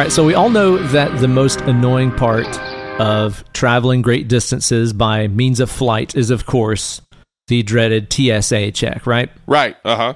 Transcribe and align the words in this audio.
right, 0.00 0.10
so 0.10 0.24
we 0.24 0.34
all 0.34 0.50
know 0.50 0.76
that 0.88 1.20
the 1.20 1.28
most 1.28 1.60
annoying 1.62 2.10
part 2.10 2.58
of 3.00 3.44
traveling 3.52 4.02
great 4.02 4.26
distances 4.26 4.92
by 4.92 5.28
means 5.28 5.60
of 5.60 5.70
flight 5.70 6.16
is, 6.16 6.30
of 6.30 6.46
course, 6.46 7.00
the 7.46 7.62
dreaded 7.62 8.12
TSA 8.12 8.72
check, 8.72 9.06
right? 9.06 9.30
Right. 9.46 9.76
Uh 9.84 9.96
huh. 9.96 10.14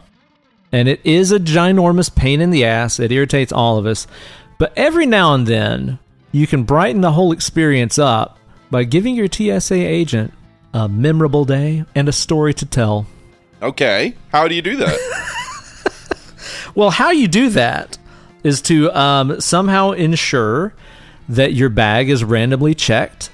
And 0.73 0.89
it 0.89 1.01
is 1.05 1.31
a 1.31 1.39
ginormous 1.39 2.13
pain 2.13 2.41
in 2.41 2.51
the 2.51 2.65
ass. 2.65 2.99
It 2.99 3.13
irritates 3.13 3.53
all 3.53 3.79
of 3.79 3.87
us. 3.87 4.09
But 4.59 4.73
every 4.77 5.07
now 5.07 5.35
and 5.35 5.47
then, 5.47 6.01
you 6.33 6.49
can 6.49 6.65
brighten 6.65 7.01
the 7.01 7.13
whole 7.13 7.31
experience 7.31 8.01
up 8.01 8.37
by 8.73 8.83
giving 8.83 9.15
your 9.15 9.29
TSA 9.31 9.77
agent 9.77 10.35
a 10.75 10.89
memorable 10.89 11.45
day 11.45 11.85
and 11.95 12.09
a 12.09 12.13
story 12.13 12.53
to 12.55 12.67
tell. 12.67 13.07
Okay. 13.63 14.15
How 14.33 14.49
do 14.49 14.55
you 14.55 14.63
do 14.63 14.77
that? 14.77 15.25
Well, 16.79 16.91
how 16.91 17.11
you 17.11 17.27
do 17.27 17.51
that 17.51 17.98
is 18.45 18.61
to 18.63 18.91
um, 18.99 19.41
somehow 19.41 19.93
ensure 19.93 20.75
that 21.29 21.53
your 21.53 21.69
bag 21.69 22.09
is 22.09 22.25
randomly 22.25 22.75
checked 22.75 23.31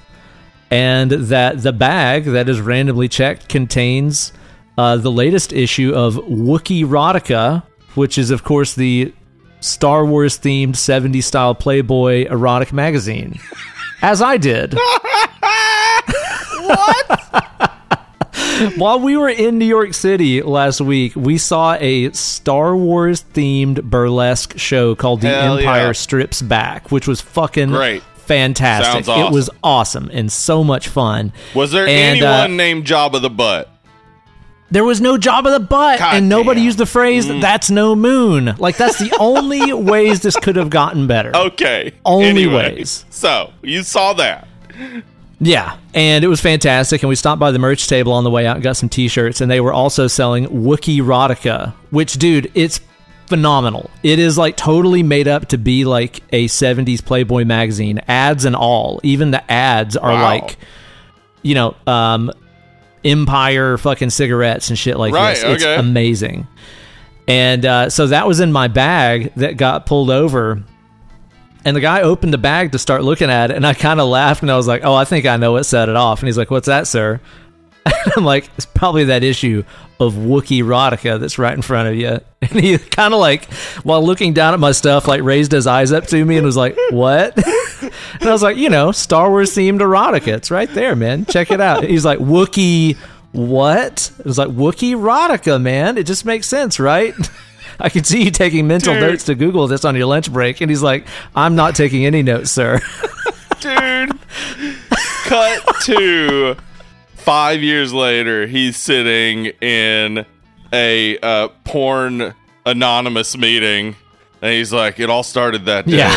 and 0.71 1.11
that 1.11 1.61
the 1.61 1.71
bag 1.71 2.25
that 2.25 2.49
is 2.49 2.59
randomly 2.59 3.07
checked 3.07 3.47
contains 3.47 4.33
uh, 4.77 4.97
the 4.97 5.11
latest 5.11 5.53
issue 5.53 5.93
of 5.93 6.15
Wookiee 6.15 6.83
Erotica, 6.83 7.63
which 7.93 8.17
is, 8.17 8.31
of 8.31 8.43
course, 8.43 8.73
the 8.73 9.13
Star 9.61 10.05
Wars 10.05 10.37
themed 10.37 10.73
70s 10.73 11.23
style 11.23 11.55
Playboy 11.55 12.25
erotic 12.29 12.73
magazine. 12.73 13.39
As 14.01 14.21
I 14.21 14.37
did. 14.37 14.77
While 18.77 18.99
we 18.99 19.17
were 19.17 19.29
in 19.29 19.57
New 19.57 19.65
York 19.65 19.93
City 19.93 20.41
last 20.41 20.81
week, 20.81 21.15
we 21.15 21.37
saw 21.37 21.75
a 21.79 22.11
Star 22.11 22.75
Wars 22.75 23.23
themed 23.33 23.83
burlesque 23.83 24.57
show 24.57 24.95
called 24.95 25.21
The 25.21 25.29
Empire 25.35 25.87
yeah. 25.87 25.91
Strips 25.91 26.41
Back, 26.41 26.91
which 26.91 27.07
was 27.07 27.21
fucking 27.21 27.69
Great. 27.69 28.03
fantastic. 28.15 29.07
Awesome. 29.09 29.25
It 29.27 29.31
was 29.31 29.49
awesome 29.63 30.09
and 30.13 30.31
so 30.31 30.63
much 30.63 30.87
fun. 30.87 31.33
Was 31.53 31.71
there 31.71 31.87
And, 31.87 32.21
uh, 32.21 32.27
anyone 32.27 32.57
named 32.57 32.85
Jabba 32.85 33.21
the 33.21 33.29
Butt? 33.29 33.71
There 34.71 34.83
was 34.83 34.99
no 34.99 35.15
Jabba 35.17 35.53
the 35.53 35.59
Butt, 35.59 35.99
God 35.99 36.15
and 36.15 36.27
nobody 36.27 36.59
damn. 36.59 36.63
Mm. 36.63 36.65
used 36.65 36.77
the 36.79 36.85
phrase 36.87 37.27
"that's 37.27 37.69
no 37.69 37.95
moon." 37.95 38.55
Like 38.57 38.77
that's 38.77 38.97
the 38.97 39.15
only 39.19 39.71
ways 39.91 40.21
this 40.21 40.35
could 40.37 40.55
have 40.55 40.71
gotten 40.71 41.05
better. 41.05 41.35
Okay. 41.35 41.93
Only 42.03 42.47
ways. 42.47 43.05
So 43.11 43.53
you 43.61 43.83
saw 43.83 44.13
that. 44.13 44.47
Yeah, 45.39 45.77
and 45.93 46.23
it 46.23 46.27
was 46.27 46.39
fantastic. 46.39 47.03
And 47.03 47.09
we 47.09 47.15
stopped 47.15 47.39
by 47.39 47.51
the 47.51 47.59
merch 47.59 47.87
table 47.87 48.13
on 48.13 48.23
the 48.23 48.31
way 48.31 48.47
out 48.47 48.55
and 48.55 48.63
got 48.63 48.77
some 48.77 48.87
T-shirts, 48.89 49.41
and 49.41 49.51
they 49.51 49.59
were 49.59 49.73
also 49.73 50.07
selling 50.07 50.45
Wookiee 50.47 50.99
Erotica, 51.01 51.73
which, 51.91 52.13
dude, 52.13 52.49
it's 52.55 52.79
phenomenal. 53.27 53.89
It 54.03 54.19
is 54.19 54.37
like 54.37 54.55
totally 54.55 55.03
made 55.03 55.27
up 55.27 55.47
to 55.49 55.57
be 55.57 55.83
like 55.83 56.21
a 56.31 56.45
'70s 56.47 57.03
Playboy 57.03 57.43
magazine, 57.43 57.99
ads 58.07 58.45
and 58.45 58.55
all. 58.55 59.01
Even 59.03 59.31
the 59.31 59.51
ads 59.51 59.97
are 59.97 60.11
Wow. 60.13 60.23
like, 60.23 60.57
you 61.41 61.55
know, 61.55 61.75
um, 61.85 62.31
Empire 63.03 63.77
fucking 63.77 64.09
cigarettes 64.11 64.69
and 64.69 64.79
shit 64.79 64.97
like 64.97 65.13
Right, 65.13 65.35
this. 65.35 65.43
It's 65.43 65.63
okay. 65.63 65.75
amazing. 65.75 66.47
And 67.27 67.65
uh, 67.65 67.89
so 67.89 68.07
that 68.07 68.27
was 68.27 68.39
in 68.39 68.51
my 68.51 68.67
bag 68.67 69.33
that 69.35 69.57
got 69.57 69.85
pulled 69.85 70.09
over. 70.11 70.63
And 71.65 71.75
the 71.75 71.81
guy 71.81 72.01
opened 72.01 72.31
the 72.31 72.37
bag 72.37 72.71
to 72.73 72.79
start 72.79 73.03
looking 73.03 73.29
at 73.29 73.49
it, 73.49 73.57
and 73.57 73.65
I 73.65 73.73
kind 73.73 73.99
of 73.99 74.07
laughed, 74.07 74.43
and 74.43 74.51
I 74.51 74.55
was 74.55 74.67
like, 74.67 74.85
"Oh, 74.85 74.93
I 74.93 75.03
think 75.03 75.25
I 75.25 75.35
know 75.37 75.53
what 75.53 75.65
set 75.65 75.89
it 75.89 75.95
off." 75.95 76.19
And 76.19 76.27
he's 76.27 76.37
like, 76.37 76.51
"What's 76.51 76.67
that, 76.67 76.85
sir?" 76.87 77.19
And 77.85 77.93
I'm 78.17 78.23
like, 78.23 78.49
"It's 78.55 78.67
probably 78.67 79.05
that 79.05 79.23
issue 79.23 79.63
of 79.99 80.13
Wookiee 80.13 80.63
Erotica 80.63 81.19
that's 81.19 81.39
right 81.39 81.53
in 81.53 81.63
front 81.63 81.89
of 81.89 81.95
you." 81.95 82.19
And 82.45 82.59
he 82.63 82.77
kind 82.77 83.11
of 83.11 83.19
like, 83.19 83.51
while 83.81 84.05
looking 84.05 84.33
down 84.33 84.53
at 84.53 84.59
my 84.59 84.71
stuff, 84.71 85.07
like 85.07 85.23
raised 85.23 85.51
his 85.51 85.65
eyes 85.65 85.91
up 85.91 86.05
to 86.07 86.23
me 86.23 86.37
and 86.37 86.45
was 86.45 86.55
like, 86.55 86.77
"What?" 86.91 87.35
and 87.81 87.91
I 88.21 88.31
was 88.31 88.43
like, 88.43 88.57
"You 88.57 88.69
know, 88.69 88.91
Star 88.91 89.31
Wars 89.31 89.51
themed 89.55 89.79
erotica. 89.79 90.27
It's 90.35 90.51
right 90.51 90.71
there, 90.71 90.95
man. 90.95 91.25
Check 91.25 91.49
it 91.49 91.59
out." 91.59 91.83
He's 91.83 92.05
like, 92.05 92.19
"Wookiee." 92.19 92.95
What? 93.31 94.11
It 94.17 94.25
was 94.25 94.37
like 94.37 94.49
Wookiee 94.49 94.95
erotica, 94.95 95.61
man. 95.61 95.97
It 95.97 96.05
just 96.05 96.23
makes 96.23 96.47
sense, 96.47 96.79
right? 96.79 97.13
I 97.79 97.89
can 97.89 98.03
see 98.03 98.23
you 98.23 98.31
taking 98.31 98.67
mental 98.67 98.93
Dude. 98.93 99.01
notes 99.01 99.23
to 99.25 99.35
Google 99.35 99.67
this 99.67 99.85
on 99.85 99.95
your 99.95 100.07
lunch 100.07 100.31
break. 100.31 100.61
And 100.61 100.69
he's 100.69 100.83
like, 100.83 101.07
I'm 101.35 101.55
not 101.55 101.75
taking 101.75 102.05
any 102.05 102.23
notes, 102.23 102.51
sir. 102.51 102.79
Dude. 103.59 104.11
Cut 105.25 105.63
to 105.83 106.55
five 107.15 107.63
years 107.63 107.91
later, 107.93 108.45
he's 108.45 108.77
sitting 108.77 109.47
in 109.59 110.25
a 110.71 111.17
uh, 111.19 111.47
porn 111.63 112.33
anonymous 112.65 113.35
meeting. 113.37 113.95
And 114.41 114.53
he's 114.53 114.71
like, 114.71 114.99
it 114.99 115.09
all 115.09 115.23
started 115.23 115.65
that 115.65 115.87
day. 115.87 115.97
Yeah. 115.97 116.13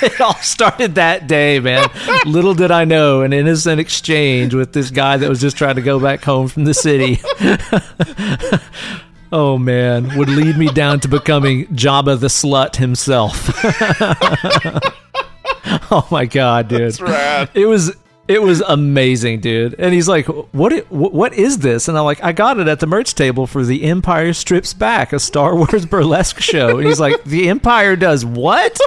it 0.02 0.18
all 0.20 0.34
started 0.36 0.94
that 0.94 1.26
day, 1.26 1.60
man. 1.60 1.90
Little 2.24 2.54
did 2.54 2.70
I 2.70 2.86
know 2.86 3.22
an 3.22 3.34
innocent 3.34 3.80
exchange 3.80 4.54
with 4.54 4.72
this 4.72 4.90
guy 4.90 5.18
that 5.18 5.28
was 5.28 5.40
just 5.40 5.58
trying 5.58 5.74
to 5.74 5.82
go 5.82 6.00
back 6.00 6.24
home 6.24 6.48
from 6.48 6.64
the 6.64 6.72
city. 6.72 7.20
Oh, 9.32 9.58
man. 9.58 10.16
Would 10.16 10.28
lead 10.28 10.56
me 10.56 10.68
down 10.68 11.00
to 11.00 11.08
becoming 11.08 11.66
Jabba 11.66 12.18
the 12.18 12.28
Slut 12.28 12.76
himself. 12.76 13.50
oh, 15.90 16.06
my 16.10 16.26
God, 16.26 16.68
dude. 16.68 16.80
That's 16.82 17.00
rad. 17.00 17.50
It 17.54 17.66
was 17.66 17.94
it 18.28 18.42
was 18.42 18.60
amazing, 18.60 19.40
dude. 19.40 19.74
And 19.78 19.94
he's 19.94 20.06
like, 20.06 20.26
"What? 20.26 20.72
What 20.90 21.32
is 21.32 21.58
this?" 21.58 21.88
And 21.88 21.96
I'm 21.96 22.04
like, 22.04 22.22
"I 22.22 22.32
got 22.32 22.60
it 22.60 22.68
at 22.68 22.78
the 22.78 22.86
merch 22.86 23.14
table 23.14 23.46
for 23.46 23.64
the 23.64 23.84
Empire 23.84 24.34
Strips 24.34 24.74
Back, 24.74 25.14
a 25.14 25.18
Star 25.18 25.56
Wars 25.56 25.86
burlesque 25.90 26.40
show." 26.40 26.76
And 26.76 26.86
he's 26.86 27.00
like, 27.00 27.24
"The 27.24 27.48
Empire 27.48 27.96
does 27.96 28.26
what?" 28.26 28.78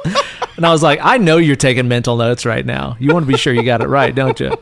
And 0.58 0.66
I 0.66 0.72
was 0.72 0.84
like, 0.84 1.00
"I 1.02 1.18
know 1.18 1.38
you're 1.38 1.56
taking 1.56 1.88
mental 1.88 2.18
notes 2.18 2.46
right 2.46 2.66
now. 2.66 2.96
You 3.00 3.12
want 3.14 3.26
to 3.26 3.32
be 3.32 3.38
sure 3.38 3.52
you 3.52 3.64
got 3.64 3.82
it 3.82 3.88
right, 3.88 4.14
don't 4.14 4.40
you?" 4.40 4.54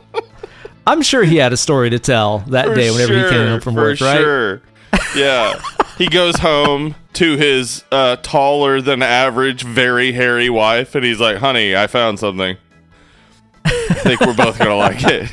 I'm 0.86 1.02
sure 1.02 1.22
he 1.24 1.36
had 1.36 1.52
a 1.52 1.58
story 1.58 1.90
to 1.90 1.98
tell 1.98 2.38
that 2.48 2.66
For 2.66 2.74
day 2.74 2.90
whenever 2.90 3.14
he 3.14 3.28
came 3.28 3.48
home 3.48 3.60
from 3.60 3.74
work, 3.74 4.00
right? 4.00 4.60
Yeah. 5.14 5.60
he 5.98 6.08
goes 6.08 6.36
home 6.38 6.94
to 7.14 7.36
his 7.36 7.84
uh, 7.92 8.16
taller 8.16 8.80
than 8.80 9.02
average, 9.02 9.62
very 9.62 10.12
hairy 10.12 10.48
wife, 10.50 10.94
and 10.94 11.04
he's 11.04 11.20
like, 11.20 11.38
honey, 11.38 11.76
I 11.76 11.86
found 11.86 12.18
something. 12.18 12.56
I 13.64 13.94
think 13.94 14.20
we're 14.20 14.34
both 14.34 14.58
to 14.58 14.74
like 14.74 15.00
it. 15.02 15.30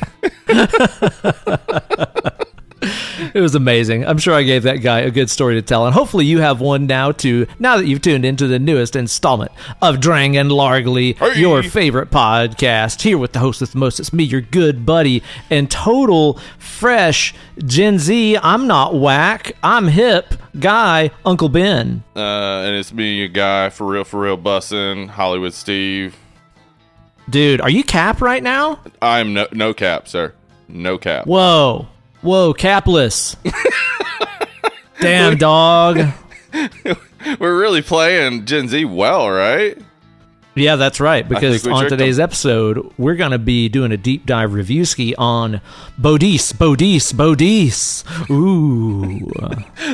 It 2.80 3.40
was 3.40 3.54
amazing. 3.56 4.06
I'm 4.06 4.18
sure 4.18 4.32
I 4.34 4.42
gave 4.44 4.62
that 4.62 4.76
guy 4.76 5.00
a 5.00 5.10
good 5.10 5.28
story 5.28 5.54
to 5.56 5.62
tell, 5.62 5.84
and 5.86 5.94
hopefully 5.94 6.24
you 6.24 6.40
have 6.40 6.60
one 6.60 6.86
now 6.86 7.10
too. 7.12 7.46
Now 7.58 7.76
that 7.76 7.86
you've 7.86 8.00
tuned 8.00 8.24
into 8.24 8.46
the 8.46 8.58
newest 8.60 8.94
installment 8.94 9.50
of 9.82 10.00
Dead 10.00 10.36
and 10.36 10.52
Lovely, 10.52 11.14
Hey. 11.14 11.40
your 11.40 11.62
favorite 11.64 12.10
podcast, 12.10 13.02
here 13.02 13.18
with 13.18 13.32
the 13.32 13.40
host 13.40 13.60
with 13.60 13.72
the 13.72 13.78
most, 13.78 13.98
it's 13.98 14.12
me, 14.12 14.22
your 14.24 14.40
good 14.40 14.86
buddy 14.86 15.22
and 15.50 15.68
total 15.70 16.38
fresh 16.58 17.34
Gen 17.66 17.98
Z. 17.98 18.36
I'm 18.42 18.66
not 18.68 18.94
whack. 18.94 19.52
I'm 19.62 19.88
hip 19.88 20.34
guy, 20.58 21.10
Uncle 21.24 21.48
Ben. 21.48 22.04
Uh, 22.14 22.20
and 22.64 22.76
it's 22.76 22.92
me, 22.92 23.24
a 23.24 23.28
guy, 23.28 23.70
for 23.70 23.86
real, 23.86 24.04
for 24.04 24.20
real, 24.20 24.38
bussin', 24.38 25.08
Hollywood 25.08 25.54
Steve. 25.54 26.16
Dude, 27.28 27.60
are 27.60 27.70
you 27.70 27.82
cap 27.84 28.22
right 28.22 28.42
now? 28.42 28.78
I'm 29.02 29.34
no, 29.34 29.46
no 29.52 29.74
cap, 29.74 30.08
sir. 30.08 30.32
No 30.68 30.96
cap. 30.98 31.26
Whoa, 31.26 31.88
whoa, 32.22 32.52
capless. 32.54 33.36
Damn 35.00 35.36
dog. 35.36 36.00
We're 37.38 37.58
really 37.58 37.82
playing 37.82 38.46
Gen 38.46 38.68
Z 38.68 38.84
well, 38.84 39.30
right? 39.30 39.78
Yeah, 40.54 40.74
that's 40.74 40.98
right. 40.98 41.28
Because 41.28 41.64
on 41.68 41.88
today's 41.88 42.18
episode, 42.18 42.92
we're 42.98 43.14
going 43.14 43.30
to 43.30 43.38
be 43.38 43.68
doing 43.68 43.92
a 43.92 43.96
deep 43.96 44.26
dive 44.26 44.54
review 44.54 44.84
ski 44.84 45.14
on 45.16 45.60
Bodies, 45.98 46.52
Bodies, 46.52 47.12
Bodies. 47.12 48.02
Ooh. 48.28 49.20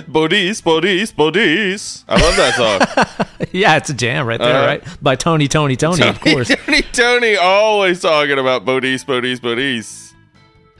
Bodies, 0.08 0.62
Bodies, 0.62 1.12
Bodies. 1.12 2.04
I 2.08 2.18
love 2.18 2.36
that 2.36 2.54
song. 2.54 3.46
yeah, 3.52 3.76
it's 3.76 3.90
a 3.90 3.94
jam 3.94 4.26
right 4.26 4.40
there, 4.40 4.56
Uh-huh. 4.56 4.66
right? 4.66 5.02
By 5.02 5.16
Tony, 5.16 5.48
Tony, 5.48 5.76
Tony, 5.76 6.02
of 6.08 6.18
course. 6.20 6.48
Tony, 6.48 6.80
Tony, 6.92 7.36
always 7.36 8.00
talking 8.00 8.38
about 8.38 8.64
Bodies, 8.64 9.04
Bodies, 9.04 9.40
Bodies. 9.40 10.13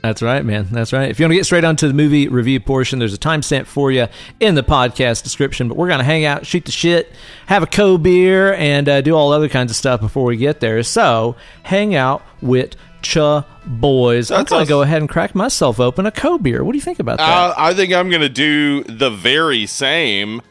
That's 0.05 0.21
right, 0.21 0.45
man. 0.45 0.69
That's 0.71 0.93
right. 0.93 1.09
If 1.09 1.19
you 1.19 1.25
want 1.25 1.31
to 1.31 1.37
get 1.37 1.47
straight 1.47 1.65
onto 1.65 1.89
the 1.89 1.95
movie 1.95 2.29
review 2.29 2.61
portion, 2.61 2.99
there's 2.99 3.15
a 3.15 3.19
timestamp 3.19 3.65
for 3.65 3.91
you 3.91 4.07
in 4.39 4.55
the 4.55 4.63
podcast 4.63 5.23
description. 5.23 5.67
But 5.67 5.79
we're 5.79 5.89
going 5.89 6.01
to 6.01 6.05
hang 6.05 6.27
out, 6.27 6.45
shoot 6.45 6.67
the 6.67 6.73
shit, 6.73 7.11
have 7.47 7.63
a 7.63 7.67
co 7.67 7.97
beer, 7.97 8.53
and 8.53 8.87
uh, 8.87 9.01
do 9.01 9.15
all 9.15 9.33
other 9.33 9.49
kinds 9.49 9.71
of 9.71 9.79
stuff 9.79 10.03
before 10.03 10.25
we 10.25 10.37
get 10.37 10.61
there. 10.61 10.83
So 10.83 11.37
hang 11.63 11.95
out 11.95 12.21
with 12.43 12.77
Cha 13.01 13.47
Boys. 13.65 14.31
I'm 14.31 14.45
going 14.45 14.67
to 14.67 14.69
go 14.69 14.83
ahead 14.83 15.01
and 15.01 15.09
crack 15.09 15.35
myself 15.35 15.81
open 15.81 16.05
a 16.05 16.13
co 16.13 16.37
beer. 16.37 16.63
What 16.63 16.73
do 16.73 16.77
you 16.77 16.85
think 16.85 16.99
about 16.99 17.17
that? 17.17 17.27
Uh, 17.27 17.55
I 17.57 17.73
think 17.73 17.95
I'm 17.95 18.11
going 18.11 18.21
to 18.21 18.29
do 18.29 18.85
the 18.85 19.09
very 19.09 19.65
same. 19.65 20.43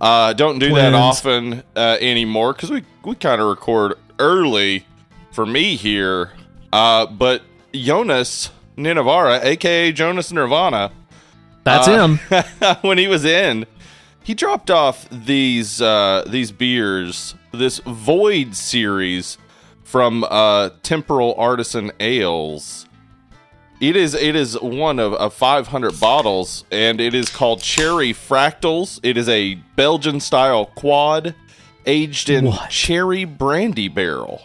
Uh, 0.00 0.32
don't 0.32 0.58
do 0.58 0.74
that 0.74 0.94
often 0.94 1.62
uh, 1.76 1.98
anymore 2.00 2.54
because 2.54 2.70
we, 2.70 2.82
we 3.04 3.14
kind 3.16 3.42
of 3.42 3.48
record 3.48 3.92
early 4.18 4.86
for 5.32 5.44
me 5.44 5.76
here. 5.76 6.32
Uh, 6.72 7.04
but 7.04 7.42
Jonas 7.74 8.48
Ninavara, 8.76 9.42
aka 9.42 9.92
Jonas 9.92 10.32
Nirvana, 10.32 10.90
That's 11.64 11.88
uh, 11.88 12.06
him. 12.06 12.76
when 12.82 12.98
he 12.98 13.08
was 13.08 13.24
in 13.24 13.66
he 14.24 14.34
dropped 14.34 14.70
off 14.70 15.08
these 15.10 15.80
uh, 15.82 16.24
these 16.26 16.52
beers, 16.52 17.34
this 17.52 17.78
Void 17.80 18.54
series 18.54 19.38
from 19.84 20.24
uh, 20.24 20.70
Temporal 20.82 21.34
Artisan 21.36 21.90
Ales. 22.00 22.86
It 23.80 23.96
is 23.96 24.14
it 24.14 24.36
is 24.36 24.58
one 24.60 25.00
of, 25.00 25.12
of 25.14 25.34
500 25.34 25.98
bottles, 25.98 26.64
and 26.70 27.00
it 27.00 27.14
is 27.14 27.28
called 27.28 27.62
Cherry 27.62 28.12
Fractals. 28.12 29.00
It 29.02 29.16
is 29.16 29.28
a 29.28 29.54
Belgian 29.76 30.20
style 30.20 30.66
quad, 30.66 31.34
aged 31.84 32.30
in 32.30 32.46
What? 32.46 32.70
cherry 32.70 33.24
brandy 33.24 33.88
barrel. 33.88 34.42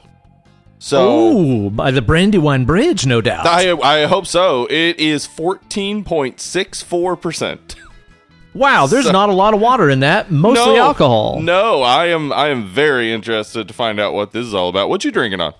So 0.79 1.35
Ooh, 1.37 1.69
by 1.71 1.91
the 1.91 2.01
Brandywine 2.01 2.65
Bridge, 2.65 3.05
no 3.05 3.19
doubt. 3.21 3.47
I 3.47 3.71
I 3.71 4.05
hope 4.05 4.27
so. 4.27 4.67
It 4.69 4.99
is 4.99 5.27
14.64 5.27 7.21
percent. 7.21 7.75
wow, 8.53 8.87
there's 8.87 9.05
so- 9.05 9.11
not 9.11 9.29
a 9.29 9.33
lot 9.33 9.53
of 9.53 9.59
water 9.59 9.89
in 9.89 10.01
that. 10.01 10.31
Mostly 10.31 10.77
alcohol. 10.77 11.39
No, 11.41 11.81
I 11.81 12.07
am 12.07 12.31
I 12.31 12.49
am 12.49 12.67
very 12.67 13.11
interested 13.11 13.67
to 13.67 13.73
find 13.73 13.99
out 13.99 14.13
what 14.13 14.31
this 14.31 14.45
is 14.45 14.53
all 14.53 14.69
about. 14.69 14.89
What 14.89 15.03
you 15.03 15.11
drinking 15.11 15.41
on? 15.41 15.53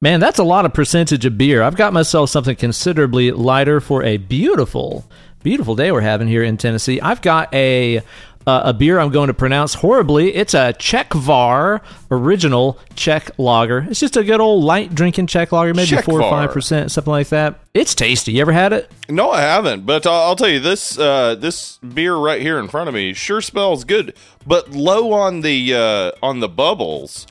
Man, 0.00 0.18
that's 0.20 0.38
a 0.40 0.44
lot 0.44 0.64
of 0.66 0.74
percentage 0.74 1.24
of 1.24 1.38
beer. 1.38 1.62
I've 1.62 1.76
got 1.76 1.92
myself 1.92 2.28
something 2.28 2.56
considerably 2.56 3.30
lighter 3.30 3.80
for 3.80 4.02
a 4.02 4.16
beautiful, 4.16 5.04
beautiful 5.44 5.76
day 5.76 5.92
we're 5.92 6.00
having 6.00 6.26
here 6.26 6.42
in 6.42 6.56
Tennessee. 6.56 7.00
I've 7.00 7.22
got 7.22 7.54
a 7.54 8.02
uh, 8.46 8.62
a 8.64 8.72
beer 8.72 8.98
I'm 8.98 9.10
going 9.10 9.28
to 9.28 9.34
pronounce 9.34 9.74
horribly. 9.74 10.34
It's 10.34 10.54
a 10.54 10.72
Czechvar 10.78 11.80
original 12.10 12.78
Czech 12.96 13.30
lager. 13.38 13.86
It's 13.90 14.00
just 14.00 14.16
a 14.16 14.24
good 14.24 14.40
old 14.40 14.64
light 14.64 14.94
drinking 14.94 15.26
Czech 15.28 15.52
lager, 15.52 15.74
maybe 15.74 15.86
Czech 15.88 16.04
four 16.04 16.20
or 16.20 16.30
five 16.30 16.50
percent, 16.52 16.90
something 16.90 17.10
like 17.12 17.28
that. 17.28 17.60
It's 17.74 17.94
tasty. 17.94 18.32
You 18.32 18.40
ever 18.42 18.52
had 18.52 18.72
it? 18.72 18.90
No, 19.08 19.30
I 19.30 19.40
haven't. 19.42 19.86
But 19.86 20.06
I'll, 20.06 20.22
I'll 20.28 20.36
tell 20.36 20.48
you 20.48 20.60
this: 20.60 20.98
uh, 20.98 21.34
this 21.36 21.78
beer 21.78 22.14
right 22.16 22.40
here 22.42 22.58
in 22.58 22.68
front 22.68 22.88
of 22.88 22.94
me 22.94 23.12
sure 23.12 23.40
smells 23.40 23.84
good, 23.84 24.14
but 24.46 24.70
low 24.70 25.12
on 25.12 25.40
the 25.40 25.74
uh, 25.74 26.10
on 26.22 26.40
the 26.40 26.48
bubbles. 26.48 27.26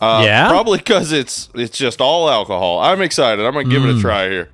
Uh, 0.00 0.22
Yeah? 0.24 0.48
probably 0.48 0.78
because 0.78 1.10
it's 1.10 1.48
it's 1.54 1.76
just 1.76 2.00
all 2.00 2.30
alcohol. 2.30 2.78
I'm 2.78 3.02
excited. 3.02 3.44
I'm 3.44 3.52
gonna 3.54 3.68
give 3.68 3.82
Mm. 3.82 3.94
it 3.94 3.98
a 3.98 4.00
try 4.00 4.28
here. 4.30 4.48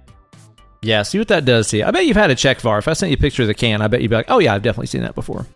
Yeah. 0.81 1.03
See 1.03 1.19
what 1.19 1.29
that 1.29 1.45
does 1.45 1.69
to 1.69 1.79
you. 1.79 1.85
I 1.85 1.91
bet 1.91 2.07
you've 2.07 2.17
had 2.17 2.31
a 2.31 2.35
Czechvar. 2.35 2.79
If 2.79 2.89
I 2.89 2.95
sent 2.95 3.11
you 3.11 3.17
a 3.17 3.21
picture 3.21 3.43
of 3.43 3.49
the 3.49 3.55
can, 3.55 3.83
I 3.83 3.87
bet 3.89 4.01
you'd 4.03 4.09
be 4.11 4.17
like, 4.17 4.31
"Oh 4.31 4.39
yeah, 4.39 4.55
I've 4.55 4.63
definitely 4.63 4.87
seen 4.87 5.03
that 5.03 5.15
before." 5.15 5.47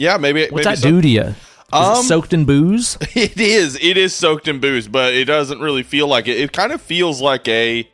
Yeah, 0.00 0.16
maybe. 0.16 0.48
What's 0.48 0.52
maybe 0.52 0.64
that 0.64 0.78
so- 0.78 0.90
do 0.90 1.02
to 1.02 1.08
you? 1.08 1.20
Is 1.22 1.36
Um, 1.72 1.98
it 1.98 2.02
soaked 2.04 2.32
in 2.32 2.46
booze? 2.46 2.96
It 3.14 3.38
is. 3.38 3.76
It 3.80 3.96
is 3.96 4.14
soaked 4.14 4.48
in 4.48 4.58
booze, 4.58 4.88
but 4.88 5.12
it 5.14 5.26
doesn't 5.26 5.60
really 5.60 5.82
feel 5.82 6.08
like 6.08 6.26
it. 6.26 6.40
It 6.40 6.52
kind 6.52 6.72
of 6.72 6.80
feels 6.80 7.20
like 7.20 7.46
a 7.46 7.88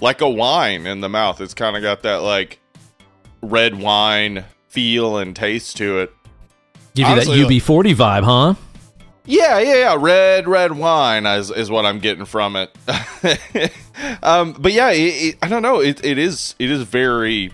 like 0.00 0.20
a 0.20 0.28
wine 0.28 0.86
in 0.86 1.00
the 1.00 1.08
mouth. 1.08 1.40
It's 1.40 1.54
kind 1.54 1.74
of 1.76 1.82
got 1.82 2.02
that 2.02 2.16
like 2.16 2.60
red 3.42 3.80
wine 3.80 4.44
feel 4.68 5.16
and 5.16 5.34
taste 5.34 5.78
to 5.78 6.00
it. 6.00 6.12
Give 6.94 7.08
you 7.08 7.14
that 7.16 7.24
UB40 7.26 7.94
vibe, 7.94 8.24
huh? 8.24 8.54
Yeah, 9.24 9.58
yeah, 9.58 9.74
yeah. 9.74 9.96
Red, 9.98 10.46
red 10.46 10.72
wine 10.72 11.26
is, 11.26 11.50
is 11.50 11.68
what 11.70 11.84
I'm 11.84 11.98
getting 11.98 12.26
from 12.26 12.54
it. 12.56 12.70
um, 14.22 14.52
but 14.58 14.72
yeah, 14.72 14.90
it, 14.90 14.98
it, 14.98 15.38
I 15.42 15.48
don't 15.48 15.62
know. 15.62 15.80
It, 15.80 16.04
it 16.04 16.18
is 16.18 16.54
it 16.58 16.70
is 16.70 16.82
very. 16.82 17.50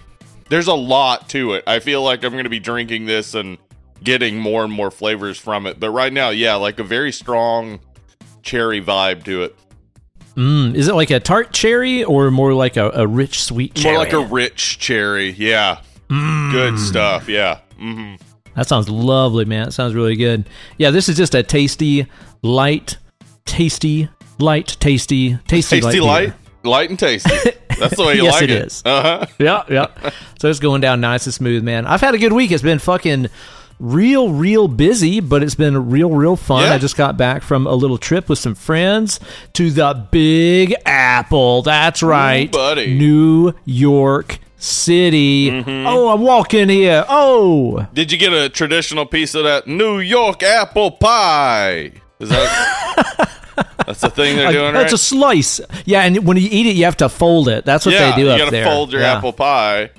There's 0.48 0.66
a 0.66 0.75
lot 0.75 1.28
to 1.31 1.55
it. 1.55 1.64
I 1.66 1.78
feel 1.78 2.02
like 2.02 2.25
I'm 2.25 2.32
going 2.32 2.44
to 2.44 2.50
be 2.50 2.58
drinking 2.60 3.06
this 3.06 3.34
and 3.34 3.56
getting 4.02 4.38
more 4.38 4.64
and 4.64 4.72
more 4.72 4.90
flavors 4.90 5.38
from 5.38 5.66
it. 5.66 5.78
But 5.81 5.90
right 5.90 6.12
now, 6.12 6.31
yeah, 6.31 6.54
like 6.54 6.78
a 6.78 6.84
very 6.84 7.12
strong 7.12 7.81
cherry 8.43 8.81
vibe 8.82 9.25
to 9.25 9.43
it. 9.44 9.56
Mm, 10.37 10.75
is 10.75 10.88
it 10.88 10.94
like 10.94 11.10
a 11.10 11.20
tart 11.20 11.52
cherry 11.52 12.04
or 12.04 12.31
more 12.31 12.54
like 12.54 12.76
a, 12.76 12.90
a 12.90 13.06
rich 13.06 13.43
sweet 13.43 13.75
cherry? 13.75 13.94
More 13.96 14.04
like 14.04 14.12
a 14.14 14.20
rich 14.20 14.78
cherry. 14.78 15.31
Yeah. 15.31 15.81
Good 16.08 16.78
stuff. 16.78 17.28
Yeah. 17.28 17.58
hmm 17.78 18.14
that 18.54 18.69
sounds 18.69 18.87
lovely, 18.90 19.46
man. 19.46 19.69
It 19.69 19.72
sounds 19.72 19.94
really 19.94 20.14
good. 20.14 20.46
Yeah, 20.76 20.90
this 20.90 21.08
is 21.08 21.16
just 21.16 21.34
a 21.34 21.43
tasty, 21.43 22.06
light, 22.43 22.98
tasty, 23.46 24.10
light, 24.38 24.76
tasty, 24.78 25.38
tasty, 25.48 25.81
Tasty 25.81 26.00
light. 26.00 26.26
light, 26.26 26.34
light 26.62 26.90
and 26.90 26.98
tasty. 26.98 27.31
That's 27.78 27.96
the 27.96 28.05
way 28.05 28.16
you 28.16 28.25
Yes, 28.25 28.34
like 28.34 28.43
it 28.43 28.50
Yes, 28.50 28.60
it. 28.60 28.66
is. 28.66 28.82
Uh-huh. 28.84 29.26
Yeah, 29.38 29.62
yeah. 29.70 30.10
so 30.38 30.50
it's 30.50 30.60
going 30.60 30.82
down 30.82 31.00
nice 31.00 31.25
and 31.25 31.32
smooth, 31.32 31.62
man. 31.64 31.87
I've 31.87 32.02
had 32.02 32.14
a 32.14 32.19
good 32.19 32.34
week. 32.34 32.50
It's 32.50 32.62
been 32.62 32.78
fucking 32.78 33.28
real, 33.82 34.31
real 34.32 34.69
busy, 34.69 35.19
but 35.20 35.43
it's 35.43 35.56
been 35.56 35.90
real, 35.90 36.11
real 36.11 36.37
fun. 36.37 36.62
Yeah. 36.62 36.75
I 36.75 36.79
just 36.79 36.96
got 36.96 37.17
back 37.17 37.43
from 37.43 37.67
a 37.67 37.75
little 37.75 37.99
trip 37.99 38.29
with 38.29 38.38
some 38.38 38.55
friends 38.55 39.19
to 39.55 39.70
the 39.70 40.06
Big 40.11 40.75
Apple. 40.87 41.62
That's 41.62 42.02
right, 42.02 42.50
buddy. 42.50 42.94
New 42.94 43.52
York 43.64 44.38
City. 44.56 45.50
Mm-hmm. 45.50 45.87
Oh, 45.88 46.11
I'm 46.11 46.20
walking 46.20 46.69
here. 46.69 47.05
Oh. 47.08 47.87
Did 47.93 48.12
you 48.12 48.19
get 48.19 48.32
a 48.32 48.49
traditional 48.49 49.05
piece 49.05 49.34
of 49.34 49.43
that 49.44 49.67
New 49.67 49.99
York 49.99 50.43
apple 50.44 50.93
pie? 50.93 51.93
Is 52.20 52.29
that 52.29 53.29
that's 53.87 54.00
the 54.00 54.11
thing 54.11 54.37
they're 54.37 54.52
doing, 54.52 54.73
That's 54.75 54.84
right? 54.84 54.93
a 54.93 54.99
slice. 54.99 55.61
Yeah, 55.84 56.02
and 56.02 56.25
when 56.25 56.37
you 56.37 56.49
eat 56.49 56.67
it, 56.67 56.76
you 56.76 56.84
have 56.84 56.99
to 56.99 57.08
fold 57.08 57.49
it. 57.49 57.64
That's 57.64 57.84
what 57.84 57.96
yeah, 57.96 58.11
they 58.14 58.17
do 58.23 58.29
you 58.29 58.31
up 58.31 58.38
gotta 58.38 58.64
fold 58.64 58.93
your 58.93 59.00
Yeah. 59.00 59.17
apple 59.17 59.32
pie, 59.32 59.90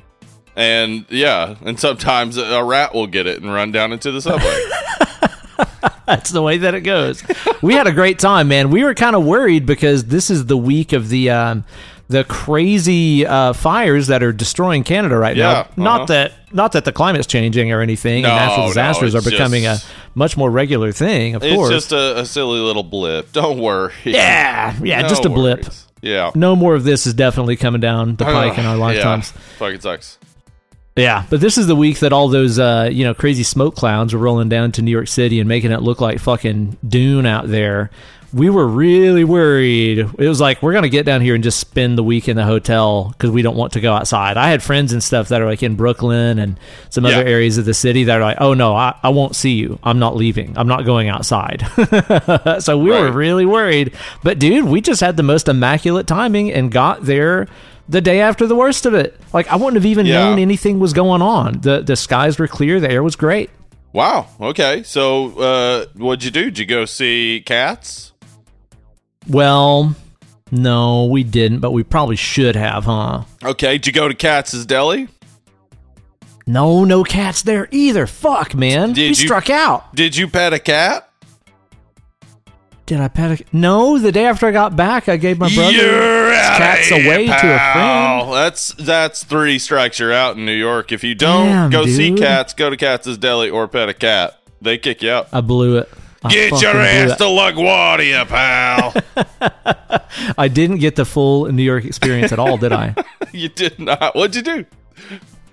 and 0.55 1.05
yeah, 1.09 1.55
and 1.65 1.79
sometimes 1.79 2.37
a 2.37 2.43
a 2.43 2.63
rat 2.63 2.93
will 2.93 3.07
get 3.07 3.27
it 3.27 3.41
and 3.41 3.51
run 3.53 3.71
down 3.71 3.91
into 3.93 4.11
the 4.11 4.21
subway. 4.21 4.59
That's 6.05 6.31
the 6.31 6.41
way 6.41 6.57
that 6.57 6.73
it 6.75 6.81
goes. 6.81 7.23
we 7.61 7.73
had 7.75 7.87
a 7.87 7.91
great 7.93 8.19
time, 8.19 8.49
man. 8.49 8.69
We 8.71 8.83
were 8.83 8.93
kind 8.93 9.15
of 9.15 9.23
worried 9.23 9.65
because 9.65 10.05
this 10.05 10.29
is 10.29 10.45
the 10.47 10.57
week 10.57 10.91
of 10.91 11.07
the 11.09 11.29
um, 11.29 11.63
the 12.09 12.23
crazy 12.25 13.25
uh, 13.25 13.53
fires 13.53 14.07
that 14.07 14.21
are 14.21 14.33
destroying 14.33 14.83
Canada 14.83 15.17
right 15.17 15.35
Yeah, 15.37 15.67
now. 15.77 15.83
Not 15.83 15.95
uh-huh. 16.01 16.05
that 16.07 16.31
not 16.51 16.71
that 16.73 16.83
the 16.85 16.91
climate's 16.91 17.25
changing 17.25 17.71
or 17.71 17.79
anything, 17.81 18.23
No, 18.23 18.29
and 18.29 18.37
natural 18.37 18.67
disasters 18.67 19.15
it's 19.15 19.25
are 19.25 19.29
becoming 19.29 19.63
just- 19.63 19.87
a 19.87 19.91
much 20.13 20.35
more 20.35 20.51
regular 20.51 20.91
thing. 20.91 21.35
Of 21.35 21.43
it's 21.43 21.55
course, 21.55 21.71
it's 21.71 21.85
just 21.87 21.91
a, 21.93 22.19
a 22.19 22.25
silly 22.25 22.59
little 22.59 22.83
blip. 22.83 23.31
Don't 23.31 23.59
worry. 23.59 23.93
yeah, 24.03 24.75
yeah, 24.83 25.01
No 25.03 25.07
just 25.07 25.25
a 25.25 25.29
blip. 25.29 25.61
worries. 25.63 25.87
Yeah. 26.01 26.31
No 26.35 26.53
more 26.57 26.75
of 26.75 26.83
this 26.83 27.07
is 27.07 27.13
definitely 27.13 27.55
coming 27.55 27.79
down 27.79 28.17
the 28.17 28.25
pike 28.25 28.57
in 28.57 28.65
our 28.65 28.75
Yeah. 28.75 28.81
lifetimes. 28.81 29.31
Fucking 29.57 29.79
sucks. 29.79 30.17
Yeah, 30.95 31.25
but 31.29 31.41
this 31.41 31.57
is 31.57 31.65
the 31.65 31.75
week 31.75 31.99
that 31.99 32.13
all 32.13 32.27
those 32.27 32.59
uh, 32.59 32.89
you 32.91 33.03
know 33.03 33.13
crazy 33.15 33.43
smoke 33.43 33.75
clouds 33.75 34.13
were 34.13 34.19
rolling 34.19 34.49
down 34.49 34.71
to 34.73 34.81
New 34.83 34.91
York 34.91 35.07
City 35.07 35.39
and 35.39 35.47
making 35.49 35.71
it 35.71 35.81
look 35.81 35.99
like 36.01 36.19
fucking 36.19 36.77
Dune 36.87 37.25
out 37.25 37.47
there. 37.47 37.89
We 38.31 38.49
were 38.49 38.67
really 38.67 39.23
worried. 39.23 39.99
It 39.99 40.27
was 40.27 40.39
like 40.41 40.61
we're 40.63 40.73
gonna 40.73 40.89
get 40.89 41.05
down 41.05 41.21
here 41.21 41.33
and 41.35 41.43
just 41.43 41.59
spend 41.59 41.97
the 41.99 42.03
week 42.03 42.27
in 42.27 42.35
the 42.35 42.43
hotel 42.43 43.09
because 43.09 43.29
we 43.31 43.41
don't 43.43 43.55
want 43.55 43.73
to 43.73 43.81
go 43.81 43.93
outside. 43.93 44.37
I 44.37 44.49
had 44.49 44.61
friends 44.63 44.91
and 44.93 45.03
stuff 45.03 45.29
that 45.29 45.41
are 45.41 45.45
like 45.45 45.61
in 45.63 45.75
Brooklyn 45.75 46.37
and 46.39 46.59
some 46.89 47.05
Yeah. 47.05 47.11
other 47.19 47.27
areas 47.27 47.57
of 47.59 47.65
the 47.65 47.73
city 47.75 48.03
that 48.05 48.17
are 48.19 48.23
like, 48.23 48.37
oh 48.39 48.53
no, 48.55 48.75
I, 48.75 48.95
I 49.03 49.09
won't 49.09 49.35
see 49.35 49.53
you. 49.53 49.77
I'm 49.83 49.97
not 49.99 50.15
leaving. 50.15 50.55
I'm 50.57 50.67
not 50.67 50.83
going 50.85 51.09
outside. 51.09 51.63
so 52.59 52.77
we 52.77 52.89
were 52.91 53.11
really 53.11 53.45
worried. 53.45 53.93
But 54.23 54.37
dude, 54.39 54.65
we 54.65 54.81
just 54.81 55.01
had 55.01 55.15
the 55.17 55.23
most 55.23 55.47
immaculate 55.47 56.05
timing 56.07 56.51
and 56.51 56.71
got 56.71 57.03
there 57.05 57.47
the 57.89 58.01
day 58.01 58.21
after 58.21 58.47
the 58.47 58.55
worst 58.55 58.85
of 58.85 58.93
it. 58.93 59.19
Like 59.33 59.47
I 59.47 59.55
wouldn't 59.55 59.75
have 59.75 59.85
even 59.85 60.05
Yeah. 60.05 60.19
known 60.29 60.39
anything 60.39 60.79
was 60.79 60.93
going 60.93 61.21
on. 61.21 61.59
The 61.61 61.81
the 61.81 61.95
skies 61.95 62.37
were 62.39 62.47
clear, 62.47 62.79
the 62.79 62.89
air 62.89 63.03
was 63.03 63.15
great. 63.15 63.49
Wow. 63.91 64.27
Okay. 64.41 64.81
So, 64.83 65.37
uh, 65.39 65.85
what'd 65.95 66.23
you 66.23 66.31
do? 66.31 66.45
Did 66.45 66.57
you 66.59 66.65
go 66.65 66.85
see 66.85 67.43
cats? 67.45 68.11
Well, 69.27 69.95
no, 70.51 71.05
we 71.05 71.23
didn't, 71.23 71.59
but 71.59 71.71
we 71.71 71.83
probably 71.83 72.15
should 72.15 72.55
have, 72.55 72.85
huh? 72.85 73.23
Okay. 73.43 73.73
Did 73.77 73.87
you 73.87 73.93
go 73.93 74.07
to 74.07 74.13
Katz's 74.15 74.65
Deli? 74.65 75.07
No, 76.45 76.83
no 76.83 77.03
cats 77.03 77.41
there 77.43 77.67
either. 77.71 78.05
Fuck, 78.07 78.53
man. 78.53 78.89
Did 78.93 78.97
we 79.03 79.07
you- 79.09 79.13
struck 79.15 79.49
out. 79.49 79.95
Did 79.95 80.17
you 80.17 80.27
pet 80.27 80.53
a 80.53 80.59
cat? 80.59 81.07
Did 82.85 82.99
I 82.99 83.07
pet 83.07 83.39
a 83.39 83.45
No, 83.55 83.97
the 83.97 84.11
day 84.11 84.25
after 84.25 84.45
I 84.45 84.51
got 84.51 84.75
back, 84.75 85.07
I 85.07 85.15
gave 85.15 85.39
my 85.39 85.53
brother 85.53 85.71
You're 85.71 86.33
outta 86.33 86.57
cats 86.57 86.87
here, 86.87 87.05
away 87.05 87.27
to 87.27 87.33
a 87.33 87.37
friend. 87.37 88.33
That's 88.33 88.73
that's 88.73 89.23
three 89.23 89.57
strikes. 89.57 89.99
You're 89.99 90.11
out 90.11 90.35
in 90.35 90.45
New 90.45 90.51
York. 90.51 90.91
If 90.91 91.03
you 91.03 91.15
don't 91.15 91.47
Damn, 91.47 91.69
go 91.69 91.85
see 91.85 92.13
cats, 92.13 92.53
go 92.53 92.69
to 92.69 92.75
Katz's 92.75 93.17
Deli 93.17 93.49
or 93.49 93.69
pet 93.69 93.87
a 93.87 93.93
cat. 93.93 94.37
They 94.61 94.77
kick 94.77 95.01
you 95.01 95.11
out. 95.11 95.29
I 95.31 95.39
blew 95.39 95.77
it. 95.77 95.89
I 96.25 96.31
Get 96.31 96.61
your 96.61 96.77
ass 96.77 97.17
to 97.17 97.25
LaGuardia, 97.25 98.25
pal. 98.27 98.93
I 100.37 100.47
didn't 100.47 100.77
get 100.77 100.95
the 100.95 101.05
full 101.05 101.51
New 101.51 101.63
York 101.63 101.83
experience 101.83 102.31
at 102.31 102.39
all, 102.39 102.57
did 102.57 102.71
I? 102.71 102.95
you 103.33 103.49
did 103.49 103.77
not. 103.79 104.15
What'd 104.15 104.35
you 104.35 104.41
do? 104.41 104.65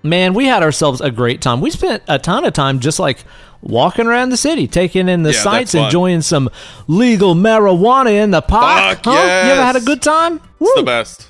Man, 0.03 0.33
we 0.33 0.47
had 0.47 0.63
ourselves 0.63 1.01
a 1.01 1.11
great 1.11 1.43
time. 1.43 1.61
We 1.61 1.71
spent 1.71 2.05
a 2.09 2.19
ton 2.19 2.45
of 2.45 2.53
time 2.53 2.79
just 2.79 3.01
like 3.01 3.25
walking 3.63 4.07
around 4.07 4.31
the 4.31 4.37
city, 4.37 4.67
taking 4.67 5.09
in 5.09 5.23
the 5.23 5.33
Yeah, 5.33 5.41
sights, 5.43 5.75
enjoying 5.75 6.23
some 6.23 6.51
legal 6.87 7.35
marijuana 7.35 8.23
in 8.23 8.31
the 8.31 8.43
park. 8.43 8.99
Fuck 9.05 9.05
huh? 9.07 9.43
You 9.47 9.53
ever 9.53 9.63
had 9.63 9.77
a 9.77 9.81
good 9.81 10.03
time? 10.03 10.37
It's 10.37 10.45
Woo. 10.61 10.73
the 10.77 10.83
best. 10.83 11.29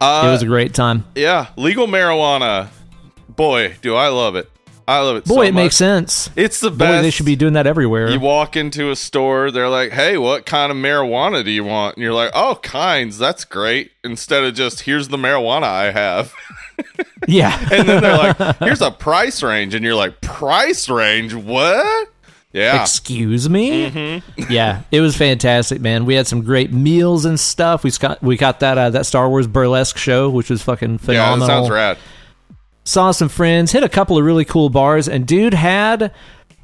Uh, 0.00 0.24
it 0.26 0.30
was 0.30 0.42
a 0.42 0.46
great 0.46 0.74
time. 0.74 1.04
Yeah, 1.14 1.48
legal 1.56 1.86
marijuana. 1.86 2.68
Boy, 3.28 3.76
do 3.82 3.94
I 3.96 4.08
love 4.08 4.36
it. 4.36 4.48
I 4.86 5.00
love 5.00 5.16
it. 5.16 5.24
Boy, 5.26 5.34
so 5.34 5.42
it 5.42 5.52
much. 5.52 5.62
makes 5.64 5.76
sense. 5.76 6.30
It's 6.34 6.60
the 6.60 6.70
Boy, 6.70 6.78
best. 6.78 7.02
they 7.02 7.10
should 7.10 7.26
be 7.26 7.36
doing 7.36 7.52
that 7.52 7.66
everywhere. 7.66 8.08
You 8.08 8.20
walk 8.20 8.56
into 8.56 8.90
a 8.90 8.96
store, 8.96 9.50
they're 9.50 9.68
like, 9.68 9.92
"Hey, 9.92 10.16
what 10.16 10.46
kind 10.46 10.72
of 10.72 10.78
marijuana 10.78 11.44
do 11.44 11.50
you 11.50 11.62
want?" 11.62 11.96
And 11.96 12.02
you're 12.04 12.14
like, 12.14 12.30
"Oh, 12.32 12.58
kinds. 12.62 13.18
That's 13.18 13.44
great." 13.44 13.90
Instead 14.02 14.44
of 14.44 14.54
just, 14.54 14.80
"Here's 14.82 15.08
the 15.08 15.18
marijuana 15.18 15.64
I 15.64 15.90
have," 15.90 16.32
yeah. 17.26 17.58
and 17.72 17.88
then 17.88 18.02
they're 18.02 18.16
like, 18.16 18.56
"Here's 18.58 18.80
a 18.80 18.90
price 18.90 19.42
range," 19.42 19.74
and 19.74 19.84
you're 19.84 19.94
like, 19.94 20.20
"Price 20.20 20.88
range? 20.88 21.34
What?" 21.34 22.08
Yeah, 22.52 22.80
Excuse 22.80 23.48
me. 23.48 23.90
Mm-hmm. 23.90 24.50
yeah, 24.50 24.82
it 24.90 25.02
was 25.02 25.16
fantastic, 25.16 25.82
man. 25.82 26.06
We 26.06 26.14
had 26.14 26.26
some 26.26 26.42
great 26.42 26.72
meals 26.72 27.26
and 27.26 27.38
stuff. 27.38 27.84
We 27.84 27.90
got 27.90 28.22
we 28.22 28.36
got 28.36 28.60
that 28.60 28.78
uh, 28.78 28.90
that 28.90 29.04
Star 29.04 29.28
Wars 29.28 29.46
burlesque 29.46 29.98
show, 29.98 30.30
which 30.30 30.48
was 30.48 30.62
fucking 30.62 30.92
yeah, 30.92 30.98
phenomenal. 30.98 31.46
that 31.46 31.54
sounds 31.54 31.70
rad. 31.70 31.98
Saw 32.84 33.10
some 33.10 33.28
friends, 33.28 33.72
hit 33.72 33.82
a 33.82 33.88
couple 33.88 34.16
of 34.16 34.24
really 34.24 34.46
cool 34.46 34.70
bars, 34.70 35.08
and 35.08 35.26
dude 35.26 35.52
had 35.52 36.10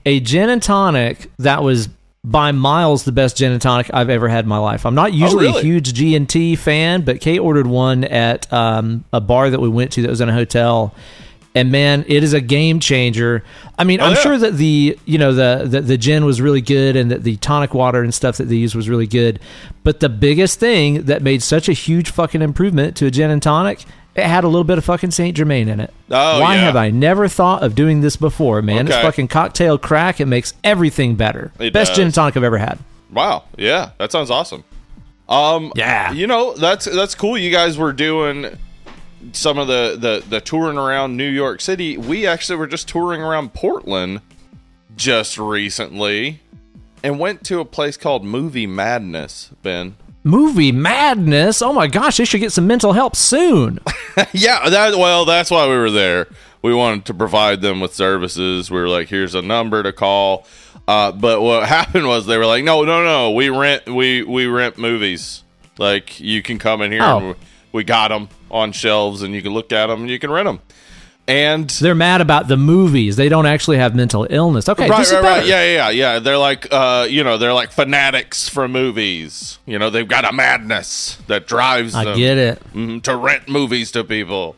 a 0.07 0.21
gin 0.21 0.49
and 0.49 0.63
tonic 0.63 1.31
that 1.39 1.63
was 1.63 1.91
by 2.25 2.53
miles 2.53 3.05
the 3.05 3.13
best 3.13 3.37
gin 3.37 3.53
and 3.53 3.61
tonic 3.61 3.91
I've 3.93 4.09
ever 4.09 4.29
had 4.29 4.47
in 4.47 4.49
my 4.49 4.57
life. 4.59 4.87
I'm 4.87 4.95
not 4.95 5.13
usually 5.13 5.47
Oh, 5.47 5.51
really? 5.51 5.61
a 5.61 5.65
huge 5.65 5.93
G 5.93 6.17
and 6.17 6.27
T 6.29 6.57
fan, 6.57 7.03
but 7.03 7.21
Kate 7.21 7.39
ordered 7.39 7.67
one 7.67 8.03
at 8.05 8.51
um, 8.53 9.05
a 9.13 9.21
bar 9.21 9.51
that 9.51 9.61
we 9.61 9.69
went 9.69 9.93
to 9.93 10.03
that 10.03 10.09
was 10.11 10.21
in 10.23 10.29
a 10.31 10.33
hotel. 10.33 10.95
And 11.57 11.71
man, 11.71 12.05
it 12.09 12.25
is 12.25 12.33
a 12.33 12.41
game 12.41 12.81
changer. 12.81 13.45
I 13.79 13.85
mean, 13.85 14.01
Oh, 14.01 14.07
I'm 14.07 14.15
yeah. 14.15 14.21
sure 14.23 14.39
that 14.39 14.55
the 14.57 14.99
you 15.05 15.19
know 15.19 15.33
the, 15.35 15.67
the 15.69 15.81
the 15.83 15.97
gin 15.99 16.25
was 16.25 16.41
really 16.41 16.61
good, 16.63 16.97
and 16.97 17.11
that 17.13 17.23
the 17.23 17.37
tonic 17.37 17.75
water 17.75 18.03
and 18.03 18.13
stuff 18.13 18.39
that 18.39 18.47
they 18.47 18.57
used 18.57 18.75
was 18.75 18.89
really 18.89 19.07
good. 19.07 19.39
But 19.85 20.01
the 20.01 20.09
biggest 20.09 20.59
thing 20.59 21.03
that 21.05 21.23
made 21.23 21.43
such 21.45 21.69
a 21.69 21.73
huge 21.73 22.11
fucking 22.11 22.43
improvement 22.43 22.97
to 22.97 23.07
a 23.07 23.11
gin 23.13 23.31
and 23.31 23.41
tonic, 23.41 23.85
it 24.15 24.25
had 24.25 24.45
a 24.45 24.49
little 24.49 24.65
bit 24.65 24.79
of 24.79 24.85
fucking 24.85 25.11
Saint 25.11 25.37
Germain 25.37 25.69
in 25.69 25.81
it. 25.81 25.93
Oh, 26.11 26.41
Why 26.41 26.55
yeah. 26.55 26.61
have 26.63 26.77
I 26.77 26.91
never 26.91 27.27
thought 27.29 27.63
of 27.63 27.75
doing 27.75 28.01
this 28.01 28.17
before, 28.17 28.63
man? 28.63 28.87
It's 28.87 28.97
fucking 28.97 29.29
cocktail 29.29 29.77
crack. 29.79 30.21
It 30.21 30.27
makes 30.27 30.55
everything 30.63 31.17
better. 31.17 31.53
It 31.59 31.73
Best 31.73 31.91
does. 31.91 31.97
gin 31.97 32.05
and 32.07 32.15
tonic 32.15 32.37
I've 32.37 32.45
ever 32.45 32.59
had. 32.59 32.79
Wow. 33.13 33.45
Yeah, 33.57 33.91
that 33.99 34.13
sounds 34.13 34.31
awesome. 34.31 34.65
Um, 35.29 35.73
Yeah. 35.75 36.13
you 36.13 36.27
know 36.27 36.55
that's 36.55 36.85
that's 36.85 37.15
cool. 37.15 37.37
You 37.39 37.51
guys 37.51 37.79
were 37.79 37.93
doing 37.93 38.59
some 39.33 39.57
of 39.59 39.69
the 39.69 39.97
the 39.99 40.23
the 40.29 40.41
touring 40.41 40.77
around 40.79 41.17
New 41.17 41.29
York 41.29 41.61
City. 41.61 41.97
We 41.97 42.27
actually 42.27 42.57
were 42.57 42.67
just 42.67 42.89
touring 42.89 43.23
around 43.23 43.55
Portland 43.55 44.21
just 44.97 45.39
recently, 45.39 46.41
and 47.03 47.19
went 47.19 47.43
to 47.47 47.59
a 47.61 47.65
place 47.65 47.97
called 47.97 48.25
Movie 48.25 48.67
Madness. 48.67 49.51
Ben. 49.63 49.97
Movie 50.25 50.73
madness. 50.73 51.61
Oh 51.61 51.75
my 51.75 51.87
gosh, 51.87 52.17
they 52.17 52.25
should 52.25 52.41
get 52.41 52.51
some 52.53 52.67
mental 52.67 52.95
help 52.95 53.15
soon. 53.15 53.79
yeah, 54.33 54.69
that 54.71 54.97
well, 54.97 55.27
that's 55.27 55.51
why 55.51 55.69
we 55.69 55.77
were 55.77 55.91
there. 55.91 56.27
We 56.63 56.75
wanted 56.75 57.05
to 57.07 57.15
provide 57.15 57.61
them 57.61 57.81
with 57.81 57.95
services. 57.95 58.71
We 58.71 58.81
were 58.81 58.89
like, 58.89 59.09
here's 59.09 59.35
a 59.35 59.43
number 59.43 59.83
to 59.83 59.93
call. 59.93 60.47
Uh, 60.89 61.13
but 61.13 61.43
what 61.43 61.69
happened 61.69 62.09
was 62.09 62.25
they 62.25 62.39
were 62.39 62.47
like, 62.47 62.65
no, 62.65 62.85
no, 62.85 63.05
no, 63.05 63.33
we 63.33 63.51
rent 63.51 63.87
we 63.87 64.23
we 64.23 64.47
rent 64.47 64.79
movies. 64.79 65.45
Like 65.79 66.19
you 66.21 66.43
can 66.43 66.59
come 66.59 66.81
in 66.81 66.91
here. 66.91 67.03
Oh. 67.03 67.37
We 67.73 67.85
got 67.85 68.09
them 68.09 68.29
on 68.51 68.73
shelves, 68.73 69.23
and 69.23 69.35
you 69.35 69.43
can 69.43 69.53
look 69.53 69.73
at 69.73 69.89
them 69.89 70.03
and 70.03 70.11
you 70.11 70.19
can 70.19 70.31
rent 70.31 70.47
them. 70.47 70.61
And 71.27 71.71
They're 71.71 71.95
mad 71.95 72.21
about 72.21 72.49
the 72.49 72.57
movies. 72.59 73.17
They 73.17 73.31
don't 73.31 73.47
actually 73.47 73.79
have 73.79 73.95
mental 73.95 74.27
illness. 74.29 74.69
Okay, 74.69 74.89
right, 74.91 74.99
this 74.99 75.11
right, 75.13 75.19
is 75.19 75.25
right. 75.25 75.47
Yeah, 75.47 75.65
yeah, 75.65 75.75
yeah, 75.75 75.91
yeah. 75.91 76.19
They're 76.19 76.37
like, 76.37 76.69
uh, 76.71 77.07
you 77.09 77.25
know, 77.25 77.39
they're 77.39 77.55
like 77.55 77.73
fanatics 77.73 78.47
for 78.49 78.69
movies. 78.69 79.59
You 79.65 79.79
know, 79.79 79.89
they've 79.89 80.07
got 80.07 80.27
a 80.27 80.33
madness 80.33 81.17
that 81.29 81.47
drives 81.47 81.95
I 81.95 82.05
them 82.05 82.19
get 82.19 82.37
it. 82.37 82.63
mhm, 82.75 83.03
to 83.05 83.17
rent 83.17 83.49
movies 83.49 83.91
to 83.93 84.05
people. 84.05 84.57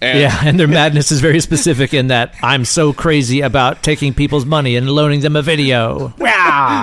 And 0.00 0.18
Yeah, 0.18 0.40
and 0.42 0.58
their 0.58 0.66
madness 0.68 1.12
is 1.12 1.20
very 1.20 1.40
specific 1.40 1.92
in 1.92 2.06
that 2.06 2.34
I'm 2.42 2.64
so 2.64 2.94
crazy 2.94 3.42
about 3.42 3.82
taking 3.82 4.14
people's 4.14 4.46
money 4.46 4.76
and 4.76 4.88
loaning 4.90 5.20
them 5.20 5.36
a 5.36 5.42
video. 5.42 6.14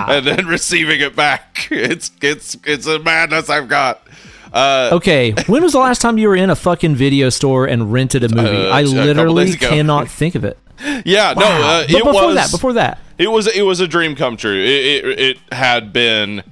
And 0.08 0.24
then 0.26 0.46
receiving 0.46 1.00
it 1.00 1.16
back. 1.16 1.66
It's 1.72 2.12
it's 2.22 2.56
it's 2.64 2.86
a 2.86 2.98
madness 3.00 3.50
I've 3.50 3.68
got. 3.68 4.06
Uh, 4.52 4.90
Okay, 4.92 5.32
when 5.46 5.62
was 5.62 5.72
the 5.72 5.78
last 5.78 6.00
time 6.00 6.18
you 6.18 6.28
were 6.28 6.36
in 6.36 6.50
a 6.50 6.56
fucking 6.56 6.94
video 6.94 7.28
store 7.28 7.66
and 7.66 7.92
rented 7.92 8.24
a 8.24 8.28
movie? 8.28 8.48
Uh, 8.48 8.70
I 8.70 8.82
literally 8.82 9.52
cannot 9.54 10.08
think 10.08 10.34
of 10.34 10.44
it. 10.44 10.58
yeah, 11.04 11.34
no, 11.36 11.44
uh, 11.44 11.82
but 11.82 11.90
it 11.90 12.04
before 12.04 12.26
was 12.26 12.34
that, 12.36 12.50
before 12.50 12.72
that, 12.74 12.98
it 13.18 13.28
was 13.28 13.48
it 13.48 13.62
was 13.62 13.80
a 13.80 13.88
dream 13.88 14.14
come 14.14 14.36
true. 14.36 14.58
It 14.60 15.04
it, 15.04 15.18
it 15.20 15.38
had 15.50 15.92
been, 15.92 16.44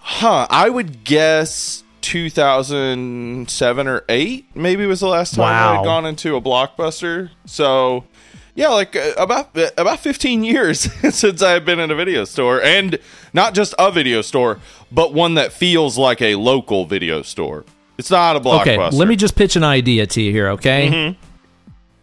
huh? 0.00 0.48
I 0.50 0.68
would 0.68 1.04
guess 1.04 1.84
2007 2.00 3.88
or 3.88 4.04
eight 4.08 4.46
maybe 4.54 4.86
was 4.86 5.00
the 5.00 5.08
last 5.08 5.34
time 5.34 5.44
I 5.44 5.76
had 5.76 5.84
gone 5.84 6.06
into 6.06 6.36
a 6.36 6.40
blockbuster. 6.40 7.30
So. 7.46 8.04
Yeah, 8.56 8.68
like 8.68 8.94
uh, 8.94 9.14
about 9.18 9.58
uh, 9.58 9.70
about 9.76 9.98
15 9.98 10.44
years 10.44 10.78
since 11.12 11.42
I 11.42 11.50
have 11.50 11.64
been 11.64 11.80
in 11.80 11.90
a 11.90 11.94
video 11.96 12.24
store, 12.24 12.62
and 12.62 13.00
not 13.34 13.52
just 13.52 13.74
a 13.78 13.90
video 13.92 14.22
store, 14.22 14.58
but 14.90 15.12
one 15.12 15.34
that 15.34 15.52
feels 15.52 15.98
like 15.98 16.22
a 16.22 16.36
local 16.36 16.86
video 16.86 17.20
store. 17.22 17.64
It's 17.98 18.10
not 18.10 18.36
a 18.36 18.40
blockbuster. 18.40 18.60
okay, 18.88 18.96
let 18.96 19.06
me 19.08 19.14
just 19.16 19.36
pitch 19.36 19.54
an 19.56 19.62
idea 19.64 20.06
to 20.06 20.22
you 20.22 20.32
here, 20.32 20.48
okay? 20.50 20.88
Mm-hmm. 20.90 21.20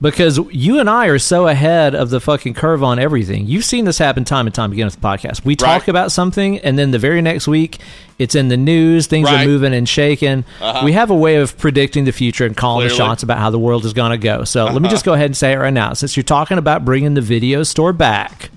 Because 0.02 0.40
you 0.52 0.80
and 0.80 0.90
I 0.90 1.08
are 1.08 1.20
so 1.20 1.48
ahead 1.48 1.94
of 1.94 2.10
the 2.10 2.20
fucking 2.20 2.56
curve 2.56 2.82
on 2.82 2.98
everything. 2.98 3.46
You've 3.46 3.64
seen 3.66 3.86
this 3.86 4.00
happen 4.00 4.24
time 4.26 4.48
and 4.48 4.56
time 4.56 4.72
again 4.72 4.86
with 4.88 4.96
the 4.96 5.02
podcast. 5.02 5.46
We 5.46 5.56
talk 5.56 5.68
Right. 5.82 5.88
about 5.90 6.12
something, 6.12 6.58
and 6.60 6.80
then 6.80 6.90
the 6.90 6.98
very 6.98 7.22
next 7.22 7.48
week, 7.48 7.78
it's 8.18 8.34
in 8.34 8.48
the 8.48 8.58
news. 8.58 9.06
Things 9.06 9.30
Right. 9.30 9.44
are 9.44 9.48
moving 9.48 9.76
and 9.76 9.88
shaking. 9.88 10.44
We 10.84 10.94
have 10.94 11.12
a 11.12 11.16
way 11.16 11.36
of 11.36 11.56
predicting 11.60 12.06
the 12.06 12.12
future 12.12 12.48
and 12.48 12.58
calling 12.58 12.88
the 12.88 12.94
shots 12.94 13.22
about 13.22 13.38
how 13.38 13.52
the 13.52 13.60
world 13.60 13.86
is 13.86 13.94
going 13.94 14.10
to 14.10 14.18
go. 14.18 14.44
So 14.44 14.66
let 14.66 14.82
me 14.82 14.90
just 14.90 15.06
go 15.06 15.14
ahead 15.14 15.28
and 15.28 15.38
say 15.38 15.54
it 15.54 15.58
right 15.58 15.74
now. 15.74 15.94
Since 15.94 16.18
you're 16.18 16.24
talking 16.24 16.58
about 16.58 16.84
bringing 16.84 17.14
the 17.14 17.22
video 17.22 17.62
store 17.62 17.94
back, 17.94 18.50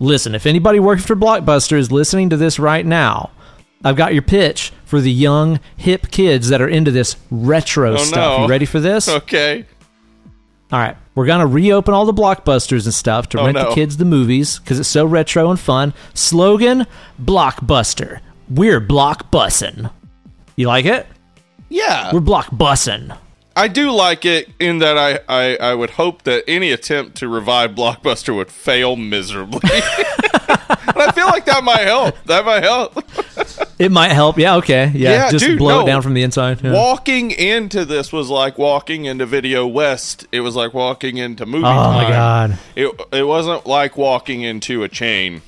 listen, 0.00 0.34
if 0.34 0.46
anybody 0.46 0.80
working 0.80 1.04
for 1.04 1.14
Blockbuster 1.14 1.78
is 1.78 1.92
listening 1.92 2.30
to 2.30 2.36
this 2.36 2.58
right 2.58 2.84
now, 2.84 3.30
I've 3.84 3.96
got 3.96 4.12
your 4.12 4.22
pitch 4.22 4.72
for 4.84 5.00
the 5.00 5.10
young, 5.12 5.60
hip 5.76 6.10
kids 6.10 6.48
that 6.48 6.60
are 6.60 6.68
into 6.68 6.90
this 6.90 7.16
retro 7.30 7.92
Oh, 7.94 7.96
stuff. 7.98 8.38
no. 8.38 8.42
You 8.44 8.50
ready 8.50 8.66
for 8.66 8.80
this? 8.80 9.08
Okay. 9.08 9.64
All 10.72 10.78
right, 10.78 10.96
we're 11.14 11.26
gonna 11.26 11.46
reopen 11.46 11.94
all 11.94 12.04
the 12.06 12.12
blockbusters 12.14 12.84
and 12.84 12.94
stuff 12.94 13.28
to 13.30 13.40
Oh, 13.40 13.44
rent 13.46 13.56
no. 13.56 13.68
the 13.70 13.74
kids 13.74 13.96
the 13.96 14.04
movies 14.04 14.58
because 14.58 14.78
it's 14.78 14.88
so 14.88 15.04
retro 15.04 15.50
and 15.50 15.58
fun. 15.58 15.94
Slogan: 16.14 16.86
Blockbuster. 17.20 18.20
We're 18.48 18.80
blockbussin'. 18.80 19.90
You 20.56 20.66
like 20.68 20.84
it? 20.84 21.06
Yeah. 21.68 22.10
We're 22.12 22.20
blockbussin'. 22.20 23.16
I 23.60 23.68
do 23.68 23.90
like 23.90 24.24
it 24.24 24.48
in 24.58 24.78
that 24.78 24.96
I, 24.96 25.18
I, 25.28 25.56
I 25.56 25.74
would 25.74 25.90
hope 25.90 26.22
that 26.22 26.44
any 26.48 26.70
attempt 26.70 27.18
to 27.18 27.28
revive 27.28 27.72
Blockbuster 27.72 28.34
would 28.34 28.50
fail 28.50 28.96
miserably. 28.96 29.60
and 29.70 30.96
I 30.96 31.12
feel 31.14 31.26
like 31.26 31.44
that 31.44 31.62
might 31.62 31.82
help. 31.82 32.16
That 32.24 32.46
might 32.46 32.62
help. 32.62 33.04
It 33.78 33.90
might 33.90 34.12
help. 34.12 34.36
Yeah. 34.36 34.56
Okay. 34.56 34.92
Yeah. 34.94 35.10
Yeah, 35.10 35.30
just 35.30 35.42
dude, 35.42 35.58
blow 35.58 35.78
no. 35.78 35.82
it 35.84 35.86
down 35.86 36.02
from 36.02 36.12
the 36.12 36.22
inside. 36.22 36.62
Yeah. 36.62 36.74
Walking 36.74 37.30
into 37.30 37.86
this 37.86 38.12
was 38.12 38.28
like 38.28 38.58
walking 38.58 39.06
into 39.06 39.24
Video 39.24 39.66
West. 39.66 40.26
It 40.32 40.40
was 40.40 40.54
like 40.54 40.74
walking 40.74 41.16
into 41.16 41.46
movie 41.46 41.64
Oh 41.64 41.72
time. 41.72 41.94
my 41.94 42.10
god. 42.10 42.58
It 42.76 42.94
it 43.10 43.22
wasn't 43.22 43.64
like 43.64 43.96
walking 43.96 44.42
into 44.42 44.82
a 44.82 44.88
chain. 44.90 45.40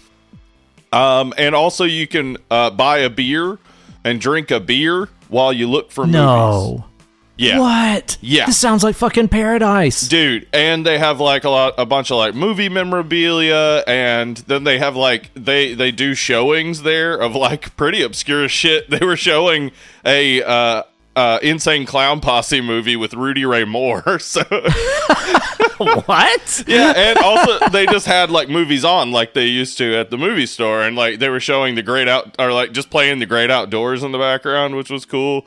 Um, 0.94 1.34
and 1.36 1.54
also 1.54 1.84
you 1.84 2.06
can 2.06 2.38
uh, 2.50 2.70
buy 2.70 3.00
a 3.00 3.10
beer 3.10 3.58
and 4.02 4.18
drink 4.18 4.50
a 4.50 4.60
beer 4.60 5.10
while 5.28 5.52
you 5.52 5.68
look 5.68 5.90
for 5.90 6.06
movies. 6.06 6.82
Yeah. 7.36 7.58
What? 7.58 8.18
Yeah. 8.20 8.46
This 8.46 8.58
sounds 8.58 8.84
like 8.84 8.94
fucking 8.94 9.28
paradise. 9.28 10.06
dude 10.06 10.46
and 10.52 10.86
they 10.86 10.98
have 10.98 11.18
like 11.18 11.44
a 11.44 11.48
lot 11.50 11.74
a 11.78 11.86
bunch 11.86 12.10
of 12.10 12.18
like 12.18 12.34
movie 12.34 12.68
memorabilia 12.68 13.82
and 13.86 14.36
then 14.36 14.64
they 14.64 14.78
have 14.78 14.96
like 14.96 15.30
they 15.34 15.74
they 15.74 15.90
do 15.90 16.14
showings 16.14 16.82
there 16.82 17.16
of 17.16 17.34
like 17.34 17.74
pretty 17.76 18.02
obscure 18.02 18.48
shit 18.48 18.88
they 18.90 19.04
were 19.04 19.16
showing 19.16 19.72
a 20.04 20.42
uh 20.42 20.82
uh 21.16 21.38
insane 21.42 21.84
clown 21.86 22.20
posse 22.20 22.60
movie 22.60 22.96
with 22.96 23.12
rudy 23.14 23.44
ray 23.44 23.64
moore 23.64 24.18
so 24.18 24.42
what? 25.78 26.64
yeah 26.66 26.92
and 26.96 27.18
also 27.18 27.68
they 27.70 27.86
just 27.86 28.06
had 28.06 28.30
like 28.30 28.48
movies 28.48 28.84
on 28.84 29.10
like 29.10 29.34
they 29.34 29.46
used 29.46 29.78
to 29.78 29.94
at 29.96 30.10
the 30.10 30.18
movie 30.18 30.46
store 30.46 30.82
and 30.82 30.96
like 30.96 31.18
they 31.18 31.28
were 31.28 31.40
showing 31.40 31.74
the 31.74 31.82
great 31.82 32.08
out 32.08 32.34
or 32.38 32.52
like 32.52 32.72
just 32.72 32.90
playing 32.90 33.18
the 33.18 33.26
great 33.26 33.50
outdoors 33.50 34.02
in 34.02 34.12
the 34.12 34.18
background 34.18 34.76
which 34.76 34.90
was 34.90 35.04
cool 35.04 35.46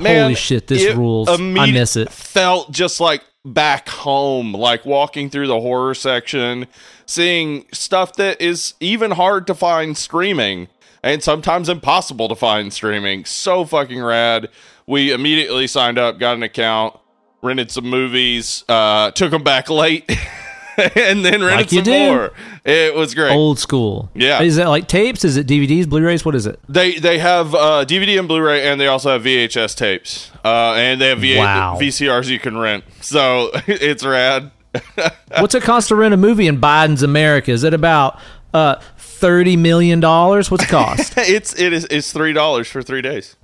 Holy 0.00 0.34
shit, 0.34 0.66
this 0.66 0.94
rules. 0.94 1.28
I 1.28 1.36
miss 1.36 1.96
it. 1.96 2.10
Felt 2.10 2.70
just 2.72 3.00
like 3.00 3.22
back 3.44 3.88
home, 3.88 4.52
like 4.52 4.84
walking 4.84 5.30
through 5.30 5.46
the 5.46 5.60
horror 5.60 5.94
section, 5.94 6.66
seeing 7.06 7.66
stuff 7.72 8.14
that 8.16 8.40
is 8.40 8.74
even 8.80 9.12
hard 9.12 9.46
to 9.46 9.54
find 9.54 9.96
streaming 9.96 10.68
and 11.02 11.22
sometimes 11.22 11.68
impossible 11.68 12.28
to 12.28 12.34
find 12.34 12.72
streaming. 12.72 13.24
So 13.24 13.64
fucking 13.64 14.02
rad. 14.02 14.48
We 14.86 15.12
immediately 15.12 15.66
signed 15.66 15.98
up, 15.98 16.18
got 16.18 16.36
an 16.36 16.42
account, 16.42 16.98
rented 17.42 17.70
some 17.70 17.88
movies, 17.88 18.64
uh, 18.68 19.10
took 19.12 19.30
them 19.30 19.42
back 19.42 19.70
late, 19.70 20.10
and 20.96 21.24
then 21.24 21.42
rented 21.42 21.50
Like 21.52 21.70
some 21.70 21.82
do. 21.82 21.90
more. 21.92 22.32
It 22.64 22.94
was 22.94 23.14
great. 23.14 23.32
Old 23.32 23.58
school. 23.58 24.10
Yeah. 24.14 24.42
Is 24.42 24.58
it 24.58 24.66
like 24.66 24.88
tapes? 24.88 25.24
Is 25.24 25.36
it 25.36 25.46
DVDs, 25.46 25.88
Blu-rays? 25.88 26.24
What 26.24 26.34
is 26.34 26.46
it? 26.46 26.60
They 26.68 26.98
they 26.98 27.18
have 27.18 27.54
uh, 27.54 27.84
DVD 27.86 28.18
and 28.18 28.28
Blu-ray, 28.28 28.66
and 28.68 28.80
they 28.80 28.86
also 28.86 29.10
have 29.10 29.22
VHS 29.22 29.76
tapes, 29.76 30.30
uh, 30.44 30.74
and 30.74 31.00
they 31.00 31.08
have 31.08 31.18
v- 31.20 31.38
Wow. 31.38 31.78
VCRs 31.80 32.28
you 32.28 32.38
can 32.38 32.56
rent. 32.56 32.84
So 33.00 33.50
it's 33.66 34.04
rad. 34.04 34.50
What's 35.38 35.54
it 35.54 35.62
cost 35.64 35.88
to 35.88 35.96
rent 35.96 36.14
a 36.14 36.16
movie 36.16 36.46
in 36.46 36.60
Biden's 36.60 37.02
America? 37.02 37.50
Is 37.50 37.64
it 37.64 37.74
about 37.74 38.18
uh, 38.54 38.76
thirty 38.98 39.56
million 39.56 39.98
dollars? 40.00 40.50
What's 40.50 40.64
it 40.64 40.68
cost? 40.68 41.14
it's 41.16 41.58
it 41.58 41.72
is 41.72 41.86
it's 41.90 42.12
three 42.12 42.32
dollars 42.32 42.68
for 42.68 42.82
three 42.82 43.02
days. 43.02 43.36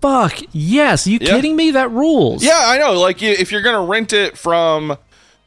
Fuck 0.00 0.38
yes! 0.52 1.06
you 1.08 1.18
Yeah. 1.20 1.30
kidding 1.30 1.56
me? 1.56 1.72
That 1.72 1.90
rules. 1.90 2.44
Yeah, 2.44 2.60
I 2.66 2.78
know. 2.78 2.92
Like 3.00 3.22
if 3.22 3.50
you're 3.52 3.62
gonna 3.62 3.84
rent 3.84 4.12
it 4.12 4.38
from, 4.38 4.96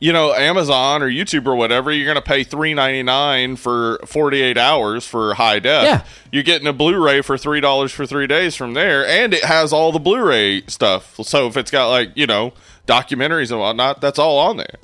you 0.01 0.11
know, 0.11 0.33
Amazon 0.33 1.01
or 1.03 1.09
YouTube 1.09 1.45
or 1.45 1.55
whatever, 1.55 1.91
you're 1.91 2.07
gonna 2.07 2.21
pay 2.21 2.43
three 2.43 2.73
ninety 2.73 3.03
nine 3.03 3.55
for 3.55 3.99
forty 4.05 4.41
eight 4.41 4.57
hours 4.57 5.05
for 5.07 5.35
high 5.35 5.59
def. 5.59 5.83
Yeah. 5.83 6.03
You're 6.31 6.43
getting 6.43 6.67
a 6.67 6.73
Blu-ray 6.73 7.21
for 7.21 7.37
three 7.37 7.61
dollars 7.61 7.91
for 7.93 8.05
three 8.05 8.25
days 8.27 8.55
from 8.55 8.73
there, 8.73 9.05
and 9.07 9.33
it 9.33 9.43
has 9.45 9.71
all 9.71 9.91
the 9.91 9.99
Blu-ray 9.99 10.63
stuff. 10.67 11.15
So 11.23 11.47
if 11.47 11.55
it's 11.55 11.71
got 11.71 11.89
like 11.89 12.11
you 12.15 12.25
know 12.27 12.51
documentaries 12.87 13.51
and 13.51 13.59
whatnot, 13.59 14.01
that's 14.01 14.17
all 14.19 14.39
on 14.39 14.57
there. 14.57 14.75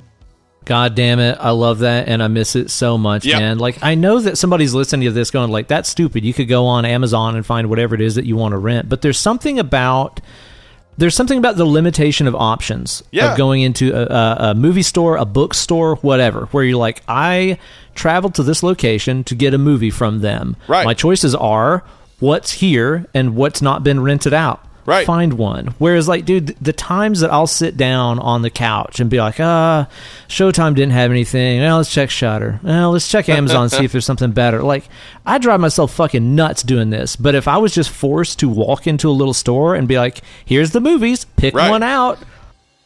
God 0.64 0.94
damn 0.94 1.18
it. 1.18 1.38
I 1.40 1.50
love 1.50 1.78
that 1.78 2.08
and 2.08 2.22
I 2.22 2.28
miss 2.28 2.54
it 2.54 2.70
so 2.70 2.98
much, 2.98 3.24
Yeah. 3.24 3.38
man. 3.38 3.58
Like 3.58 3.78
I 3.82 3.94
know 3.94 4.20
that 4.20 4.36
somebody's 4.36 4.74
listening 4.74 5.06
to 5.08 5.12
this 5.12 5.30
going 5.30 5.50
like 5.50 5.66
that's 5.66 5.88
stupid. 5.88 6.24
You 6.24 6.34
could 6.34 6.46
go 6.48 6.66
on 6.66 6.84
Amazon 6.84 7.36
and 7.36 7.44
find 7.44 7.68
whatever 7.70 7.94
it 7.94 8.02
is 8.02 8.16
that 8.16 8.26
you 8.26 8.36
want 8.36 8.52
to 8.52 8.58
rent. 8.58 8.88
But 8.88 9.00
there's 9.02 9.18
something 9.18 9.58
about 9.58 10.20
there's 10.98 11.14
something 11.14 11.38
about 11.38 11.56
the 11.56 11.64
limitation 11.64 12.26
of 12.26 12.34
options 12.34 13.02
Yeah. 13.10 13.32
of 13.32 13.38
going 13.38 13.62
into 13.62 13.92
a, 13.94 14.04
a, 14.04 14.50
a 14.50 14.54
movie 14.54 14.82
store, 14.82 15.16
a 15.16 15.24
bookstore, 15.24 15.96
whatever, 15.96 16.46
where 16.50 16.62
you're 16.64 16.76
like, 16.76 17.02
I 17.08 17.58
traveled 17.94 18.34
to 18.34 18.42
this 18.42 18.62
location 18.62 19.24
to 19.24 19.34
get 19.34 19.54
a 19.54 19.58
movie 19.58 19.90
from 19.90 20.20
them. 20.20 20.56
Right. 20.68 20.84
My 20.84 20.94
choices 20.94 21.34
are 21.34 21.84
what's 22.20 22.52
here 22.52 23.06
and 23.14 23.34
what's 23.36 23.62
not 23.62 23.82
been 23.82 24.00
rented 24.02 24.34
out. 24.34 24.64
Right. 24.88 25.04
Find 25.04 25.34
one. 25.34 25.74
Whereas, 25.76 26.08
like, 26.08 26.24
dude, 26.24 26.56
the 26.62 26.72
times 26.72 27.20
that 27.20 27.30
I'll 27.30 27.46
sit 27.46 27.76
down 27.76 28.18
on 28.20 28.40
the 28.40 28.48
couch 28.48 29.00
and 29.00 29.10
be 29.10 29.18
like, 29.18 29.38
ah, 29.38 29.86
Showtime 30.28 30.74
didn't 30.74 30.92
have 30.92 31.10
anything. 31.10 31.60
Well, 31.60 31.76
let's 31.76 31.92
check 31.92 32.08
Shutter. 32.08 32.58
Well, 32.62 32.92
let's 32.92 33.06
check 33.06 33.28
Amazon 33.28 33.68
see 33.68 33.84
if 33.84 33.92
there's 33.92 34.06
something 34.06 34.32
better. 34.32 34.62
Like, 34.62 34.84
I 35.26 35.36
drive 35.36 35.60
myself 35.60 35.92
fucking 35.92 36.34
nuts 36.34 36.62
doing 36.62 36.88
this. 36.88 37.16
But 37.16 37.34
if 37.34 37.46
I 37.46 37.58
was 37.58 37.74
just 37.74 37.90
forced 37.90 38.38
to 38.38 38.48
walk 38.48 38.86
into 38.86 39.10
a 39.10 39.12
little 39.12 39.34
store 39.34 39.74
and 39.74 39.86
be 39.86 39.98
like, 39.98 40.22
here's 40.46 40.70
the 40.70 40.80
movies, 40.80 41.26
pick 41.36 41.54
Right. 41.54 41.68
one 41.68 41.82
out. 41.82 42.18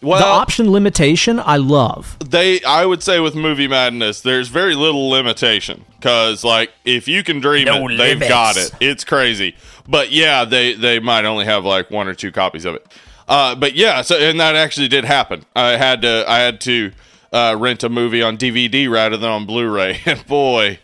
Well, 0.03 0.19
the 0.19 0.27
option 0.27 0.71
limitation, 0.73 1.39
I 1.41 1.57
love. 1.59 2.17
they 2.25 2.63
i 2.65 2.85
would 2.85 3.03
say 3.03 3.21
with 3.21 3.35
movie 3.35 3.69
madness 3.69 4.21
there's 4.21 4.49
very 4.49 4.75
little 4.75 5.09
limitation 5.11 5.85
because 5.97 6.43
like 6.45 6.71
if 6.85 7.07
you 7.09 7.23
can 7.23 7.41
dream 7.41 7.67
No 7.67 7.89
it 7.89 7.97
they've 7.97 8.19
got 8.21 8.57
it 8.57 8.73
it's 8.81 9.05
crazy 9.05 9.55
but 9.89 10.11
yeah 10.11 10.45
they 10.45 10.75
they 10.75 10.99
might 10.99 11.25
only 11.25 11.45
have 11.45 11.65
like 11.65 11.91
one 11.91 12.09
or 12.09 12.15
two 12.15 12.33
copies 12.33 12.65
of 12.65 12.75
it 12.75 12.87
uh 13.29 13.55
but 13.55 13.75
yeah 13.75 14.03
so 14.03 14.17
and 14.17 14.41
that 14.41 14.57
actually 14.57 14.89
did 14.89 15.05
happen 15.05 15.45
i 15.55 15.77
had 15.77 16.03
to 16.03 16.25
i 16.29 16.39
had 16.39 16.61
to 16.63 16.91
uh 17.33 17.55
rent 17.59 17.83
a 17.85 17.89
movie 17.89 18.23
on 18.23 18.37
dvd 18.39 18.91
rather 18.91 19.17
than 19.17 19.31
on 19.31 19.45
blu-ray 19.47 20.01
and 20.07 20.27
boy 20.27 20.79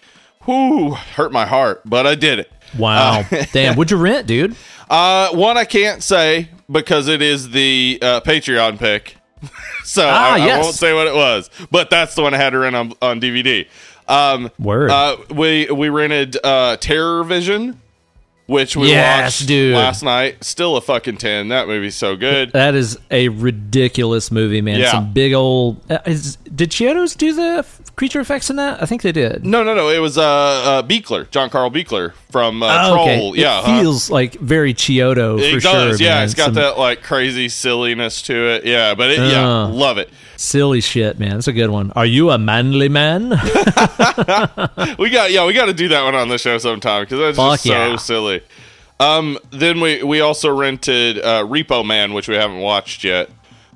whoo 0.46 0.90
hurt 0.92 1.32
my 1.32 1.46
heart 1.46 1.80
but 1.84 2.06
i 2.06 2.14
did 2.14 2.38
it 2.38 2.52
Wow. 2.76 3.24
Damn. 3.54 3.76
What'd 3.76 3.90
you 3.92 3.96
rent, 3.96 4.26
dude? 4.26 4.54
uh 4.90 5.30
one 5.30 5.56
i 5.56 5.64
can't 5.64 6.02
say 6.02 6.50
because 6.70 7.08
it 7.08 7.22
is 7.22 7.50
the 7.50 7.98
uh 8.02 8.20
patreon 8.20 8.78
pick 8.78 9.16
so 9.84 10.02
Ah, 10.06 10.34
I, 10.34 10.50
I 10.50 10.58
won't 10.60 10.74
say 10.74 10.92
what 10.92 11.06
it 11.06 11.14
was 11.14 11.48
but 11.70 11.90
that's 11.90 12.14
the 12.14 12.22
one 12.22 12.34
i 12.34 12.36
had 12.36 12.50
to 12.50 12.58
rent 12.58 12.74
on, 12.76 12.92
on 13.00 13.20
dvd 13.20 13.68
um 14.08 14.50
Word. 14.58 14.90
uh 14.90 15.16
we 15.30 15.66
we 15.70 15.88
rented 15.88 16.36
uh 16.42 16.76
terror 16.78 17.22
vision 17.24 17.80
which 18.46 18.74
we 18.76 18.88
Yes, 18.88 19.40
watched 19.40 19.46
dude. 19.48 19.74
last 19.74 20.02
night 20.02 20.42
still 20.42 20.76
a 20.78 20.80
fucking 20.80 21.18
10 21.18 21.48
that 21.48 21.68
movie's 21.68 21.94
so 21.96 22.16
good 22.16 22.50
That 22.52 22.74
is 22.74 22.98
a 23.10 23.28
ridiculous 23.28 24.30
movie, 24.30 24.62
man. 24.62 24.80
Yeah. 24.80 24.90
Some 24.92 25.12
big 25.12 25.34
old. 25.34 25.82
Uh, 25.90 25.98
is, 26.06 26.36
did 26.36 26.70
Chiodos 26.70 27.14
do 27.14 27.34
the 27.34 27.62
creature 27.98 28.20
effects 28.20 28.48
in 28.48 28.56
that? 28.56 28.80
I 28.82 28.86
think 28.86 29.02
they 29.02 29.12
did. 29.12 29.44
no 29.44 29.62
no 29.62 29.74
no 29.74 29.88
it 29.90 29.98
was 29.98 30.16
uh 30.16 30.22
uh 30.22 30.82
Buechler 30.82 31.28
john 31.30 31.50
carl 31.50 31.70
Buechler 31.70 32.14
from 32.30 32.62
uh 32.62 32.68
Oh, 32.88 32.94
troll 32.94 33.30
okay. 33.32 33.40
yeah 33.42 33.58
it 33.58 33.64
huh? 33.66 33.80
feels 33.80 34.08
like 34.10 34.34
very 34.34 34.72
Chiodo 34.72 35.38
it 35.38 35.54
for 35.54 35.60
does 35.60 35.98
sure. 35.98 36.06
yeah 36.06 36.14
man. 36.14 36.24
it's 36.24 36.34
got 36.34 36.44
Some 36.46 36.54
that 36.54 36.78
like 36.78 37.02
crazy 37.02 37.48
silliness 37.50 38.22
to 38.22 38.34
it 38.54 38.64
yeah 38.64 38.94
but 38.94 39.10
it, 39.10 39.18
yeah 39.18 39.46
Uh. 39.64 39.68
love 39.68 39.98
it 39.98 40.08
silly 40.36 40.80
shit, 40.80 41.18
man. 41.18 41.36
It's 41.38 41.48
a 41.48 41.52
good 41.52 41.68
one. 41.70 41.90
Are 41.96 42.06
you 42.06 42.30
a 42.30 42.38
manly 42.38 42.88
man? 42.88 43.30
we 44.98 45.10
got 45.10 45.32
yeah 45.32 45.44
we 45.44 45.52
got 45.52 45.66
to 45.66 45.74
do 45.74 45.88
that 45.88 46.04
one 46.04 46.14
on 46.14 46.28
the 46.28 46.38
show 46.38 46.58
sometime 46.58 47.02
because 47.02 47.18
that's 47.18 47.36
Fuck 47.36 47.50
just 47.54 47.64
so 47.64 47.70
yeah. 47.72 47.96
silly 47.96 48.42
um 49.00 49.38
then 49.50 49.80
we 49.80 50.02
we 50.04 50.20
also 50.20 50.54
rented 50.56 51.18
uh 51.18 51.42
repo 51.44 51.84
man 51.84 52.12
which 52.12 52.28
we 52.28 52.36
haven't 52.36 52.58
watched 52.60 53.02
yet 53.04 53.30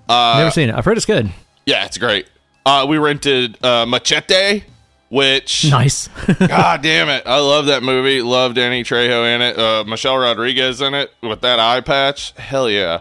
uh 0.09 0.35
Never 0.39 0.51
seen 0.53 0.69
it. 0.69 0.75
I've 0.77 0.85
heard 0.85 0.97
it's 0.97 1.07
good. 1.07 1.31
yeah 1.67 1.85
it's 1.85 1.99
great 1.99 2.27
uh 2.67 2.87
we 2.89 2.99
rented 2.99 3.63
uh 3.65 3.85
machete 3.87 4.65
which 5.09 5.65
Nice. 5.71 6.09
god 6.39 6.83
damn 6.83 7.09
it 7.09 7.25
i 7.27 7.39
love 7.39 7.67
that 7.67 7.83
movie 7.83 8.23
love 8.23 8.55
danny 8.55 8.83
trejo 8.85 9.35
in 9.35 9.43
it 9.43 9.59
uh 9.59 9.85
michelle 9.87 10.17
rodriguez 10.17 10.81
in 10.81 10.95
it 10.95 11.13
with 11.23 11.41
that 11.43 11.59
eye 11.59 11.81
patch 11.81 12.33
hell 12.33 12.69
yeah 12.71 13.01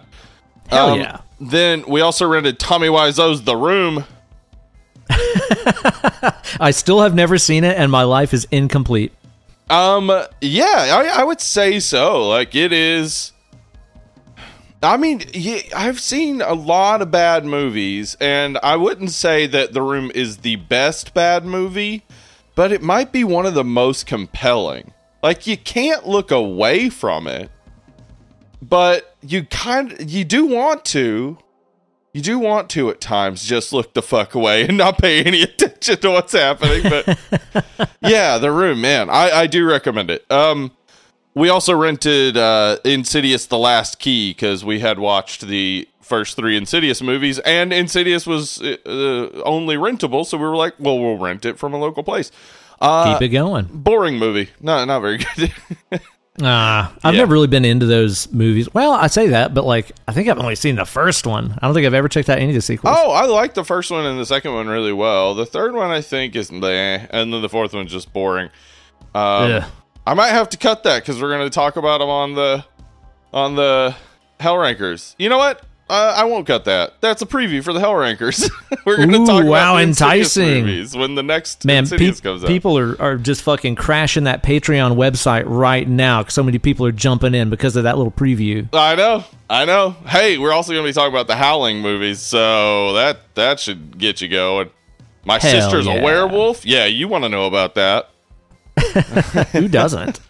Hell 0.67 0.91
Um, 0.91 0.99
yeah. 1.01 1.21
then 1.39 1.83
we 1.87 2.01
also 2.01 2.27
rented 2.27 2.59
tommy 2.59 2.87
wiseau's 2.89 3.43
the 3.43 3.55
room 3.55 4.05
I 6.59 6.71
still 6.71 7.01
have 7.01 7.13
never 7.13 7.37
seen 7.37 7.63
it, 7.63 7.77
and 7.77 7.91
my 7.91 8.03
life 8.03 8.33
is 8.33 8.47
incomplete. 8.51 9.11
Um, 9.69 10.07
yeah, 10.41 10.65
I, 10.65 11.19
I 11.21 11.23
would 11.23 11.41
say 11.41 11.79
so. 11.79 12.27
Like 12.29 12.55
it 12.55 12.71
is. 12.71 13.31
I 14.83 14.97
mean, 14.97 15.23
yeah, 15.33 15.61
I've 15.75 15.99
seen 15.99 16.41
a 16.41 16.53
lot 16.53 17.01
of 17.01 17.11
bad 17.11 17.45
movies, 17.45 18.17
and 18.19 18.57
I 18.63 18.77
wouldn't 18.77 19.11
say 19.11 19.45
that 19.47 19.73
The 19.73 19.81
Room 19.81 20.11
is 20.15 20.37
the 20.37 20.55
best 20.55 21.13
bad 21.13 21.45
movie, 21.45 22.03
but 22.55 22.71
it 22.71 22.81
might 22.81 23.11
be 23.11 23.23
one 23.23 23.45
of 23.45 23.53
the 23.53 23.63
most 23.63 24.07
compelling. 24.07 24.93
Like 25.21 25.45
you 25.45 25.55
can't 25.55 26.07
look 26.07 26.31
away 26.31 26.89
from 26.89 27.27
it, 27.27 27.51
but 28.59 29.15
you 29.21 29.43
kind 29.45 29.95
you 29.99 30.23
do 30.23 30.45
want 30.47 30.83
to. 30.85 31.37
You 32.13 32.21
do 32.21 32.39
want 32.39 32.69
to 32.71 32.89
at 32.89 32.99
times 32.99 33.45
just 33.45 33.71
look 33.71 33.93
the 33.93 34.01
fuck 34.01 34.35
away 34.35 34.65
and 34.67 34.77
not 34.77 34.97
pay 34.97 35.23
any 35.23 35.43
attention 35.43 35.97
to 35.97 36.09
what's 36.09 36.33
happening, 36.33 36.83
but 36.83 37.17
yeah, 38.01 38.37
the 38.37 38.51
room, 38.51 38.81
man. 38.81 39.09
I, 39.09 39.31
I 39.31 39.47
do 39.47 39.65
recommend 39.65 40.09
it. 40.09 40.29
Um, 40.29 40.71
we 41.33 41.49
also 41.49 41.75
rented 41.75 42.37
uh, 42.37 42.77
Insidious: 42.85 43.45
The 43.47 43.57
Last 43.57 43.99
Key 43.99 44.31
because 44.31 44.63
we 44.65 44.79
had 44.79 44.99
watched 44.99 45.41
the 45.47 45.87
first 46.01 46.35
three 46.35 46.57
Insidious 46.57 47.01
movies, 47.01 47.39
and 47.39 47.71
Insidious 47.71 48.27
was 48.27 48.61
uh, 48.61 48.75
uh, 48.85 49.41
only 49.45 49.75
rentable, 49.75 50.25
so 50.25 50.37
we 50.37 50.43
were 50.43 50.55
like, 50.57 50.73
well, 50.79 50.99
we'll 50.99 51.17
rent 51.17 51.45
it 51.45 51.57
from 51.57 51.73
a 51.73 51.77
local 51.77 52.03
place. 52.03 52.31
Uh, 52.81 53.13
Keep 53.13 53.21
it 53.21 53.29
going. 53.29 53.67
boring 53.71 54.17
movie, 54.17 54.49
not 54.59 54.85
not 54.87 54.99
very 55.01 55.19
good. 55.19 55.53
Ah, 56.41 56.93
I've 57.03 57.13
Yeah. 57.13 57.19
never 57.21 57.33
really 57.33 57.47
been 57.47 57.65
into 57.65 57.85
those 57.85 58.31
movies. 58.31 58.73
Well, 58.73 58.93
I 58.93 59.07
say 59.07 59.27
that, 59.27 59.53
but 59.53 59.65
like, 59.65 59.91
I 60.07 60.13
think 60.13 60.27
I've 60.29 60.39
only 60.39 60.55
seen 60.55 60.75
the 60.75 60.85
first 60.85 61.27
one. 61.27 61.57
I 61.61 61.67
don't 61.67 61.73
think 61.75 61.85
I've 61.85 61.93
ever 61.93 62.07
checked 62.09 62.29
out 62.29 62.39
any 62.39 62.49
of 62.49 62.55
the 62.55 62.61
sequels. 62.61 62.95
oh, 62.97 63.11
I 63.11 63.25
like 63.25 63.53
the 63.53 63.63
first 63.65 63.91
one 63.91 64.05
and 64.05 64.19
the 64.19 64.25
second 64.25 64.53
one 64.53 64.67
really 64.67 64.93
well. 64.93 65.35
The 65.35 65.45
third 65.45 65.73
one 65.75 65.91
I 65.91 66.01
think 66.01 66.35
is 66.35 66.51
meh, 66.51 67.05
and 67.11 67.31
then 67.33 67.41
the 67.41 67.49
fourth 67.49 67.73
one's 67.73 67.91
just 67.91 68.11
boring. 68.13 68.49
Um, 69.13 69.51
Ugh. 69.51 69.63
I 70.05 70.13
might 70.13 70.29
have 70.29 70.49
to 70.49 70.57
cut 70.57 70.83
that 70.83 71.01
because 71.03 71.21
we're 71.21 71.29
going 71.29 71.47
to 71.47 71.53
talk 71.53 71.75
about 71.75 71.99
them 71.99 72.09
on 72.09 72.33
the 72.33 72.65
on 73.31 73.55
the 73.55 73.95
Hell 74.39 74.57
Rankers. 74.57 75.15
You 75.19 75.29
know 75.29 75.37
what? 75.37 75.63
Uh, 75.89 76.13
I 76.15 76.23
won't 76.23 76.47
cut 76.47 76.63
that. 76.65 77.01
That's 77.01 77.21
a 77.21 77.25
preview 77.25 77.61
for 77.61 77.73
the 77.73 77.79
Hell 77.81 77.93
Rankers. 77.95 78.49
we're 78.85 78.95
going 78.95 79.11
to 79.11 79.17
talk 79.25 79.43
wow, 79.43 79.75
about 79.75 79.81
enticing. 79.81 80.65
movies 80.65 80.95
when 80.95 81.15
the 81.15 81.21
next 81.23 81.65
Man, 81.65 81.85
pe- 81.85 82.13
comes 82.13 82.43
out. 82.45 82.47
people 82.47 82.77
are, 82.77 82.99
are 83.01 83.17
just 83.17 83.41
fucking 83.41 83.75
crashing 83.75 84.23
that 84.23 84.41
Patreon 84.41 84.95
website 84.95 85.43
right 85.45 85.85
now 85.85 86.23
'cause 86.23 86.33
so 86.33 86.43
many 86.43 86.59
people 86.59 86.85
are 86.85 86.93
jumping 86.93 87.35
in 87.35 87.49
because 87.49 87.75
of 87.75 87.83
that 87.83 87.97
little 87.97 88.11
preview. 88.11 88.69
I 88.73 88.95
know, 88.95 89.25
I 89.49 89.65
know. 89.65 89.91
Hey, 90.07 90.37
we're 90.37 90.53
also 90.53 90.71
going 90.71 90.85
to 90.85 90.89
be 90.89 90.93
talking 90.93 91.13
about 91.13 91.27
the 91.27 91.35
Howling 91.35 91.81
movies, 91.81 92.21
so 92.21 92.93
that 92.93 93.35
that 93.35 93.59
should 93.59 93.97
get 93.97 94.21
you 94.21 94.29
going. 94.29 94.69
My 95.25 95.39
Hell 95.39 95.51
sister's 95.51 95.87
yeah. 95.87 95.99
a 95.99 96.03
werewolf. 96.03 96.65
Yeah, 96.65 96.85
you 96.85 97.09
want 97.09 97.25
to 97.25 97.29
know 97.29 97.45
about 97.47 97.75
that. 97.75 98.09
Who 99.51 99.67
doesn't? 99.67 100.19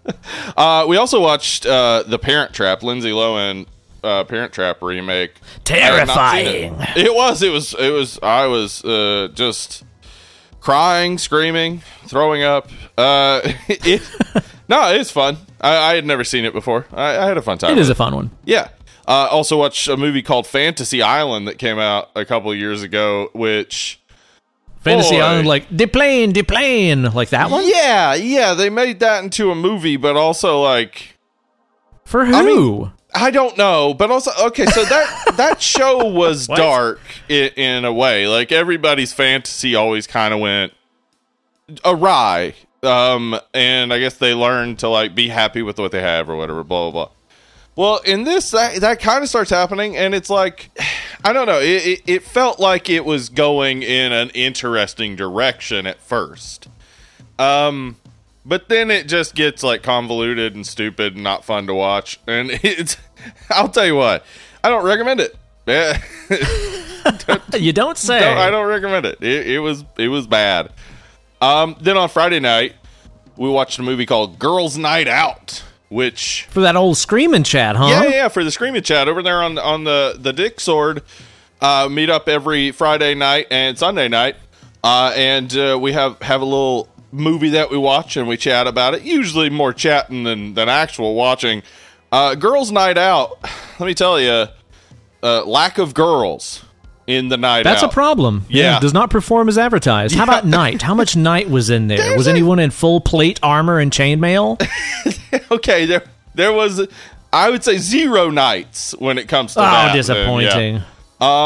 Uh, 0.58 0.86
we 0.88 0.98
also 0.98 1.22
watched 1.22 1.66
uh, 1.66 2.04
the 2.06 2.20
Parent 2.20 2.54
Trap, 2.54 2.84
Lindsay 2.84 3.12
Lohan 3.12 3.66
uh, 4.04 4.24
Parent 4.26 4.52
Trap 4.54 4.82
remake. 4.82 5.36
I 5.70 5.74
had 5.74 6.08
not 6.08 6.32
seen 6.36 6.44
Terrifying. 6.46 6.76
It. 6.96 7.06
It 7.08 7.14
was. 7.16 7.42
It 7.42 7.52
was. 7.52 7.74
It 7.74 7.92
was. 7.92 8.20
I 8.22 8.48
was 8.48 8.84
uh, 8.84 9.30
just 9.34 9.84
crying, 10.60 11.18
screaming, 11.18 11.82
throwing 12.06 12.44
up. 12.44 12.70
Uh, 12.98 13.42
it, 13.68 14.02
no, 14.68 14.94
it's 14.94 15.12
fun. 15.12 15.38
I, 15.60 15.78
I 15.92 15.96
had 15.96 16.06
never 16.06 16.24
seen 16.24 16.46
it 16.46 16.54
before. 16.54 16.86
I, 16.92 17.18
I 17.18 17.26
had 17.26 17.38
a 17.38 17.42
fun 17.42 17.58
time. 17.58 17.78
It 17.78 17.90
a 17.90 17.96
fun 17.96 18.16
one. 18.16 18.32
yeah. 18.46 18.70
Uh, 19.08 19.28
also 19.32 19.58
watched 19.58 19.88
a 19.88 19.98
movie 19.98 20.22
called 20.22 20.46
Fantasy 20.46 21.02
Island 21.02 21.48
that 21.48 21.58
came 21.58 21.80
out 21.80 22.12
a 22.16 22.24
couple 22.24 22.52
of 22.52 22.58
years 22.58 22.84
ago, 22.84 23.30
which 23.34 24.01
Fantasy 24.82 25.18
Boy. 25.18 25.22
Island, 25.22 25.48
like 25.48 25.76
de 25.76 25.88
plane, 25.88 26.32
de 26.32 26.44
plane, 26.44 27.04
like 27.14 27.30
that 27.30 27.50
one. 27.52 27.64
yeah, 27.68 28.16
yeah, 28.16 28.54
they 28.56 28.70
made 28.70 29.00
that 29.00 29.24
into 29.24 29.52
a 29.52 29.56
movie, 29.56 29.96
but 29.96 30.16
also 30.16 30.62
like 30.62 31.18
For 32.06 32.26
who? 32.26 32.36
I 32.36 32.42
mean, 32.44 32.92
I 33.14 33.30
don't 33.32 33.58
know, 33.58 33.94
but 33.94 34.10
also 34.10 34.32
okay. 34.48 34.66
So 34.66 34.84
that 34.84 35.34
that 35.38 35.62
show 35.62 36.10
was 36.10 36.48
dark 36.48 37.00
in, 37.30 37.50
in 37.56 37.86
a 37.86 37.94
way. 37.94 38.28
Like 38.28 38.52
everybody's 38.52 39.14
fantasy 39.14 39.76
always 39.76 40.08
kind 40.08 40.34
of 40.34 40.40
went 40.40 40.74
awry. 41.86 42.56
Um, 42.84 43.40
and 43.54 43.94
I 43.94 44.00
guess 44.00 44.16
they 44.16 44.34
learned 44.34 44.80
to 44.80 44.90
like 44.90 45.14
be 45.14 45.30
happy 45.30 45.62
with 45.62 45.78
what 45.78 45.92
they 45.92 46.02
have 46.02 46.30
or 46.30 46.36
whatever. 46.36 46.64
Blah 46.64 46.90
blah 46.90 47.06
blah. 47.06 47.16
Well, 47.76 48.00
in 48.06 48.24
this, 48.26 48.52
that, 48.52 48.82
that 48.82 49.00
kind 49.00 49.24
of 49.24 49.30
starts 49.30 49.50
happening, 49.50 49.96
and 49.98 50.14
it's 50.14 50.30
like, 50.30 50.70
I 51.24 51.34
don't 51.34 51.46
know. 51.46 51.60
It, 51.60 51.86
it, 51.86 52.02
it 52.08 52.24
felt 52.24 52.60
like 52.60 52.90
it 52.90 53.06
was 53.06 53.30
going 53.30 53.84
in 53.84 54.12
an 54.12 54.30
interesting 54.32 55.16
direction 55.16 55.86
at 55.86 56.00
first. 56.02 56.68
Um, 57.38 57.96
but 58.46 58.70
then 58.70 58.90
it 58.90 59.08
just 59.08 59.36
gets 59.36 59.64
like 59.64 59.84
convoluted 59.84 60.56
and 60.56 60.66
stupid 60.66 61.14
and 61.16 61.24
not 61.24 61.46
fun 61.46 61.68
to 61.68 61.74
watch. 61.74 62.20
And 62.28 62.50
it's, 62.64 62.98
I'll 63.50 63.70
tell 63.70 63.86
you 63.86 63.96
what, 63.96 64.26
I 64.64 64.70
don't 64.70 64.86
recommend 64.86 65.20
it. 65.20 65.36
Yeah. 65.68 66.02
you 67.58 67.74
don't 67.74 67.98
say. 67.98 68.20
No, 68.20 68.34
I 68.34 68.50
don't 68.50 68.68
recommend 68.68 69.06
it. 69.06 69.22
it. 69.22 69.48
It 69.48 69.60
was 69.60 69.84
it 69.98 70.08
was 70.08 70.28
bad. 70.28 70.72
Um, 71.40 71.76
then 71.80 71.98
on 71.98 72.10
Friday 72.10 72.40
night, 72.40 72.76
we 73.38 73.50
watched 73.50 73.80
a 73.80 73.84
movie 73.84 74.06
called 74.06 74.38
Girls 74.38 74.78
Night 74.78 75.08
Out, 75.08 75.64
which 75.92 76.48
For 76.50 76.62
that 76.62 76.78
old 76.78 76.98
screaming 76.98 77.44
chat, 77.44 77.76
huh? 77.76 77.88
yeah, 77.90 78.04
yeah, 78.06 78.28
for 78.30 78.46
the 78.46 78.52
screaming 78.52 78.82
chat 78.82 79.10
over 79.10 79.22
there 79.22 79.44
on 79.44 79.58
on 79.58 79.84
the 79.84 80.16
the 80.18 80.32
Dick 80.32 80.60
Sword. 80.60 81.04
Uh, 81.60 81.88
meet 81.92 82.10
up 82.10 82.28
every 82.28 82.72
Friday 82.72 83.14
night 83.14 83.46
and 83.52 83.78
Sunday 83.78 84.08
night, 84.08 84.36
uh, 84.84 85.14
and 85.16 85.56
uh, 85.56 85.78
we 85.80 85.92
have 85.92 86.20
have 86.22 86.42
a 86.42 86.46
little 86.46 86.88
movie 87.12 87.50
that 87.50 87.70
we 87.70 87.78
watch 87.78 88.16
and 88.16 88.28
we 88.28 88.38
chat 88.38 88.68
about 88.68 88.94
it. 88.94 89.04
Usually 89.04 89.50
more 89.50 89.74
chatting 89.74 90.24
than 90.24 90.54
than 90.54 90.70
actual 90.70 91.14
watching. 91.14 91.62
Uh, 92.12 92.36
girls' 92.36 92.72
night 92.72 92.98
out. 92.98 93.38
Let 93.80 93.86
me 93.86 93.94
tell 93.94 94.20
you, 94.20 94.48
uh, 95.22 95.46
lack 95.46 95.78
of 95.78 95.94
girls 95.94 96.64
in 97.16 97.28
the 97.30 97.38
night 97.38 97.64
That's 97.64 97.84
out. 97.84 97.90
a 97.92 97.94
problem. 97.94 98.46
Yeah. 98.50 98.80
Does 98.80 98.94
not 98.94 99.10
perform 99.10 99.50
as 99.50 99.58
advertised. 99.58 100.16
How 100.16 100.24
about 100.24 100.46
night? 100.46 100.82
How 100.82 100.94
much 100.96 101.16
night 101.32 101.50
was 101.50 101.70
in 101.70 101.88
there? 101.88 101.98
There's 101.98 102.18
was 102.18 102.28
a- 102.28 102.32
anyone 102.32 102.60
in 102.60 102.72
full 102.72 103.02
plate 103.02 103.40
armor 103.44 103.80
and 103.80 103.92
chainmail? 103.92 104.60
okay, 105.52 105.86
there 105.86 106.04
there 106.36 106.54
was 106.54 106.88
I 107.34 107.50
would 107.50 107.64
say 107.64 107.78
zero 107.78 108.30
nights 108.30 108.94
when 109.00 109.18
it 109.18 109.28
comes 109.28 109.54
to 109.54 109.60
Oh, 109.60 109.64
that. 109.64 109.94
disappointing. 109.94 110.76
Yeah. 110.76 110.82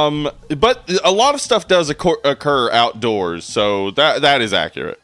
Um, 0.06 0.30
but 0.58 0.90
a 1.04 1.12
lot 1.12 1.36
of 1.36 1.42
stuff 1.42 1.68
does 1.68 1.90
occur, 1.90 2.16
occur 2.24 2.72
outdoors, 2.72 3.44
so 3.44 3.92
that 3.92 4.22
that 4.22 4.42
is 4.42 4.54
accurate. 4.54 5.02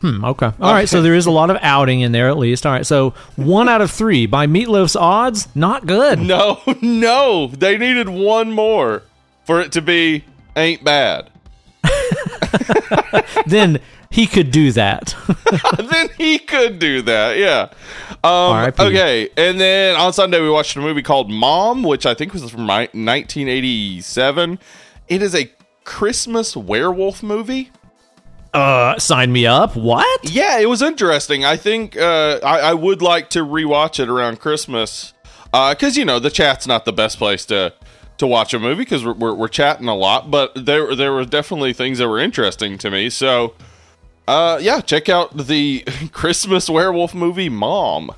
Hmm, 0.00 0.24
okay. 0.24 0.50
All 0.60 0.72
right, 0.72 0.88
so 0.88 1.02
there 1.02 1.14
is 1.14 1.26
a 1.26 1.30
lot 1.30 1.50
of 1.50 1.58
outing 1.60 2.00
in 2.00 2.12
there 2.12 2.28
at 2.30 2.38
least. 2.38 2.64
All 2.64 2.72
right, 2.72 2.86
so 2.86 3.10
one 3.36 3.68
out 3.68 3.82
of 3.82 3.90
three 3.90 4.24
by 4.24 4.46
Meatloaf's 4.46 4.96
odds, 4.96 5.48
not 5.54 5.86
good. 5.86 6.20
No, 6.20 6.60
no, 6.80 7.48
they 7.48 7.76
needed 7.76 8.08
one 8.08 8.50
more 8.52 9.02
for 9.50 9.60
it 9.60 9.72
to 9.72 9.82
be 9.82 10.22
ain't 10.54 10.84
bad. 10.84 11.28
then 13.48 13.80
he 14.08 14.28
could 14.28 14.52
do 14.52 14.70
that. 14.70 15.16
then 15.90 16.08
he 16.16 16.38
could 16.38 16.78
do 16.78 17.02
that, 17.02 17.36
yeah. 17.36 17.70
Um, 18.22 18.72
okay, 18.78 19.28
and 19.36 19.60
then 19.60 19.96
on 19.96 20.12
Sunday 20.12 20.40
we 20.40 20.48
watched 20.48 20.76
a 20.76 20.80
movie 20.80 21.02
called 21.02 21.32
Mom, 21.32 21.82
which 21.82 22.06
I 22.06 22.14
think 22.14 22.32
was 22.32 22.48
from 22.48 22.60
ni- 22.60 22.90
1987. 22.92 24.60
It 25.08 25.20
is 25.20 25.34
a 25.34 25.50
Christmas 25.82 26.56
werewolf 26.56 27.20
movie. 27.20 27.72
uh, 28.54 29.00
sign 29.00 29.32
me 29.32 29.46
up. 29.46 29.74
What? 29.74 30.30
Yeah, 30.30 30.60
it 30.60 30.68
was 30.68 30.80
interesting. 30.80 31.44
I 31.44 31.56
think 31.56 31.96
uh, 31.96 32.38
I, 32.44 32.60
I 32.60 32.74
would 32.74 33.02
like 33.02 33.30
to 33.30 33.40
rewatch 33.40 33.98
it 33.98 34.08
around 34.08 34.38
Christmas 34.38 35.12
because 35.50 35.96
you 35.96 36.04
know 36.04 36.20
the 36.20 36.30
chat's 36.30 36.68
not 36.68 36.84
the 36.84 36.92
best 36.92 37.18
place 37.18 37.44
to 37.46 37.74
to 38.20 38.26
watch 38.26 38.54
a 38.54 38.58
movie 38.58 38.84
because 38.84 39.04
we're, 39.04 39.12
we're 39.12 39.34
we're 39.34 39.48
chatting 39.48 39.88
a 39.88 39.94
lot. 39.94 40.30
But 40.30 40.52
there 40.54 40.94
there 40.94 41.12
were 41.12 41.24
definitely 41.24 41.72
things 41.72 41.98
that 41.98 42.08
were 42.08 42.18
interesting 42.18 42.78
to 42.78 42.90
me. 42.90 43.10
So 43.10 43.54
uh, 44.28 44.58
yeah, 44.62 44.80
check 44.80 45.08
out 45.08 45.36
the 45.36 45.84
Christmas 46.12 46.70
werewolf 46.70 47.14
movie 47.14 47.48
Mom. 47.48 48.12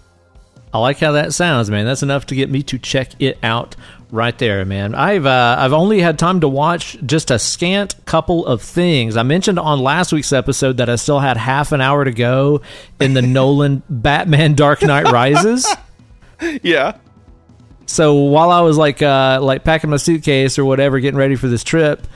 I 0.75 0.79
like 0.79 0.99
how 0.99 1.13
that 1.13 1.35
sounds, 1.35 1.71
man. 1.71 1.85
That's 1.85 2.03
enough 2.03 2.27
to 2.27 2.35
get 2.35 2.51
me 2.51 2.63
to 2.65 2.79
check 2.79 3.11
it 3.19 3.39
out 3.43 3.77
right 4.11 4.37
there, 4.39 4.65
man. 4.65 4.95
I've 4.95 5.27
uh, 5.27 5.57
I've 5.59 5.73
only 5.73 6.01
had 6.01 6.19
time 6.19 6.41
to 6.41 6.49
watch 6.49 6.97
just 7.05 7.31
a 7.31 7.39
scant 7.39 7.95
couple 8.05 8.47
of 8.47 8.63
things. 8.63 9.17
I 9.17 9.23
mentioned 9.23 9.59
on 9.59 9.81
last 9.81 10.13
week's 10.13 10.33
episode 10.33 10.79
that 10.79 10.89
I 10.89 10.97
still 10.97 11.21
had 11.21 11.37
half 11.37 11.73
an 11.73 11.81
hour 11.81 12.05
to 12.05 12.13
go 12.13 12.63
in 13.01 13.15
the 13.15 13.23
Nolan 13.23 13.83
Batman 13.89 14.55
Dark 14.55 14.83
Knight 14.83 15.11
Rises. 15.11 15.67
Yeah, 16.63 16.97
So 17.93 18.15
while 18.15 18.51
I 18.51 18.63
was 18.63 18.79
like 18.79 19.03
uh, 19.03 19.39
like 19.43 19.65
packing 19.65 19.91
my 19.91 19.99
suitcase 19.99 20.59
or 20.59 20.65
whatever, 20.65 20.99
getting 20.99 21.19
ready 21.19 21.37
for 21.37 21.47
this 21.47 21.63
trip, 21.63 22.07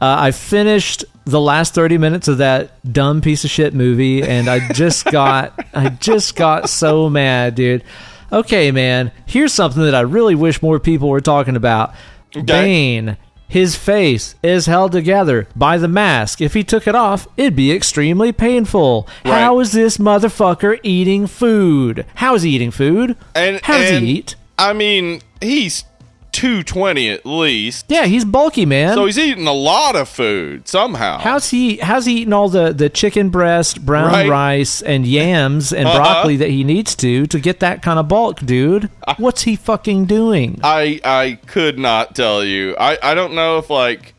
uh, 0.00 0.16
I 0.18 0.30
finished 0.30 1.04
the 1.26 1.38
last 1.38 1.74
thirty 1.74 1.98
minutes 1.98 2.26
of 2.26 2.38
that 2.38 2.70
dumb 2.90 3.20
piece 3.20 3.44
of 3.44 3.50
shit 3.50 3.74
movie, 3.74 4.22
and 4.22 4.48
I 4.48 4.72
just 4.72 5.04
got 5.12 5.52
I 5.74 5.90
just 5.90 6.36
got 6.36 6.70
so 6.70 7.10
mad, 7.10 7.54
dude. 7.54 7.84
Okay, 8.32 8.70
man. 8.70 9.12
Here's 9.26 9.52
something 9.52 9.82
that 9.82 9.94
I 9.94 10.00
really 10.00 10.34
wish 10.34 10.62
more 10.62 10.80
people 10.80 11.10
were 11.10 11.20
talking 11.20 11.54
about. 11.54 11.94
Bane. 12.32 13.18
His 13.46 13.76
face 13.76 14.36
is 14.42 14.64
held 14.64 14.90
together 14.90 15.48
by 15.54 15.76
the 15.76 15.86
mask. 15.86 16.40
If 16.40 16.54
he 16.54 16.64
took 16.64 16.88
it 16.88 16.94
off, 16.94 17.28
it'd 17.36 17.54
be 17.54 17.70
extremely 17.72 18.32
painful. 18.32 19.06
Right. 19.24 19.38
How 19.38 19.60
is 19.60 19.72
this 19.72 19.98
motherfucker 19.98 20.80
eating 20.82 21.26
food? 21.26 22.06
How 22.14 22.34
is 22.34 22.42
he 22.42 22.50
eating 22.50 22.70
food? 22.70 23.16
and 23.34 23.60
How 23.62 23.76
does 23.76 23.90
and, 23.90 24.04
he 24.04 24.12
eat? 24.14 24.34
I 24.58 24.72
mean, 24.72 25.20
he's 25.40 25.84
two 26.32 26.62
twenty 26.62 27.08
at 27.08 27.24
least, 27.24 27.86
Yeah, 27.88 28.04
he's 28.04 28.24
bulky, 28.24 28.66
man. 28.66 28.94
so 28.94 29.06
he's 29.06 29.18
eating 29.18 29.46
a 29.46 29.52
lot 29.54 29.96
of 29.96 30.06
food 30.08 30.68
somehow. 30.68 31.16
how's 31.18 31.48
he? 31.50 31.78
How's 31.78 32.04
he 32.04 32.18
eating 32.20 32.34
all 32.34 32.48
the 32.50 32.72
the 32.74 32.90
chicken 32.90 33.30
breast, 33.30 33.84
brown 33.86 34.12
Right. 34.12 34.28
rice, 34.28 34.82
and 34.82 35.06
yams 35.06 35.72
and 35.72 35.88
Uh-huh. 35.88 35.96
broccoli 35.98 36.36
that 36.36 36.50
he 36.50 36.62
needs 36.62 36.94
to 36.96 37.26
to 37.28 37.38
get 37.40 37.60
that 37.60 37.80
kind 37.82 37.98
of 37.98 38.06
bulk, 38.08 38.40
dude? 38.44 38.90
What's 39.16 39.42
he 39.44 39.56
fucking 39.56 40.04
doing? 40.04 40.60
I 40.62 41.00
I 41.04 41.38
could 41.46 41.78
not 41.78 42.14
tell 42.14 42.44
you. 42.44 42.76
I 42.78 42.98
I 43.02 43.14
don't 43.14 43.32
know 43.34 43.56
if 43.56 43.70
like 43.70 44.12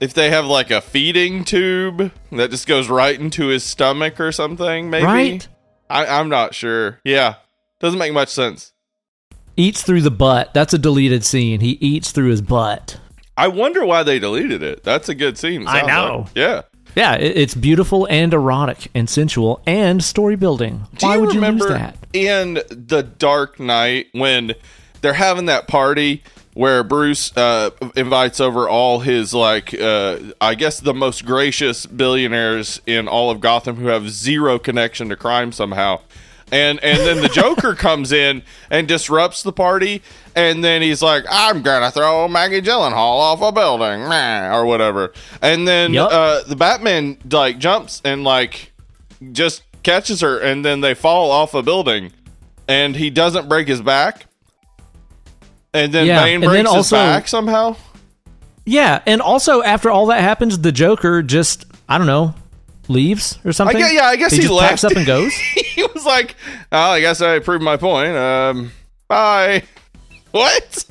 if 0.00 0.14
they 0.14 0.30
have 0.30 0.46
like 0.46 0.70
a 0.72 0.80
feeding 0.80 1.44
tube 1.44 2.10
that 2.32 2.50
just 2.50 2.66
goes 2.66 2.88
right 2.88 3.20
into 3.20 3.46
his 3.48 3.62
stomach 3.62 4.18
or 4.18 4.32
something. 4.32 4.90
Maybe. 4.90 5.04
Right? 5.06 5.48
I 5.88 6.06
I'm 6.06 6.28
not 6.28 6.54
sure. 6.56 6.98
Yeah, 7.04 7.34
doesn't 7.80 7.98
make 8.00 8.12
much 8.12 8.30
sense. 8.30 8.72
Eats 9.60 9.82
through 9.82 10.00
the 10.00 10.10
butt. 10.10 10.54
That's 10.54 10.72
a 10.72 10.78
deleted 10.78 11.22
scene. 11.22 11.60
He 11.60 11.72
eats 11.82 12.12
through 12.12 12.30
his 12.30 12.40
butt. 12.40 12.98
I 13.36 13.48
wonder 13.48 13.84
why 13.84 14.02
they 14.02 14.18
deleted 14.18 14.62
it. 14.62 14.82
That's 14.84 15.10
a 15.10 15.14
good 15.14 15.36
scene. 15.36 15.64
I 15.68 15.82
know. 15.82 16.20
like. 16.20 16.30
Yeah. 16.34 16.62
Yeah, 16.96 17.16
it's 17.16 17.54
beautiful 17.54 18.06
and 18.06 18.32
erotic 18.32 18.88
and 18.94 19.08
sensual 19.08 19.60
and 19.66 20.02
story 20.02 20.34
building. 20.36 20.86
Do 20.96 21.06
Why 21.06 21.16
you 21.16 21.20
would 21.20 21.34
you 21.34 21.40
remember 21.40 21.64
lose 21.64 21.72
that? 21.74 21.96
in 22.14 22.54
the 22.70 23.02
Dark 23.02 23.60
Knight 23.60 24.06
when 24.12 24.54
they're 25.02 25.12
having 25.12 25.44
that 25.46 25.68
party 25.68 26.22
where 26.54 26.82
Bruce 26.82 27.36
uh, 27.36 27.70
invites 27.94 28.40
over 28.40 28.66
all 28.66 29.00
his 29.00 29.34
like 29.34 29.74
uh, 29.74 30.18
I 30.40 30.54
guess 30.54 30.80
the 30.80 30.94
most 30.94 31.26
gracious 31.26 31.84
billionaires 31.84 32.80
in 32.86 33.08
all 33.08 33.30
of 33.30 33.40
Gotham 33.40 33.76
who 33.76 33.88
have 33.88 34.08
zero 34.08 34.58
connection 34.58 35.10
to 35.10 35.16
crime 35.16 35.52
somehow. 35.52 36.00
And 36.52 36.82
and 36.82 36.98
then 36.98 37.22
the 37.22 37.28
Joker 37.28 37.74
comes 37.74 38.10
in 38.12 38.42
and 38.70 38.88
disrupts 38.88 39.42
the 39.44 39.52
party, 39.52 40.02
and 40.34 40.64
then 40.64 40.82
he's 40.82 41.00
like, 41.00 41.24
"I'm 41.30 41.62
gonna 41.62 41.90
throw 41.92 42.26
Maggie 42.26 42.60
Gyllenhaal 42.60 42.92
off 42.96 43.40
a 43.42 43.52
building," 43.52 44.08
meh, 44.08 44.52
or 44.52 44.64
whatever. 44.66 45.12
And 45.40 45.68
then 45.68 45.92
Yup. 45.92 46.10
uh, 46.12 46.42
the 46.48 46.56
Batman 46.56 47.18
like 47.30 47.58
jumps 47.58 48.02
and 48.04 48.24
like 48.24 48.72
just 49.32 49.62
catches 49.84 50.20
her. 50.22 50.38
And 50.40 50.64
then 50.64 50.80
they 50.80 50.94
fall 50.94 51.30
off 51.30 51.54
a 51.54 51.62
building. 51.62 52.12
And 52.66 52.96
he 52.96 53.10
doesn't 53.10 53.48
break 53.48 53.68
his 53.68 53.80
back. 53.80 54.26
And 55.72 55.92
then 55.92 56.06
Yeah, 56.06 56.22
Bane 56.24 56.34
and 56.36 56.42
then 56.42 56.48
breaks 56.50 56.68
his 56.68 56.76
also- 56.76 56.96
back 56.96 57.28
somehow. 57.28 57.76
Yeah, 58.66 59.00
and 59.06 59.20
also 59.22 59.62
after 59.62 59.90
all 59.90 60.06
that 60.06 60.20
happens, 60.20 60.58
the 60.58 60.70
Joker 60.72 61.22
just 61.22 61.64
I 61.88 61.96
don't 61.98 62.06
know 62.06 62.34
leaves 62.90 63.38
or 63.44 63.52
something. 63.52 63.78
gue- 63.78 63.94
yeah, 63.94 64.04
I 64.04 64.16
guess 64.16 64.32
he 64.32 64.38
just 64.42 64.50
left. 64.52 64.68
packs 64.68 64.84
up 64.84 64.92
and 64.92 65.06
goes. 65.06 65.32
he 65.54 65.82
was 65.94 66.04
like 66.04 66.34
oh 66.72 66.78
i 66.90 67.00
guess 67.00 67.20
i 67.22 67.38
proved 67.38 67.62
my 67.64 67.76
point 67.76 68.14
um 68.16 68.72
bye 69.08 69.62
what 70.32 70.84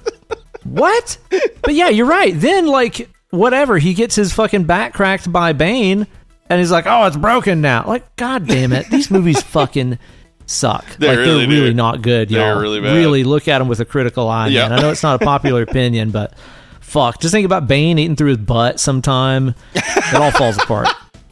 What? 0.63 1.17
but 1.63 1.73
yeah, 1.73 1.89
you're 1.89 2.05
right. 2.05 2.33
Then 2.35 2.67
like 2.67 3.09
whatever, 3.31 3.77
he 3.77 3.93
gets 3.93 4.15
his 4.15 4.33
fucking 4.33 4.65
back 4.65 4.93
cracked 4.93 5.31
by 5.31 5.53
Bane, 5.53 6.05
and 6.49 6.59
he's 6.59 6.69
like, 6.71 6.85
"Oh, 6.87 7.05
it's 7.05 7.15
broken 7.17 7.61
now." 7.61 7.85
Like, 7.87 8.15
god 8.17 8.45
damn 8.47 8.73
it, 8.73 8.87
these 8.91 9.09
movies 9.09 9.41
fucking 9.55 9.97
suck. 10.45 10.85
They 10.97 11.07
like 11.07 11.17
really 11.19 11.45
they're 11.45 11.55
really 11.55 11.69
do. 11.69 11.73
not 11.75 12.01
good, 12.01 12.29
They're 12.29 12.51
y'all. 12.53 12.61
really 12.61 12.81
bad. 12.81 12.93
Really 12.95 13.23
look 13.23 13.47
at 13.47 13.59
them 13.59 13.67
with 13.67 13.79
a 13.79 13.85
critical 13.85 14.27
eye. 14.27 14.47
Yeah. 14.49 14.69
Man. 14.69 14.77
I 14.79 14.81
know 14.81 14.91
it's 14.91 15.01
not 15.03 15.21
a 15.21 15.25
popular 15.25 15.61
opinion, 15.63 16.11
but 16.11 16.33
fuck, 16.81 17.19
just 17.21 17.31
think 17.33 17.45
about 17.45 17.67
Bane 17.67 17.97
eating 17.97 18.15
through 18.15 18.29
his 18.29 18.37
butt 18.37 18.79
sometime. 18.79 19.55
It 19.73 20.13
all 20.15 20.31
falls 20.31 20.57
apart. 20.57 20.89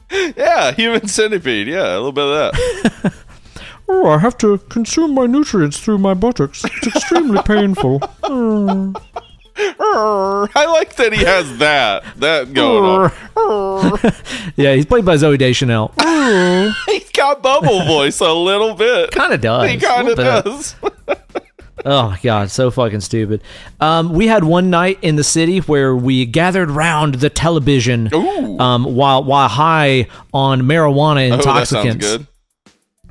yeah 0.37 0.71
human 0.71 1.07
centipede 1.07 1.67
yeah 1.67 1.93
a 1.93 1.97
little 1.99 2.11
bit 2.11 2.23
of 2.25 2.53
that 2.53 3.13
Oh, 3.89 4.07
I 4.09 4.17
have 4.17 4.37
to 4.39 4.57
consume 4.57 5.13
my 5.13 5.27
nutrients 5.27 5.79
through 5.79 5.99
my 5.99 6.13
buttocks. 6.13 6.61
It's 6.65 6.87
extremely 6.87 7.41
painful. 7.45 8.01
I 9.55 10.65
like 10.65 10.97
that 10.97 11.13
he 11.13 11.23
has 11.23 11.57
that 11.59 12.03
that 12.17 12.53
going 12.53 13.09
on. 13.37 13.99
yeah, 14.57 14.73
he's 14.75 14.85
played 14.85 15.05
by 15.05 15.15
Zoe 15.15 15.37
Deschanel. 15.37 15.93
He's 16.87 17.09
got 17.13 17.41
bubble 17.41 17.85
voice 17.85 18.19
a 18.19 18.33
little 18.33 18.73
bit. 18.73 19.11
kind 19.11 19.31
of 19.33 19.39
does. 19.39 19.69
He 19.69 19.77
kind 19.77 20.09
of 20.09 20.17
does. 20.17 20.75
Oh 21.85 22.09
my 22.09 22.19
god, 22.23 22.49
so 22.51 22.71
fucking 22.71 23.01
stupid. 23.01 23.41
Um, 23.79 24.13
we 24.13 24.27
had 24.27 24.43
one 24.43 24.69
night 24.69 24.99
in 25.01 25.15
the 25.15 25.23
city 25.23 25.59
where 25.59 25.95
we 25.95 26.25
gathered 26.25 26.71
round 26.71 27.15
the 27.15 27.29
television 27.29 28.09
um, 28.13 28.83
while 28.83 29.23
while 29.23 29.47
high 29.47 30.07
on 30.33 30.61
marijuana 30.61 31.31
Oh, 31.31 31.37
that 31.37 31.43
sounds 31.43 31.71
intoxicants, 31.95 32.05
good. 32.05 32.27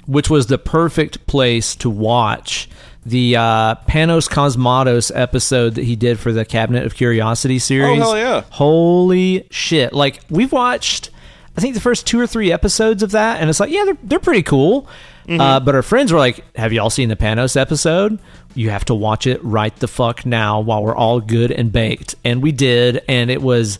which 0.07 0.29
was 0.29 0.47
the 0.49 0.59
perfect 0.59 1.27
place 1.27 1.75
to 1.77 1.89
watch 1.91 2.69
the 3.05 3.37
uh, 3.37 3.75
Panos 3.89 4.29
Cosmatos 4.29 5.13
episode 5.15 5.77
that 5.77 5.85
he 5.85 5.95
did 5.95 6.19
for 6.19 6.33
the 6.33 6.45
Cabinet 6.45 6.85
of 6.85 6.97
Curiosity 6.97 7.61
series. 7.61 8.01
Oh, 8.01 8.15
hell 8.15 8.19
yeah. 8.19 8.43
Holy 8.51 9.47
shit! 9.51 9.93
Like 9.93 10.23
we've 10.29 10.51
watched, 10.51 11.11
I 11.57 11.61
think 11.61 11.75
the 11.75 11.81
first 11.81 12.05
two 12.07 12.19
or 12.19 12.27
three 12.27 12.51
episodes 12.51 13.05
of 13.05 13.13
that, 13.13 13.41
and 13.41 13.49
it's 13.49 13.61
like, 13.61 13.71
yeah, 13.71 13.85
they're 13.85 13.99
they're 14.03 14.19
pretty 14.19 14.43
cool. 14.43 14.89
Mm-hmm. 15.27 15.41
Uh, 15.41 15.61
but 15.61 15.75
our 15.75 15.83
friends 15.83 16.13
were 16.13 16.19
like, 16.19 16.45
"Have 16.57 16.73
y'all 16.73 16.91
seen 16.91 17.09
the 17.09 17.17
Panos 17.17 17.57
episode? 17.57 18.19
You 18.55 18.71
have 18.71 18.85
to 18.87 18.95
watch 18.95 19.27
it 19.27 19.43
right 19.45 19.75
the 19.77 19.89
fuck 19.89 20.25
now 20.25 20.61
while 20.61 20.83
we're 20.85 20.95
all 20.97 21.21
good 21.21 21.51
and 21.51 21.73
baked." 21.73 22.15
And 22.25 22.43
we 22.43 22.53
did, 22.53 23.03
and 23.09 23.31
it 23.31 23.43
was 23.43 23.79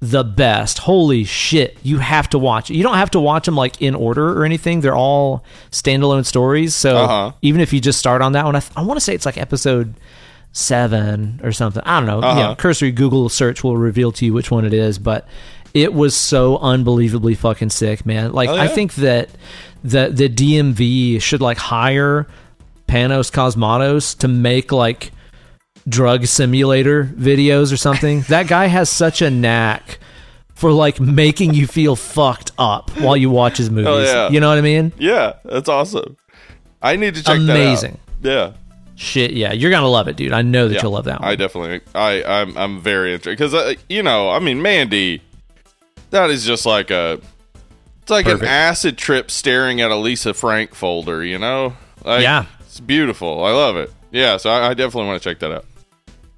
the 0.00 0.22
best. 0.22 0.78
Holy 0.78 1.24
shit! 1.24 1.76
You 1.82 1.98
have 1.98 2.28
to 2.30 2.38
watch 2.38 2.70
it. 2.70 2.76
You 2.76 2.82
don't 2.84 2.94
have 2.96 3.10
to 3.12 3.20
watch 3.20 3.46
them 3.46 3.56
like 3.56 3.80
in 3.82 3.94
order 3.94 4.38
or 4.38 4.44
anything. 4.44 4.82
They're 4.82 4.94
all 4.94 5.42
standalone 5.70 6.24
stories. 6.26 6.74
So 6.76 6.96
Uh-huh. 6.96 7.32
even 7.42 7.60
if 7.60 7.72
you 7.72 7.80
just 7.80 7.98
start 7.98 8.22
on 8.22 8.32
that 8.32 8.44
one, 8.44 8.54
I, 8.54 8.60
th- 8.60 8.72
I 8.76 8.82
want 8.82 8.96
to 8.98 9.00
say 9.04 9.14
it's 9.14 9.26
like 9.26 9.36
episode 9.38 9.94
seven 10.52 11.40
or 11.42 11.52
something. 11.52 11.82
I 11.84 11.98
don't 12.00 12.06
know. 12.06 12.20
Uh-huh. 12.20 12.38
You 12.40 12.46
know, 12.48 12.54
cursory 12.54 12.92
Google 12.92 13.28
search 13.28 13.64
will 13.64 13.76
reveal 13.76 14.12
to 14.12 14.24
you 14.24 14.32
which 14.32 14.50
one 14.50 14.64
it 14.64 14.72
is, 14.74 14.98
but 14.98 15.26
it 15.72 15.92
was 15.92 16.14
so 16.14 16.58
unbelievably 16.58 17.34
fucking 17.34 17.70
sick, 17.70 18.06
man. 18.06 18.32
Like 18.32 18.48
Oh, 18.48 18.54
I 18.56 18.68
think 18.68 18.94
that 18.94 19.28
the 19.84 20.08
the 20.08 20.28
DMV 20.28 21.20
should 21.22 21.40
like 21.40 21.58
hire 21.58 22.26
Panos 22.88 23.30
Cosmatos 23.30 24.18
to 24.18 24.26
make 24.28 24.72
like 24.72 25.12
drug 25.88 26.26
simulator 26.26 27.04
videos 27.04 27.72
or 27.72 27.76
something. 27.76 28.20
that 28.28 28.48
guy 28.48 28.66
has 28.66 28.88
such 28.88 29.22
a 29.22 29.30
knack 29.30 29.98
for 30.54 30.72
like 30.72 30.98
making 31.00 31.52
you 31.54 31.66
feel 31.66 31.94
fucked 31.96 32.52
up 32.58 32.90
while 33.00 33.16
you 33.16 33.28
watch 33.28 33.58
his 33.58 33.70
movies. 33.70 34.08
yeah. 34.08 34.28
You 34.30 34.40
know 34.40 34.48
what 34.48 34.58
I 34.58 34.62
mean? 34.62 34.92
Yeah, 34.98 35.34
that's 35.44 35.68
awesome. 35.68 36.16
I 36.80 36.96
need 36.96 37.14
to 37.16 37.22
check 37.22 37.36
Amazing. 37.36 37.46
that 37.46 37.56
out. 37.58 37.66
Amazing. 37.66 37.98
Yeah. 38.22 38.52
Shit, 38.96 39.32
yeah, 39.32 39.52
you're 39.52 39.72
gonna 39.72 39.88
love 39.88 40.06
it, 40.06 40.16
dude. 40.16 40.32
I 40.32 40.42
know 40.42 40.68
that 40.68 40.74
Yeah, 40.76 40.82
you'll 40.82 40.92
love 40.92 41.06
that 41.06 41.20
one. 41.20 41.28
I 41.28 41.34
definitely, 41.34 41.80
I, 41.96 42.22
I'm, 42.22 42.56
I'm 42.56 42.80
very 42.80 43.12
interested 43.12 43.30
because, 43.36 43.52
uh, 43.52 43.74
you 43.88 44.04
know, 44.04 44.30
I 44.30 44.38
mean, 44.38 44.62
Mandy, 44.62 45.20
that 46.10 46.30
is 46.30 46.46
just 46.46 46.64
like 46.64 46.92
a, 46.92 47.20
it's 48.04 48.10
like 48.10 48.26
Perfect. 48.26 48.42
an 48.42 48.48
acid 48.48 48.98
trip 48.98 49.30
staring 49.30 49.80
at 49.80 49.90
a 49.90 49.96
Lisa 49.96 50.34
Frank 50.34 50.74
folder. 50.74 51.24
You 51.24 51.38
know, 51.38 51.74
like, 52.04 52.22
Yeah. 52.22 52.44
it's 52.60 52.78
beautiful. 52.80 53.44
I 53.44 53.50
love 53.52 53.76
it. 53.76 53.90
Yeah, 54.12 54.36
so 54.36 54.50
I, 54.50 54.68
I 54.68 54.74
definitely 54.74 55.08
want 55.08 55.22
to 55.22 55.28
check 55.28 55.38
that 55.40 55.50
out. 55.52 55.64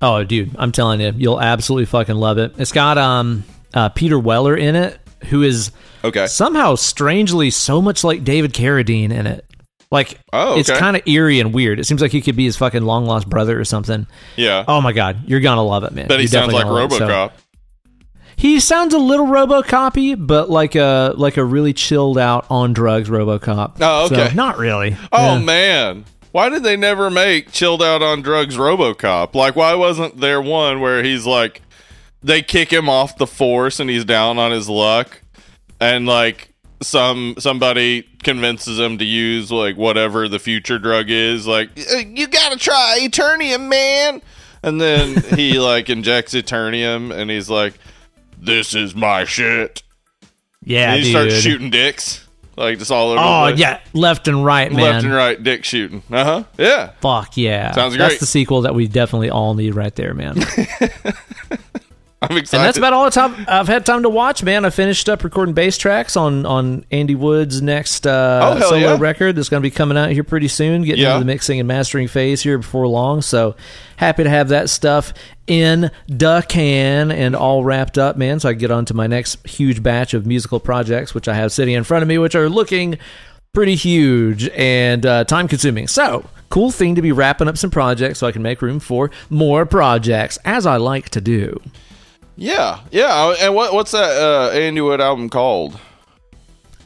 Oh, 0.01 0.23
dude, 0.25 0.55
I'm 0.59 0.73
telling 0.73 1.01
you, 1.01 1.13
you'll 1.17 1.41
absolutely 1.41 1.87
fucking 1.87 2.15
love 2.17 2.39
it. 2.39 2.55
It's 2.59 2.73
got 2.73 2.99
um 2.99 3.45
uh, 3.75 3.89
Peter 3.91 4.19
Weller 4.19 4.57
in 4.57 4.77
it, 4.77 4.99
who 5.27 5.43
is 5.43 5.71
Okay. 6.05 6.27
somehow 6.27 6.77
strangely 6.77 7.51
so 7.51 7.83
much 7.83 8.05
like 8.05 8.23
David 8.25 8.53
Carradine 8.55 9.11
in 9.13 9.27
it. 9.27 9.45
Like, 9.91 10.19
Oh, 10.33 10.59
it's 10.59 10.71
kind 10.71 10.97
of 10.97 11.03
eerie 11.07 11.41
and 11.41 11.53
weird. 11.55 11.79
It 11.81 11.85
seems 11.85 12.01
like 12.03 12.11
he 12.13 12.21
could 12.21 12.37
be 12.37 12.45
his 12.45 12.57
fucking 12.57 12.83
long 12.83 13.07
lost 13.07 13.29
brother 13.29 13.59
or 13.61 13.65
something. 13.65 14.07
Yeah, 14.37 14.65
Oh 14.67 14.81
my 14.81 14.93
god, 14.93 15.29
you're 15.29 15.41
gonna 15.41 15.63
love 15.65 15.85
it, 15.85 15.93
man. 15.93 16.07
but 16.09 16.21
he 16.21 16.27
sounds 16.27 16.53
like 16.53 16.65
gonna 16.65 16.85
it. 16.87 16.93
So- 16.93 17.07
RoboCop. 17.09 17.33
He 18.37 18.61
sounds 18.61 18.93
a 18.95 18.99
little 18.99 19.27
RoboCopy, 19.27 20.27
but 20.27 20.51
like 20.51 20.75
a 20.75 21.15
like 21.17 21.37
a 21.37 21.45
really 21.45 21.73
chilled 21.73 22.19
out 22.19 22.47
on 22.51 22.73
drugs 22.73 23.09
RoboCop. 23.09 23.77
Oh, 23.81 24.07
okay. 24.07 24.29
So, 24.29 24.35
not 24.35 24.59
really. 24.59 24.97
Oh 25.13 25.37
Yeah. 25.37 25.39
man, 25.39 26.05
why 26.33 26.49
did 26.51 26.63
they 26.63 26.77
never 26.77 27.11
make 27.11 27.51
chilled 27.51 27.83
out 27.83 28.03
on 28.03 28.23
drugs 28.23 28.57
RoboCop? 28.57 29.35
Like, 29.35 29.57
why 29.57 29.75
wasn't 29.75 30.21
there 30.21 30.41
one 30.43 30.81
where 30.81 31.03
he's 31.03 31.25
like, 31.27 31.63
they 32.23 32.43
kick 32.43 32.73
him 32.73 32.89
off 32.89 33.17
the 33.19 33.27
force 33.27 33.81
and 33.81 33.89
he's 33.89 34.05
down 34.05 34.39
on 34.39 34.51
his 34.51 34.69
luck, 34.69 35.23
and 35.81 36.07
like 36.07 36.51
some 36.83 37.37
somebody 37.39 38.03
convinces 38.23 38.79
him 38.79 38.99
to 38.99 39.05
use 39.05 39.51
like 39.51 39.77
whatever 39.79 40.29
the 40.29 40.39
future 40.39 40.79
drug 40.79 41.07
is, 41.09 41.47
like 41.47 41.71
"Uh, 41.91 41.97
you 41.99 42.27
gotta 42.27 42.59
try 42.59 42.99
Eternium, 43.01 43.69
man, 43.69 44.21
and 44.63 44.79
then 44.79 45.23
he 45.39 45.59
like 45.59 45.89
injects 45.89 46.35
Eternium 46.35 47.15
and 47.15 47.31
he's 47.31 47.49
like, 47.49 47.75
this 48.47 48.75
is 48.75 48.95
my 48.95 49.25
shit, 49.25 49.83
Yeah, 50.65 50.93
and 50.95 51.03
he 51.03 51.13
dude. 51.13 51.31
starts 51.31 51.35
shooting 51.43 51.71
dicks. 51.71 52.23
Like 52.57 52.79
just 52.79 52.91
all 52.91 53.09
over. 53.11 53.17
the 53.21 53.23
Oh 53.27 53.47
yeah, 53.49 53.81
left 53.93 54.29
and 54.29 54.43
right, 54.43 54.73
man. 54.73 54.81
left 54.81 55.05
and 55.05 55.13
right 55.13 55.43
dick 55.43 55.63
shooting. 55.63 56.03
Uh 56.11 56.25
huh. 56.25 56.45
Yeah. 56.57 56.93
Fuck 57.03 57.37
yeah. 57.37 57.73
Sounds 57.73 57.95
great. 57.97 58.09
That's 58.09 58.21
the 58.21 58.25
sequel 58.27 58.63
that 58.63 58.75
we 58.75 58.89
definitely 58.89 59.29
all 59.29 59.53
need 59.53 59.75
right 59.75 59.95
there, 59.95 60.15
man. 60.15 60.37
I'm 62.29 62.37
excited. 62.37 62.61
and 62.61 62.67
that's 62.67 62.79
about 62.79 62.93
all 62.93 63.05
the 63.05 63.11
time 63.11 63.45
I've 63.49 63.69
had 63.69 63.87
time 63.87 64.03
to 64.03 64.09
watch, 64.09 64.43
man. 64.43 64.65
I 64.65 64.71
finished 64.71 65.09
up 65.09 65.23
recording 65.25 65.55
bass 65.55 65.79
tracks 65.79 66.17
on 66.17 66.45
on 66.47 66.85
Andy 66.91 67.15
Wood's 67.15 67.63
next 67.63 68.07
uh, 68.07 68.57
Oh, 68.57 68.61
solo 68.61 68.77
yeah. 68.77 68.97
record 68.99 69.37
that's 69.37 69.49
going 69.49 69.63
to 69.63 69.67
be 69.67 69.71
coming 69.71 69.97
out 69.97 70.11
here 70.11 70.25
pretty 70.25 70.49
soon. 70.49 70.83
Getting 70.83 71.03
Yeah. 71.03 71.15
into 71.15 71.21
the 71.21 71.25
mixing 71.33 71.59
and 71.61 71.67
mastering 71.69 72.09
phase 72.09 72.43
here 72.43 72.59
before 72.59 72.87
long. 72.89 73.23
So 73.23 73.55
happy 73.97 74.25
to 74.25 74.31
have 74.31 74.49
that 74.49 74.69
stuff 74.71 75.13
in 75.47 75.91
the 76.09 76.45
can 76.49 77.11
and 77.13 77.37
all 77.37 77.65
wrapped 77.65 77.99
up, 77.99 78.17
man. 78.17 78.41
So 78.41 78.49
I 78.49 78.53
can 78.53 78.59
get 78.61 78.71
on 78.71 78.85
to 78.87 78.95
my 78.95 79.07
next 79.07 79.47
huge 79.47 79.83
batch 79.83 80.15
of 80.15 80.27
musical 80.27 80.59
projects, 80.61 81.15
which 81.15 81.29
I 81.29 81.35
have 81.35 81.53
sitting 81.53 81.75
in 81.75 81.85
front 81.85 82.03
of 82.03 82.09
me, 82.09 82.19
which 82.19 82.35
are 82.35 82.49
looking 82.49 82.99
pretty 83.55 83.75
huge 83.75 84.49
and 84.51 85.07
uh, 85.07 85.25
time 85.25 85.49
consuming. 85.49 85.87
So, 85.89 86.29
cool 86.51 86.71
thing 86.71 86.95
to 86.95 87.01
be 87.01 87.11
wrapping 87.11 87.49
up 87.49 87.57
some 87.57 87.71
projects 87.71 88.19
so 88.19 88.27
I 88.27 88.33
can 88.33 88.43
make 88.43 88.61
room 88.61 88.81
for 88.81 89.11
more 89.31 89.65
projects, 89.65 90.39
as 90.45 90.67
I 90.67 90.77
like 90.77 91.09
to 91.11 91.23
do. 91.23 91.59
Yeah, 92.37 92.81
yeah. 92.91 93.35
And 93.41 93.55
what 93.55 93.73
what's 93.73 93.93
that 93.93 94.17
uh, 94.23 94.51
Andy 94.51 94.81
Wood 94.81 95.01
album 95.01 95.29
called? 95.29 95.79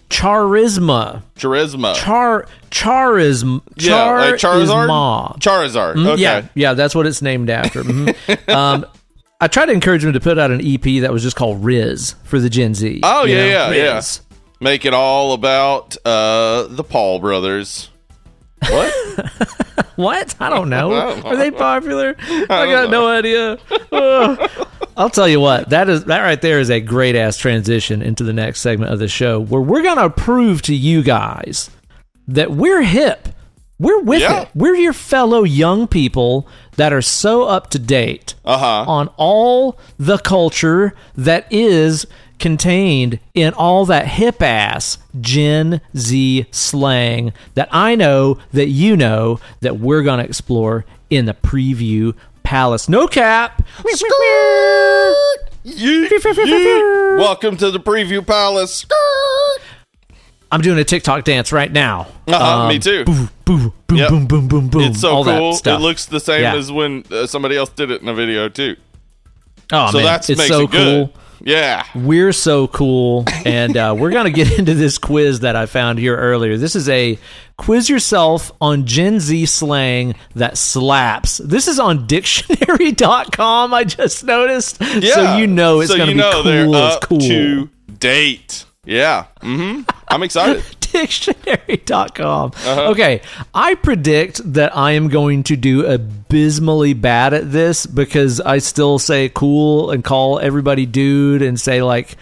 Charisma. 0.08 1.22
Charisma. 1.36 1.94
Char 1.94 2.46
Charism 2.70 3.62
yeah, 3.76 3.88
Char 3.88 4.20
like 4.20 4.34
Charizard. 4.34 4.88
Charisma. 4.88 5.38
Charizard. 5.38 5.94
Mm, 5.94 6.06
Okay. 6.08 6.22
Yeah, 6.22 6.46
yeah, 6.54 6.74
that's 6.74 6.94
what 6.94 7.06
it's 7.06 7.22
named 7.22 7.48
after. 7.50 7.82
Mhm. 7.82 8.48
um, 8.54 8.86
I 9.40 9.48
tried 9.48 9.66
to 9.66 9.72
encourage 9.72 10.04
him 10.04 10.12
to 10.12 10.20
put 10.20 10.38
out 10.38 10.50
an 10.50 10.60
EP 10.62 11.00
that 11.02 11.12
was 11.12 11.22
just 11.22 11.36
called 11.36 11.62
Rizz 11.62 12.14
for 12.24 12.38
the 12.38 12.50
Gen 12.50 12.74
Z. 12.74 13.00
Oh, 13.02 13.24
yeah, 13.24 13.36
know, 13.36 13.70
yeah, 13.70 13.96
Rizz. 13.96 14.20
Make 14.60 14.84
it 14.84 14.92
all 14.92 15.32
about 15.32 15.96
uh, 16.04 16.64
the 16.68 16.84
Paul 16.84 17.20
brothers. 17.20 17.88
What? 18.68 18.94
What? 19.96 20.34
I 20.40 20.48
don't 20.48 20.70
know. 20.70 20.92
I 20.94 21.20
Are 21.24 21.36
they 21.36 21.50
popular? 21.50 22.16
I, 22.18 22.46
got 22.46 22.88
don't 22.88 22.90
no 22.90 23.06
idea. 23.08 23.58
I'll 25.00 25.08
tell 25.10 25.26
you 25.28 25.40
what. 25.40 25.70
That 25.70 25.88
is 25.88 26.04
that 26.04 26.20
right 26.20 26.40
there 26.40 26.60
is 26.60 26.70
a 26.70 26.78
great 26.80 27.16
ass 27.16 27.36
transition 27.38 28.02
into 28.02 28.22
the 28.22 28.34
next 28.34 28.60
segment 28.60 28.92
of 28.92 28.98
the 28.98 29.08
show 29.08 29.40
where 29.40 29.62
we're 29.62 29.82
gonna 29.82 30.10
prove 30.10 30.60
to 30.62 30.74
you 30.74 31.02
guys 31.02 31.70
that 32.28 32.50
we're 32.50 32.82
hip. 32.82 33.28
We're 33.78 34.02
with 34.02 34.20
Yeah. 34.20 34.42
it. 34.42 34.48
We're 34.54 34.74
your 34.76 34.92
fellow 34.92 35.42
young 35.42 35.86
people 35.86 36.46
that 36.76 36.92
are 36.92 37.00
so 37.00 37.44
up 37.44 37.70
to 37.70 37.78
date 37.78 38.34
Uh 38.44 38.58
huh. 38.58 38.84
on 38.86 39.08
all 39.16 39.78
the 39.98 40.18
culture 40.18 40.92
that 41.16 41.46
is 41.50 42.06
contained 42.38 43.18
in 43.34 43.54
all 43.54 43.86
that 43.86 44.06
hip 44.06 44.42
ass 44.42 44.98
Gen 45.18 45.80
Z 45.96 46.46
slang 46.50 47.32
that 47.54 47.68
I 47.72 47.94
know 47.94 48.36
that 48.52 48.68
you 48.68 48.96
know 48.98 49.40
that 49.60 49.78
we're 49.80 50.02
going 50.02 50.18
to 50.20 50.24
explore 50.26 50.84
in 51.08 51.24
the 51.26 51.34
preview 51.34 52.14
palace. 52.50 52.88
No 52.88 53.06
cap. 53.06 53.62
Welcome 57.16 57.56
to 57.58 57.70
the 57.70 57.78
preview 57.78 58.26
palace. 58.26 58.84
I'm 60.50 60.60
doing 60.60 60.76
a 60.80 60.84
TikTok 60.84 61.22
dance 61.22 61.52
right 61.52 61.70
now. 61.70 62.08
Uh-huh, 62.26 62.68
me 62.68 62.80
too. 62.80 63.04
Boom, 63.04 63.30
boom, 63.44 63.72
boom, 63.86 63.98
Yep. 63.98 64.08
boom, 64.08 64.26
boom, 64.26 64.48
boom, 64.48 64.68
boom. 64.68 64.80
It's 64.82 65.00
so 65.00 65.10
all 65.14 65.24
cool. 65.24 65.52
That 65.52 65.58
stuff. 65.58 65.78
It 65.78 65.82
looks 65.82 66.06
the 66.06 66.18
same 66.18 66.42
Yeah. 66.42 66.56
as 66.56 66.72
when 66.72 67.04
uh, 67.12 67.28
somebody 67.28 67.56
else 67.56 67.70
did 67.70 67.92
it 67.92 68.02
in 68.02 68.08
a 68.08 68.14
video 68.14 68.48
too. 68.48 68.74
oh, 69.72 69.92
So 69.92 69.98
man. 69.98 70.06
that's 70.06 70.28
it's 70.28 70.38
makes 70.38 70.48
so 70.48 70.62
it 70.64 70.70
good. 70.72 71.10
Yeah. 71.42 71.84
We're 71.94 72.32
so 72.32 72.66
cool, 72.68 73.24
and 73.44 73.76
uh, 73.76 73.94
we're 73.98 74.10
going 74.10 74.26
to 74.26 74.30
get 74.32 74.52
into 74.58 74.74
this 74.74 74.98
quiz 74.98 75.40
that 75.40 75.56
I 75.56 75.66
found 75.66 75.98
here 75.98 76.16
earlier. 76.16 76.56
This 76.56 76.76
is 76.76 76.88
a 76.88 77.18
quiz 77.56 77.88
yourself 77.88 78.52
on 78.60 78.86
Gen 78.86 79.20
Z 79.20 79.46
slang 79.46 80.14
that 80.34 80.56
slaps. 80.58 81.38
This 81.38 81.68
is 81.68 81.78
on 81.78 82.06
dictionary.com, 82.06 83.74
I 83.74 83.84
just 83.84 84.24
noticed. 84.24 84.78
Yeah. 84.80 85.14
So 85.14 85.36
you 85.36 85.46
know 85.46 85.80
it's 85.80 85.90
So 85.90 85.96
going 85.96 86.08
to 86.08 86.12
you 86.14 86.18
be 86.18 86.20
know 86.20 86.42
they're 86.42 86.64
cool 86.64 86.76
as 86.76 86.96
up 86.96 87.02
cool. 87.02 87.20
to 87.20 87.70
date. 87.98 88.64
Yeah. 88.84 89.26
Mm-hmm. 89.42 89.82
I'm 90.08 90.22
excited. 90.22 90.64
dictionary.com. 90.92 92.52
Uh-huh. 92.54 92.90
Okay, 92.90 93.22
I 93.54 93.74
predict 93.74 94.52
that 94.52 94.76
I 94.76 94.92
am 94.92 95.08
going 95.08 95.42
to 95.44 95.56
do 95.56 95.86
abysmally 95.86 96.94
bad 96.94 97.34
at 97.34 97.50
this 97.52 97.86
because 97.86 98.40
I 98.40 98.58
still 98.58 98.98
say 98.98 99.28
cool 99.28 99.90
and 99.90 100.04
call 100.04 100.38
everybody 100.38 100.86
dude 100.86 101.42
and 101.42 101.58
say 101.58 101.82
like 101.82 102.16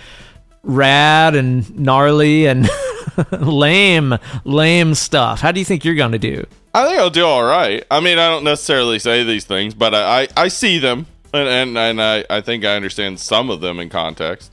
rad 0.62 1.35
and 1.35 1.78
gnarly 1.78 2.46
and 2.46 2.68
lame, 3.33 4.18
lame 4.44 4.94
stuff. 4.94 5.40
How 5.40 5.52
do 5.52 5.61
you 5.61 5.64
think 5.64 5.85
you're 5.85 5.94
going 5.94 6.12
to 6.12 6.18
do? 6.18 6.46
I 6.74 6.87
think 6.87 6.98
I'll 6.98 7.11
do 7.11 7.24
all 7.24 7.44
right. 7.44 7.85
I 7.90 8.00
mean, 8.00 8.18
I 8.18 8.28
don't 8.28 8.44
necessarily 8.44 8.98
say 8.98 9.24
these 9.24 9.44
things, 9.44 9.74
but 9.74 9.94
I, 9.94 10.22
I, 10.22 10.28
I 10.37 10.48
see 10.48 10.78
them, 10.78 11.07
and 11.33 11.48
and, 11.48 11.78
and 11.78 12.02
I, 12.02 12.24
I 12.28 12.40
think 12.40 12.64
I 12.64 12.76
understand 12.76 13.18
some 13.18 13.50
of 13.50 13.61
them 13.61 13.81
in 13.81 13.88
context. 13.88 14.52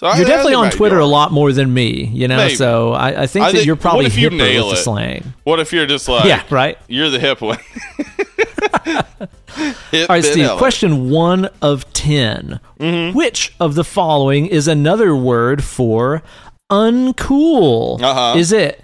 So 0.00 0.06
You're 0.06 0.14
I 0.14 0.28
definitely 0.28 0.54
I 0.54 0.64
on 0.64 0.70
Twitter 0.70 0.98
a 0.98 1.04
lot 1.04 1.30
more 1.30 1.52
than 1.52 1.74
me, 1.74 2.06
you 2.06 2.26
know. 2.26 2.38
Maybe. 2.38 2.54
So 2.54 2.92
I, 2.94 3.24
I 3.24 3.26
think 3.26 3.44
that 3.44 3.52
think- 3.52 3.66
you're 3.66 3.76
probably 3.76 4.04
what 4.04 4.12
if 4.12 4.16
you 4.16 4.30
nail 4.30 4.68
with 4.68 4.76
the 4.78 4.82
slang. 4.82 5.34
What 5.44 5.60
if 5.60 5.74
you're 5.74 5.84
just 5.84 6.08
like, 6.08 6.24
Yeah, 6.24 6.42
right. 6.48 6.78
You're 6.88 7.10
the 7.10 7.20
hip 7.20 7.42
one. 7.42 7.58
Hip 9.90 10.08
All 10.08 10.16
right, 10.16 10.24
Steve. 10.24 10.48
Question 10.52 11.10
one 11.10 11.50
of 11.60 11.92
10 11.92 12.60
Mm-hmm. 12.78 13.14
Which 13.14 13.54
of 13.60 13.74
the 13.74 13.84
following 13.84 14.46
is 14.46 14.66
another 14.68 15.14
word 15.14 15.62
for 15.62 16.22
uncool? 16.72 18.00
Uh-huh. 18.00 18.38
Is 18.38 18.52
it? 18.52 18.82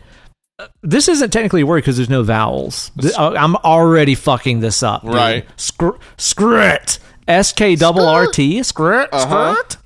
This 0.82 1.08
isn't 1.08 1.30
technically 1.30 1.62
a 1.62 1.66
word 1.66 1.78
because 1.78 1.96
there's 1.96 2.10
no 2.10 2.24
vowels. 2.24 2.90
I'm 3.18 3.56
already 3.56 4.14
fucking 4.14 4.60
this 4.60 4.82
up. 4.82 5.00
dude. 5.00 5.14
Right. 5.14 5.46
Scr- 5.58 5.96
scrit. 6.18 6.98
S 7.26 7.54
K 7.54 7.74
double 7.74 8.06
R 8.06 8.26
T. 8.26 8.60
Scrit. 8.60 9.08
Uh-huh. 9.12 9.54
Scrit. 9.56 9.76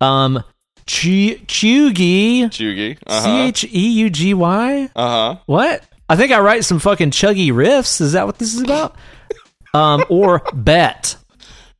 Um. 0.00 0.42
Chu- 0.86 1.36
Cheugy. 1.46 2.44
Cheugy. 2.44 2.96
C 2.96 2.98
Uh 3.06 3.20
huh. 3.22 3.28
H 3.42 3.64
E 3.64 3.88
U 4.00 4.08
G 4.10 4.32
Y. 4.34 4.88
Uh 4.96 5.08
huh. 5.34 5.40
What? 5.46 5.82
I 6.08 6.16
think 6.16 6.32
I 6.32 6.40
write 6.40 6.64
some 6.64 6.78
fucking 6.78 7.10
chuggy 7.10 7.48
riffs. 7.52 8.00
Is 8.00 8.12
that 8.12 8.24
what 8.26 8.38
this 8.38 8.54
is 8.54 8.62
about? 8.62 8.96
um, 9.74 10.02
or 10.08 10.42
bet. 10.54 11.16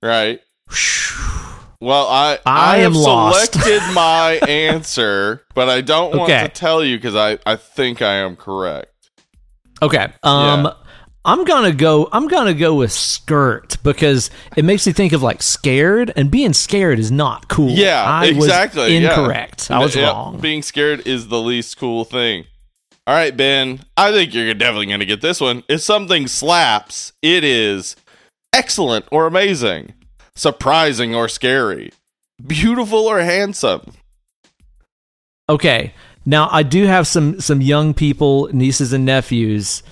Right. 0.02 0.40
Well, 1.80 2.06
I 2.08 2.38
I 2.44 2.78
have 2.78 2.94
am 2.94 3.00
selected 3.02 3.80
my 3.94 4.32
answer, 4.48 5.42
but 5.54 5.68
I 5.68 5.80
don't 5.80 6.10
want 6.16 6.30
Okay. 6.30 6.42
to 6.42 6.48
tell 6.48 6.84
you 6.84 6.98
because 6.98 7.14
I, 7.14 7.38
I 7.46 7.56
think 7.56 8.02
I 8.02 8.16
am 8.16 8.34
correct. 8.36 8.92
Okay. 9.80 10.08
Um, 10.24 10.64
Yeah. 10.64 10.72
I'm 11.24 11.44
gonna 11.44 11.72
go. 11.72 12.08
I'm 12.12 12.28
gonna 12.28 12.54
go 12.54 12.74
with 12.74 12.92
skirt 12.92 13.76
because 13.82 14.30
it 14.56 14.64
makes 14.64 14.86
me 14.86 14.92
think 14.92 15.12
of 15.12 15.22
like 15.22 15.42
scared, 15.42 16.12
and 16.16 16.30
being 16.30 16.52
scared 16.52 16.98
is 16.98 17.10
not 17.10 17.48
cool. 17.48 17.70
Yeah, 17.70 18.02
I 18.02 18.26
exactly. 18.26 18.82
Was 18.84 18.92
yeah. 18.92 19.10
incorrect. 19.10 19.70
I 19.70 19.78
was 19.78 19.94
Yep, 19.94 20.12
wrong. 20.12 20.40
Being 20.40 20.62
scared 20.62 21.06
is 21.06 21.28
the 21.28 21.40
least 21.40 21.76
cool 21.78 22.04
thing. 22.04 22.44
All 23.06 23.14
right, 23.14 23.36
Ben. 23.36 23.80
I 23.96 24.12
think 24.12 24.32
you're 24.34 24.52
definitely 24.54 24.86
going 24.86 25.00
to 25.00 25.06
get 25.06 25.22
this 25.22 25.40
one. 25.40 25.64
If 25.68 25.80
something 25.80 26.26
slaps, 26.26 27.12
it 27.22 27.42
is 27.42 27.96
excellent 28.52 29.06
or 29.10 29.26
amazing, 29.26 29.94
surprising 30.34 31.14
or 31.14 31.26
scary, 31.28 31.92
beautiful 32.46 33.06
or 33.06 33.20
handsome. 33.20 33.94
Okay. 35.48 35.94
Now 36.26 36.48
I 36.52 36.62
do 36.62 36.84
have 36.84 37.06
some 37.06 37.40
some 37.40 37.62
young 37.62 37.94
people, 37.94 38.50
nieces 38.52 38.92
and 38.92 39.06
nephews. 39.06 39.82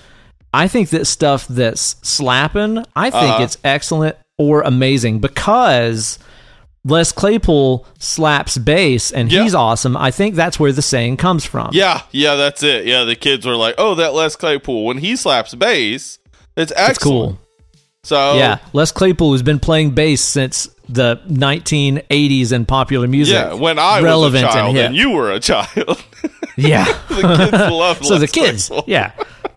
I 0.57 0.67
think 0.67 0.89
that 0.89 1.05
stuff 1.05 1.47
that's 1.47 1.95
slapping, 2.01 2.83
I 2.95 3.09
think 3.09 3.23
Uh-huh. 3.33 3.43
it's 3.43 3.57
excellent 3.63 4.15
or 4.37 4.61
amazing 4.61 5.19
because 5.19 6.19
Les 6.85 7.11
Claypool 7.11 7.85
slaps 7.99 8.57
bass 8.57 9.11
and 9.11 9.31
Yeah. 9.31 9.43
he's 9.43 9.53
awesome. 9.55 9.97
I 9.97 10.09
think 10.11 10.35
that's 10.35 10.59
where 10.59 10.71
the 10.71 10.81
saying 10.81 11.17
comes 11.17 11.45
from. 11.45 11.69
Yeah, 11.73 12.01
yeah, 12.11 12.35
that's 12.35 12.63
it. 12.63 12.85
Yeah, 12.85 13.03
the 13.03 13.15
kids 13.15 13.45
were 13.45 13.55
like, 13.57 13.75
"Oh, 13.77 13.95
that 13.95 14.13
Les 14.13 14.35
Claypool 14.35 14.85
when 14.85 14.97
he 14.99 15.15
slaps 15.15 15.53
bass, 15.53 16.17
it's 16.55 16.71
excellent." 16.75 16.89
It's 16.89 17.03
cool. 17.03 17.39
So 18.03 18.37
Yeah, 18.37 18.59
Les 18.71 18.91
Claypool 18.91 19.33
has 19.33 19.41
been 19.43 19.59
playing 19.59 19.91
bass 19.91 20.21
since 20.21 20.69
the 20.89 21.21
1980s 21.27 22.51
in 22.53 22.65
popular 22.65 23.07
music. 23.07 23.33
yeah. 23.33 23.53
When 23.53 23.77
I 23.79 24.01
relevant 24.01 24.45
was 24.45 24.53
a 24.55 24.57
child 24.57 24.75
and 24.77 24.85
and, 24.87 24.95
you 24.95 25.11
were 25.11 25.31
a 25.31 25.39
child, 25.39 26.03
yeah. 26.57 26.85
the 27.09 27.49
kids 27.51 27.51
love. 27.71 28.03
so 28.05 28.13
Les 28.15 28.19
the 28.21 28.27
kids, 28.27 28.67
Claypool. 28.69 28.85
yeah, 28.87 29.11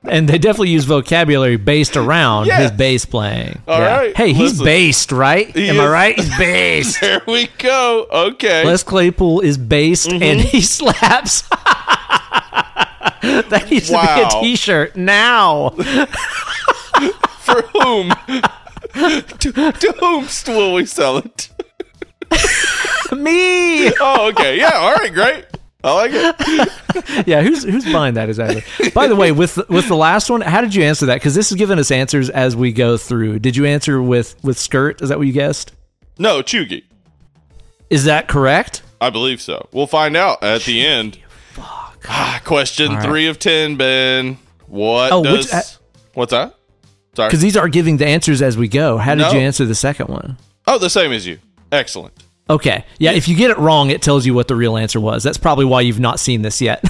and 0.04 0.28
they 0.28 0.38
definitely 0.38 0.70
use 0.70 0.84
vocabulary 0.84 1.56
based 1.56 1.96
around 1.96 2.46
his 2.50 2.70
bass 2.72 3.04
playing. 3.04 3.60
All 3.68 3.78
yeah. 3.78 3.96
right, 3.96 4.16
Hey, 4.16 4.32
he's 4.32 4.52
listen. 4.52 4.64
based, 4.64 5.12
right? 5.12 5.46
He 5.54 5.68
Am 5.68 5.78
I 5.80 5.88
right? 5.88 6.16
He's 6.20 6.36
based. 6.38 7.00
There 7.00 7.22
we 7.26 7.48
go. 7.58 8.06
Okay. 8.10 8.64
Les 8.64 8.82
Claypool 8.82 9.40
is 9.40 9.56
based 9.58 10.08
Mm-hmm. 10.08 10.22
and 10.22 10.40
he 10.40 10.60
slaps. 10.62 11.42
that 13.22 13.66
needs 13.70 13.88
to 13.88 13.92
be 13.92 14.22
a 14.22 14.40
T-shirt 14.42 14.96
now. 14.96 15.70
For 17.40 17.62
whom? 17.72 18.12
To, 18.94 19.72
to 19.72 19.92
whom 20.00 20.26
will 20.56 20.74
we 20.74 20.86
sell 20.86 21.18
it? 21.18 21.48
Me. 23.16 23.92
Oh, 24.00 24.28
okay. 24.30 24.56
Yeah. 24.58 24.72
All 24.74 24.94
right. 24.94 25.12
Great. 25.12 25.44
I 25.82 25.94
like 25.94 26.10
it. 26.12 26.68
Yeah, 27.26 27.40
who's 27.42 27.62
who's 27.62 27.84
buying 27.90 28.14
that 28.14 28.28
exactly? 28.28 28.64
By 28.90 29.06
the 29.06 29.14
way, 29.14 29.30
with 29.32 29.56
with 29.68 29.86
the 29.88 29.94
last 29.96 30.28
one, 30.28 30.40
how 30.40 30.60
did 30.60 30.74
you 30.74 30.82
answer 30.82 31.06
that? 31.06 31.14
Because 31.14 31.34
this 31.36 31.50
is 31.52 31.56
giving 31.56 31.78
us 31.78 31.90
answers 31.92 32.28
as 32.28 32.56
we 32.56 32.72
go 32.72 32.96
through. 32.96 33.38
Did 33.38 33.56
you 33.56 33.64
answer 33.64 34.02
with 34.02 34.34
with 34.42 34.58
skirt? 34.58 35.00
Is 35.00 35.08
that 35.08 35.18
what 35.18 35.26
you 35.28 35.32
guessed? 35.32 35.72
No, 36.18 36.42
Cheugy. 36.42 36.82
Is 37.90 38.04
that 38.04 38.26
correct? 38.28 38.82
I 39.00 39.10
believe 39.10 39.40
so. 39.40 39.68
We'll 39.72 39.86
find 39.86 40.16
out 40.16 40.42
at 40.42 40.62
the 40.62 40.84
end. 40.84 41.18
Ah, 41.58 42.40
question 42.44 42.92
right. 42.92 43.02
three 43.04 43.28
of 43.28 43.38
ten, 43.38 43.76
Ben. 43.76 44.36
What 44.66 45.12
Oh, 45.12 45.22
does? 45.22 45.46
which- 45.46 45.54
uh, 45.54 45.62
what's 46.14 46.30
that? 46.32 46.54
Because 47.28 47.40
these 47.40 47.56
are 47.56 47.68
giving 47.68 47.96
the 47.98 48.06
answers 48.06 48.42
as 48.42 48.56
we 48.56 48.68
go. 48.68 48.98
How 48.98 49.14
did 49.14 49.22
No. 49.22 49.32
you 49.32 49.38
answer 49.40 49.64
the 49.64 49.74
second 49.74 50.08
one? 50.08 50.36
Oh, 50.66 50.78
the 50.78 50.90
same 50.90 51.12
as 51.12 51.26
you. 51.26 51.38
Excellent. 51.72 52.14
Okay. 52.48 52.84
Yeah, 52.98 53.12
if 53.12 53.28
you 53.28 53.36
get 53.36 53.50
it 53.50 53.58
wrong, 53.58 53.90
it 53.90 54.02
tells 54.02 54.26
you 54.26 54.34
what 54.34 54.48
the 54.48 54.56
real 54.56 54.76
answer 54.76 55.00
was. 55.00 55.22
That's 55.22 55.38
probably 55.38 55.64
why 55.64 55.82
you've 55.82 56.00
not 56.00 56.18
seen 56.18 56.42
this 56.42 56.60
yet. 56.60 56.82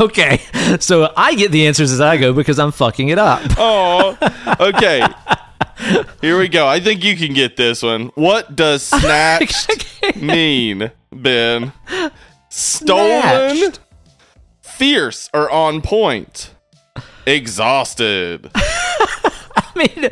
okay. 0.00 0.40
So 0.80 1.12
I 1.16 1.34
get 1.34 1.52
the 1.52 1.66
answers 1.66 1.92
as 1.92 2.00
I 2.00 2.16
go 2.16 2.32
because 2.32 2.58
I'm 2.58 2.72
fucking 2.72 3.08
it 3.08 3.18
up. 3.18 3.42
Oh, 3.58 4.16
okay. 4.60 5.02
Here 6.20 6.38
we 6.38 6.48
go. 6.48 6.66
I 6.66 6.80
think 6.80 7.04
you 7.04 7.16
can 7.16 7.34
get 7.34 7.56
this 7.56 7.82
one. 7.82 8.06
What 8.14 8.56
does 8.56 8.82
snatched 8.84 10.16
mean, 10.16 10.90
Ben? 11.12 11.72
Stolen, 12.48 13.22
Snatched. 13.56 13.80
fierce, 14.62 15.28
or 15.34 15.50
on 15.50 15.82
point? 15.82 16.54
Exhausted. 17.26 18.50
I 18.54 19.72
mean, 19.76 20.10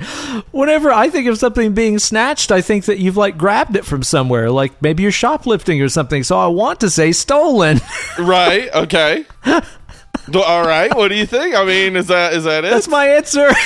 whenever 0.51 0.93
I 0.93 1.09
think 1.09 1.27
of 1.27 1.39
something 1.39 1.73
being 1.73 1.99
snatched, 1.99 2.53
I 2.53 2.61
think 2.61 2.85
that 2.85 2.99
you've 2.99 3.17
like 3.17 3.39
grabbed 3.39 3.77
it 3.77 3.85
from 3.85 4.03
somewhere, 4.03 4.51
like 4.51 4.83
maybe 4.83 5.03
you're 5.03 5.13
shoplifting 5.13 5.81
or 5.81 5.89
something. 5.89 6.23
So 6.23 6.39
I 6.39 6.49
want 6.49 6.81
to 6.81 6.91
say 6.91 7.13
stolen. 7.13 7.81
right? 8.19 8.69
Okay. 8.75 9.25
All 9.47 10.67
right. 10.67 10.95
What 10.95 11.09
do 11.09 11.15
you 11.15 11.27
think? 11.27 11.55
I 11.55 11.65
mean, 11.65 11.97
is 11.97 12.09
that 12.09 12.35
is 12.35 12.45
that 12.45 12.65
it? 12.65 12.71
That's 12.71 12.89
my 12.89 13.09
answer. 13.09 13.51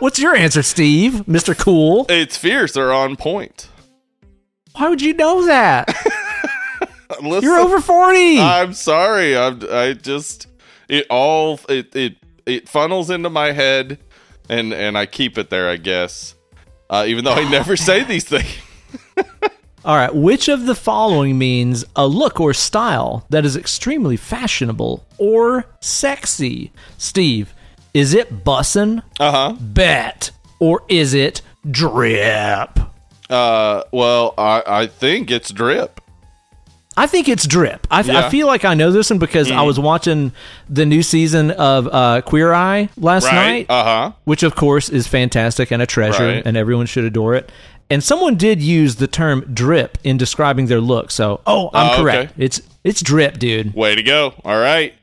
What's 0.00 0.18
your 0.18 0.34
answer, 0.34 0.62
Steve? 0.62 1.24
Mr. 1.26 1.56
Cool. 1.56 2.06
it's 2.08 2.36
fierce 2.36 2.76
or 2.76 2.92
on 2.92 3.16
point. 3.16 3.68
Why 4.74 4.88
would 4.88 5.02
you 5.02 5.14
know 5.14 5.46
that? 5.46 5.88
Listen, 7.22 7.42
You're 7.42 7.58
over 7.58 7.80
40. 7.80 8.40
I'm 8.40 8.72
sorry. 8.72 9.36
I'm, 9.36 9.60
I 9.70 9.92
just 9.94 10.46
it 10.90 11.06
all 11.10 11.58
it 11.68 11.94
it 11.96 12.16
it 12.46 12.68
funnels 12.68 13.10
into 13.10 13.30
my 13.30 13.52
head, 13.52 13.98
and 14.48 14.72
and 14.74 14.98
I 14.98 15.06
keep 15.06 15.38
it 15.38 15.48
there. 15.50 15.68
I 15.68 15.76
guess, 15.76 16.34
uh, 16.90 17.04
even 17.06 17.24
though 17.24 17.32
I 17.34 17.48
never 17.48 17.76
say 17.76 18.04
these 18.12 18.24
things. 18.24 18.46
All 19.82 19.96
right, 19.96 20.14
which 20.14 20.48
of 20.48 20.66
the 20.66 20.74
following 20.74 21.38
means 21.38 21.86
a 21.96 22.06
look 22.06 22.38
or 22.38 22.52
style 22.52 23.24
that 23.30 23.46
is 23.46 23.56
extremely 23.56 24.16
fashionable 24.18 25.06
or 25.16 25.64
sexy? 25.80 26.70
Steve, 26.98 27.54
is 27.94 28.12
it 28.12 28.44
bussin', 28.44 29.02
Uh 29.18 29.30
huh. 29.32 29.52
bet, 29.58 30.32
or 30.58 30.82
is 30.88 31.14
it 31.14 31.40
drip? 31.70 32.78
Uh, 33.30 33.84
well, 33.92 34.34
I 34.36 34.62
I 34.66 34.86
think 34.86 35.30
it's 35.30 35.50
drip. 35.50 35.99
I 37.02 37.06
think 37.06 37.28
it's 37.28 37.46
drip. 37.46 37.86
I, 37.90 38.02
Yeah. 38.02 38.26
I 38.26 38.28
feel 38.30 38.46
like 38.46 38.64
I 38.66 38.74
know 38.74 38.90
this 38.92 39.08
one 39.10 39.18
because 39.18 39.50
I 39.50 39.62
was 39.62 39.78
watching 39.80 40.32
the 40.68 40.84
new 40.84 41.02
season 41.02 41.50
of 41.52 41.88
uh, 41.90 42.20
Queer 42.20 42.52
Eye 42.52 42.90
last 42.98 43.24
Right. 43.24 43.34
night, 43.34 43.66
Uh 43.70 43.84
huh. 43.84 44.12
which 44.24 44.42
of 44.42 44.54
course 44.54 44.88
is 44.90 45.06
fantastic 45.06 45.70
and 45.70 45.80
a 45.82 45.86
treasure, 45.86 46.26
Right. 46.26 46.42
and 46.44 46.56
everyone 46.56 46.84
should 46.86 47.04
adore 47.04 47.34
it. 47.34 47.50
And 47.88 48.04
someone 48.04 48.36
did 48.36 48.60
use 48.62 48.96
the 48.96 49.06
term 49.06 49.40
drip 49.52 49.98
in 50.04 50.16
describing 50.18 50.66
their 50.66 50.80
look. 50.80 51.10
So, 51.10 51.40
oh, 51.46 51.70
I'm 51.74 51.86
okay. 51.92 52.02
correct. 52.02 52.34
It's 52.38 52.60
it's 52.84 53.00
drip, 53.02 53.38
dude. 53.38 53.74
Way 53.74 53.94
to 53.94 54.02
go. 54.02 54.34
All 54.44 54.58
right. 54.58 54.94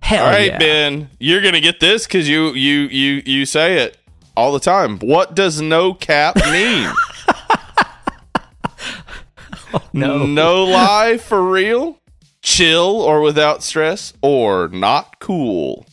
Hell 0.00 0.24
All 0.24 0.30
right, 0.32 0.46
yeah. 0.50 0.58
Ben. 0.58 1.10
You're 1.18 1.40
gonna 1.42 1.60
get 1.60 1.78
this 1.80 2.06
because 2.06 2.28
you 2.28 2.52
you 2.54 2.80
you 2.88 3.22
you 3.24 3.46
say 3.46 3.78
it 3.78 3.96
all 4.36 4.52
the 4.52 4.60
time. 4.60 4.98
What 4.98 5.34
does 5.34 5.60
no 5.60 5.94
cap 5.94 6.36
mean? 6.36 6.90
no. 9.92 10.26
No 10.26 10.64
lie 10.64 11.18
for 11.18 11.42
real, 11.42 11.98
chill 12.42 13.00
or 13.00 13.20
without 13.20 13.62
stress, 13.62 14.12
or 14.22 14.68
not 14.68 15.18
cool. 15.20 15.86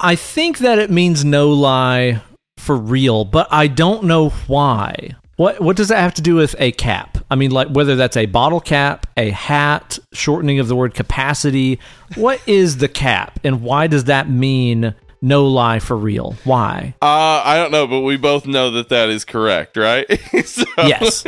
I 0.00 0.16
think 0.16 0.58
that 0.58 0.78
it 0.78 0.90
means 0.90 1.24
no 1.24 1.50
lie 1.50 2.20
for 2.58 2.76
real, 2.76 3.24
but 3.24 3.48
I 3.50 3.66
don't 3.68 4.04
know 4.04 4.30
why. 4.46 5.10
What 5.36 5.60
what 5.60 5.76
does 5.76 5.88
that 5.88 5.98
have 5.98 6.14
to 6.14 6.22
do 6.22 6.36
with 6.36 6.54
a 6.58 6.72
cap? 6.72 7.18
I 7.30 7.34
mean, 7.36 7.50
like 7.50 7.68
whether 7.68 7.96
that's 7.96 8.16
a 8.16 8.26
bottle 8.26 8.60
cap, 8.60 9.06
a 9.16 9.30
hat, 9.30 9.98
shortening 10.12 10.58
of 10.60 10.68
the 10.68 10.76
word 10.76 10.94
capacity. 10.94 11.80
What 12.14 12.40
is 12.46 12.76
the 12.78 12.88
cap, 12.88 13.40
and 13.42 13.62
why 13.62 13.86
does 13.88 14.04
that 14.04 14.28
mean 14.28 14.94
no 15.20 15.46
lie 15.46 15.78
for 15.80 15.96
real? 15.96 16.36
Why? 16.44 16.94
Uh, 17.02 17.42
I 17.44 17.56
don't 17.56 17.72
know, 17.72 17.86
but 17.86 18.00
we 18.02 18.16
both 18.16 18.46
know 18.46 18.70
that 18.72 18.90
that 18.90 19.08
is 19.08 19.24
correct, 19.24 19.76
right? 19.76 20.06
So- 20.44 20.64
Yes. 20.78 21.24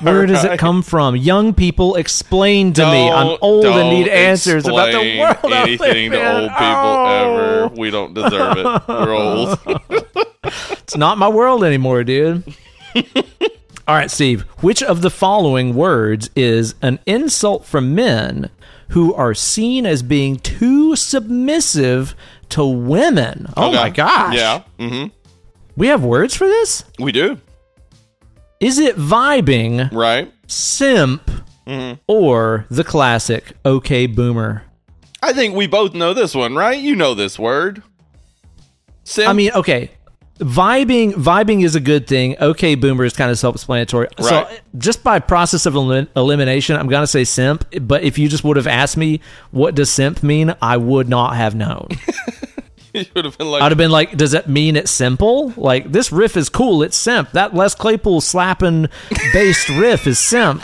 Where 0.00 0.26
does 0.26 0.44
it 0.44 0.58
come 0.58 0.82
from? 0.82 1.16
Young 1.16 1.54
people, 1.54 1.94
explain 1.96 2.72
to 2.74 2.84
me. 2.84 3.10
I'm 3.10 3.36
old 3.40 3.64
and 3.66 3.88
need 3.90 4.08
answers 4.08 4.66
about 4.66 4.90
the 4.92 5.18
world. 5.42 5.52
Anything 5.54 6.10
live 6.12 6.20
to 6.20 6.40
old 6.40 6.50
people 6.50 6.64
Oh. 6.66 7.66
ever. 7.66 7.68
We 7.76 7.90
don't 7.90 8.14
deserve 8.14 8.56
it. 8.58 8.88
We're 8.88 9.12
old. 9.14 9.58
It's 10.44 10.96
not 10.96 11.18
my 11.18 11.28
world 11.28 11.64
anymore, 11.64 12.04
dude. 12.04 12.42
All 13.86 13.94
right, 13.94 14.10
Steve. 14.10 14.42
Which 14.62 14.82
of 14.82 15.02
the 15.02 15.10
following 15.10 15.74
words 15.74 16.30
is 16.34 16.74
an 16.82 16.98
insult 17.06 17.64
from 17.66 17.94
men 17.94 18.50
who 18.88 19.12
are 19.14 19.34
seen 19.34 19.84
as 19.86 20.02
being 20.02 20.36
too 20.36 20.96
submissive 20.96 22.14
to 22.50 22.64
women? 22.64 23.46
Oh 23.56 23.68
Okay. 23.68 23.76
my 23.76 23.90
gosh. 23.90 24.34
Yeah. 24.34 24.62
hmm 24.78 25.06
We 25.76 25.88
have 25.88 26.02
words 26.04 26.34
for 26.34 26.46
this? 26.46 26.84
We 26.98 27.12
do. 27.12 27.38
Is 28.64 28.78
it 28.78 28.96
vibing, 28.96 29.92
Right. 29.92 30.32
simp, 30.46 31.30
Mm-hmm. 31.66 31.94
or 32.06 32.66
the 32.70 32.84
classic 32.84 33.52
okay 33.64 34.06
boomer? 34.06 34.64
I 35.22 35.32
think 35.32 35.54
we 35.54 35.66
both 35.66 35.94
know 35.94 36.12
this 36.12 36.34
one, 36.34 36.54
right? 36.54 36.78
You 36.78 36.94
know 36.96 37.14
this 37.14 37.38
word. 37.38 37.82
Sim- 39.04 39.28
I 39.28 39.32
mean, 39.32 39.50
okay. 39.54 39.90
Vibing 40.40 41.12
vibing 41.12 41.64
is 41.64 41.74
a 41.76 41.80
good 41.80 42.06
thing. 42.06 42.36
Okay, 42.40 42.74
boomer 42.74 43.04
is 43.04 43.12
kind 43.14 43.30
of 43.30 43.38
self-explanatory. 43.38 44.08
So 44.20 44.30
Right. 44.42 44.60
just 44.76 45.04
by 45.04 45.20
process 45.20 45.64
of 45.64 45.74
elim- 45.74 46.08
elimination, 46.16 46.76
I'm 46.76 46.88
going 46.88 47.02
to 47.02 47.06
say 47.06 47.22
simp, 47.24 47.64
but 47.82 48.02
if 48.02 48.18
you 48.18 48.28
just 48.28 48.42
would 48.44 48.56
have 48.56 48.66
asked 48.66 48.96
me 48.96 49.20
what 49.52 49.74
does 49.74 49.90
simp 49.90 50.22
mean, 50.22 50.54
I 50.60 50.76
would 50.76 51.08
not 51.08 51.36
have 51.36 51.54
known. 51.54 51.88
you 52.94 53.06
would 53.16 53.24
have 53.24 53.36
been 53.36 53.50
like, 53.50 53.62
I'd 53.62 53.72
have 53.72 53.78
been 53.78 53.90
like, 53.90 54.16
does 54.16 54.30
that 54.32 54.48
mean 54.48 54.76
it's 54.76 54.90
simple? 54.90 55.52
Like 55.56 55.90
this 55.90 56.12
riff 56.12 56.36
is 56.36 56.48
cool, 56.48 56.82
it's 56.84 56.96
simp. 56.96 57.32
That 57.32 57.52
Les 57.52 57.74
Claypool 57.74 58.20
slapping 58.20 58.86
based 59.32 59.68
riff 59.70 60.06
is 60.06 60.20
simp. 60.20 60.62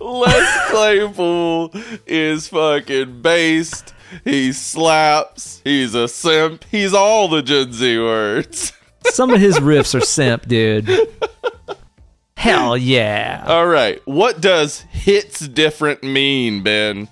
Les 0.00 0.70
Claypool 0.70 1.70
is 2.06 2.48
fucking 2.48 3.20
based. 3.20 3.92
He 4.24 4.54
slaps. 4.54 5.60
He's 5.64 5.94
a 5.94 6.08
simp. 6.08 6.64
He's 6.70 6.94
all 6.94 7.28
the 7.28 7.42
Gen 7.42 7.74
Z 7.74 7.98
words. 7.98 8.72
Some 9.10 9.30
of 9.30 9.40
his 9.40 9.58
riffs 9.58 9.94
are 9.94 10.00
simp, 10.00 10.48
dude. 10.48 10.88
Hell 12.38 12.78
yeah. 12.78 13.44
All 13.46 13.66
right. 13.66 14.00
What 14.06 14.40
does 14.40 14.80
hits 14.80 15.40
different 15.40 16.02
mean, 16.02 16.62
Ben? 16.62 17.08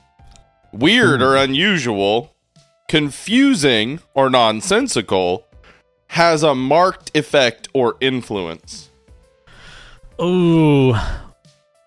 Weird 0.72 1.20
hmm. 1.20 1.26
or 1.26 1.36
unusual, 1.36 2.35
confusing 2.88 4.00
or 4.14 4.30
nonsensical, 4.30 5.46
has 6.08 6.42
a 6.42 6.54
marked 6.54 7.16
effect 7.16 7.68
or 7.72 7.96
influence. 8.00 8.90
Ooh. 10.20 10.94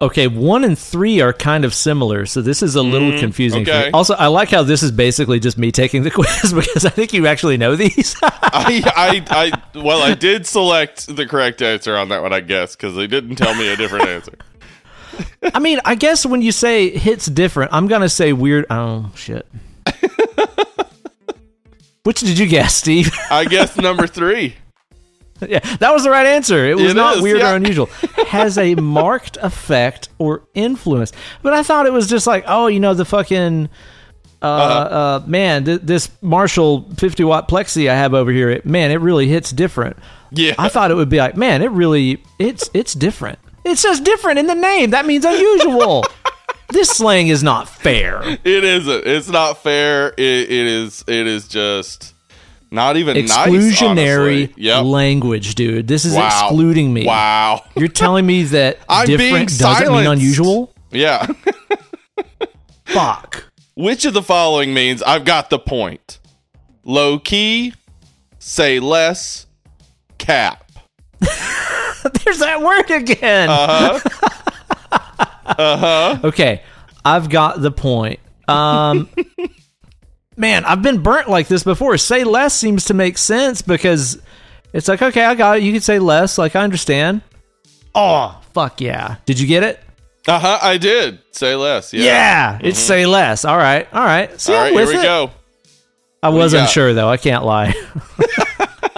Okay, 0.01 0.27
one 0.27 0.63
and 0.63 0.79
three 0.79 1.19
are 1.19 1.33
kind 1.33 1.65
of 1.65 1.73
similar, 1.73 2.25
so 2.25 2.41
this 2.41 2.63
is 2.63 2.75
a 2.75 2.81
little 2.81 3.19
confusing. 3.19 3.65
Mm, 3.65 3.67
okay. 3.67 3.91
Also, 3.91 4.13
I 4.13 4.27
like 4.27 4.49
how 4.49 4.63
this 4.63 4.81
is 4.81 4.93
basically 4.93 5.41
just 5.41 5.57
me 5.57 5.73
taking 5.73 6.03
the 6.03 6.11
quiz 6.11 6.53
because 6.53 6.85
I 6.85 6.89
think 6.89 7.11
you 7.11 7.27
actually 7.27 7.57
know 7.57 7.75
these. 7.75 8.15
I, 8.23 8.81
I, 8.95 9.51
I, 9.75 9.79
well, 9.79 10.01
I 10.01 10.13
did 10.13 10.45
select 10.45 11.13
the 11.13 11.25
correct 11.25 11.61
answer 11.61 11.97
on 11.97 12.07
that 12.09 12.21
one, 12.21 12.31
I 12.31 12.39
guess, 12.39 12.77
because 12.77 12.95
they 12.95 13.07
didn't 13.07 13.35
tell 13.35 13.53
me 13.55 13.67
a 13.67 13.75
different 13.75 14.07
answer. 14.07 14.35
I 15.53 15.59
mean, 15.59 15.81
I 15.83 15.95
guess 15.95 16.25
when 16.25 16.41
you 16.41 16.53
say 16.53 16.89
hits 16.91 17.25
different, 17.25 17.73
I'm 17.73 17.87
gonna 17.87 18.07
say 18.07 18.31
weird. 18.31 18.67
Oh 18.69 19.11
shit. 19.15 19.45
Which 22.03 22.21
did 22.21 22.37
you 22.39 22.47
guess, 22.47 22.75
Steve? 22.75 23.11
I 23.31 23.45
guess 23.45 23.77
number 23.77 24.07
three. 24.07 24.55
yeah, 25.47 25.59
that 25.77 25.93
was 25.93 26.03
the 26.03 26.09
right 26.09 26.25
answer. 26.25 26.65
It 26.69 26.75
was 26.77 26.91
It 26.91 26.95
not 26.95 27.17
is, 27.17 27.21
weird 27.23 27.39
yeah. 27.39 27.53
or 27.53 27.55
unusual. 27.55 27.85
Has 28.27 28.57
a 28.57 28.75
marked 28.75 29.37
effect 29.41 30.09
or 30.17 30.43
influence. 30.53 31.11
But 31.41 31.53
I 31.53 31.63
thought 31.63 31.85
it 31.85 31.93
was 31.93 32.07
just 32.07 32.27
like, 32.27 32.43
oh, 32.47 32.67
you 32.67 32.79
know, 32.79 32.93
the 32.93 33.05
fucking 33.05 33.69
uh, 34.41 34.45
Uh-huh. 34.45 34.95
uh 35.23 35.27
man, 35.27 35.65
th- 35.65 35.81
this 35.83 36.09
Marshall 36.21 36.89
50 36.97 37.23
watt 37.25 37.47
plexi 37.49 37.89
I 37.89 37.95
have 37.95 38.13
over 38.13 38.31
here, 38.31 38.49
it, 38.49 38.65
man, 38.65 38.91
it 38.91 39.01
really 39.01 39.27
hits 39.27 39.51
different. 39.51 39.97
Yeah. 40.31 40.55
I 40.57 40.69
thought 40.69 40.91
it 40.91 40.95
would 40.95 41.09
be 41.09 41.17
like, 41.17 41.35
man, 41.37 41.61
it 41.61 41.71
really 41.71 42.23
it's 42.37 42.69
it's 42.73 42.93
different. 42.93 43.39
It 43.65 43.77
says 43.77 43.99
different 43.99 44.39
in 44.39 44.47
the 44.47 44.55
name. 44.55 44.91
That 44.91 45.05
means 45.05 45.25
unusual. 45.25 46.05
This 46.69 46.89
slang 46.89 47.27
is 47.27 47.43
not 47.43 47.67
fair. 47.69 48.21
It 48.23 48.63
isn't. 48.63 49.05
It's 49.07 49.29
not 49.29 49.61
fair. 49.63 50.09
It, 50.09 50.17
it 50.17 50.51
is. 50.67 51.03
It 51.07 51.27
is 51.27 51.47
just 51.47 52.13
not 52.71 52.97
even 52.97 53.17
Exclusionary 53.17 54.47
nice. 54.49 54.57
Yep. 54.57 54.83
language, 54.85 55.55
dude. 55.55 55.87
This 55.87 56.05
is 56.05 56.13
Wow. 56.15 56.27
excluding 56.27 56.93
me. 56.93 57.05
Wow. 57.05 57.63
You're 57.75 57.87
telling 57.87 58.25
me 58.25 58.43
that 58.43 58.79
I'm 58.89 59.07
different 59.07 59.57
doesn't 59.57 59.91
mean 59.91 60.05
unusual? 60.07 60.73
Yeah. 60.91 61.27
Fuck. 62.85 63.45
Which 63.75 64.05
of 64.05 64.13
the 64.13 64.21
following 64.23 64.73
means 64.73 65.01
I've 65.03 65.23
got 65.25 65.49
the 65.49 65.59
point? 65.59 66.19
Low 66.83 67.17
key, 67.19 67.73
say 68.39 68.79
less, 68.79 69.45
cap. 70.17 70.69
There's 71.19 72.39
that 72.39 72.61
word 72.61 72.89
again. 72.91 73.49
Uh 73.49 73.99
huh. 75.57 76.19
okay, 76.25 76.61
I've 77.03 77.29
got 77.29 77.61
the 77.61 77.71
point. 77.71 78.19
Um, 78.47 79.09
man, 80.37 80.65
I've 80.65 80.81
been 80.81 81.01
burnt 81.01 81.29
like 81.29 81.47
this 81.47 81.63
before. 81.63 81.97
Say 81.97 82.23
less 82.23 82.53
seems 82.53 82.85
to 82.85 82.93
make 82.93 83.17
sense 83.17 83.61
because 83.61 84.19
it's 84.73 84.87
like, 84.87 85.01
okay, 85.01 85.23
I 85.25 85.35
got 85.35 85.57
it. 85.57 85.63
You 85.63 85.71
can 85.71 85.81
say 85.81 85.99
less. 85.99 86.37
Like, 86.37 86.55
I 86.55 86.63
understand. 86.63 87.21
Oh, 87.95 88.39
fuck 88.53 88.81
yeah. 88.81 89.15
Did 89.25 89.39
you 89.39 89.47
get 89.47 89.63
it? 89.63 89.79
Uh 90.27 90.39
huh. 90.39 90.59
I 90.61 90.77
did. 90.77 91.19
Say 91.31 91.55
less. 91.55 91.93
Yeah. 91.93 92.03
Yeah, 92.03 92.59
it's 92.61 92.79
say 92.79 93.05
less. 93.05 93.45
All 93.45 93.57
right, 93.57 93.87
all 93.93 94.03
right. 94.03 94.39
See, 94.39 94.53
All 94.53 94.65
Here 94.65 94.73
we 94.87 94.97
it. 94.97 95.01
go. 95.03 95.31
I 96.21 96.29
do 96.29 96.37
was 96.37 96.53
you 96.53 96.59
got? 96.59 96.63
unsure 96.67 96.93
though. 96.93 97.09
I 97.09 97.17
can't 97.17 97.45
lie. 97.45 97.73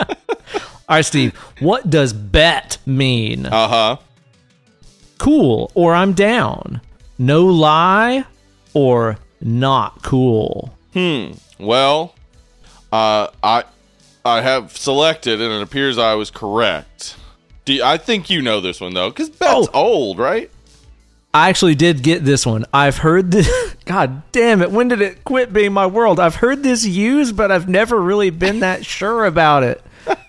All 0.90 0.98
right, 0.98 1.06
Steve. 1.06 1.34
What 1.60 1.90
does 1.90 2.12
bet 2.12 2.78
mean? 2.86 3.46
Uh 3.46 3.68
huh. 3.68 3.98
Cool 5.22 5.72
or 5.76 5.94
I'm 5.94 6.14
down. 6.14 6.82
No 7.18 7.46
lie 7.46 8.26
or 8.74 9.18
not 9.40 10.02
cool. 10.02 10.74
Hmm. 10.94 11.32
Well, 11.60 12.16
uh, 12.92 13.28
I 13.44 13.64
I 14.26 14.42
have 14.42 14.76
selected, 14.78 15.40
and 15.42 15.52
it 15.54 15.62
appears 15.62 15.98
I 15.98 16.14
was 16.16 16.30
correct. 16.30 17.16
Do 17.66 17.74
you- 17.74 17.84
I 17.84 17.98
think 17.98 18.30
you 18.30 18.42
know 18.42 18.60
this 18.62 18.82
one 18.82 18.94
though, 18.94 19.10
because 19.10 19.30
Bet's 19.30 19.68
Oh. 19.68 19.70
old, 19.74 20.20
right? 20.20 20.50
I 21.34 21.48
actually 21.50 21.76
did 21.76 22.04
get 22.04 22.26
this 22.26 22.46
one. 22.46 22.66
I've 22.74 22.98
heard 22.98 23.32
this. 23.32 23.48
God 23.86 24.22
damn 24.32 24.62
it. 24.62 24.70
When 24.72 24.90
did 24.90 25.02
it 25.02 25.24
quit 25.24 25.54
being 25.54 25.72
my 25.74 25.86
world? 25.86 26.20
I've 26.20 26.36
heard 26.36 26.62
this 26.62 26.86
used, 26.86 27.38
but 27.38 27.52
I've 27.52 27.70
never 27.70 28.00
really 28.02 28.32
been 28.32 28.60
that 28.60 28.86
sure 28.86 29.26
about 29.26 29.64
it. 29.64 29.82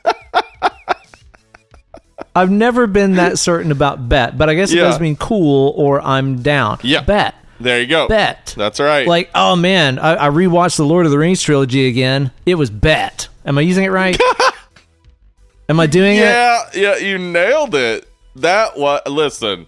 I've 2.34 2.50
never 2.50 2.86
been 2.86 3.16
that 3.16 3.38
certain 3.38 3.70
about 3.72 4.08
bet, 4.08 4.38
but 4.38 4.48
I 4.48 4.54
guess 4.54 4.72
it 4.72 4.76
Yeah. 4.76 4.84
does 4.84 5.00
mean 5.00 5.16
cool 5.16 5.72
or 5.76 6.00
I'm 6.00 6.42
down. 6.42 6.78
Yeah. 6.82 7.02
Bet. 7.02 7.34
There 7.60 7.80
you 7.80 7.86
go. 7.86 8.08
Bet. 8.08 8.54
That's 8.56 8.80
right. 8.80 9.06
Like, 9.06 9.30
oh 9.34 9.54
man, 9.54 9.98
I, 9.98 10.26
I 10.26 10.30
rewatched 10.30 10.76
the 10.78 10.84
Lord 10.86 11.04
of 11.06 11.12
the 11.12 11.18
Rings 11.18 11.42
trilogy 11.42 11.86
again. 11.88 12.30
It 12.46 12.54
was 12.56 12.70
bet. 12.70 13.28
Am 13.44 13.58
I 13.58 13.60
using 13.60 13.84
it 13.84 13.90
right? 13.90 14.18
Am 15.68 15.78
I 15.78 15.86
doing 15.86 16.16
it? 16.16 16.20
yeah, 16.20 16.62
yeah, 16.74 16.96
you 16.96 17.18
nailed 17.18 17.74
it. 17.74 18.08
That 18.36 18.76
what? 18.78 19.06
Listen, 19.10 19.66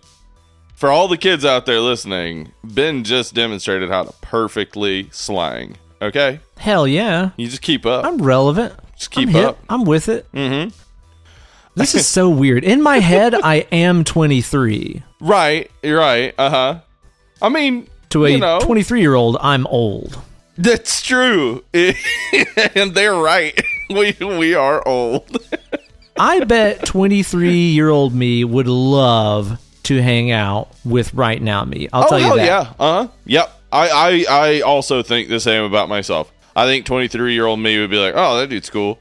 for 0.75 0.91
all 0.91 1.07
the 1.09 1.17
kids 1.17 1.45
out 1.45 1.67
there 1.67 1.81
listening, 1.81 2.53
Ben 2.65 3.05
just 3.05 3.35
demonstrated 3.35 3.91
how 3.91 4.05
to 4.05 4.12
perfectly 4.21 5.09
slang. 5.12 5.77
Okay, 6.03 6.41
Hell 6.59 6.87
yeah. 6.87 7.31
you 7.37 7.49
just 7.49 7.62
keep 7.62 7.87
up. 7.87 8.05
I'm 8.05 8.21
relevant. 8.21 8.75
Just 8.97 9.11
keep 9.11 9.29
I'm 9.31 9.37
up. 9.37 9.59
I'm 9.69 9.85
with 9.85 10.09
it. 10.09 10.31
Mm-hmm. 10.33 10.71
This 11.77 11.95
is 11.95 12.07
so 12.18 12.29
weird. 12.29 12.64
In 12.64 12.83
my 12.83 12.99
head, 13.01 13.35
I 13.35 13.66
am 13.72 14.05
23. 14.05 15.03
right, 15.20 15.70
you're 15.83 15.99
right. 15.99 16.35
Uh 16.39 16.51
huh. 16.51 16.81
I 17.43 17.49
mean, 17.49 17.89
To 18.11 18.25
a 18.27 18.61
23 18.61 19.01
year 19.01 19.14
old, 19.14 19.37
I'm 19.41 19.66
old. 19.66 20.20
That's 20.57 21.03
true, 21.03 21.64
and 21.75 22.95
they're 22.95 23.14
right. 23.14 23.61
We 23.91 24.12
we 24.18 24.55
are 24.55 24.87
old. 24.89 25.37
I 26.18 26.43
bet 26.45 26.87
23 26.87 27.51
year 27.53 27.91
old 27.91 28.14
me 28.14 28.43
would 28.43 28.66
love 28.66 29.61
to 29.83 30.01
hang 30.01 30.31
out 30.31 30.68
with 30.87 31.12
right 31.12 31.41
now 31.41 31.64
me. 31.64 31.89
I'll 31.93 32.05
oh 32.05 32.09
tell 32.09 32.18
you 32.18 32.37
that. 32.37 32.47
yeah, 32.47 32.61
uh 32.81 33.05
huh, 33.05 33.09
yep. 33.27 33.53
I, 33.70 33.91
I 33.91 34.25
I 34.31 34.61
also 34.62 35.03
think 35.03 35.29
the 35.29 35.39
same 35.39 35.64
about 35.64 35.91
myself. 35.91 36.33
I 36.57 36.64
think 36.64 36.87
23 36.87 37.35
year 37.35 37.45
old 37.45 37.61
me 37.61 37.79
would 37.79 37.91
be 37.91 37.99
like, 37.99 38.14
oh, 38.16 38.39
that 38.41 38.49
dude's 38.49 38.70
cool. 38.70 38.99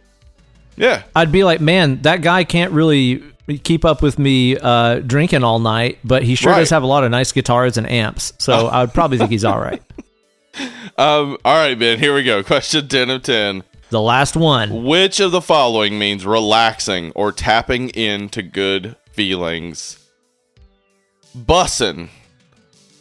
Yeah, 0.77 1.03
I'd 1.15 1.31
be 1.31 1.43
like, 1.43 1.61
man, 1.61 2.01
that 2.03 2.21
guy 2.21 2.43
can't 2.43 2.71
really 2.71 3.23
keep 3.63 3.83
up 3.85 4.01
with 4.01 4.17
me 4.17 4.57
uh, 4.57 4.99
drinking 4.99 5.43
all 5.43 5.59
night, 5.59 5.99
but 6.03 6.23
he 6.23 6.35
sure 6.35 6.51
Right. 6.53 6.59
does 6.59 6.69
have 6.69 6.83
a 6.83 6.87
lot 6.87 7.03
of 7.03 7.11
nice 7.11 7.31
guitars 7.31 7.77
and 7.77 7.89
amps. 7.89 8.33
So 8.39 8.67
I 8.71 8.81
would 8.81 8.93
probably 8.93 9.17
think 9.17 9.29
he's 9.31 9.43
all 9.45 9.59
right. 9.59 9.81
Um, 10.97 11.37
all 11.43 11.55
right, 11.55 11.77
Ben, 11.77 11.99
here 11.99 12.13
we 12.15 12.23
go. 12.23 12.43
Question 12.43 12.87
10 12.87 13.09
of 13.09 13.23
10. 13.23 13.63
The 13.89 14.01
last 14.01 14.35
one. 14.35 14.83
Which 14.85 15.19
of 15.19 15.31
the 15.31 15.41
following 15.41 15.99
means 15.99 16.25
relaxing 16.25 17.11
or 17.15 17.31
tapping 17.31 17.89
into 17.89 18.41
good 18.41 18.95
feelings? 19.11 19.99
Bussin', 21.37 22.09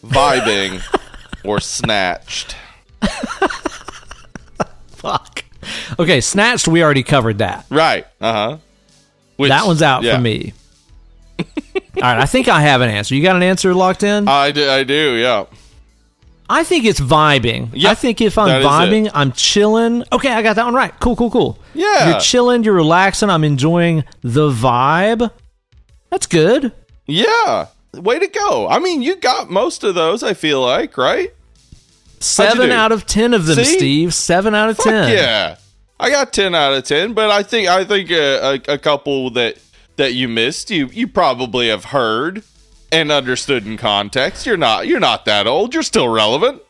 vibing, 0.04 0.82
or 1.44 1.60
snatched? 1.60 2.56
Fuck. 4.88 5.44
Okay, 5.99 6.20
Snatched, 6.20 6.68
we 6.68 6.82
already 6.82 7.03
covered 7.03 7.38
that. 7.38 7.66
Right. 7.70 8.07
Uh 8.20 8.32
huh. 8.32 8.59
that 9.38 9.66
one's 9.66 9.82
out 9.82 10.03
yeah. 10.03 10.16
for 10.16 10.22
me. 10.22 10.53
all 11.38 11.45
right, 12.03 12.18
I 12.18 12.26
think 12.26 12.49
I 12.49 12.61
have 12.61 12.80
an 12.80 12.90
answer. 12.90 13.14
You 13.14 13.22
got 13.22 13.36
an 13.36 13.43
answer 13.43 13.74
locked 13.74 14.03
in? 14.03 14.28
I 14.28 14.51
do, 14.51 14.68
I 14.68 14.84
do, 14.84 15.16
yeah. 15.16 15.47
I 16.49 16.64
think 16.64 16.84
it's 16.84 17.01
vibing. 17.01 17.70
Yep, 17.72 17.90
I 17.90 17.95
think 17.95 18.20
if 18.20 18.36
I'm 18.36 18.62
vibing, 18.62 19.11
I'm 19.14 19.32
chilling. 19.32 20.05
Okay, 20.12 20.30
I 20.30 20.43
got 20.43 20.57
that 20.57 20.64
one 20.64 20.74
right. 20.74 20.93
Cool, 21.01 21.16
cool, 21.16 21.30
cool. 21.30 21.59
Yeah. 21.72 22.11
You're 22.11 22.20
chilling, 22.20 22.62
you're 22.62 22.74
relaxing, 22.74 23.30
I'm 23.30 23.45
enjoying 23.45 24.05
the 24.20 24.51
vibe. 24.51 25.30
That's 26.11 26.26
good. 26.26 26.72
Yeah. 27.07 27.68
Way 27.95 28.18
to 28.18 28.26
go. 28.26 28.68
I 28.68 28.78
mean, 28.80 29.01
you 29.03 29.16
got 29.16 29.51
most 29.51 29.82
of 29.82 29.95
those, 29.95 30.22
I 30.22 30.34
feel 30.34 30.61
like, 30.61 30.99
right? 30.99 31.32
Seven 32.20 32.70
out 32.70 32.93
of 32.93 33.07
ten 33.07 33.34
of 33.34 33.47
them, 33.47 33.57
See? 33.57 33.76
Steve. 33.76 34.14
Seven 34.14 34.55
out 34.55 34.70
of 34.70 34.76
Fuck 34.76 34.86
ten. 34.86 35.11
yeah. 35.11 35.57
I 36.03 36.11
got 36.11 36.32
10 36.32 36.55
out 36.55 36.74
of 36.74 36.84
10, 36.84 37.12
but 37.14 37.30
I 37.30 37.42
think 37.42 37.68
I 37.68 37.84
think 37.84 38.11
a, 38.11 38.55
a, 38.68 38.74
a 38.74 38.78
couple 38.78 39.30
that 39.30 39.57
that 39.96 40.14
you 40.14 40.28
missed, 40.28 40.70
you 40.70 40.86
you 40.92 41.07
probably 41.07 41.68
have 41.68 41.86
heard 41.86 42.42
and 42.90 43.11
understood 43.12 43.66
in 43.66 43.76
context. 43.76 44.44
You're 44.44 44.57
not 44.57 44.86
you're 44.88 45.00
not 45.00 45.24
that 45.26 45.46
old. 45.46 45.74
You're 45.74 45.82
still 45.82 46.09
relevant. 46.09 46.61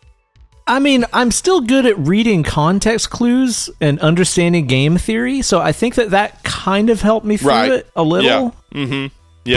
I 0.66 0.78
mean, 0.78 1.04
I'm 1.12 1.32
still 1.32 1.60
good 1.60 1.86
at 1.86 1.98
reading 1.98 2.44
context 2.44 3.10
clues 3.10 3.68
and 3.80 3.98
understanding 3.98 4.66
game 4.68 4.96
theory, 4.96 5.42
so 5.42 5.60
I 5.60 5.72
think 5.72 5.96
that 5.96 6.10
that 6.10 6.44
kind 6.44 6.88
of 6.90 7.00
helped 7.00 7.26
me 7.26 7.36
through 7.36 7.50
Right. 7.50 7.72
it 7.72 7.90
a 7.96 8.02
little. 8.04 8.54
Yeah. 8.72 8.80
Mm-hmm. 8.86 9.06
Yeah. 9.44 9.56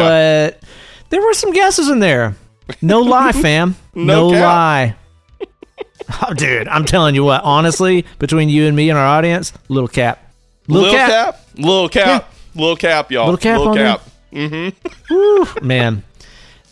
But 0.49 0.63
there 1.09 1.21
were 1.21 1.33
some 1.35 1.51
guesses 1.53 1.89
in 1.89 1.99
there. 1.99 2.35
No 2.81 3.01
lie, 3.01 3.31
fam. 3.43 3.75
No 3.93 4.03
no 4.03 4.27
lie. 4.39 4.95
Oh, 6.21 6.33
dude, 6.33 6.67
I'm 6.67 6.85
telling 6.85 7.15
you 7.15 7.23
what. 7.23 7.41
Honestly, 7.43 8.05
between 8.19 8.49
you 8.49 8.67
and 8.67 8.75
me 8.75 8.89
and 8.89 8.97
our 8.99 9.05
audience, 9.05 9.51
little 9.69 9.87
cap, 9.87 10.31
little, 10.67 10.83
Little 10.91 10.97
cap, 10.99 11.09
cap. 11.09 11.45
Little 11.57 11.89
cap. 11.89 12.33
Little 12.55 12.75
cap, 12.75 13.11
y'all. 13.11 13.25
Little 13.31 13.37
cap 13.37 13.59
on 13.59 13.75
there. 13.75 13.97
Mm-hmm. 14.33 14.87
Whew, 15.09 15.47
man. 15.61 16.03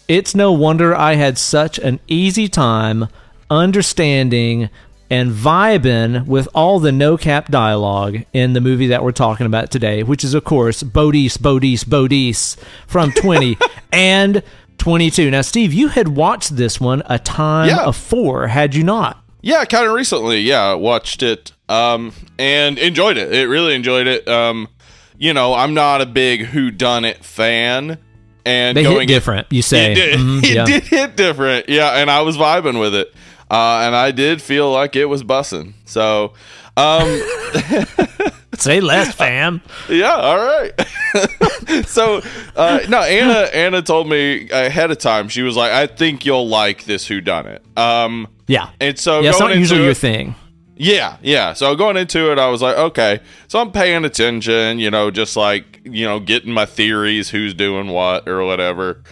It's 0.08 0.36
no 0.36 0.52
wonder 0.52 0.94
I 0.96 1.16
had 1.16 1.38
such 1.38 1.80
an 1.80 2.00
easy 2.08 2.48
time 2.48 3.08
understanding 3.50 4.70
and 5.10 5.32
vibing 5.32 6.26
with 6.26 6.48
all 6.54 6.80
the 6.80 6.92
no 6.92 7.18
cap 7.18 7.50
dialogue 7.50 8.18
in 8.34 8.54
the 8.54 8.62
movie 8.62 8.88
that 8.88 9.04
we're 9.04 9.12
talking 9.12 9.46
about 9.46 9.72
today, 9.72 10.04
which 10.04 10.24
is, 10.24 10.34
of 10.34 10.44
course, 10.44 10.84
Bodies, 10.84 11.38
Bodies, 11.38 11.84
Bodies 11.84 12.58
from 12.88 13.12
20 13.22 13.58
and 13.92 14.44
22. 14.78 15.32
Now, 15.32 15.42
Steve, 15.42 15.72
you 15.74 15.88
had 15.90 16.10
watched 16.10 16.56
this 16.58 16.80
one 16.82 17.02
a 17.06 17.18
time 17.20 17.70
Yeah. 17.70 17.84
of 17.86 17.96
four, 17.96 18.48
had 18.48 18.76
you 18.76 18.84
not? 18.84 19.23
Yeah, 19.46 19.66
kind 19.66 19.86
of 19.86 19.94
recently. 19.94 20.40
Yeah, 20.40 20.74
watched 20.76 21.22
it 21.22 21.52
um, 21.68 22.14
and 22.40 22.78
enjoyed 22.80 23.18
it. 23.18 23.34
It 23.34 23.48
really 23.50 23.76
enjoyed 23.76 24.08
it. 24.08 24.26
Um, 24.28 24.70
you 25.18 25.34
know, 25.34 25.54
I'm 25.54 25.74
not 25.74 26.00
a 26.02 26.06
big 26.06 26.46
whodunit 26.48 27.18
fan, 27.26 27.98
and 28.46 28.78
They 28.78 28.84
going 28.84 29.08
hit 29.10 29.14
different, 29.16 29.48
you 29.52 29.62
say. 29.62 29.92
It 29.92 29.96
did, 29.96 30.20
Mhm, 30.20 30.44
it 30.44 30.50
yeah. 30.50 30.66
did 30.66 30.84
hit 30.84 31.16
different. 31.18 31.68
Yeah, 31.70 31.92
and 31.92 32.10
I 32.10 32.22
was 32.22 32.38
vibing 32.38 32.80
with 32.80 32.96
it, 32.96 33.14
uh, 33.52 33.82
and 33.86 33.94
I 33.96 34.12
did 34.12 34.42
feel 34.42 34.72
like 34.72 34.96
it 34.96 35.06
was 35.06 35.24
bussing. 35.24 35.74
So, 35.86 36.34
um, 36.78 37.22
Say 38.64 38.80
less, 38.80 39.14
fam. 39.14 39.62
yeah, 39.90 40.14
all 40.14 40.38
right. 40.38 40.72
so, 41.86 42.22
uh, 42.56 42.80
no, 42.88 43.02
Anna 43.02 43.50
Anna 43.54 43.82
told 43.82 44.08
me 44.08 44.50
ahead 44.50 44.90
of 44.90 44.98
time. 45.00 45.28
She 45.28 45.42
was 45.42 45.56
like, 45.58 45.72
"I 45.72 45.88
think 45.88 46.26
you'll 46.26 46.48
like 46.48 46.86
this 46.86 47.08
whodunit." 47.08 47.60
Um, 47.78 48.28
Yeah. 48.48 48.70
and 48.80 48.98
so 48.98 49.20
Yeah, 49.20 49.32
it's 49.32 49.40
not 49.40 49.56
usually 49.56 49.80
into 49.80 49.86
your 49.86 49.94
thing. 49.94 50.36
Yeah, 50.76 51.18
yeah. 51.22 51.54
So 51.54 51.76
going 51.76 51.98
into 51.98 52.32
it, 52.32 52.40
I 52.40 52.50
was 52.50 52.62
like, 52.62 52.76
okay. 52.78 53.20
So 53.48 53.60
I'm 53.60 53.72
paying 53.72 54.06
attention, 54.06 54.80
you 54.80 54.90
know, 54.90 55.12
just 55.12 55.36
like, 55.38 55.82
you 55.86 56.04
know, 56.06 56.20
getting 56.20 56.52
my 56.52 56.66
theories, 56.66 57.30
who's 57.30 57.54
doing 57.54 57.90
what 57.90 58.28
or 58.28 58.44
whatever. 58.44 59.04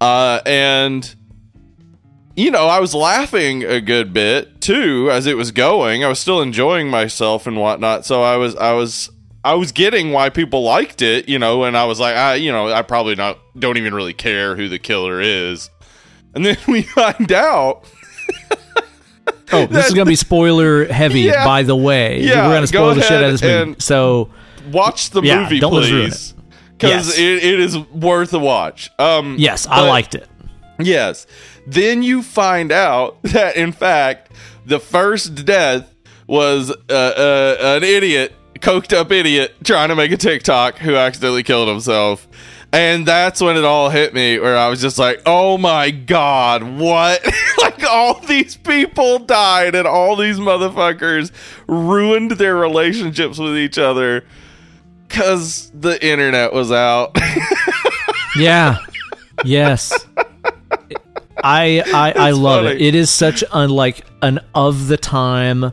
Uh, 0.00 0.40
and, 0.44 1.14
you 2.36 2.50
know, 2.50 2.66
I 2.66 2.80
was 2.80 2.94
laughing 2.94 3.62
a 3.64 3.80
good 3.80 4.12
bit 4.12 4.60
too 4.60 5.08
as 5.10 5.26
it 5.26 5.36
was 5.36 5.50
going. 5.52 6.04
I 6.04 6.08
was 6.08 6.18
still 6.18 6.40
enjoying 6.42 6.88
myself 6.88 7.46
and 7.46 7.56
whatnot. 7.56 8.04
So 8.04 8.22
I 8.22 8.36
was, 8.36 8.56
I 8.56 8.72
was, 8.72 9.10
I 9.44 9.54
was 9.54 9.72
getting 9.72 10.10
why 10.12 10.30
people 10.30 10.62
liked 10.62 11.02
it, 11.02 11.28
you 11.28 11.38
know, 11.38 11.64
and 11.64 11.76
I 11.76 11.84
was 11.84 12.00
like, 12.00 12.16
I, 12.16 12.34
you 12.36 12.50
know, 12.50 12.68
I 12.72 12.82
probably 12.82 13.14
not, 13.14 13.38
don't 13.58 13.76
even 13.76 13.94
really 13.94 14.14
care 14.14 14.56
who 14.56 14.68
the 14.68 14.78
killer 14.78 15.20
is. 15.20 15.68
And 16.34 16.44
then 16.44 16.56
we 16.68 16.82
find 16.82 17.30
out 17.32 17.84
Oh, 19.52 19.66
this 19.66 19.86
is 19.86 19.94
going 19.94 20.06
to 20.06 20.10
be 20.10 20.16
spoiler 20.16 20.86
heavy, 20.86 21.20
Yeah. 21.22 21.44
by 21.44 21.62
the 21.62 21.76
way. 21.76 22.22
Yeah, 22.22 22.46
We're 22.48 22.54
going 22.54 22.66
to 22.66 22.72
go 22.72 22.78
spoil 22.92 22.94
the 22.94 23.02
shit 23.02 23.12
out 23.12 23.24
of 23.24 23.30
this 23.32 23.42
movie. 23.42 23.76
So, 23.78 24.30
watch 24.72 25.10
the 25.10 25.22
Yeah, 25.22 25.42
movie, 25.42 25.60
don't 25.60 25.72
let's 25.74 25.90
ruin 25.90 26.10
please, 26.10 26.34
because 26.78 27.06
Yes. 27.16 27.18
it, 27.18 27.44
it 27.44 27.60
is 27.60 27.78
worth 27.78 28.32
a 28.32 28.38
watch. 28.38 28.90
Um, 28.98 29.36
yes, 29.38 29.66
I 29.66 29.80
but- 29.82 29.88
liked 29.88 30.14
it. 30.14 30.28
Yes. 30.78 31.26
Then 31.66 32.02
you 32.02 32.22
find 32.22 32.72
out 32.72 33.22
that 33.22 33.56
in 33.56 33.72
fact 33.72 34.32
the 34.66 34.80
first 34.80 35.44
death 35.44 35.92
was 36.26 36.70
uh, 36.70 36.74
uh, 36.92 37.56
an 37.76 37.84
idiot, 37.84 38.32
coked 38.56 38.96
up 38.96 39.12
idiot, 39.12 39.54
trying 39.62 39.90
to 39.90 39.96
make 39.96 40.10
a 40.10 40.16
TikTok 40.16 40.78
who 40.78 40.96
accidentally 40.96 41.42
killed 41.42 41.68
himself. 41.68 42.26
And 42.72 43.06
that's 43.06 43.40
when 43.40 43.56
it 43.56 43.64
all 43.64 43.88
hit 43.88 44.14
me, 44.14 44.38
where 44.40 44.56
I 44.56 44.68
was 44.68 44.80
just 44.80 44.98
like, 44.98 45.22
"Oh 45.26 45.58
my 45.58 45.92
god, 45.92 46.64
what? 46.64 47.24
like 47.58 47.84
all 47.84 48.18
these 48.20 48.56
people 48.56 49.20
died, 49.20 49.76
and 49.76 49.86
all 49.86 50.16
these 50.16 50.38
motherfuckers 50.38 51.30
ruined 51.68 52.32
their 52.32 52.56
relationships 52.56 53.38
with 53.38 53.56
each 53.56 53.78
other 53.78 54.24
because 55.06 55.70
the 55.72 56.04
internet 56.04 56.52
was 56.52 56.72
out." 56.72 57.16
Yeah. 58.36 58.78
yes. 59.44 59.92
I 61.46 61.82
I, 61.86 62.12
I 62.28 62.30
love 62.30 62.64
funny. 62.64 62.76
it. 62.76 62.82
It 62.82 62.94
is 62.94 63.10
such 63.10 63.44
an 63.52 63.70
like 63.70 64.04
an 64.22 64.40
of 64.54 64.88
the 64.88 64.96
time 64.96 65.72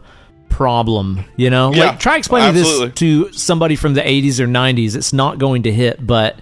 problem, 0.49 1.23
you 1.37 1.49
know? 1.49 1.73
Yeah, 1.73 1.85
like 1.87 1.99
try 1.99 2.17
explaining 2.17 2.49
absolutely. 2.49 2.87
this 2.89 2.95
to 2.95 3.31
somebody 3.31 3.75
from 3.75 3.93
the 3.93 4.01
80s 4.01 4.39
or 4.39 4.47
90s. 4.47 4.95
It's 4.95 5.13
not 5.13 5.39
going 5.39 5.63
to 5.63 5.71
hit, 5.71 6.05
but 6.05 6.37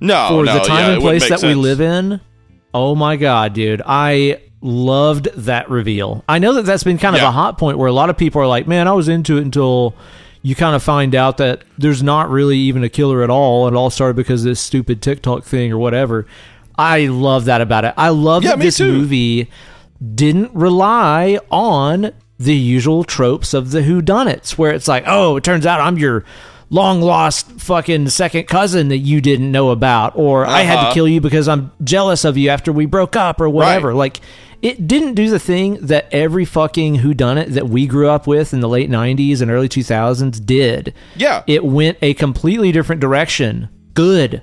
no, 0.00 0.28
for 0.28 0.44
no, 0.44 0.54
the 0.54 0.60
time 0.64 0.86
yeah, 0.86 0.92
and 0.94 1.02
place 1.02 1.28
that 1.28 1.42
we 1.42 1.54
live 1.54 1.80
in. 1.80 2.20
Oh 2.72 2.94
my 2.94 3.16
god, 3.16 3.52
dude. 3.52 3.82
I 3.84 4.40
loved 4.62 5.26
that 5.36 5.68
reveal. 5.70 6.24
I 6.28 6.38
know 6.38 6.54
that 6.54 6.64
that's 6.64 6.84
been 6.84 6.98
kind 6.98 7.14
of 7.16 7.22
Yeah. 7.22 7.28
a 7.28 7.32
hot 7.32 7.58
point 7.58 7.78
where 7.78 7.88
a 7.88 7.92
lot 7.92 8.10
of 8.10 8.16
people 8.16 8.40
are 8.40 8.46
like, 8.46 8.66
"Man, 8.66 8.88
I 8.88 8.92
was 8.92 9.08
into 9.08 9.36
it 9.38 9.42
until 9.42 9.94
you 10.42 10.54
kind 10.54 10.74
of 10.74 10.82
find 10.82 11.14
out 11.14 11.36
that 11.36 11.62
there's 11.76 12.02
not 12.02 12.30
really 12.30 12.56
even 12.56 12.82
a 12.82 12.88
killer 12.88 13.22
at 13.22 13.28
all. 13.30 13.68
It 13.68 13.74
all 13.74 13.90
started 13.90 14.16
because 14.16 14.42
of 14.42 14.48
this 14.50 14.60
stupid 14.60 15.02
TikTok 15.02 15.44
thing 15.44 15.70
or 15.70 15.78
whatever." 15.78 16.26
I 16.80 17.06
love 17.06 17.44
that 17.44 17.60
about 17.60 17.84
it. 17.84 17.94
I 17.96 18.08
love 18.08 18.42
Yeah, 18.42 18.50
that 18.56 18.60
this 18.60 18.78
too. 18.78 18.90
movie 18.90 19.50
didn't 20.14 20.50
rely 20.54 21.38
on 21.50 22.12
the 22.38 22.54
usual 22.54 23.04
tropes 23.04 23.52
of 23.52 23.70
the 23.70 23.80
whodunits, 23.82 24.52
where 24.52 24.72
it's 24.72 24.88
like, 24.88 25.04
oh, 25.06 25.36
it 25.36 25.44
turns 25.44 25.66
out 25.66 25.80
I'm 25.80 25.98
your 25.98 26.24
long 26.70 27.02
lost 27.02 27.50
fucking 27.60 28.08
second 28.08 28.44
cousin 28.46 28.88
that 28.88 28.98
you 28.98 29.20
didn't 29.20 29.50
know 29.52 29.70
about, 29.70 30.12
or 30.16 30.46
I 30.46 30.60
had 30.62 30.76
to 30.76 30.80
Uh-huh. 30.82 30.94
kill 30.94 31.08
you 31.08 31.20
because 31.20 31.48
I'm 31.48 31.70
jealous 31.84 32.24
of 32.24 32.38
you 32.38 32.48
after 32.48 32.72
we 32.72 32.86
broke 32.86 33.14
up, 33.16 33.40
or 33.40 33.48
whatever. 33.50 33.88
Right. 33.88 33.96
Like, 33.96 34.20
it 34.62 34.86
didn't 34.86 35.14
do 35.14 35.28
the 35.28 35.38
thing 35.38 35.78
that 35.82 36.06
every 36.12 36.44
fucking 36.44 36.98
whodunit 37.00 37.48
that 37.54 37.68
we 37.68 37.86
grew 37.86 38.08
up 38.08 38.26
with 38.26 38.54
in 38.54 38.60
the 38.60 38.68
late 38.68 38.88
90s 38.90 39.42
and 39.42 39.50
early 39.50 39.68
2000s 39.68 40.38
did. 40.38 40.94
Yeah, 41.16 41.42
It 41.46 41.64
went 41.64 41.98
a 42.02 42.14
completely 42.14 42.70
different 42.72 43.00
direction. 43.00 43.68
Good. 43.94 44.42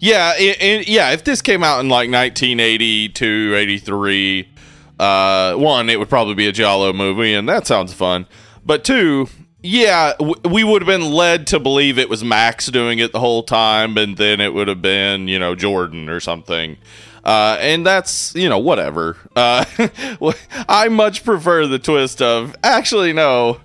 Yeah, 0.00 0.36
yeah. 0.38 1.10
If 1.12 1.24
this 1.24 1.42
came 1.42 1.62
out 1.62 1.80
in 1.80 1.88
like 1.88 2.10
1982, 2.10 3.54
83, 3.56 4.48
uh, 4.98 5.54
one, 5.54 5.90
it 5.90 5.98
would 5.98 6.08
probably 6.08 6.34
be 6.34 6.46
a 6.46 6.52
Giallo 6.52 6.92
movie, 6.92 7.34
and 7.34 7.48
that 7.48 7.66
sounds 7.66 7.92
fun. 7.92 8.26
But 8.64 8.84
two, 8.84 9.28
yeah, 9.62 10.14
w- 10.18 10.34
we 10.50 10.64
would 10.64 10.82
have 10.82 10.86
been 10.86 11.12
led 11.12 11.46
to 11.48 11.58
believe 11.60 11.98
it 11.98 12.08
was 12.08 12.22
Max 12.24 12.66
doing 12.66 12.98
it 12.98 13.12
the 13.12 13.20
whole 13.20 13.42
time, 13.42 13.96
and 13.96 14.16
then 14.16 14.40
it 14.40 14.54
would 14.54 14.68
have 14.68 14.82
been, 14.82 15.28
you 15.28 15.38
know, 15.38 15.54
Jordan 15.54 16.08
or 16.08 16.20
something. 16.20 16.76
Uh, 17.24 17.58
and 17.60 17.84
that's, 17.84 18.34
you 18.36 18.48
know, 18.48 18.58
whatever. 18.58 19.16
Uh, 19.34 19.64
I 20.68 20.88
much 20.88 21.24
prefer 21.24 21.66
the 21.66 21.78
twist 21.80 22.22
of, 22.22 22.54
actually, 22.62 23.12
no, 23.12 23.60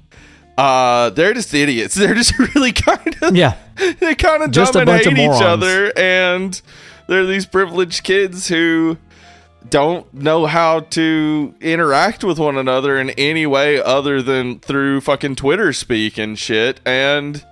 uh, 0.58 1.10
they're 1.12 1.34
just 1.34 1.54
idiots. 1.54 1.95
They're 2.02 2.14
just 2.14 2.38
really 2.38 2.72
kind 2.72 3.16
of, 3.22 3.36
Yeah. 3.36 3.56
they 3.99 4.16
kind 4.16 4.43
of 4.43 4.52
Just 4.52 4.72
a 4.76 4.80
dumb 4.86 4.89
and 4.89 5.04
bunch 5.04 5.06
of 5.08 5.18
each 5.18 5.41
other, 5.41 5.91
and 5.97 6.62
they're 7.08 7.26
these 7.26 7.45
privileged 7.45 8.04
kids 8.04 8.47
who 8.47 8.97
don't 9.70 10.12
know 10.14 10.45
how 10.47 10.80
to 10.82 11.54
interact 11.62 12.24
with 12.24 12.39
one 12.39 12.58
another 12.58 12.99
in 12.99 13.12
any 13.12 13.45
way 13.45 13.82
other 13.82 14.22
than 14.22 14.60
through 14.60 15.02
fucking 15.02 15.36
Twitter 15.36 15.72
speak 15.74 16.18
and 16.18 16.38
shit. 16.38 16.80
And 16.86 17.45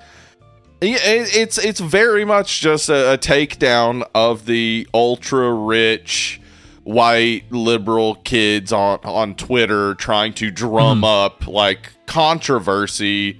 yeah, 0.81 0.97
it's 1.01 1.57
it's 1.57 1.79
very 1.79 2.25
much 2.25 2.61
just 2.61 2.89
a, 2.89 3.13
a 3.13 3.17
takedown 3.17 4.03
of 4.15 4.45
the 4.45 4.87
ultra 4.93 5.51
rich 5.53 6.41
white 6.83 7.43
liberal 7.51 8.15
kids 8.15 8.71
on 8.73 8.99
on 9.03 9.35
Twitter 9.35 9.93
trying 9.95 10.33
to 10.33 10.49
drum 10.49 11.03
up 11.03 11.45
like 11.47 11.91
controversy 12.09 13.39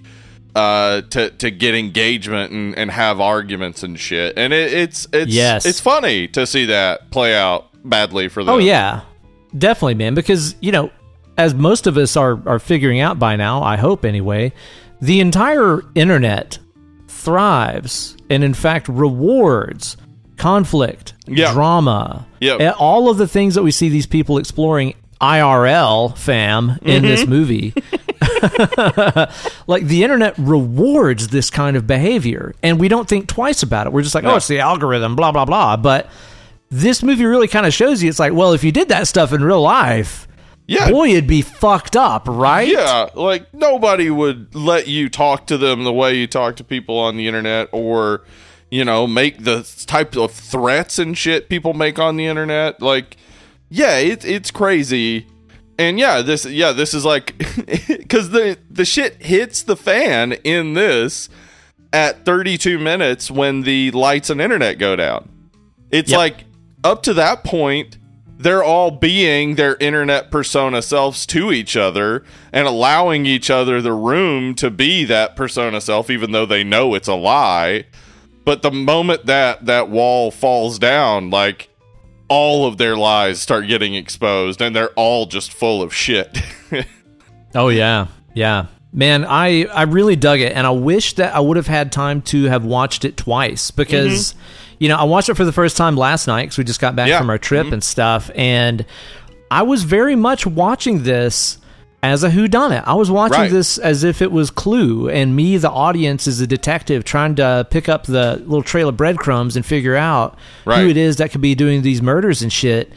uh 0.55 1.01
to 1.09 1.30
to 1.32 1.51
get 1.51 1.76
engagement 1.76 2.51
and, 2.51 2.76
and 2.78 2.89
have 2.91 3.20
arguments 3.20 3.84
and 3.84 3.99
shit 3.99 4.34
and 4.38 4.51
it, 4.53 4.74
it's 4.74 5.07
it's 5.13 5.32
Yes. 5.32 5.65
it's 5.65 5.80
funny 5.80 6.28
to 6.30 6.45
see 6.47 6.65
that 6.65 7.11
play 7.11 7.36
out 7.36 7.67
badly 7.84 8.30
for 8.30 8.43
them 8.43 8.55
Oh 8.55 8.57
yeah, 8.57 9.01
definitely, 9.57 9.93
man. 9.95 10.13
Because 10.15 10.55
you 10.61 10.72
know, 10.72 10.91
as 11.38 11.53
most 11.53 11.88
of 11.88 11.97
us 11.97 12.17
are 12.17 12.39
are 12.47 12.59
figuring 12.59 12.99
out 12.99 13.20
by 13.20 13.36
now, 13.36 13.61
I 13.63 13.78
hope 13.78 14.03
anyway, 14.05 14.51
the 15.01 15.20
entire 15.20 15.82
internet 15.95 16.57
thrives 17.07 18.17
and, 18.30 18.43
in 18.43 18.53
fact, 18.53 18.88
rewards 18.88 19.97
conflict, 20.38 21.13
drama, 21.28 22.26
Yep. 22.39 22.76
all 22.80 23.09
of 23.09 23.17
the 23.17 23.28
things 23.28 23.55
that 23.55 23.63
we 23.63 23.72
see 23.72 23.89
these 23.89 24.07
people 24.07 24.38
exploring 24.38 24.93
IRL, 25.22 26.17
fam, 26.17 26.80
in 26.82 27.03
this 27.03 27.22
Mm-hmm. 27.22 27.30
movie. 27.30 27.74
like 29.67 29.83
the 29.85 30.03
internet 30.03 30.35
rewards 30.37 31.29
this 31.29 31.49
kind 31.49 31.75
of 31.75 31.87
behavior, 31.87 32.53
and 32.63 32.79
we 32.79 32.87
don't 32.87 33.07
think 33.07 33.27
twice 33.27 33.63
about 33.63 33.87
it. 33.87 33.93
We're 33.93 34.01
just 34.01 34.15
like, 34.15 34.23
oh, 34.23 34.35
it's 34.35 34.47
the 34.47 34.59
algorithm, 34.59 35.15
blah 35.15 35.31
blah 35.31 35.45
blah. 35.45 35.77
But 35.77 36.09
this 36.69 37.01
movie 37.03 37.25
really 37.25 37.47
kind 37.47 37.65
of 37.65 37.73
shows 37.73 38.01
you 38.03 38.09
it's 38.09 38.19
like, 38.19 38.33
well, 38.33 38.53
if 38.53 38.63
you 38.63 38.71
did 38.71 38.89
that 38.89 39.07
stuff 39.07 39.33
in 39.33 39.43
real 39.43 39.61
life, 39.61 40.27
yeah 40.67 40.89
boy, 40.89 41.09
it'd 41.09 41.27
be 41.27 41.41
fucked 41.41 41.95
up, 41.95 42.27
right? 42.27 42.67
Yeah, 42.67 43.09
like 43.15 43.53
nobody 43.53 44.09
would 44.09 44.53
let 44.53 44.87
you 44.87 45.09
talk 45.09 45.47
to 45.47 45.57
them 45.57 45.83
the 45.83 45.93
way 45.93 46.15
you 46.15 46.27
talk 46.27 46.55
to 46.57 46.63
people 46.63 46.97
on 46.97 47.17
the 47.17 47.27
internet 47.27 47.69
or, 47.71 48.23
you 48.69 48.85
know, 48.85 49.07
make 49.07 49.43
the 49.43 49.67
type 49.87 50.15
of 50.15 50.31
threats 50.31 50.99
and 50.99 51.17
shit 51.17 51.49
people 51.49 51.73
make 51.73 51.97
on 51.97 52.17
the 52.17 52.27
internet. 52.27 52.81
Like, 52.81 53.17
yeah, 53.69 53.97
it, 53.97 54.23
it's 54.23 54.51
crazy. 54.51 55.25
And 55.80 55.97
yeah, 55.97 56.21
this 56.21 56.45
yeah, 56.45 56.73
this 56.73 56.93
is 56.93 57.05
like 57.05 57.38
cuz 58.09 58.30
the 58.30 58.57
the 58.69 58.86
shit 58.86 59.23
hits 59.23 59.63
the 59.63 59.77
fan 59.77 60.34
in 60.43 60.73
this 60.73 61.30
at 61.91 62.25
32 62.25 62.77
minutes 62.77 63.32
when 63.32 63.61
the 63.61 63.89
lights 63.91 64.30
and 64.30 64.39
internet 64.41 64.77
go 64.77 64.95
down. 64.95 65.30
It's 65.89 66.11
Yep. 66.11 66.17
like 66.17 66.43
up 66.84 67.01
to 67.03 67.13
that 67.15 67.43
point 67.43 67.97
they're 68.41 68.63
all 68.63 68.89
being 68.89 69.55
their 69.55 69.75
internet 69.82 70.32
persona 70.32 70.82
selves 70.82 71.25
to 71.25 71.51
each 71.51 71.75
other 71.75 72.23
and 72.53 72.67
allowing 72.67 73.25
each 73.25 73.49
other 73.49 73.82
the 73.82 73.91
room 73.91 74.55
to 74.55 74.69
be 74.69 75.03
that 75.03 75.36
persona 75.36 75.82
self 75.82 76.09
even 76.09 76.32
though 76.32 76.45
they 76.45 76.63
know 76.63 76.93
it's 76.93 77.09
a 77.09 77.15
lie 77.15 77.84
but 78.45 78.61
the 78.61 78.71
moment 78.71 79.25
that 79.25 79.65
that 79.65 79.89
wall 79.89 80.32
falls 80.32 80.80
down 80.80 81.30
like 81.30 81.67
all 82.30 82.65
of 82.65 82.77
their 82.77 82.95
lies 82.95 83.41
start 83.41 83.67
getting 83.67 83.95
exposed 83.95 84.61
and 84.61 84.75
they're 84.75 84.91
all 84.95 85.25
just 85.25 85.51
full 85.51 85.82
of 85.82 85.93
shit 85.93 86.38
Oh 87.55 87.69
yeah, 87.69 88.07
yeah. 88.34 88.67
Man, 88.91 89.25
I 89.25 89.65
I 89.65 89.84
really 89.84 90.15
dug 90.15 90.39
it, 90.39 90.53
and 90.53 90.65
I 90.65 90.71
wish 90.71 91.13
that 91.13 91.36
I 91.36 91.39
would 91.39 91.57
have 91.57 91.67
had 91.67 91.91
time 91.91 92.21
to 92.23 92.45
have 92.45 92.65
watched 92.65 93.05
it 93.05 93.17
twice 93.17 93.71
because, 93.71 94.34
mm-hmm. 94.34 94.75
you 94.80 94.89
know, 94.89 94.97
I 94.97 95.03
watched 95.03 95.30
it 95.30 95.36
for 95.36 95.45
the 95.45 95.51
first 95.51 95.77
time 95.77 95.95
last 95.95 96.27
night 96.27 96.43
because 96.43 96.57
we 96.57 96.63
just 96.63 96.80
got 96.82 96.95
back 96.95 97.07
Yeah. 97.07 97.19
from 97.19 97.30
our 97.30 97.38
trip 97.38 97.65
mm-hmm. 97.65 97.73
and 97.73 97.84
stuff, 97.84 98.32
and 98.36 98.86
I 99.51 99.63
was 99.63 99.84
very 99.84 100.15
much 100.15 100.45
watching 100.45 101.03
this 101.03 101.57
as 102.02 102.24
a 102.24 102.30
whodunit. 102.30 102.84
I 102.86 102.93
was 102.93 103.12
watching 103.12 103.39
Right. 103.41 103.52
this 103.52 103.78
as 103.78 104.04
if 104.04 104.22
it 104.22 104.32
was 104.32 104.50
Clue, 104.52 105.10
and 105.10 105.36
me, 105.36 105.58
the 105.58 105.70
audience, 105.70 106.28
is 106.28 106.39
a 106.41 106.47
detective, 106.47 107.04
trying 107.04 107.36
to 107.36 107.68
pick 107.70 107.89
up 107.89 108.06
the 108.06 108.38
little 108.45 108.64
trail 108.64 108.88
of 108.89 108.95
breadcrumbs 108.97 109.56
and 109.56 109.66
figure 109.66 109.95
out 109.95 110.38
who 110.64 110.89
it 110.89 110.97
is 110.97 111.18
that 111.18 111.32
could 111.32 111.41
be 111.41 111.56
doing 111.56 111.82
these 111.82 112.02
murders 112.02 112.41
and 112.41 112.52
shit. 112.54 112.91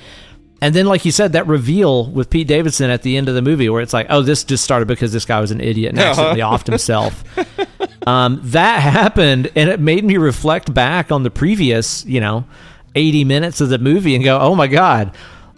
And 0.61 0.77
then, 0.77 0.87
like 0.87 1.05
you 1.05 1.11
said, 1.11 1.33
that 1.33 1.49
reveal 1.49 2.09
with 2.13 2.31
Pete 2.31 2.47
Davidson 2.47 2.89
at 2.89 3.03
the 3.03 3.17
end 3.17 3.29
of 3.29 3.35
the 3.35 3.43
movie, 3.43 3.69
where 3.69 3.83
it's 3.83 3.93
like, 3.93 4.07
oh, 4.09 4.23
this 4.23 4.45
just 4.45 4.63
started 4.63 4.87
because 4.87 5.13
this 5.13 5.25
guy 5.25 5.41
was 5.41 5.51
an 5.51 5.61
idiot 5.61 5.91
and 5.91 5.99
accidentally 5.99 6.41
offed 6.41 6.67
himself. 6.69 7.25
um, 8.07 8.39
that 8.45 8.79
happened, 8.81 9.51
and 9.57 9.69
it 9.69 9.81
made 9.81 10.05
me 10.05 10.17
reflect 10.17 10.73
back 10.73 11.11
on 11.11 11.25
the 11.25 11.31
previous, 11.31 12.05
you 12.07 12.21
know, 12.21 12.45
80 12.95 13.25
minutes 13.25 13.61
of 13.61 13.71
the 13.71 13.79
movie 13.79 14.15
and 14.15 14.23
go, 14.23 14.39
oh 14.39 14.55
my 14.55 14.69
God. 14.69 15.11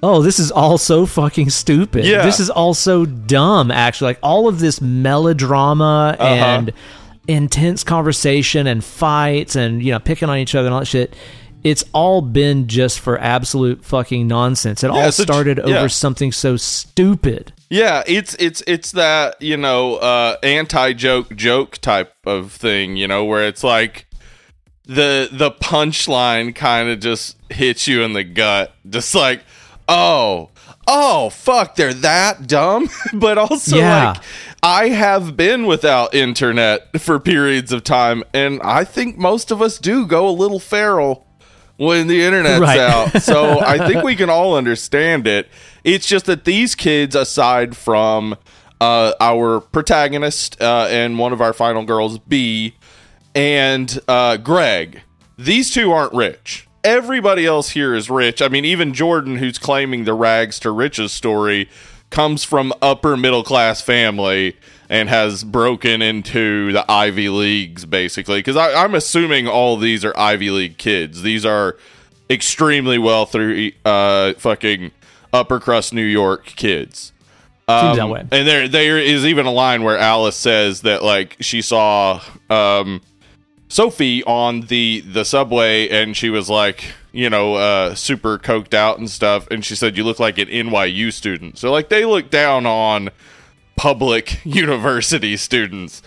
Oh, 0.03 0.23
this 0.23 0.39
is 0.39 0.51
all 0.51 0.77
so 0.79 1.07
fucking 1.07 1.51
stupid. 1.51 2.05
Yeah. 2.05 2.25
This 2.25 2.41
is 2.41 2.51
all 2.51 2.75
so 2.75 3.07
dumb, 3.07 3.71
actually. 3.71 4.11
Like, 4.11 4.19
all 4.23 4.49
of 4.49 4.59
this 4.61 4.81
melodrama 4.81 6.17
Uh-huh. 6.19 6.35
and 6.35 6.73
intense 7.27 7.85
conversation 7.85 8.67
and 8.67 8.85
fights 8.85 9.57
and, 9.57 9.83
you 9.83 9.93
know, 9.93 9.99
picking 9.99 10.29
on 10.29 10.39
each 10.39 10.55
other 10.55 10.67
and 10.67 10.75
all 10.75 10.81
that 10.81 10.87
shit. 10.87 11.15
It's 11.63 11.83
all 11.95 12.21
been 12.21 12.67
just 12.69 13.01
for 13.01 13.19
absolute 13.19 13.83
fucking 13.83 14.27
nonsense. 14.29 14.85
It 14.85 14.91
all 14.91 15.11
so- 15.11 15.23
started 15.23 15.59
yeah. 15.65 15.79
over 15.79 15.89
something 15.89 16.31
so 16.33 16.59
stupid. 16.59 17.53
Yeah, 17.71 18.03
it's 18.07 18.35
it's 18.39 18.63
it's 18.67 18.93
that 18.93 19.41
you 19.41 19.57
know 19.57 19.95
uh, 19.97 20.37
anti 20.43 20.93
joke 20.93 21.35
joke 21.35 21.79
type 21.79 22.13
of 22.27 22.53
thing, 22.53 22.97
you 22.97 23.09
know, 23.09 23.25
where 23.25 23.49
it's 23.49 23.65
like 23.65 24.07
the 24.85 25.29
the 25.33 25.51
punchline 25.51 26.55
kind 26.55 26.91
of 26.91 27.01
just 27.01 27.37
hits 27.51 27.89
you 27.89 28.03
in 28.03 28.13
the 28.13 28.23
gut, 28.25 28.75
just 28.89 29.15
like 29.15 29.43
oh 29.89 30.51
oh 30.87 31.31
fuck, 31.31 31.77
they're 31.77 31.95
that 31.95 32.47
dumb, 32.47 32.89
but 33.15 33.39
also 33.39 33.77
Yeah. 33.77 34.13
like 34.13 34.23
I 34.63 34.89
have 34.91 35.37
been 35.37 35.67
without 35.67 36.15
internet 36.15 37.01
for 37.01 37.19
periods 37.21 37.73
of 37.73 37.85
time, 37.85 38.23
and 38.33 38.61
I 38.63 38.85
think 38.85 39.17
most 39.19 39.51
of 39.51 39.61
us 39.63 39.79
do 39.79 40.07
go 40.07 40.29
a 40.29 40.31
little 40.33 40.59
feral 40.61 41.27
when 41.77 42.07
the 42.07 42.23
internet's 42.23 42.61
Right. 42.61 42.79
out. 42.81 43.23
So 43.23 43.61
I 43.61 43.87
think 43.87 44.05
we 44.05 44.15
can 44.17 44.31
all 44.31 44.57
understand 44.57 45.27
it. 45.27 45.49
It's 45.83 46.07
just 46.07 46.27
that 46.27 46.45
these 46.45 46.75
kids, 46.75 47.15
aside 47.17 47.77
from 47.77 48.37
uh, 48.81 49.13
our 49.21 49.61
protagonist 49.61 50.61
uh, 50.63 50.87
and 50.91 51.19
one 51.19 51.33
of 51.33 51.41
our 51.41 51.53
final 51.53 51.85
girls, 51.85 52.19
B, 52.19 52.75
and 53.35 53.99
uh, 54.07 54.37
Greg, 54.37 55.03
these 55.39 55.71
two 55.73 55.91
aren't 55.93 56.13
rich. 56.13 56.69
Everybody 56.85 57.47
else 57.47 57.71
here 57.71 57.95
is 57.95 58.11
rich. 58.11 58.43
I 58.43 58.49
mean, 58.49 58.65
even 58.65 58.93
Jordan, 58.93 59.37
who's 59.37 59.59
claiming 59.59 60.05
the 60.05 60.15
rags 60.15 60.61
to 60.61 60.71
riches 60.71 61.13
story, 61.13 61.69
comes 62.11 62.45
from 62.45 62.73
upper 62.83 63.17
middle 63.17 63.43
class 63.43 63.81
family 63.81 64.57
and 64.89 65.09
has 65.09 65.43
broken 65.45 66.03
into 66.03 66.73
the 66.73 66.89
Ivy 66.91 67.29
Leagues, 67.31 67.87
basically. 67.87 68.39
Because 68.39 68.57
I'm 68.57 68.95
assuming 68.95 69.49
all 69.49 69.77
these 69.77 70.05
are 70.05 70.17
Ivy 70.17 70.51
League 70.51 70.79
kids. 70.79 71.23
These 71.23 71.47
are 71.47 71.77
extremely 72.29 72.99
well 72.99 73.27
through 73.27 73.73
uh, 73.85 74.35
fucking 74.35 74.93
upper 75.33 75.59
crust 75.61 75.93
New 75.93 76.05
York 76.05 76.47
kids. 76.47 77.13
Um. 77.67 77.97
And 78.31 78.47
there 78.47 78.69
there 78.69 78.99
is 78.99 79.25
even 79.25 79.47
a 79.47 79.51
line 79.51 79.85
where 79.85 79.97
Alice 79.97 80.37
says 80.37 80.83
that 80.83 81.03
like 81.03 81.37
she 81.41 81.63
saw 81.63 82.21
um 82.51 83.01
Sophie 83.75 84.23
on 84.23 84.61
the 84.61 85.01
the 85.01 85.25
subway 85.25 85.89
and 85.89 86.17
she 86.17 86.31
was 86.31 86.49
like, 86.49 86.93
you 87.11 87.29
know, 87.29 87.55
uh 87.55 87.97
super 87.97 88.39
coked 88.39 88.73
out 88.73 88.99
and 89.01 89.11
stuff 89.11 89.49
and 89.51 89.65
she 89.65 89.75
said 89.75 89.97
you 89.97 90.05
look 90.05 90.21
like 90.21 90.39
an 90.39 90.47
NYU 90.47 91.13
student. 91.13 91.59
So 91.59 91.73
like 91.73 91.89
they 91.89 92.05
look 92.05 92.31
down 92.31 92.67
on 92.67 93.11
public 93.75 94.39
university 94.45 95.37
students. 95.37 96.03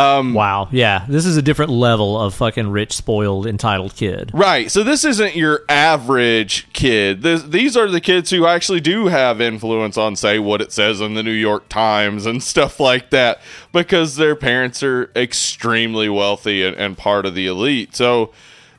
Um 0.00 0.34
Wow. 0.34 0.68
Yeah. 0.70 1.04
This 1.08 1.26
is 1.26 1.36
a 1.36 1.42
different 1.42 1.70
level 1.70 2.20
of 2.20 2.34
fucking 2.34 2.70
rich, 2.70 2.92
spoiled, 2.92 3.46
entitled 3.46 3.94
kid. 3.94 4.30
Right. 4.32 4.70
So 4.70 4.82
this 4.82 5.04
isn't 5.04 5.36
your 5.36 5.62
average 5.68 6.72
kid. 6.72 7.22
This, 7.22 7.42
these 7.42 7.76
are 7.76 7.88
the 7.88 8.00
kids 8.00 8.30
who 8.30 8.46
actually 8.46 8.80
do 8.80 9.06
have 9.06 9.40
influence 9.40 9.96
on, 9.96 10.16
say, 10.16 10.38
what 10.38 10.60
it 10.60 10.72
says 10.72 11.00
in 11.00 11.14
the 11.14 11.22
New 11.22 11.30
York 11.30 11.68
Times 11.68 12.26
and 12.26 12.42
stuff 12.52 12.80
like 12.80 13.10
that 13.10 13.40
because 13.72 14.16
their 14.16 14.34
parents 14.36 14.82
are 14.82 15.10
extremely 15.14 16.08
wealthy 16.08 16.64
and, 16.64 16.76
and 16.76 16.96
part 16.96 17.26
of 17.26 17.34
the 17.34 17.46
elite. 17.46 17.94
So 17.94 18.32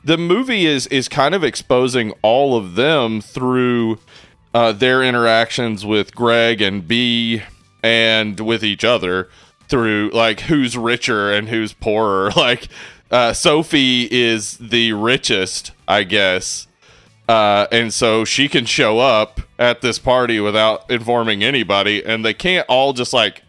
the 0.04 0.18
movie 0.18 0.66
is 0.66 0.86
is 0.88 1.08
kind 1.08 1.34
of 1.34 1.44
exposing 1.44 2.12
all 2.22 2.56
of 2.56 2.74
them 2.74 3.20
through 3.20 3.98
uh, 4.52 4.72
their 4.72 5.02
interactions 5.02 5.86
with 5.86 6.14
Greg 6.14 6.60
and 6.60 6.86
B 6.86 7.42
and 7.82 8.38
with 8.40 8.64
each 8.64 8.84
other 8.84 9.28
through 9.72 10.10
like 10.12 10.40
who's 10.40 10.76
richer 10.76 11.32
and 11.32 11.48
who's 11.48 11.72
poorer. 11.72 12.30
Like 12.42 12.68
uh, 13.10 13.32
Sophie 13.32 14.06
is 14.10 14.58
the 14.58 14.92
richest, 14.92 15.72
I 15.88 16.02
guess. 16.02 16.66
Uh, 17.28 17.66
and 17.72 17.94
so 17.94 18.24
she 18.24 18.48
can 18.48 18.66
show 18.66 18.98
up 18.98 19.40
at 19.58 19.80
this 19.80 19.98
party 19.98 20.40
without 20.40 20.90
informing 20.90 21.42
anybody, 21.42 22.04
and 22.04 22.24
they 22.24 22.34
can't 22.34 22.66
all 22.68 22.92
just 22.92 23.14
like 23.14 23.42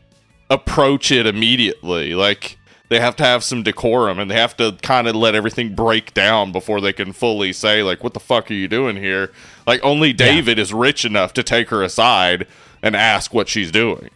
approach 0.50 1.12
it 1.12 1.26
immediately. 1.26 2.14
Like 2.14 2.58
they 2.88 3.00
have 3.00 3.18
to 3.18 3.24
have 3.24 3.44
some 3.44 3.64
decorum, 3.64 4.20
and 4.20 4.32
they 4.32 4.36
have 4.36 4.56
to 4.58 4.78
kind 4.82 5.08
of 5.08 5.16
let 5.16 5.36
everything 5.36 5.76
break 5.76 6.14
down 6.14 6.54
before 6.54 6.80
they 6.80 6.94
can 6.94 7.12
fully 7.12 7.52
say 7.52 7.84
like, 7.84 8.02
"What 8.04 8.14
the 8.14 8.20
fuck 8.22 8.50
are 8.50 8.54
you 8.54 8.70
doing 8.70 8.96
here?" 8.96 9.32
Like 9.68 9.84
only 9.84 10.14
David 10.14 10.58
is 10.58 10.74
rich 10.74 11.04
enough 11.04 11.34
to 11.34 11.44
take 11.44 11.70
her 11.70 11.84
aside 11.84 12.48
and 12.82 12.96
ask 12.96 13.34
what 13.34 13.50
she's 13.50 13.72
doing. 13.72 14.10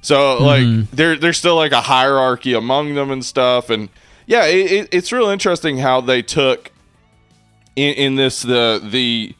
So 0.00 0.42
like 0.42 0.62
mm-hmm. 0.62 0.96
there 0.96 1.16
there's 1.16 1.38
still 1.38 1.56
like 1.56 1.72
a 1.72 1.82
hierarchy 1.82 2.54
among 2.54 2.94
them 2.94 3.10
and 3.10 3.24
stuff, 3.24 3.70
and 3.70 3.88
yeah, 4.26 4.46
it, 4.46 4.72
it, 4.72 4.88
it's 4.92 5.12
real 5.12 5.28
interesting 5.28 5.78
how 5.78 6.00
they 6.00 6.22
took 6.22 6.72
in, 7.76 7.94
in 7.94 8.14
this 8.16 8.42
the 8.42 8.80
the 8.82 9.34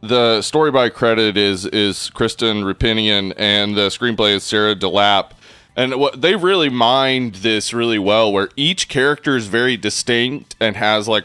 the 0.00 0.42
story 0.42 0.70
by 0.70 0.88
credit 0.88 1.36
is 1.36 1.66
is 1.66 2.10
Kristen 2.10 2.62
Roupenian 2.64 3.32
and 3.36 3.76
the 3.76 3.88
screenplay 3.88 4.34
is 4.34 4.42
Sarah 4.42 4.74
DeLappe. 4.74 5.30
And 5.74 5.94
what 5.94 6.20
they 6.20 6.36
really 6.36 6.68
mined 6.68 7.36
this 7.36 7.72
really 7.72 7.98
well, 7.98 8.30
where 8.30 8.50
each 8.56 8.88
character 8.88 9.36
is 9.36 9.46
very 9.46 9.76
distinct 9.76 10.54
and 10.60 10.76
has 10.76 11.08
like 11.08 11.24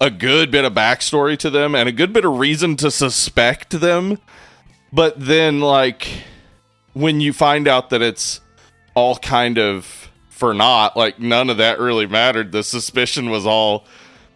a 0.00 0.10
good 0.10 0.50
bit 0.50 0.64
of 0.64 0.72
backstory 0.72 1.38
to 1.38 1.48
them 1.48 1.74
and 1.74 1.88
a 1.88 1.92
good 1.92 2.12
bit 2.12 2.24
of 2.24 2.38
reason 2.38 2.76
to 2.76 2.90
suspect 2.90 3.80
them. 3.80 4.18
But 4.92 5.14
then, 5.18 5.60
like, 5.60 6.08
when 6.92 7.20
you 7.20 7.32
find 7.32 7.66
out 7.66 7.90
that 7.90 8.02
it's 8.02 8.40
all 8.94 9.16
kind 9.16 9.58
of 9.58 10.10
for 10.28 10.52
naught, 10.52 10.96
like, 10.96 11.18
none 11.18 11.50
of 11.50 11.58
that 11.58 11.78
really 11.78 12.06
mattered. 12.06 12.52
The 12.52 12.62
suspicion 12.62 13.30
was 13.30 13.46
all 13.46 13.86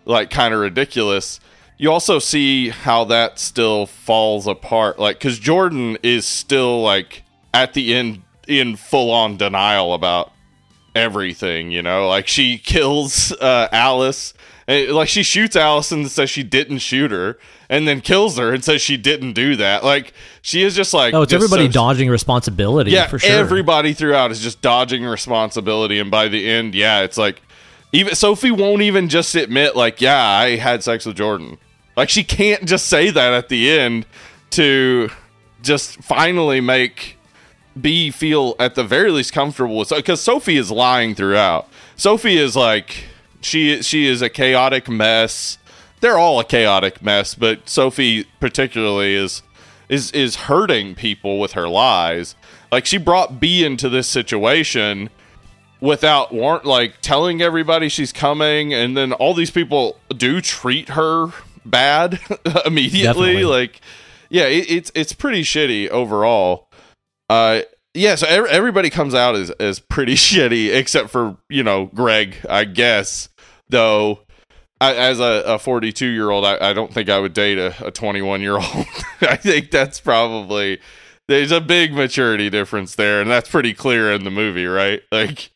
like 0.07 0.31
kind 0.31 0.55
of 0.55 0.61
ridiculous. 0.61 1.41
You 1.79 1.93
also 1.93 2.19
see 2.19 2.71
how 2.71 3.05
that 3.05 3.39
still 3.39 3.87
falls 3.87 4.47
apart, 4.47 4.99
like 4.99 5.19
because 5.19 5.39
Jordan 5.39 5.99
is 6.03 6.25
still 6.25 6.81
like 6.81 7.25
at 7.53 7.75
the 7.75 7.95
end 7.95 8.23
in 8.49 8.77
full 8.77 9.11
on 9.11 9.37
denial 9.37 9.93
about 9.93 10.33
everything. 10.95 11.71
You 11.71 11.83
know, 11.83 12.09
like 12.09 12.29
she 12.29 12.57
kills 12.65 13.33
uh, 13.33 13.69
Alice, 13.73 14.33
and, 14.67 14.91
like 14.93 15.09
she 15.09 15.23
shoots 15.23 15.55
Allison 15.55 16.01
and 16.01 16.11
says 16.11 16.31
she 16.31 16.43
didn't 16.43 16.79
shoot 16.79 17.11
her, 17.11 17.39
and 17.69 17.87
then 17.89 18.01
kills 18.01 18.39
her 18.39 18.53
and 18.53 18.63
says 18.65 18.81
she 18.83 18.97
didn't 18.97 19.33
do 19.33 19.57
that. 19.57 19.83
Like 19.85 20.13
she 20.43 20.63
is 20.63 20.75
just 20.77 20.95
like 20.95 21.15
Oh, 21.15 21.23
it's 21.23 21.33
everybody 21.33 21.67
so- 21.67 21.73
dodging 21.73 22.09
responsibility 22.09 22.91
yeah, 22.93 23.07
for 23.07 23.19
sure. 23.19 23.31
everybody 23.31 23.93
throughout 23.93 24.31
is 24.31 24.41
just 24.41 24.61
dodging 24.63 25.05
responsibility, 25.05 25.99
and 25.99 26.11
by 26.11 26.29
the 26.29 26.49
end, 26.49 26.75
yeah, 26.75 27.01
it's 27.03 27.19
like 27.19 27.41
even 27.93 28.15
Sophie 28.15 28.51
won't 28.51 28.83
even 28.83 29.09
just 29.09 29.35
admit 29.35 29.75
like, 29.77 30.01
yeah, 30.01 30.21
I 30.21 30.57
had 30.57 30.83
sex 30.83 31.07
with 31.07 31.17
Jordan. 31.17 31.59
Like 31.97 32.11
she 32.11 32.25
can't 32.25 32.65
just 32.67 32.87
say 32.87 33.11
that 33.11 33.33
at 33.33 33.49
the 33.49 33.71
end 33.71 34.07
to 34.51 35.09
just 35.63 35.97
finally 36.03 36.61
make 36.61 37.17
B 37.81 38.11
feel 38.11 38.55
at 38.59 38.75
the 38.75 38.85
very 38.85 39.11
least 39.11 39.33
comfortable 39.33 39.79
with 39.79 39.89
because 39.91 40.21
Sophie 40.21 40.57
is 40.57 40.71
lying 40.71 41.15
throughout. 41.15 41.69
Sophie 41.97 42.37
is 42.39 42.55
like 42.57 43.05
she 43.41 43.83
she 43.83 44.07
is 44.07 44.21
a 44.23 44.29
chaotic 44.29 44.89
mess. 44.89 45.59
They're 46.07 46.19
all 46.19 46.39
a 46.39 46.45
chaotic 46.45 47.03
mess, 47.03 47.35
but 47.35 47.69
Sophie 47.69 48.27
particularly 48.39 49.17
is 49.17 49.43
is 49.89 50.13
is 50.13 50.37
hurting 50.37 50.95
people 50.95 51.41
with 51.41 51.55
her 51.55 51.69
lies. 51.69 52.37
Like 52.71 52.87
she 52.87 52.97
brought 52.97 53.41
B 53.41 53.65
into 53.65 53.89
this 53.89 54.07
situation 54.07 55.11
without 55.81 56.33
warrant 56.33 56.65
like 56.65 57.01
telling 57.01 57.43
everybody 57.43 57.89
she's 57.89 58.13
coming 58.13 58.73
and 58.73 58.97
then 58.97 59.15
all 59.15 59.35
these 59.35 59.51
people 59.51 59.99
do 60.17 60.41
treat 60.41 60.91
her 60.91 61.31
bad 61.65 62.21
immediately 62.65 63.33
Definitely. 63.33 63.45
like 63.45 63.81
yeah 64.31 64.45
it, 64.45 64.71
it's 64.71 64.93
it's 64.95 65.13
pretty 65.13 65.43
shitty 65.43 65.89
overall 65.89 66.71
uh 67.29 67.63
yeah 67.95 68.15
so 68.15 68.29
ev- 68.29 68.47
everybody 68.47 68.91
comes 68.91 69.13
out 69.13 69.35
as 69.35 69.51
as 69.51 69.81
pretty 69.81 70.15
shitty 70.15 70.73
except 70.73 71.11
for 71.11 71.37
you 71.49 71.65
know 71.65 71.87
greg 71.87 72.37
i 72.49 72.63
guess 72.63 73.29
though 73.69 74.21
I, 74.81 74.95
as 74.95 75.21
a 75.21 75.59
42 75.59 76.07
year 76.07 76.31
old 76.31 76.45
I, 76.45 76.71
I 76.71 76.73
don't 76.73 76.93
think 76.93 77.09
i 77.09 77.19
would 77.19 77.33
date 77.33 77.59
a 77.59 77.91
21 77.91 78.41
year 78.43 78.55
old 78.55 78.65
i 79.23 79.37
think 79.37 79.71
that's 79.71 80.01
probably 80.01 80.81
there's 81.29 81.53
a 81.53 81.61
big 81.61 81.93
maturity 81.93 82.51
difference 82.51 82.95
there 82.95 83.21
and 83.21 83.31
that's 83.31 83.49
pretty 83.49 83.75
clear 83.75 84.13
in 84.13 84.25
the 84.25 84.31
movie 84.31 84.67
right? 84.67 85.03
Like 85.11 85.51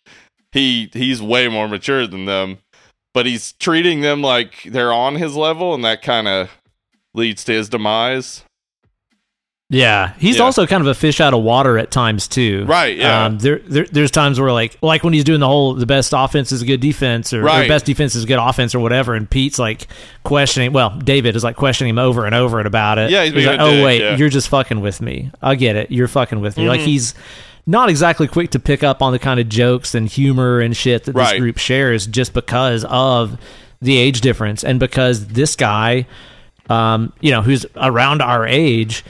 he 0.53 0.91
he's 0.93 1.23
way 1.23 1.49
more 1.49 1.69
mature 1.69 2.07
than 2.07 2.25
them 2.25 2.59
but 3.15 3.27
he's 3.27 3.53
treating 3.53 4.01
them 4.01 4.23
like 4.23 4.63
they're 4.65 4.93
on 4.93 5.17
his 5.17 5.37
level 5.37 5.75
and 5.75 5.85
that 5.85 6.03
kind 6.03 6.29
of 6.29 6.51
leads 7.15 7.45
to 7.45 7.53
his 7.53 7.69
demise 7.69 8.45
Yeah, 9.73 10.15
he's 10.19 10.39
Yeah. 10.39 10.43
also 10.43 10.67
kind 10.67 10.81
of 10.81 10.89
a 10.89 10.95
fish 10.95 11.21
out 11.21 11.33
of 11.33 11.43
water 11.45 11.79
at 11.79 11.93
times 11.93 12.27
too. 12.27 12.65
Right, 12.67 12.97
yeah. 12.99 13.27
Um, 13.27 13.39
there, 13.39 13.61
there, 13.69 13.87
there's 13.91 14.11
times 14.11 14.41
where 14.41 14.51
like, 14.53 14.77
like 14.83 15.05
when 15.05 15.13
he's 15.13 15.23
doing 15.23 15.39
the 15.39 15.47
whole 15.47 15.75
the 15.75 15.87
best 15.87 16.13
offense 16.15 16.51
is 16.51 16.61
a 16.61 16.67
good 16.67 16.81
defense, 16.81 17.33
or, 17.33 17.43
or 17.45 17.69
best 17.69 17.87
defense 17.87 18.17
is 18.17 18.25
good 18.25 18.41
offense, 18.41 18.75
or 18.75 18.81
whatever, 18.81 19.15
and 19.15 19.31
Pete's 19.31 19.61
like 19.61 19.87
questioning. 20.25 20.73
Well, 20.73 20.91
David 20.91 21.37
is 21.37 21.45
like 21.45 21.55
questioning 21.55 21.91
him 21.91 21.99
over 22.01 22.27
and 22.27 22.35
over 22.35 22.59
and 22.59 22.67
about 22.67 22.99
it. 22.99 23.11
Yeah, 23.13 23.23
he's 23.23 23.33
being 23.33 23.47
like, 23.47 23.61
oh 23.61 23.71
dick, 23.71 23.85
wait, 23.85 24.01
yeah. 24.01 24.17
you're 24.17 24.29
just 24.29 24.49
fucking 24.49 24.81
with 24.81 25.01
me. 25.01 25.31
I 25.41 25.55
get 25.55 25.77
it. 25.77 25.93
You're 25.93 26.09
fucking 26.09 26.41
with 26.41 26.57
me. 26.57 26.69
Like 26.69 26.81
Mhm. 26.81 26.87
he's 26.87 27.15
not 27.65 27.89
exactly 27.89 28.27
quick 28.27 28.51
to 28.51 28.59
pick 28.59 28.83
up 28.83 29.01
on 29.03 29.13
the 29.13 29.21
kind 29.21 29.39
of 29.39 29.49
jokes 29.49 29.95
and 29.95 30.09
humor 30.09 30.59
and 30.59 30.77
shit 30.77 31.05
that 31.05 31.15
Right. 31.15 31.31
this 31.35 31.41
group 31.41 31.59
shares, 31.59 32.09
just 32.09 32.33
because 32.35 32.85
of 32.87 33.39
the 33.81 33.97
age 33.99 34.21
difference 34.21 34.65
and 34.65 34.81
because 34.81 35.27
this 35.29 35.55
guy, 35.55 36.07
um, 36.69 37.13
you 37.21 37.31
know, 37.31 37.43
who's 37.43 37.67
around 37.77 38.21
our 38.21 38.45
age 38.47 39.05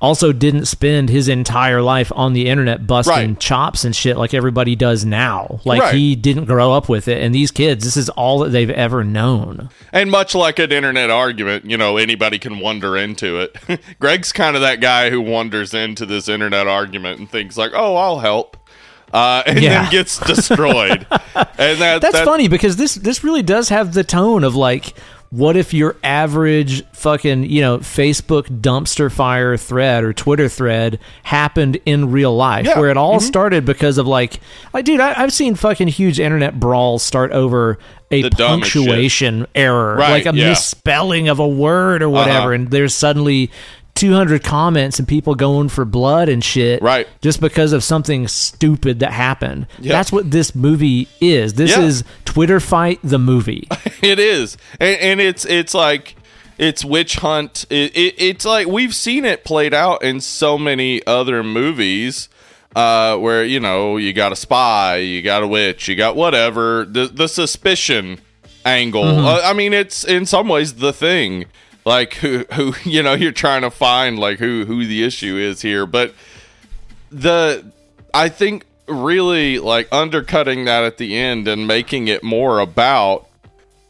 also 0.00 0.32
didn't 0.32 0.66
spend 0.66 1.08
his 1.08 1.28
entire 1.28 1.80
life 1.80 2.12
on 2.14 2.32
the 2.34 2.48
internet 2.48 2.86
busting 2.86 3.14
Right. 3.14 3.40
chops 3.40 3.84
and 3.84 3.96
shit 3.96 4.16
like 4.16 4.34
everybody 4.34 4.76
does 4.76 5.04
now. 5.04 5.60
Like 5.64 5.80
Right. 5.80 5.94
he 5.94 6.14
didn't 6.14 6.44
grow 6.44 6.72
up 6.72 6.88
with 6.88 7.08
it, 7.08 7.22
and 7.22 7.34
these 7.34 7.50
kids, 7.50 7.84
this 7.84 7.96
is 7.96 8.08
all 8.10 8.40
that 8.40 8.50
they've 8.50 8.68
ever 8.70 9.02
known. 9.04 9.70
and 9.92 10.10
much 10.10 10.34
like 10.34 10.58
an 10.58 10.70
internet 10.72 11.08
argument 11.10 11.64
you 11.70 11.76
know 11.76 11.96
anybody 11.96 12.38
can 12.38 12.58
wander 12.58 12.96
into 12.96 13.38
it 13.38 13.56
greg's 14.00 14.32
kind 14.32 14.54
of 14.56 14.62
that 14.62 14.80
guy 14.80 15.08
who 15.10 15.20
wanders 15.20 15.72
into 15.72 16.04
this 16.04 16.28
internet 16.28 16.66
argument 16.66 17.18
and 17.18 17.30
thinks 17.30 17.56
like 17.56 17.70
oh 17.74 17.96
i'll 17.96 18.18
help 18.18 18.56
uh, 19.12 19.42
and 19.46 19.60
Yeah. 19.62 19.82
then 19.82 19.90
gets 19.92 20.18
destroyed 20.18 21.06
and 21.34 21.78
that, 21.80 22.00
That's 22.02 22.12
that- 22.12 22.24
funny 22.24 22.48
because 22.48 22.76
this 22.76 22.96
this 22.96 23.22
really 23.24 23.42
does 23.42 23.68
have 23.70 23.94
the 23.94 24.04
tone 24.04 24.44
of 24.44 24.54
like 24.54 24.94
what 25.36 25.54
if 25.56 25.74
your 25.74 25.96
average 26.02 26.82
fucking, 26.92 27.44
you 27.44 27.60
know, 27.60 27.78
Facebook 27.78 28.44
dumpster 28.60 29.12
fire 29.12 29.56
thread 29.58 30.02
or 30.02 30.12
Twitter 30.14 30.48
thread 30.48 30.98
happened 31.24 31.78
in 31.84 32.10
real 32.10 32.34
life 32.34 32.64
Yeah. 32.66 32.78
where 32.78 32.88
it 32.88 32.96
all 32.96 33.20
started 33.20 33.64
because 33.66 33.98
of 33.98 34.06
like 34.06 34.40
like 34.72 34.84
dude, 34.86 35.00
I, 35.00 35.20
I've 35.22 35.32
seen 35.32 35.54
fucking 35.54 35.88
huge 35.88 36.18
internet 36.18 36.58
brawls 36.58 37.02
start 37.02 37.32
over 37.32 37.78
a 38.10 38.22
The 38.22 38.30
punctuation 38.30 39.46
error, 39.54 39.96
Right, 39.96 40.24
like 40.24 40.34
a 40.34 40.36
yeah. 40.36 40.50
misspelling 40.50 41.28
of 41.28 41.38
a 41.38 41.46
word 41.48 42.02
or 42.02 42.08
whatever, 42.08 42.38
Uh-huh. 42.46 42.50
and 42.52 42.70
there's 42.70 42.94
suddenly 42.94 43.50
200 43.96 44.44
comments 44.44 44.98
and 44.98 45.08
people 45.08 45.34
going 45.34 45.68
for 45.68 45.84
blood 45.84 46.28
and 46.28 46.44
shit 46.44 46.80
Right. 46.82 47.08
just 47.20 47.40
because 47.40 47.72
of 47.72 47.82
something 47.82 48.28
stupid 48.28 49.00
that 49.00 49.12
happened. 49.12 49.66
Yeah. 49.80 49.92
That's 49.92 50.12
what 50.12 50.30
this 50.30 50.54
movie 50.54 51.08
is. 51.20 51.54
This 51.54 51.76
Yeah. 51.76 51.82
is 51.82 52.04
Twitter 52.24 52.60
fight 52.60 53.00
the 53.02 53.18
movie. 53.18 53.66
it 54.02 54.18
is 54.18 54.56
and, 54.78 54.96
and 55.00 55.20
it's 55.20 55.44
it's 55.44 55.74
like 55.74 56.14
it's 56.58 56.84
witch 56.84 57.16
hunt 57.16 57.66
it, 57.70 57.96
it, 57.96 58.14
it's 58.18 58.44
like 58.44 58.66
we've 58.66 58.94
seen 58.94 59.24
it 59.24 59.44
played 59.44 59.74
out 59.74 60.02
in 60.02 60.20
so 60.20 60.56
many 60.56 61.04
other 61.06 61.42
movies 61.42 62.28
uh 62.74 63.16
where 63.16 63.44
you 63.44 63.58
know 63.60 63.96
you 63.96 64.12
got 64.12 64.32
a 64.32 64.36
spy 64.36 64.96
you 64.96 65.20
got 65.22 65.42
a 65.42 65.46
witch 65.46 65.88
you 65.88 65.94
got 65.96 66.14
whatever 66.16 66.84
the 66.84 67.06
the 67.06 67.26
suspicion 67.28 68.18
angle 68.64 69.04
uh, 69.26 69.40
i 69.44 69.52
mean 69.52 69.72
it's 69.72 70.04
in 70.04 70.26
some 70.26 70.48
ways 70.48 70.74
the 70.74 70.92
thing 70.92 71.44
like 71.86 72.14
who 72.14 72.44
who 72.52 72.74
you 72.84 73.02
know 73.02 73.14
you're 73.14 73.32
trying 73.32 73.62
to 73.62 73.70
find 73.70 74.18
like 74.18 74.38
who 74.38 74.66
who 74.66 74.84
the 74.86 75.02
issue 75.04 75.36
is 75.36 75.62
here. 75.62 75.86
But 75.86 76.12
the 77.10 77.64
I 78.12 78.28
think 78.28 78.66
really 78.88 79.58
like 79.58 79.88
undercutting 79.90 80.66
that 80.66 80.84
at 80.84 80.98
the 80.98 81.16
end 81.16 81.48
and 81.48 81.66
making 81.66 82.08
it 82.08 82.22
more 82.22 82.60
about 82.60 83.26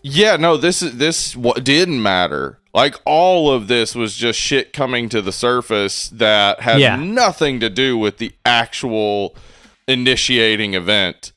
yeah 0.03 0.37
no 0.37 0.57
this 0.57 0.81
is 0.83 0.97
this 0.99 1.35
what 1.35 1.65
didn't 1.65 2.01
matter. 2.03 2.59
Like 2.73 2.97
all 3.07 3.51
of 3.51 3.69
this 3.69 3.95
was 3.95 4.15
just 4.17 4.39
shit 4.39 4.75
coming 4.75 5.09
to 5.09 5.23
the 5.23 5.33
surface 5.33 6.11
that 6.11 6.61
had 6.61 6.79
Yeah. 6.79 6.97
nothing 6.97 7.59
to 7.61 7.71
do 7.71 7.97
with 7.97 8.19
the 8.19 8.33
actual 8.45 9.35
initiating 9.89 10.75
event 10.75 11.33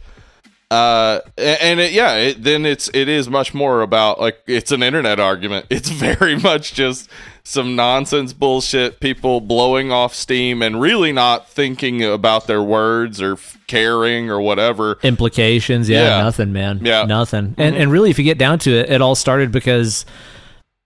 uh 0.72 1.20
and 1.38 1.80
it, 1.80 1.92
yeah 1.94 2.14
it, 2.16 2.44
then 2.44 2.64
it's 2.64 2.92
it 2.94 3.10
is 3.10 3.28
much 3.28 3.56
more 3.56 3.82
about 3.82 4.20
like 4.20 4.40
it's 4.46 4.72
an 4.72 4.84
internet 4.84 5.20
argument 5.20 5.66
it's 5.72 5.90
very 5.90 6.38
much 6.38 6.74
just 6.76 7.10
some 7.42 7.76
nonsense 7.76 8.32
bullshit, 8.32 9.00
people 9.00 9.42
blowing 9.42 9.92
off 9.92 10.14
steam 10.14 10.62
and 10.62 10.80
really 10.80 11.12
not 11.12 11.50
thinking 11.50 12.04
about 12.04 12.46
their 12.46 12.62
words 12.62 13.20
or 13.24 13.34
f- 13.34 13.58
caring 13.66 14.30
or 14.30 14.40
whatever. 14.40 15.00
Implications, 15.02 15.90
yeah, 15.90 16.04
Yeah. 16.18 16.22
nothing, 16.22 16.54
man. 16.54 16.82
Yeah. 16.84 17.06
Nothing. 17.06 17.56
And 17.58 17.76
and 17.76 17.92
really 17.92 18.12
if 18.12 18.20
you 18.20 18.26
get 18.26 18.38
down 18.38 18.60
to 18.60 18.72
it, 18.72 18.92
it 18.92 19.02
all 19.02 19.16
started 19.16 19.52
because 19.52 20.06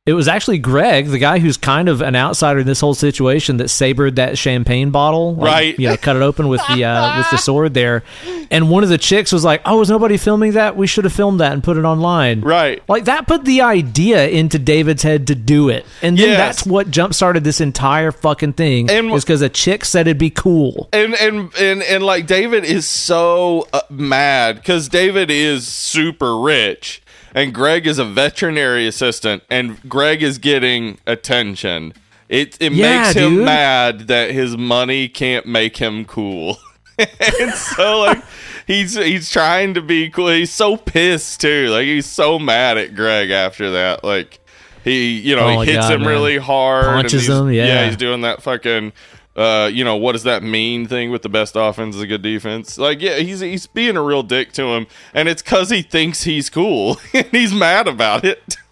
it 0.05 0.13
was 0.13 0.27
actually 0.27 0.57
Greg, 0.57 1.07
the 1.07 1.17
guy 1.17 1.39
who's 1.39 1.55
kind 1.55 1.87
of 1.87 2.01
an 2.01 2.13
outsider 2.13 2.59
in 2.59 2.67
this 2.67 2.81
whole 2.81 2.93
situation, 2.93 3.57
that 3.57 3.69
sabered 3.69 4.17
that 4.17 4.37
champagne 4.37 4.91
bottle, 4.91 5.35
like, 5.35 5.51
Right. 5.53 5.79
You 5.79 5.87
know, 5.87 5.95
cut 5.97 6.17
it 6.17 6.21
open 6.21 6.49
with 6.49 6.61
the 6.67 6.83
uh, 6.83 7.17
with 7.19 7.29
the 7.31 7.37
sword 7.37 7.73
there. 7.73 8.03
And 8.51 8.69
one 8.69 8.83
of 8.83 8.89
the 8.89 8.97
chicks 8.97 9.31
was 9.31 9.43
like, 9.45 9.61
"Oh, 9.65 9.77
was 9.79 9.89
nobody 9.89 10.17
filming 10.17 10.51
that? 10.53 10.75
We 10.75 10.87
should 10.87 11.05
have 11.05 11.13
filmed 11.13 11.39
that 11.39 11.53
and 11.53 11.63
put 11.63 11.77
it 11.77 11.85
online." 11.85 12.41
Right. 12.41 12.83
Like 12.89 13.05
that 13.05 13.27
put 13.27 13.45
the 13.45 13.61
idea 13.61 14.27
into 14.27 14.59
David's 14.59 15.03
head 15.03 15.27
to 15.27 15.35
do 15.35 15.69
it, 15.69 15.85
and 16.01 16.17
then 16.17 16.29
Yes. 16.29 16.37
that's 16.37 16.65
what 16.67 16.91
jump 16.91 17.13
started 17.13 17.43
this 17.45 17.61
entire 17.61 18.11
fucking 18.11 18.53
thing. 18.53 18.89
And 18.91 19.09
is 19.11 19.23
because 19.23 19.41
a 19.41 19.49
chick 19.49 19.85
said 19.85 20.07
it'd 20.07 20.17
be 20.17 20.29
cool. 20.29 20.89
and 20.91 21.13
and 21.15 21.49
and 21.59 21.81
and 21.81 22.03
like 22.03 22.27
David 22.27 22.65
is 22.65 22.85
so 22.85 23.67
uh, 23.71 23.81
mad 23.89 24.55
because 24.57 24.89
David 24.89 25.31
is 25.31 25.65
super 25.67 26.37
rich, 26.37 27.01
and 27.33 27.53
Greg 27.53 27.85
is 27.87 27.99
a 27.99 28.05
veterinary 28.05 28.87
assistant, 28.87 29.43
and 29.49 29.77
Greg 29.89 30.21
is 30.23 30.37
getting 30.37 30.97
attention. 31.07 31.93
It 32.29 32.57
it 32.59 32.71
Yeah, 32.73 33.03
makes 33.03 33.13
him 33.15 33.35
dude. 33.35 33.45
mad 33.45 33.99
that 34.07 34.31
his 34.31 34.57
money 34.57 35.07
can't 35.07 35.45
make 35.45 35.77
him 35.77 36.05
cool, 36.05 36.57
and 36.97 37.53
so 37.53 37.99
like 38.01 38.23
he's 38.67 38.95
he's 38.95 39.29
trying 39.29 39.73
to 39.75 39.81
be 39.81 40.09
cool. 40.09 40.29
He's 40.29 40.51
so 40.51 40.77
pissed 40.77 41.41
too. 41.41 41.67
Like 41.69 41.85
he's 41.85 42.05
so 42.05 42.39
mad 42.39 42.77
at 42.77 42.95
Greg 42.95 43.29
after 43.31 43.71
that. 43.71 44.03
Like. 44.03 44.39
He, 44.85 45.11
you 45.21 45.37
know, 45.37 45.47
Oh 45.47 45.61
he 45.61 45.71
hits 45.71 45.87
God, 45.87 45.93
him 45.93 46.01
man. 46.01 46.09
really 46.09 46.37
hard. 46.37 46.83
Punches 46.87 47.25
he's- 47.27 47.39
him, 47.39 47.49
yeah. 47.53 47.85
he's 47.85 47.95
doing 47.95 48.19
that 48.23 48.43
fucking 48.43 48.91
uh 49.35 49.69
you 49.73 49.83
know 49.83 49.95
what 49.95 50.11
does 50.11 50.23
that 50.23 50.43
mean 50.43 50.85
thing 50.87 51.09
with 51.09 51.21
the 51.23 51.29
best 51.29 51.55
offense 51.55 51.95
is 51.95 52.01
a 52.01 52.07
good 52.07 52.21
defense 52.21 52.77
like 52.77 53.01
yeah 53.01 53.15
he's 53.17 53.39
he's 53.39 53.65
being 53.67 53.97
a 53.97 54.01
real 54.01 54.21
dick 54.23 54.51
to 54.51 54.63
him 54.63 54.85
and 55.13 55.27
it's 55.27 55.41
cuz 55.41 55.69
he 55.71 55.81
thinks 55.81 56.23
he's 56.23 56.49
cool 56.51 56.97
and 57.13 57.25
he's 57.31 57.53
mad 57.53 57.87
about 57.87 58.23
it 58.23 58.57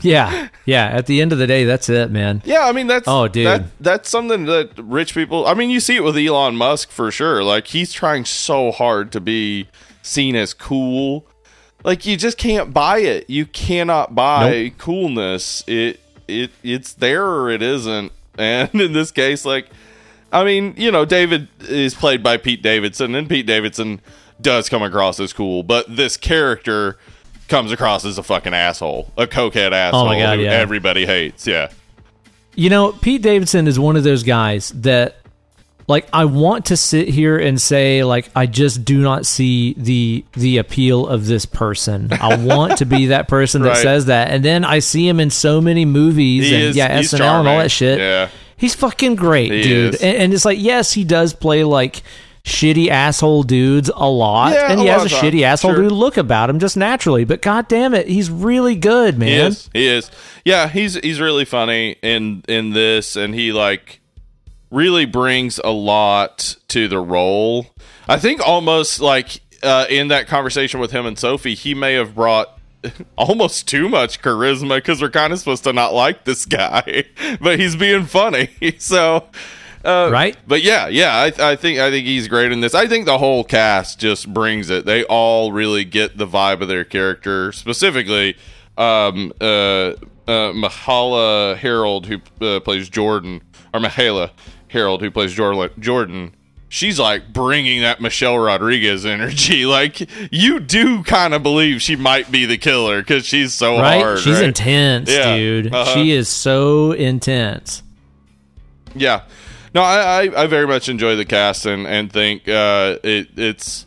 Yeah, 0.00 0.48
yeah. 0.64 0.86
At 0.86 1.06
the 1.06 1.20
end 1.22 1.32
of 1.32 1.38
the 1.38 1.46
day, 1.46 1.62
that's 1.64 1.88
it, 1.88 2.10
man. 2.10 2.42
yeah 2.44 2.66
i 2.66 2.72
mean 2.72 2.88
that's 2.88 3.06
Oh, 3.06 3.28
dude. 3.28 3.46
that, 3.46 3.64
that's 3.78 4.08
something 4.10 4.44
that 4.46 4.70
rich 4.76 5.14
people 5.14 5.46
i 5.46 5.54
mean 5.54 5.70
you 5.70 5.78
see 5.78 5.94
it 5.94 6.02
with 6.02 6.16
Elon 6.16 6.56
Musk 6.56 6.90
for 6.90 7.12
sure 7.12 7.44
like 7.44 7.68
he's 7.68 7.92
trying 7.92 8.24
so 8.24 8.72
hard 8.72 9.12
to 9.12 9.20
be 9.20 9.68
seen 10.02 10.34
as 10.34 10.52
cool 10.52 11.24
like 11.84 12.04
you 12.06 12.16
just 12.16 12.38
can't 12.38 12.74
buy 12.74 12.98
it 12.98 13.30
you 13.30 13.46
cannot 13.46 14.16
buy 14.16 14.72
coolness 14.78 15.62
it 15.68 16.00
it 16.26 16.50
it's 16.64 16.92
there 16.94 17.24
or 17.24 17.48
it 17.48 17.62
isn't 17.62 18.10
and 18.36 18.74
in 18.80 18.92
this 18.92 19.12
case 19.12 19.44
like 19.44 19.68
I 20.32 20.44
mean, 20.44 20.74
you 20.76 20.90
know, 20.90 21.04
David 21.04 21.48
is 21.60 21.94
played 21.94 22.22
by 22.22 22.36
Pete 22.36 22.62
Davidson, 22.62 23.14
and 23.14 23.28
Pete 23.28 23.46
Davidson 23.46 24.00
does 24.40 24.68
come 24.68 24.82
across 24.82 25.18
as 25.20 25.32
cool, 25.32 25.62
but 25.62 25.84
this 25.94 26.16
character 26.16 26.98
comes 27.48 27.72
across 27.72 28.04
as 28.04 28.18
a 28.18 28.22
fucking 28.22 28.52
asshole, 28.54 29.10
a 29.16 29.26
cokehead 29.26 29.70
oh 29.72 29.74
asshole 29.74 30.08
Oh 30.10 30.18
God, 30.18 30.38
who 30.38 30.44
yeah. 30.44 30.50
everybody 30.52 31.06
hates. 31.06 31.46
Yeah, 31.46 31.70
You 32.54 32.68
know, 32.70 32.92
Pete 32.92 33.22
Davidson 33.22 33.66
is 33.66 33.78
one 33.80 33.96
of 33.96 34.04
those 34.04 34.22
guys 34.22 34.68
that, 34.76 35.16
like, 35.86 36.06
I 36.12 36.26
want 36.26 36.66
to 36.66 36.76
sit 36.76 37.08
here 37.08 37.38
and 37.38 37.58
say, 37.58 38.04
like, 38.04 38.30
I 38.36 38.44
just 38.44 38.84
do 38.84 38.98
not 39.00 39.24
see 39.24 39.72
the 39.78 40.24
the 40.34 40.58
appeal 40.58 41.06
of 41.06 41.24
this 41.26 41.46
person. 41.46 42.12
I 42.12 42.36
want 42.36 42.76
to 42.78 42.84
be 42.84 43.06
that 43.06 43.28
person 43.28 43.62
that 43.62 43.68
Right. 43.74 43.78
says 43.82 44.06
that, 44.06 44.30
and 44.30 44.44
then 44.44 44.62
I 44.66 44.80
see 44.80 45.08
him 45.08 45.18
in 45.18 45.30
so 45.30 45.62
many 45.62 45.86
movies 45.86 46.48
He 46.50 46.54
and 46.54 46.64
is- 46.64 46.76
yeah, 46.76 46.98
SNL 46.98 47.40
and 47.40 47.48
all 47.48 47.58
that 47.58 47.70
shit. 47.70 47.98
Yeah. 47.98 48.28
He's 48.58 48.74
fucking 48.74 49.14
great, 49.16 49.50
He 49.52 49.62
dude. 49.62 49.94
And, 50.02 50.16
and 50.22 50.34
it's 50.34 50.44
like, 50.44 50.58
yes, 50.60 50.92
he 50.92 51.04
does 51.04 51.32
play 51.32 51.64
like 51.64 52.02
shitty 52.44 52.88
asshole 52.88 53.42
dudes 53.44 53.90
a 53.94 54.08
lot, 54.08 54.52
Yeah, 54.52 54.70
and 54.70 54.80
he 54.80 54.86
has 54.86 55.04
a 55.04 55.08
time, 55.08 55.22
shitty 55.24 55.42
asshole 55.42 55.74
sure. 55.74 55.82
dude 55.84 55.92
look 55.92 56.16
about 56.16 56.48
him 56.50 56.58
just 56.58 56.76
naturally. 56.76 57.24
But 57.24 57.42
god 57.42 57.68
damn 57.68 57.94
it, 57.94 58.08
he's 58.08 58.30
really 58.30 58.74
good, 58.74 59.18
man. 59.18 59.28
he 59.28 59.34
is. 59.36 59.70
He 59.72 59.86
is. 59.86 60.10
Yeah, 60.44 60.68
he's 60.68 60.94
he's 60.94 61.20
really 61.20 61.44
funny 61.44 61.96
in 62.02 62.42
in 62.48 62.70
this, 62.72 63.16
and 63.16 63.34
he 63.34 63.52
like 63.52 64.00
really 64.70 65.04
brings 65.06 65.58
a 65.62 65.70
lot 65.70 66.56
to 66.68 66.88
the 66.88 66.98
role. 66.98 67.66
I 68.08 68.18
think 68.18 68.40
almost 68.46 69.00
like 69.00 69.40
uh, 69.62 69.86
in 69.90 70.08
that 70.08 70.26
conversation 70.26 70.80
with 70.80 70.90
him 70.90 71.04
and 71.06 71.18
Sophie, 71.18 71.54
he 71.54 71.74
may 71.74 71.94
have 71.94 72.14
brought 72.14 72.57
almost 73.16 73.68
too 73.68 73.88
much 73.88 74.20
charisma 74.22 74.76
because 74.76 75.02
we're 75.02 75.10
kind 75.10 75.32
of 75.32 75.38
supposed 75.38 75.64
to 75.64 75.72
not 75.72 75.94
like 75.94 76.24
this 76.24 76.44
guy, 76.44 77.04
but 77.40 77.58
he's 77.58 77.76
being 77.76 78.04
funny. 78.04 78.50
So, 78.78 79.28
uh, 79.84 80.08
Right? 80.12 80.36
But 80.46 80.62
yeah, 80.62 80.88
yeah, 80.88 81.14
I, 81.16 81.52
I 81.52 81.56
think 81.56 81.78
I 81.78 81.90
think 81.90 82.06
he's 82.06 82.28
great 82.28 82.52
in 82.52 82.60
this. 82.60 82.74
I 82.74 82.86
think 82.86 83.06
the 83.06 83.18
whole 83.18 83.44
cast 83.44 83.98
just 83.98 84.32
brings 84.32 84.70
it. 84.70 84.86
They 84.86 85.04
all 85.04 85.52
really 85.52 85.84
get 85.84 86.16
the 86.16 86.26
vibe 86.26 86.60
of 86.60 86.68
their 86.68 86.84
character. 86.84 87.52
Specifically, 87.52 88.36
um, 88.76 89.32
uh, 89.40 89.44
uh, 90.28 90.52
Myha'la 90.52 91.56
Herrold, 91.56 92.06
who 92.06 92.46
uh, 92.46 92.60
plays 92.60 92.88
Jordan, 92.88 93.42
or 93.74 93.80
Myha'la 93.80 94.30
Herrold, 94.68 95.00
who 95.00 95.10
plays 95.10 95.32
Jordan. 95.32 95.70
Jordan. 95.78 96.34
She's 96.70 96.98
like 97.00 97.32
bringing 97.32 97.80
that 97.80 98.00
Michelle 98.00 98.38
Rodriguez 98.38 99.06
energy. 99.06 99.64
Like 99.66 100.08
you 100.32 100.60
do 100.60 101.02
kind 101.02 101.32
of 101.34 101.42
believe 101.42 101.80
she 101.80 101.96
might 101.96 102.30
be 102.30 102.44
the 102.44 102.58
killer 102.58 103.00
because 103.00 103.24
she's 103.24 103.54
so 103.54 103.78
Right? 103.78 104.02
hard. 104.02 104.18
She's 104.18 104.36
right? 104.36 104.44
intense, 104.44 105.10
Yeah. 105.10 105.36
dude. 105.36 105.74
Uh-huh. 105.74 105.94
She 105.94 106.10
is 106.12 106.28
so 106.28 106.92
intense. 106.92 107.82
Yeah, 108.94 109.22
no, 109.74 109.82
I, 109.82 110.24
I, 110.26 110.42
I 110.42 110.46
very 110.46 110.66
much 110.66 110.88
enjoy 110.88 111.14
the 111.16 111.24
cast 111.24 111.64
and 111.66 111.86
and 111.86 112.12
think 112.12 112.48
uh, 112.48 112.98
it 113.02 113.28
it's 113.36 113.86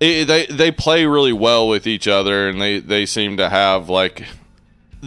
it, 0.00 0.26
they 0.26 0.46
they 0.46 0.70
play 0.70 1.04
really 1.06 1.32
well 1.32 1.68
with 1.68 1.86
each 1.86 2.08
other 2.08 2.48
and 2.48 2.60
they 2.60 2.78
they 2.80 3.04
seem 3.06 3.36
to 3.36 3.48
have 3.48 3.88
like 3.88 4.24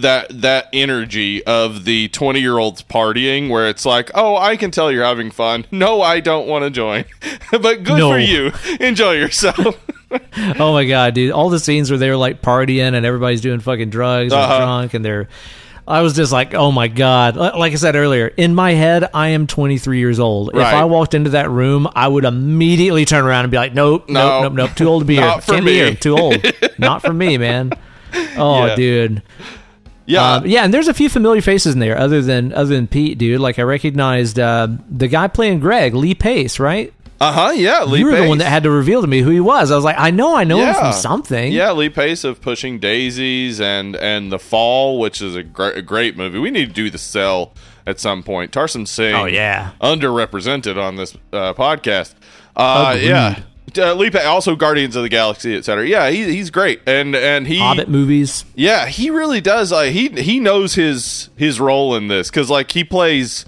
that 0.01 0.27
that 0.41 0.67
energy 0.73 1.43
of 1.45 1.85
the 1.85 2.07
20 2.09 2.39
year 2.39 2.57
olds 2.57 2.81
partying 2.83 3.49
where 3.49 3.67
it's 3.67 3.85
like 3.85 4.11
oh 4.15 4.35
i 4.37 4.55
can 4.57 4.69
tell 4.71 4.91
you're 4.91 5.03
having 5.03 5.31
fun 5.31 5.65
no 5.71 6.01
i 6.01 6.19
don't 6.19 6.47
want 6.47 6.63
to 6.63 6.69
join 6.69 7.03
but 7.51 7.83
good 7.83 7.97
No. 7.97 8.11
for 8.11 8.19
you 8.19 8.51
enjoy 8.79 9.13
yourself 9.13 9.77
Oh 10.57 10.71
my 10.71 10.85
god, 10.85 11.15
dude! 11.15 11.31
All 11.31 11.49
the 11.49 11.59
scenes 11.59 11.89
where 11.91 11.97
they're 11.97 12.15
like 12.15 12.41
partying 12.41 12.93
and 12.93 13.05
everybody's 13.05 13.41
doing 13.41 13.59
fucking 13.59 13.89
drugs 13.89 14.31
and 14.31 14.41
Uh-huh. 14.41 14.57
drunk, 14.59 14.93
and 14.93 15.03
they're. 15.03 15.27
I 15.85 15.99
was 16.01 16.15
just 16.15 16.31
like, 16.31 16.53
oh 16.53 16.71
my 16.71 16.87
god! 16.87 17.35
Like 17.35 17.73
I 17.73 17.75
said 17.75 17.97
earlier, 17.97 18.27
in 18.27 18.55
my 18.55 18.71
head, 18.71 19.09
I 19.13 19.29
am 19.29 19.47
23 19.47 19.99
years 19.99 20.17
old. 20.17 20.51
If 20.53 20.61
I 20.63 20.85
walked 20.85 21.13
into 21.13 21.31
that 21.31 21.49
room, 21.49 21.89
I 21.93 22.07
would 22.07 22.23
immediately 22.23 23.03
turn 23.03 23.25
around 23.25 23.43
and 23.45 23.51
be 23.51 23.57
like, 23.57 23.73
nope, 23.73 24.07
No. 24.07 24.43
nope, 24.43 24.53
nope, 24.53 24.69
nope. 24.69 24.77
Too 24.77 24.87
old 24.87 25.01
to 25.01 25.05
be 25.05 25.15
here. 25.17 25.41
For 25.41 25.51
Can't 25.55 25.65
be 25.65 25.71
me. 25.71 25.77
here. 25.77 25.93
Too 25.95 26.17
old. 26.17 26.37
Not 26.77 27.01
for 27.01 27.11
me, 27.11 27.37
man. 27.37 27.73
Oh, 28.37 28.65
Yeah. 28.67 28.75
dude. 28.77 29.21
Yeah 30.07 30.35
Um, 30.37 30.47
yeah, 30.47 30.63
and 30.63 30.73
there's 30.73 30.87
a 30.87 30.93
few 30.93 31.09
familiar 31.09 31.41
faces 31.41 31.73
in 31.75 31.79
there, 31.79 31.97
other 31.97 32.21
than 32.21 32.51
other 32.53 32.73
than 32.75 32.87
Pete, 32.87 33.17
dude. 33.19 33.39
Like 33.41 33.59
I 33.59 33.63
recognized 33.63 34.39
uh, 34.39 34.67
the 34.89 35.07
guy 35.07 35.27
playing 35.27 35.59
Greg, 35.59 35.93
Lee 35.93 36.15
Pace, 36.15 36.59
right? 36.59 36.91
uh-huh 37.19 37.51
yeah 37.55 37.83
Lee 37.83 37.97
you 38.01 38.05
were 38.05 38.15
the 38.15 38.27
one 38.27 38.37
that 38.37 38.45
had 38.47 38.61
to 38.61 38.69
reveal 38.69 39.01
to 39.01 39.07
me 39.07 39.21
who 39.21 39.31
he 39.31 39.39
was. 39.39 39.71
I 39.71 39.75
was 39.75 39.83
like, 39.83 39.95
I 39.97 40.11
know, 40.11 40.35
I 40.35 40.43
know 40.43 40.59
him 40.63 40.75
from 40.75 40.93
something. 40.93 41.51
Yeah, 41.51 41.71
Lee 41.71 41.89
Pace 41.89 42.23
of 42.23 42.41
Pushing 42.41 42.77
Daisies 42.79 43.59
and 43.59 43.95
and 43.95 44.31
The 44.31 44.37
Fall, 44.37 44.99
which 44.99 45.19
is 45.21 45.35
a 45.35 45.41
great, 45.43 45.77
a 45.77 45.81
great 45.81 46.15
movie. 46.15 46.37
We 46.37 46.51
need 46.51 46.67
to 46.67 46.73
do 46.73 46.89
The 46.91 46.99
Cell 46.99 47.53
at 47.87 47.99
some 47.99 48.21
point. 48.21 48.51
Tarsem 48.51 48.87
Singh, 48.87 49.15
Oh, 49.15 49.25
yeah. 49.25 49.71
underrepresented 49.81 50.77
on 50.81 50.95
this 50.97 51.15
uh, 51.33 51.53
podcast. 51.55 52.13
Uh, 52.55 52.91
Agreed. 52.95 53.07
yeah, 53.07 53.39
uh, 53.77 53.93
Lee 53.93 54.09
also 54.11 54.55
Guardians 54.55 54.95
of 54.95 55.03
the 55.03 55.09
Galaxy, 55.09 55.55
etc. 55.55 55.87
Yeah, 55.87 56.09
he, 56.09 56.23
he's 56.35 56.49
great, 56.49 56.81
and 56.87 57.15
and 57.15 57.45
he 57.47 57.59
Hobbit 57.59 57.89
movies. 57.89 58.45
yeah, 58.55 58.85
he 58.87 59.09
really 59.09 59.41
does. 59.41 59.71
Like 59.71 59.91
he 59.91 60.09
he 60.09 60.39
knows 60.39 60.75
his 60.75 61.29
his 61.35 61.59
role 61.59 61.95
in 61.95 62.07
this 62.07 62.29
because 62.29 62.49
like 62.49 62.71
he 62.71 62.83
plays 62.83 63.45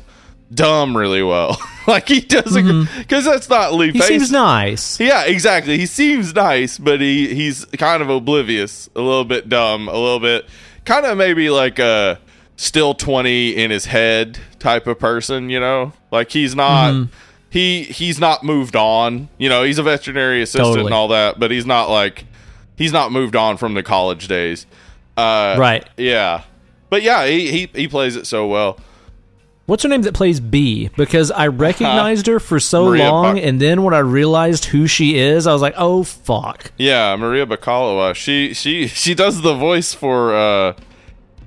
dumb 0.54 0.96
really 0.98 1.24
well. 1.24 1.58
like 1.88 2.08
he 2.08 2.20
doesn't 2.22 2.88
because 2.98 3.26
that's 3.26 3.50
not 3.50 3.74
Lee 3.74 3.88
Mm-hmm. 3.90 3.94
He 3.96 4.00
Pace. 4.00 4.08
seems 4.08 4.32
nice. 4.32 5.00
Yeah, 5.00 5.24
exactly. 5.26 5.78
He 5.78 5.86
seems 5.86 6.34
nice, 6.34 6.78
but 6.78 7.00
he 7.02 7.34
he's 7.34 7.66
kind 7.66 8.02
of 8.02 8.10
oblivious, 8.10 8.90
a 8.96 9.02
little 9.02 9.26
bit 9.26 9.48
dumb, 9.50 9.88
a 9.88 9.94
little 9.94 10.20
bit 10.20 10.46
kind 10.86 11.06
of 11.06 11.18
maybe 11.18 11.50
like 11.50 11.80
a 11.80 12.20
still 12.56 12.94
20 12.94 13.52
in 13.52 13.72
his 13.72 13.86
head 13.86 14.38
type 14.60 14.86
of 14.88 15.00
person, 15.00 15.50
you 15.50 15.60
know? 15.60 15.94
Like 16.12 16.30
he's 16.32 16.56
not 16.56 16.94
Mm-hmm. 16.94 17.14
He 17.50 17.84
he's 17.84 18.20
not 18.20 18.44
moved 18.44 18.76
on. 18.76 19.30
You 19.38 19.50
know, 19.50 19.64
he's 19.64 19.80
a 19.80 19.84
veterinary 19.84 20.42
assistant 20.42 20.66
Totally. 20.66 20.86
and 20.86 20.94
all 20.94 21.08
that, 21.10 21.40
but 21.40 21.52
he's 21.52 21.66
not 21.66 21.90
like 21.90 22.26
he's 22.76 22.94
not 22.94 23.12
moved 23.12 23.36
on 23.36 23.58
from 23.58 23.74
the 23.74 23.84
college 23.84 24.28
days. 24.28 24.66
Uh 25.18 25.56
Right. 25.58 25.88
Yeah. 25.98 26.44
But 26.90 27.02
yeah, 27.02 27.26
he 27.26 27.52
he, 27.52 27.70
he 27.74 27.88
plays 27.88 28.16
it 28.16 28.28
so 28.28 28.48
well. 28.48 28.80
What's 29.66 29.84
her 29.84 29.90
name 29.90 30.02
that 30.02 30.16
plays 30.16 30.40
B? 30.40 30.90
Because 30.98 31.30
I 31.30 31.48
recognized 31.68 32.26
her 32.26 32.40
for 32.40 32.60
so 32.60 32.86
Maria 32.86 33.12
long, 33.12 33.38
and 33.38 33.62
then 33.62 33.84
when 33.84 33.94
I 33.94 34.00
realized 34.00 34.66
who 34.66 34.88
she 34.88 35.16
is, 35.18 35.46
I 35.46 35.54
was 35.54 35.62
like, 35.62 35.76
oh 35.78 36.04
fuck. 36.04 36.72
Yeah, 36.78 37.16
Maria 37.16 37.46
Bakalova. 37.46 38.16
She 38.16 38.54
she 38.54 38.88
she 38.88 39.14
does 39.14 39.42
the 39.42 39.54
voice 39.54 39.94
for 39.94 40.34
uh 40.34 40.74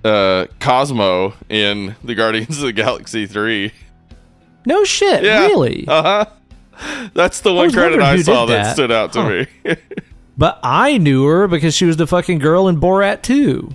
uh, 0.04 0.46
Cosmo 0.58 1.34
in 1.48 1.96
the 2.02 2.14
Guardians 2.14 2.58
of 2.58 2.64
the 2.64 2.72
Galaxy 2.72 3.26
three. 3.26 3.72
No 4.66 4.84
shit, 4.84 5.22
Yeah. 5.24 5.46
really. 5.46 5.84
Uh 5.88 6.02
huh. 6.02 6.24
That's 7.14 7.40
the 7.40 7.52
one 7.52 7.66
was 7.66 7.74
credit 7.74 8.00
I 8.00 8.20
saw 8.22 8.46
that. 8.46 8.62
that. 8.64 8.72
stood 8.74 8.90
out 8.90 9.12
to 9.14 9.22
Huh. 9.22 9.28
me. 9.28 9.76
but 10.38 10.58
I 10.62 10.98
knew 10.98 11.24
her 11.26 11.46
because 11.48 11.74
she 11.74 11.84
was 11.84 11.96
the 11.96 12.06
fucking 12.06 12.38
girl 12.38 12.68
in 12.68 12.80
Borat 12.80 13.22
2. 13.22 13.74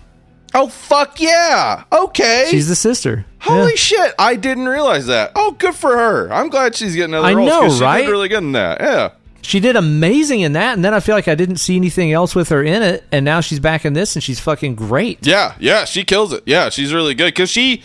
oh 0.56 0.68
fuck 0.68 1.20
yeah! 1.22 1.84
Okay. 1.92 2.48
She's 2.50 2.68
the 2.68 2.76
sister. 2.76 3.26
Holy 3.42 3.72
Yeah. 3.72 3.76
shit! 3.76 4.14
I 4.18 4.36
didn't 4.36 4.68
realize 4.68 5.06
that. 5.08 5.32
Oh, 5.36 5.52
good 5.52 5.76
for 5.76 5.96
her. 5.96 6.32
I'm 6.34 6.50
glad 6.50 6.76
she's 6.76 6.96
getting 6.96 7.14
other 7.14 7.28
I 7.28 7.34
roles. 7.34 7.50
know, 7.50 7.70
she 7.70 7.82
right? 7.84 8.02
Did 8.06 8.10
really 8.12 8.30
good 8.30 8.44
in 8.44 8.52
that. 8.54 8.80
Yeah. 8.82 9.10
She 9.44 9.60
did 9.62 9.78
amazing 9.78 10.42
in 10.42 10.54
that, 10.54 10.74
and 10.74 10.84
then 10.84 10.94
I 10.94 11.00
feel 11.00 11.16
like 11.16 11.30
I 11.30 11.36
didn't 11.36 11.58
see 11.58 11.78
anything 11.78 12.12
else 12.12 12.36
with 12.36 12.50
her 12.50 12.62
in 12.64 12.82
it, 12.82 13.06
and 13.14 13.24
now 13.24 13.40
she's 13.40 13.60
back 13.62 13.86
in 13.86 13.94
this, 13.94 14.16
and 14.16 14.24
she's 14.24 14.42
fucking 14.42 14.76
great. 14.76 15.26
Yeah, 15.26 15.54
yeah, 15.60 15.86
she 15.86 16.04
kills 16.04 16.34
it. 16.34 16.44
Yeah, 16.46 16.70
she's 16.70 16.94
really 16.94 17.14
good 17.14 17.28
because 17.28 17.50
she, 17.50 17.82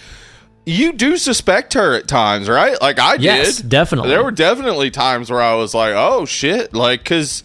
you 0.64 0.92
do 0.92 1.16
suspect 1.16 1.74
her 1.74 1.94
at 1.94 2.06
times, 2.08 2.48
right? 2.48 2.80
Like 2.80 2.98
I 2.98 3.14
Yes, 3.16 3.56
did. 3.58 3.68
definitely. 3.68 4.10
There 4.10 4.22
were 4.22 4.30
definitely 4.30 4.90
times 4.90 5.30
where 5.30 5.42
I 5.42 5.54
was 5.54 5.74
like, 5.74 5.94
oh 5.96 6.24
shit, 6.24 6.74
like 6.74 7.02
because. 7.02 7.42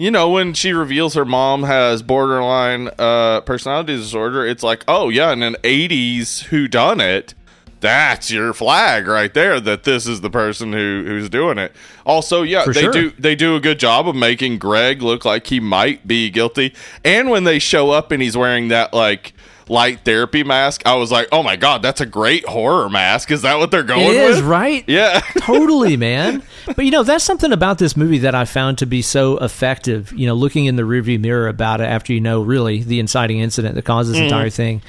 You 0.00 0.12
know, 0.12 0.30
when 0.30 0.54
she 0.54 0.72
reveals 0.72 1.14
her 1.14 1.24
mom 1.24 1.64
has 1.64 2.02
borderline 2.02 2.88
uh, 3.00 3.40
personality 3.40 3.96
disorder, 3.96 4.46
it's 4.46 4.62
like, 4.62 4.84
oh 4.86 5.08
yeah, 5.08 5.32
in 5.32 5.42
an 5.42 5.56
'80s 5.64 6.44
whodunit, 6.50 7.34
that's 7.80 8.30
your 8.30 8.52
flag 8.52 9.08
right 9.08 9.34
there 9.34 9.58
that 9.58 9.82
this 9.82 10.06
is 10.06 10.20
the 10.20 10.30
person 10.30 10.72
who 10.72 11.02
who's 11.04 11.28
doing 11.28 11.58
it. 11.58 11.72
Also, 12.06 12.42
yeah, 12.44 12.62
For 12.62 12.72
they 12.72 12.82
sure. 12.82 12.92
do 12.92 13.10
they 13.18 13.34
do 13.34 13.56
a 13.56 13.60
good 13.60 13.80
job 13.80 14.06
of 14.06 14.14
making 14.14 14.58
Greg 14.60 15.02
look 15.02 15.24
like 15.24 15.48
he 15.48 15.58
might 15.58 16.06
be 16.06 16.30
guilty. 16.30 16.74
And 17.04 17.28
when 17.28 17.42
they 17.42 17.58
show 17.58 17.90
up 17.90 18.12
and 18.12 18.22
he's 18.22 18.36
wearing 18.36 18.68
that 18.68 18.94
like 18.94 19.32
light 19.68 20.00
therapy 20.04 20.42
mask, 20.44 20.82
I 20.86 20.94
was 20.94 21.10
like, 21.12 21.28
"Oh 21.32 21.42
my 21.42 21.56
god, 21.56 21.82
that's 21.82 22.00
a 22.00 22.06
great 22.06 22.44
horror 22.46 22.88
mask." 22.88 23.30
Is 23.30 23.42
that 23.42 23.58
what 23.58 23.70
they're 23.70 23.82
going 23.82 24.06
It 24.06 24.14
is, 24.14 24.36
with? 24.36 24.44
right? 24.46 24.84
Yeah. 24.88 25.20
totally, 25.40 25.96
man. 26.08 26.42
But 26.66 26.84
you 26.84 26.90
know, 26.90 27.02
that's 27.02 27.24
something 27.24 27.52
about 27.52 27.78
this 27.78 27.96
movie 27.96 28.18
that 28.18 28.34
I 28.34 28.44
found 28.44 28.78
to 28.78 28.86
be 28.86 29.02
so 29.02 29.38
effective. 29.38 30.12
You 30.12 30.26
know, 30.26 30.34
looking 30.34 30.66
in 30.66 30.76
the 30.76 30.82
rearview 30.82 31.20
mirror 31.20 31.48
about 31.48 31.80
it 31.80 31.84
after 31.84 32.12
you 32.12 32.20
know 32.20 32.42
really 32.42 32.82
the 32.82 33.00
inciting 33.00 33.38
incident 33.40 33.74
that 33.74 33.84
caused 33.84 34.10
this 34.10 34.18
entire 34.18 34.50
thing. 34.50 34.82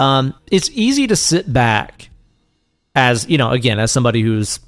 Um, 0.00 0.34
it's 0.50 0.70
easy 0.72 1.06
to 1.06 1.16
sit 1.16 1.52
back 1.52 2.08
as 2.94 3.28
you 3.28 3.38
know, 3.38 3.50
again, 3.50 3.78
as 3.78 3.90
somebody 3.92 4.20
who's 4.20 4.58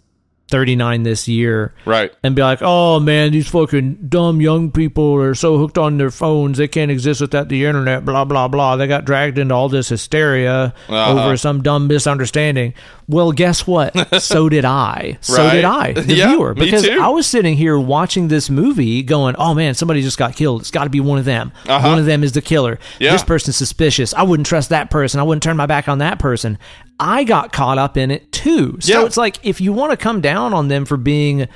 39 0.48 1.02
this 1.04 1.26
year, 1.26 1.72
right. 1.86 2.12
and 2.22 2.36
be 2.36 2.42
like, 2.42 2.58
"Oh 2.62 3.00
man, 3.00 3.32
these 3.32 3.48
fucking 3.48 4.06
dumb 4.08 4.40
young 4.40 4.70
people 4.70 5.14
are 5.14 5.34
so 5.34 5.56
hooked 5.58 5.78
on 5.78 5.96
their 5.98 6.10
phones 6.10 6.58
they 6.58 6.68
can't 6.68 6.90
exist 6.90 7.20
without 7.22 7.48
the 7.48 7.64
internet." 7.64 8.04
Blah 8.04 8.24
blah 8.24 8.48
blah. 8.48 8.76
They 8.76 8.86
got 8.86 9.04
dragged 9.04 9.38
into 9.38 9.54
all 9.54 9.68
this 9.68 9.88
hysteria 9.88 10.74
Uh-huh. 10.88 11.24
over 11.24 11.36
some 11.36 11.62
dumb 11.62 11.86
misunderstanding. 11.88 12.74
Well, 13.06 13.32
guess 13.32 13.66
what? 13.66 13.94
so 14.22 14.48
did 14.48 14.64
I. 14.64 15.18
So 15.20 15.44
Right. 15.44 15.52
did 15.54 15.64
I, 15.64 15.92
the 15.92 16.14
Yeah, 16.14 16.28
viewer, 16.28 16.54
because. 16.54 16.88
I 16.88 17.08
was 17.08 17.26
sitting 17.26 17.56
here 17.56 17.78
watching 17.78 18.28
this 18.28 18.48
movie, 18.48 19.02
going, 19.02 19.34
"Oh 19.38 19.52
man, 19.54 19.74
somebody 19.74 20.00
just 20.02 20.16
got 20.18 20.34
killed. 20.36 20.62
It's 20.62 20.70
got 20.70 20.84
to 20.84 20.90
be 20.90 21.00
one 21.00 21.18
of 21.18 21.24
them. 21.24 21.52
Uh-huh. 21.68 21.88
One 21.88 21.98
of 21.98 22.06
them 22.06 22.24
is 22.24 22.32
the 22.32 22.40
killer. 22.42 22.78
Yeah. 22.98 23.12
This 23.12 23.22
person's 23.22 23.56
suspicious. 23.56 24.14
I 24.14 24.22
wouldn't 24.22 24.46
trust 24.46 24.70
that 24.70 24.90
person. 24.90 25.20
I 25.20 25.22
wouldn't 25.22 25.42
turn 25.42 25.56
my 25.56 25.66
back 25.66 25.88
on 25.88 25.98
that 25.98 26.18
person." 26.18 26.58
I 27.00 27.24
got 27.24 27.52
caught 27.52 27.76
up 27.76 27.96
in 27.96 28.10
it 28.12 28.30
too. 28.30 28.78
So 28.80 29.00
Yeah. 29.00 29.06
it's 29.06 29.16
like 29.16 29.38
if 29.42 29.60
you 29.60 29.72
want 29.72 29.90
to 29.90 29.96
come 29.96 30.20
down 30.20 30.54
on 30.54 30.68
them 30.68 30.84
for 30.84 30.96
being 30.96 31.48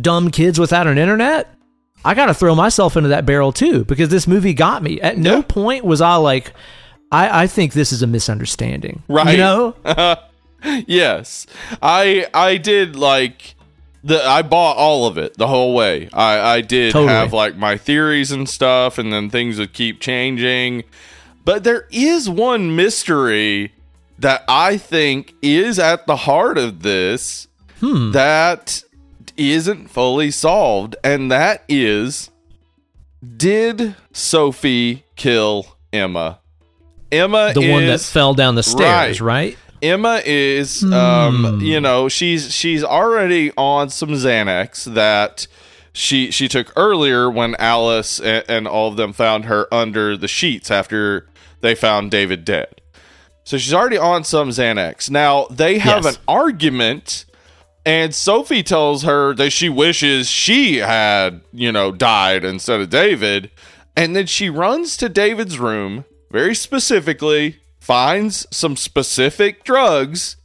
dumb 0.00 0.30
kids 0.30 0.58
without 0.58 0.86
an 0.86 0.96
internet, 0.96 1.54
I 2.04 2.14
got 2.14 2.26
to 2.26 2.34
throw 2.34 2.54
myself 2.54 2.96
into 2.96 3.10
that 3.10 3.26
barrel 3.26 3.52
too 3.52 3.84
because 3.84 4.08
this 4.08 4.26
movie 4.26 4.54
got 4.54 4.82
me. 4.82 4.98
At 5.00 5.18
no 5.18 5.42
point 5.42 5.84
was 5.84 6.00
I 6.00 6.14
like, 6.16 6.54
I, 7.12 7.42
I 7.42 7.46
think 7.46 7.74
this 7.74 7.92
is 7.92 8.02
a 8.02 8.06
misunderstanding. 8.06 9.02
Right. 9.08 9.32
You 9.32 9.36
know? 9.36 9.76
yes 10.86 11.46
i 11.80 12.26
i 12.34 12.56
did 12.56 12.96
like 12.96 13.54
the 14.04 14.24
i 14.26 14.42
bought 14.42 14.76
all 14.76 15.06
of 15.06 15.16
it 15.18 15.36
the 15.38 15.46
whole 15.46 15.74
way 15.74 16.08
i 16.12 16.38
i 16.56 16.60
did 16.60 16.92
Totally. 16.92 17.12
have 17.12 17.32
like 17.32 17.56
my 17.56 17.76
theories 17.76 18.30
and 18.32 18.48
stuff 18.48 18.98
and 18.98 19.12
then 19.12 19.30
things 19.30 19.58
would 19.58 19.72
keep 19.72 20.00
changing 20.00 20.84
but 21.44 21.64
there 21.64 21.86
is 21.90 22.28
one 22.30 22.74
mystery 22.76 23.72
that 24.18 24.44
i 24.48 24.76
think 24.76 25.34
is 25.42 25.78
at 25.78 26.06
the 26.06 26.16
heart 26.16 26.58
of 26.58 26.82
this 26.82 27.48
Hmm. 27.80 28.12
that 28.12 28.84
isn't 29.36 29.88
fully 29.90 30.30
solved 30.30 30.94
and 31.02 31.32
that 31.32 31.64
is 31.68 32.30
did 33.36 33.94
sophie 34.12 35.04
kill 35.16 35.76
emma 35.92 36.38
emma 37.10 37.52
The 37.54 37.70
one 37.70 37.86
that 37.86 38.00
fell 38.00 38.34
down 38.34 38.54
the 38.54 38.62
stairs, 38.62 39.20
Right. 39.20 39.56
right? 39.56 39.58
Emma 39.82 40.22
is, 40.24 40.80
Hmm. 40.80 40.92
um, 40.92 41.60
you 41.60 41.80
know, 41.80 42.08
she's 42.08 42.54
she's 42.54 42.84
already 42.84 43.50
on 43.56 43.90
some 43.90 44.10
Xanax 44.10 44.84
that 44.94 45.46
she 45.92 46.30
she 46.30 46.48
took 46.48 46.72
earlier 46.76 47.30
when 47.30 47.54
Alice 47.58 48.20
and, 48.20 48.44
and 48.48 48.68
all 48.68 48.88
of 48.88 48.96
them 48.96 49.12
found 49.12 49.46
her 49.46 49.66
under 49.74 50.16
the 50.16 50.28
sheets 50.28 50.70
after 50.70 51.26
they 51.60 51.74
found 51.74 52.10
David 52.10 52.44
dead. 52.44 52.68
So 53.44 53.58
she's 53.58 53.74
already 53.74 53.98
on 53.98 54.22
some 54.24 54.50
Xanax. 54.50 55.10
Now 55.10 55.46
they 55.50 55.78
have 55.78 56.04
Yes. 56.04 56.14
an 56.16 56.22
argument, 56.28 57.24
and 57.84 58.14
Sophie 58.14 58.62
tells 58.62 59.02
her 59.02 59.34
that 59.34 59.50
she 59.50 59.68
wishes 59.68 60.30
she 60.30 60.76
had, 60.76 61.40
you 61.52 61.72
know, 61.72 61.90
died 61.90 62.44
instead 62.44 62.80
of 62.80 62.88
David. 62.90 63.50
And 63.96 64.14
then 64.16 64.26
she 64.26 64.48
runs 64.48 64.96
to 64.98 65.08
David's 65.08 65.58
room, 65.58 66.04
very 66.30 66.54
specifically, 66.54 67.56
finds 67.82 68.46
some 68.52 68.76
specific 68.76 69.64
drugs 69.64 70.36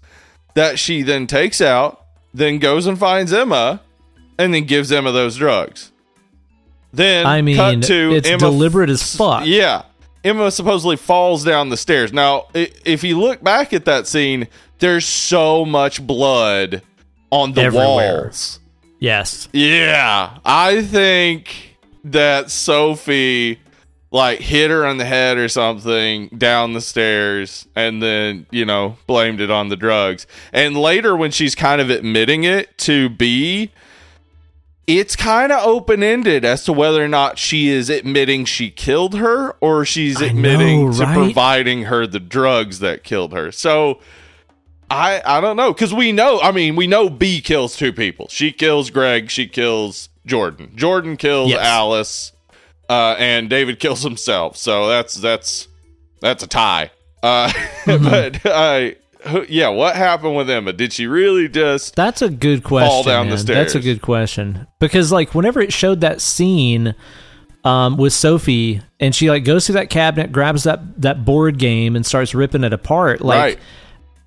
that 0.55 0.79
she 0.79 1.03
then 1.03 1.27
takes 1.27 1.61
out, 1.61 2.03
then 2.33 2.57
goes 2.57 2.87
and 2.87 2.97
finds 2.97 3.31
Emma, 3.31 3.79
and 4.39 4.53
then 4.53 4.63
gives 4.65 4.91
Emma 4.91 5.11
those 5.11 5.35
drugs. 5.37 5.91
Then 6.91 7.27
I 7.27 7.41
mean, 7.43 7.55
cut 7.55 7.83
to 7.83 8.11
it's 8.15 8.27
Emma 8.27 8.39
deliberate 8.39 8.89
as 8.89 9.15
fuck. 9.15 9.43
yeah. 9.45 9.83
Emma 10.23 10.49
supposedly 10.49 10.95
falls 10.97 11.43
down 11.45 11.69
the 11.69 11.77
stairs. 11.77 12.11
Now, 12.11 12.47
if 12.53 13.03
you 13.03 13.19
look 13.19 13.43
back 13.43 13.71
at 13.71 13.85
that 13.85 14.07
scene, 14.07 14.47
there's 14.79 15.05
so 15.05 15.63
much 15.63 16.05
blood 16.05 16.81
on 17.29 17.53
the 17.53 17.61
Everywhere. 17.61 18.23
walls. 18.23 18.59
Yes. 18.99 19.47
Yeah. 19.53 20.39
I 20.43 20.81
think 20.81 21.77
that 22.03 22.49
Sophie 22.49 23.59
like 24.11 24.39
hit 24.39 24.69
her 24.71 24.85
on 24.85 24.97
the 24.97 25.05
head 25.05 25.37
or 25.37 25.49
something 25.49 26.29
down 26.29 26.73
the 26.73 26.81
stairs 26.81 27.67
and 27.75 28.01
then, 28.01 28.45
you 28.51 28.65
know, 28.65 28.97
blamed 29.05 29.41
it 29.41 29.51
on 29.51 29.67
the 29.69 29.75
drugs. 29.75 30.25
And 30.53 30.77
later 30.77 31.15
when 31.15 31.31
she's 31.31 31.55
kind 31.55 31.81
of 31.81 31.89
admitting 31.89 32.43
it 32.43 32.77
to 32.79 33.09
be 33.09 33.71
it's 34.87 35.17
kind 35.17 35.51
of 35.51 35.59
open 35.67 36.01
ended 36.01 36.45
as 36.45 36.63
to 36.63 36.71
whether 36.71 37.03
or 37.03 37.09
not 37.09 37.37
she 37.37 37.67
is 37.67 37.89
admitting 37.89 38.45
she 38.45 38.71
killed 38.71 39.15
her 39.15 39.51
or 39.59 39.83
she's 39.83 40.21
admitting 40.21 40.85
know, 40.85 40.93
to 40.93 41.05
providing 41.07 41.83
her 41.83 42.07
the 42.07 42.21
drugs 42.21 42.79
that 42.79 43.03
killed 43.03 43.33
her. 43.33 43.51
So 43.51 43.99
I 44.89 45.21
I 45.25 45.41
don't 45.41 45.57
know 45.57 45.73
because 45.73 45.93
we 45.93 46.13
know 46.13 46.39
I 46.39 46.53
mean 46.53 46.77
we 46.77 46.87
know 46.87 47.09
B 47.09 47.41
kills 47.41 47.75
two 47.75 47.91
people. 47.91 48.27
She 48.29 48.53
kills 48.53 48.89
Greg. 48.89 49.29
She 49.29 49.45
kills 49.45 50.07
Jordan. 50.25 50.71
Jordan 50.75 51.17
kills 51.17 51.49
Yes. 51.49 51.65
Alice, 51.65 52.31
uh, 52.89 53.15
and 53.19 53.49
David 53.49 53.79
kills 53.79 54.03
himself. 54.03 54.57
So 54.57 54.87
that's 54.87 55.13
that's 55.15 55.67
that's 56.21 56.43
a 56.43 56.47
tie. 56.47 56.91
Uh, 57.23 57.51
Mm-hmm. 57.87 58.03
but 58.03 58.45
uh, 58.45 58.89
who- 59.29 59.45
yeah, 59.49 59.69
what 59.69 59.95
happened 59.95 60.35
with 60.35 60.49
Emma? 60.49 60.73
Did 60.73 60.91
she 60.93 61.07
really 61.07 61.47
just? 61.47 61.95
That's 61.95 62.21
a 62.21 62.29
good 62.29 62.63
question. 62.63 62.89
Fall 62.89 63.03
down 63.03 63.29
the 63.29 63.35
man. 63.37 63.45
That's 63.45 63.75
a 63.75 63.79
good 63.79 64.01
question 64.01 64.67
because, 64.79 65.11
like, 65.11 65.33
whenever 65.33 65.61
it 65.61 65.71
showed 65.71 66.01
that 66.01 66.19
scene 66.21 66.95
um, 67.63 67.95
with 67.97 68.11
Sophie, 68.13 68.81
and 68.99 69.15
she 69.15 69.29
like 69.29 69.43
goes 69.45 69.65
through 69.65 69.73
that 69.75 69.89
cabinet, 69.89 70.31
grabs 70.33 70.63
that 70.63 71.01
that 71.01 71.23
board 71.25 71.57
game, 71.59 71.95
and 71.95 72.05
starts 72.05 72.35
ripping 72.35 72.63
it 72.65 72.73
apart. 72.73 73.21
Like, 73.21 73.39
right. 73.39 73.59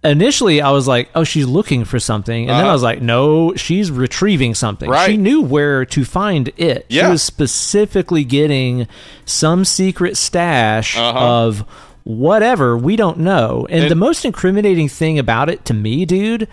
Initially, 0.02 0.60
I 0.62 0.70
was 0.70 0.88
like, 0.88 1.10
"Oh, 1.14 1.24
she's 1.24 1.46
looking 1.46 1.84
for 1.84 1.98
something," 2.00 2.42
and 2.42 2.50
then 2.50 2.56
I 2.56 2.68
Uh-huh. 2.68 2.72
was 2.72 2.82
like, 2.82 3.02
"No, 3.02 3.54
she's 3.54 3.90
retrieving 3.90 4.54
something." 4.54 4.88
Right. 4.90 5.10
She 5.10 5.16
knew 5.16 5.40
where 5.42 5.84
to 5.86 6.04
find 6.04 6.50
it. 6.56 6.86
She 6.90 7.02
was 7.02 7.22
specifically 7.22 8.24
getting 8.24 8.86
some 9.24 9.64
secret 9.64 10.16
stash 10.16 10.96
Uh-huh. 10.96 11.18
of 11.18 11.64
whatever 12.04 12.76
we 12.78 12.96
don't 12.96 13.18
know. 13.18 13.66
And, 13.70 13.82
And- 13.82 13.90
the 13.90 13.94
most 13.96 14.24
incriminating 14.24 14.88
thing 14.88 15.18
about 15.18 15.50
it 15.50 15.64
to 15.66 15.74
me, 15.74 16.04
dude, 16.06 16.48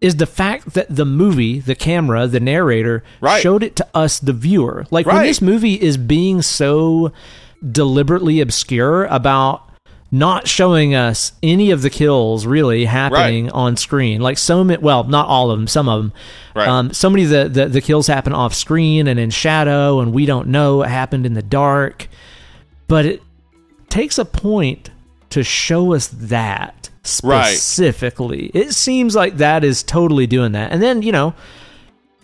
is 0.00 0.16
the 0.16 0.26
fact 0.26 0.72
that 0.72 0.86
the 0.88 1.04
movie, 1.04 1.60
the 1.60 1.74
camera, 1.74 2.26
the 2.26 2.40
narrator 2.40 3.04
Right. 3.20 3.42
showed 3.42 3.62
it 3.62 3.76
to 3.76 3.86
us, 3.94 4.18
the 4.18 4.32
viewer. 4.32 4.86
Like 4.90 5.04
when 5.04 5.22
this 5.24 5.42
movie 5.42 5.74
is 5.74 5.98
being 5.98 6.40
so 6.40 7.12
deliberately 7.70 8.40
obscure 8.40 9.04
about 9.04 9.60
not 10.12 10.48
showing 10.48 10.94
us 10.94 11.32
any 11.42 11.70
of 11.70 11.82
the 11.82 11.90
kills 11.90 12.44
really 12.44 12.84
happening 12.84 13.50
on 13.52 13.76
screen. 13.76 14.20
Like 14.20 14.38
so 14.38 14.64
many, 14.64 14.82
well, 14.82 15.04
not 15.04 15.28
all 15.28 15.50
of 15.50 15.58
them, 15.58 15.68
some 15.68 15.88
of 15.88 16.02
them. 16.02 16.12
Right. 16.54 16.66
Um, 16.68 16.92
so 16.92 17.08
many 17.08 17.24
of 17.24 17.30
the, 17.30 17.48
the, 17.48 17.66
the 17.68 17.80
kills 17.80 18.06
happen 18.08 18.32
off 18.32 18.52
screen 18.54 19.06
and 19.06 19.20
in 19.20 19.30
shadow, 19.30 20.00
and 20.00 20.12
we 20.12 20.26
don't 20.26 20.48
know 20.48 20.78
what 20.78 20.88
happened 20.88 21.26
in 21.26 21.34
the 21.34 21.42
dark. 21.42 22.08
But 22.88 23.06
it 23.06 23.22
takes 23.88 24.18
a 24.18 24.24
point 24.24 24.90
to 25.30 25.44
show 25.44 25.94
us 25.94 26.08
that 26.08 26.90
Right. 27.22 27.46
specifically. 27.54 28.50
It 28.52 28.72
seems 28.74 29.14
like 29.14 29.36
that 29.38 29.64
is 29.64 29.82
totally 29.82 30.26
doing 30.26 30.52
that. 30.52 30.72
And 30.72 30.82
then, 30.82 31.02
you 31.02 31.12
know, 31.12 31.34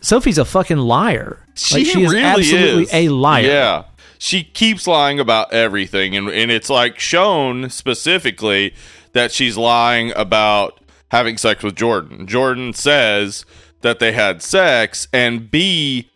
Sophie's 0.00 0.38
a 0.38 0.44
fucking 0.44 0.76
liar. 0.76 1.38
She, 1.54 1.76
like, 1.76 1.86
she 1.86 2.02
is 2.02 2.12
really 2.12 2.24
absolutely 2.24 2.82
is. 2.84 2.92
a 2.94 3.08
liar. 3.08 3.42
Yeah. 3.46 3.84
She 4.18 4.44
keeps 4.44 4.86
lying 4.86 5.20
about 5.20 5.52
everything 5.52 6.16
and 6.16 6.28
and 6.28 6.50
it's 6.50 6.70
like 6.70 6.98
shown 6.98 7.70
specifically 7.70 8.74
that 9.12 9.32
she's 9.32 9.56
lying 9.56 10.12
about 10.16 10.80
having 11.10 11.36
sex 11.38 11.62
with 11.62 11.74
Jordan. 11.76 12.26
Jordan 12.26 12.72
says 12.72 13.44
that 13.82 13.98
they 13.98 14.12
had 14.12 14.42
sex 14.42 15.06
and 15.12 15.50
B 15.50 16.10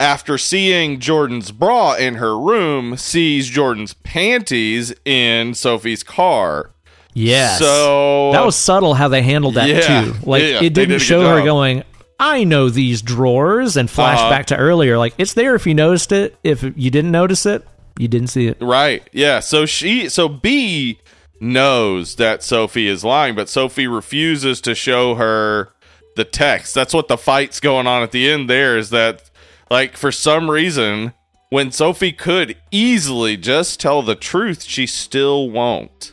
after 0.00 0.36
seeing 0.36 0.98
Jordan's 0.98 1.52
bra 1.52 1.94
in 1.94 2.14
her 2.16 2.36
room 2.38 2.96
sees 2.96 3.48
Jordan's 3.48 3.94
panties 3.94 4.92
in 5.04 5.54
Sophie's 5.54 6.02
car. 6.02 6.70
Yes. 7.14 7.58
So 7.58 8.32
that 8.32 8.44
was 8.44 8.56
subtle 8.56 8.94
how 8.94 9.08
they 9.08 9.22
handled 9.22 9.54
that 9.54 9.68
Yeah. 9.68 10.04
too. 10.04 10.14
Like 10.24 10.42
Yeah, 10.42 10.56
it 10.56 10.60
did 10.60 10.74
didn't 10.88 10.98
show 11.00 11.20
her 11.20 11.44
going, 11.44 11.84
I 12.24 12.44
know 12.44 12.68
these 12.68 13.02
drawers 13.02 13.76
and 13.76 13.90
flash 13.90 14.20
Uh-huh. 14.20 14.30
back 14.30 14.46
to 14.46 14.56
earlier. 14.56 14.96
Like 14.96 15.14
it's 15.18 15.34
there 15.34 15.56
if 15.56 15.66
you 15.66 15.74
noticed 15.74 16.12
it. 16.12 16.36
If 16.44 16.62
you 16.62 16.90
didn't 16.90 17.10
notice 17.10 17.46
it, 17.46 17.66
you 17.98 18.06
didn't 18.06 18.28
see 18.28 18.46
it. 18.46 18.58
Right. 18.60 19.02
Yeah. 19.12 19.40
So 19.40 19.66
she 19.66 20.08
so 20.08 20.28
B 20.28 21.00
knows 21.40 22.14
that 22.16 22.42
Sophie 22.44 22.86
is 22.86 23.02
lying, 23.04 23.34
but 23.34 23.48
Sophie 23.48 23.88
refuses 23.88 24.60
to 24.60 24.74
show 24.74 25.16
her 25.16 25.70
the 26.14 26.24
text. 26.24 26.74
That's 26.74 26.94
what 26.94 27.08
the 27.08 27.18
fight's 27.18 27.58
going 27.58 27.88
on 27.88 28.02
at 28.04 28.12
the 28.12 28.30
end 28.30 28.48
there 28.48 28.78
is 28.78 28.90
that 28.90 29.28
like 29.70 29.96
for 29.96 30.12
some 30.12 30.48
reason 30.50 31.14
when 31.50 31.72
Sophie 31.72 32.12
could 32.12 32.56
easily 32.70 33.36
just 33.36 33.80
tell 33.80 34.00
the 34.02 34.14
truth, 34.14 34.62
she 34.62 34.86
still 34.86 35.50
won't. 35.50 36.12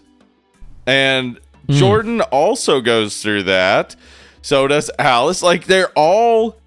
And 0.88 1.40
Jordan 1.70 2.22
also 2.22 2.82
goes 2.82 3.22
through 3.22 3.44
that. 3.44 3.96
So 4.42 4.68
does 4.68 4.90
Alice. 5.00 5.42
Like 5.44 5.66
they're 5.66 5.92
all 5.96 6.58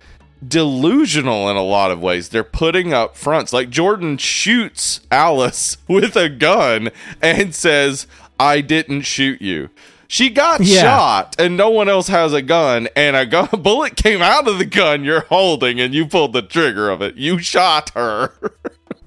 delusional 0.46 1.48
in 1.48 1.56
a 1.56 1.62
lot 1.62 1.90
of 1.90 2.00
ways. 2.00 2.28
They're 2.28 2.44
putting 2.44 2.92
up 2.92 3.16
fronts. 3.16 3.52
Like 3.52 3.70
Jordan 3.70 4.18
shoots 4.18 5.00
Alice 5.10 5.76
with 5.88 6.16
a 6.16 6.28
gun 6.28 6.90
and 7.20 7.54
says, 7.54 8.06
I 8.38 8.60
didn't 8.60 9.02
shoot 9.02 9.40
you. 9.40 9.70
She 10.08 10.28
got 10.28 10.60
Yeah. 10.60 10.82
shot 10.82 11.36
and 11.38 11.56
no 11.56 11.70
one 11.70 11.88
else 11.88 12.08
has 12.08 12.34
a 12.34 12.42
gun 12.42 12.88
and 12.94 13.16
a 13.16 13.24
gun 13.24 13.48
bullet 13.62 13.96
came 13.96 14.20
out 14.20 14.46
of 14.46 14.58
the 14.58 14.66
gun 14.66 15.04
you're 15.04 15.22
holding 15.22 15.80
and 15.80 15.94
you 15.94 16.06
pulled 16.06 16.34
the 16.34 16.42
trigger 16.42 16.90
of 16.90 17.00
it. 17.00 17.16
You 17.16 17.38
shot 17.38 17.90
her. 17.90 18.32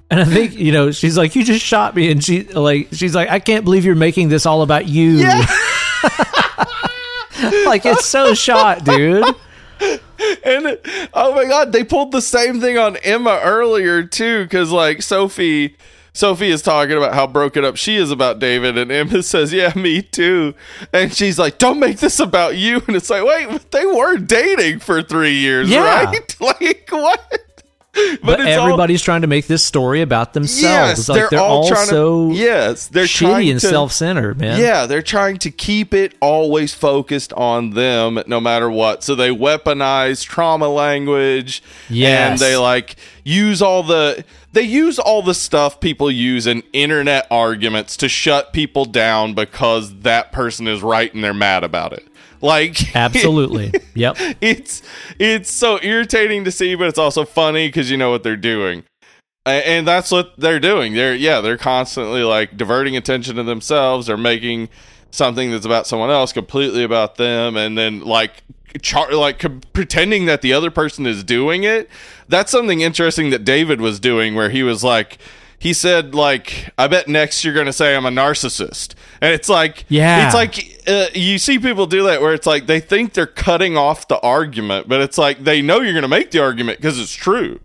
And 0.08 0.20
I 0.20 0.24
think 0.24 0.54
you 0.54 0.70
know 0.70 0.92
she's 0.92 1.18
like, 1.18 1.34
"You 1.34 1.42
just 1.42 1.64
shot 1.66 1.96
me," 1.96 2.12
and 2.12 2.22
she 2.22 2.44
like 2.44 2.90
she's 2.92 3.12
like, 3.12 3.28
"I 3.28 3.40
can't 3.40 3.64
believe 3.64 3.84
you're 3.84 3.96
making 3.96 4.28
this 4.28 4.46
all 4.46 4.62
about 4.62 4.86
you." 4.86 5.18
like 7.66 7.84
it's 7.86 8.04
so 8.06 8.34
shot, 8.34 8.84
dude. 8.84 9.24
And 10.44 10.78
oh 11.12 11.34
my 11.34 11.44
god, 11.44 11.72
they 11.72 11.84
pulled 11.84 12.10
the 12.10 12.22
same 12.22 12.60
thing 12.62 12.78
on 12.78 12.96
Emma 12.98 13.38
earlier 13.44 14.02
too, 14.02 14.44
because 14.44 14.70
like 14.70 15.02
Sophie, 15.02 15.76
Sophie 16.14 16.48
is 16.48 16.62
talking 16.62 16.96
about 16.96 17.12
how 17.12 17.26
broken 17.26 17.62
up 17.62 17.76
she 17.76 17.96
is 17.96 18.10
about 18.10 18.38
David, 18.38 18.78
and 18.78 18.90
Emma 18.90 19.22
says, 19.22 19.52
"Yeah, 19.52 19.74
me 19.76 20.00
too." 20.00 20.54
And 20.94 21.12
she's 21.12 21.38
like, 21.38 21.58
"Don't 21.58 21.78
make 21.78 21.98
this 21.98 22.18
about 22.18 22.56
you." 22.56 22.82
And 22.86 22.96
it's 22.96 23.10
like, 23.10 23.22
wait, 23.24 23.70
they 23.70 23.84
were 23.84 24.16
dating 24.16 24.78
for 24.78 25.02
three 25.02 25.34
years, 25.34 25.68
Yeah. 25.68 26.04
right? 26.04 26.36
Like 26.40 26.88
what? 26.90 27.45
But, 28.22 28.40
all- 28.40 28.46
everybody's 28.46 29.02
trying 29.02 29.20
to 29.22 29.26
make 29.26 29.46
this 29.46 29.64
story 29.64 30.00
about 30.02 30.32
themselves. 30.32 30.98
yes, 30.98 31.08
like 31.08 31.18
they're, 31.18 31.28
they're, 31.30 31.38
all, 31.40 31.62
all, 31.62 31.68
trying 31.68 31.86
so 31.86 32.30
to. 32.30 32.34
Yes, 32.34 32.88
they're 32.88 33.04
shitty 33.04 33.50
and 33.50 33.60
to, 33.60 33.68
self-centered, 33.68 34.38
man. 34.38 34.60
Yeah, 34.60 34.86
they're 34.86 35.02
trying 35.02 35.38
to 35.38 35.50
keep 35.50 35.94
it 35.94 36.14
always 36.20 36.74
focused 36.74 37.32
on 37.34 37.70
them 37.70 38.22
no 38.26 38.40
matter 38.40 38.70
what. 38.70 39.04
So 39.04 39.14
they 39.14 39.30
weaponize 39.30 40.24
trauma 40.24 40.68
language. 40.68 41.62
Yes. 41.88 42.30
And 42.30 42.38
they 42.40 42.56
like 42.56 42.96
use 43.26 43.60
all 43.60 43.82
the 43.82 44.24
they 44.52 44.62
use 44.62 45.00
all 45.00 45.20
the 45.20 45.34
stuff 45.34 45.80
people 45.80 46.10
use 46.10 46.46
in 46.46 46.62
internet 46.72 47.26
arguments 47.28 47.96
to 47.96 48.08
shut 48.08 48.52
people 48.52 48.84
down 48.84 49.34
because 49.34 50.00
that 50.00 50.30
person 50.30 50.68
is 50.68 50.80
right 50.80 51.12
and 51.12 51.24
they're 51.24 51.34
mad 51.34 51.64
about 51.64 51.92
it. 51.92 52.06
Like 52.40 52.94
Absolutely. 52.96 53.72
yep. 53.94 54.16
it's 54.40 54.80
it's 55.18 55.50
so 55.50 55.80
irritating 55.82 56.44
to 56.44 56.52
see, 56.52 56.76
but 56.76 56.86
it's 56.86 56.98
also 56.98 57.24
funny 57.24 57.66
because 57.66 57.90
you 57.90 57.96
know 57.96 58.10
what 58.10 58.22
they're 58.22 58.36
doing, 58.36 58.84
and 59.44 59.86
that's 59.88 60.12
what 60.12 60.38
they're 60.38 60.60
doing. 60.60 60.94
They're 60.94 61.14
yeah, 61.14 61.40
they're 61.40 61.58
constantly 61.58 62.22
like 62.22 62.56
diverting 62.56 62.96
attention 62.96 63.36
to 63.36 63.42
themselves. 63.42 64.06
They're 64.06 64.16
making 64.16 64.68
something 65.16 65.50
that's 65.50 65.66
about 65.66 65.86
someone 65.86 66.10
else 66.10 66.32
completely 66.32 66.84
about 66.84 67.16
them, 67.16 67.56
and 67.56 67.76
then 67.76 68.00
like 68.00 68.42
char- 68.82 69.12
like 69.12 69.44
pretending 69.72 70.26
that 70.26 70.42
the 70.42 70.52
other 70.52 70.70
person 70.70 71.06
is 71.06 71.24
doing 71.24 71.64
it. 71.64 71.88
That's 72.28 72.52
something 72.52 72.80
interesting 72.80 73.30
that 73.30 73.44
David 73.44 73.80
was 73.80 73.98
doing, 74.00 74.34
where 74.34 74.50
he 74.50 74.62
was 74.62 74.84
like. 74.84 75.18
He 75.58 75.72
said, 75.72 76.14
"Like, 76.14 76.68
I 76.76 76.86
bet 76.86 77.08
next 77.08 77.42
you're 77.42 77.54
gonna 77.54 77.72
say 77.72 77.96
I'm 77.96 78.04
a 78.04 78.10
narcissist," 78.10 78.94
and 79.22 79.32
it's 79.32 79.48
like, 79.48 79.86
Yeah. 79.88 80.26
it's 80.26 80.34
like 80.34 80.82
uh, 80.86 81.06
you 81.14 81.38
see 81.38 81.58
people 81.58 81.86
do 81.86 82.04
that 82.04 82.20
where 82.20 82.34
it's 82.34 82.46
like 82.46 82.66
they 82.66 82.78
think 82.78 83.14
they're 83.14 83.26
cutting 83.26 83.74
off 83.74 84.06
the 84.06 84.20
argument, 84.20 84.86
but 84.86 85.00
it's 85.00 85.16
like 85.16 85.44
they 85.44 85.62
know 85.62 85.80
you're 85.80 85.94
going 85.94 86.02
to 86.02 86.08
make 86.08 86.30
the 86.30 86.40
argument 86.42 86.78
because 86.78 87.00
it's 87.00 87.14
true. 87.14 87.58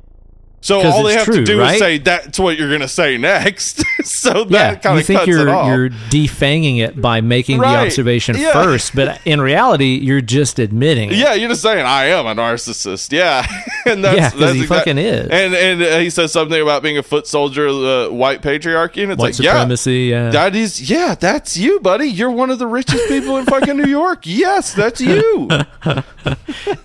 So 0.64 0.80
all 0.82 1.04
they 1.04 1.14
have 1.16 1.26
to 1.26 1.44
do 1.44 1.60
right? 1.60 1.74
is 1.74 1.80
say 1.80 1.98
that's 1.98 2.38
what 2.40 2.58
you're 2.58 2.68
going 2.70 2.82
to 2.82 2.88
say 2.88 3.18
next. 3.18 3.84
so 4.04 4.46
Yeah, 4.48 4.72
that 4.74 4.84
kind 4.84 4.96
you 4.96 5.00
of 5.02 5.06
think 5.08 5.20
cuts 5.22 5.28
you're 5.28 5.48
it 5.48 5.52
off. 5.52 5.68
you're 5.68 5.90
defanging 5.90 6.80
it 6.82 7.02
by 7.02 7.20
making 7.22 7.58
Right. 7.58 7.72
the 7.74 7.86
observation 7.88 8.38
Yeah. 8.38 8.54
first, 8.54 8.96
but 8.96 9.20
in 9.26 9.42
reality, 9.42 9.98
you're 10.02 10.22
just 10.22 10.60
admitting. 10.60 11.12
it. 11.12 11.16
yeah, 11.18 11.34
you're 11.34 11.50
just 11.50 11.64
saying 11.64 11.86
I 11.86 12.06
am 12.06 12.26
a 12.28 12.36
narcissist. 12.36 13.12
Yeah, 13.12 13.46
and 13.86 14.04
that's 14.06 14.18
Yeah, 14.18 14.30
that's 14.40 14.54
he 14.56 14.66
fucking 14.68 14.98
is. 15.00 15.30
And 15.30 15.56
and 15.56 15.82
uh, 15.82 15.98
he 16.00 16.10
says 16.12 16.32
something 16.32 16.62
about 16.62 16.84
being 16.84 16.98
a 17.00 17.04
foot 17.04 17.26
soldier 17.28 17.66
of 17.66 17.76
the 17.78 18.10
white 18.12 18.42
patriarchy, 18.42 19.02
and 19.04 19.12
it's 19.12 19.20
white 19.20 19.40
like 19.40 19.44
yeah. 19.46 19.68
Yeah, 19.88 20.30
That 20.30 20.56
is, 20.56 20.90
yeah, 20.90 21.16
that's 21.16 21.58
you, 21.58 21.80
buddy. 21.80 22.06
You're 22.06 22.30
one 22.32 22.52
of 22.52 22.60
the 22.60 22.68
richest 22.68 23.08
people 23.08 23.38
in 23.38 23.46
fucking 23.46 23.78
New 23.78 23.90
York. 23.90 24.20
Yes, 24.42 24.74
that's 24.74 25.02
you. 25.02 25.50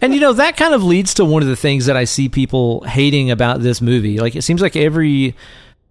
And 0.01 0.15
you 0.15 0.21
know 0.21 0.33
that 0.33 0.57
kind 0.57 0.75
of 0.75 0.83
leads 0.83 1.15
to 1.15 1.25
one 1.25 1.43
of 1.43 1.49
the 1.49 1.57
things 1.57 1.87
that 1.87 1.97
I 1.97 2.05
see 2.05 2.29
people 2.29 2.83
hating 2.83 3.31
about 3.31 3.61
this 3.67 3.81
movie. 3.81 4.19
Like 4.19 4.37
it 4.37 4.43
seems 4.43 4.63
like 4.63 4.77
every 4.77 5.35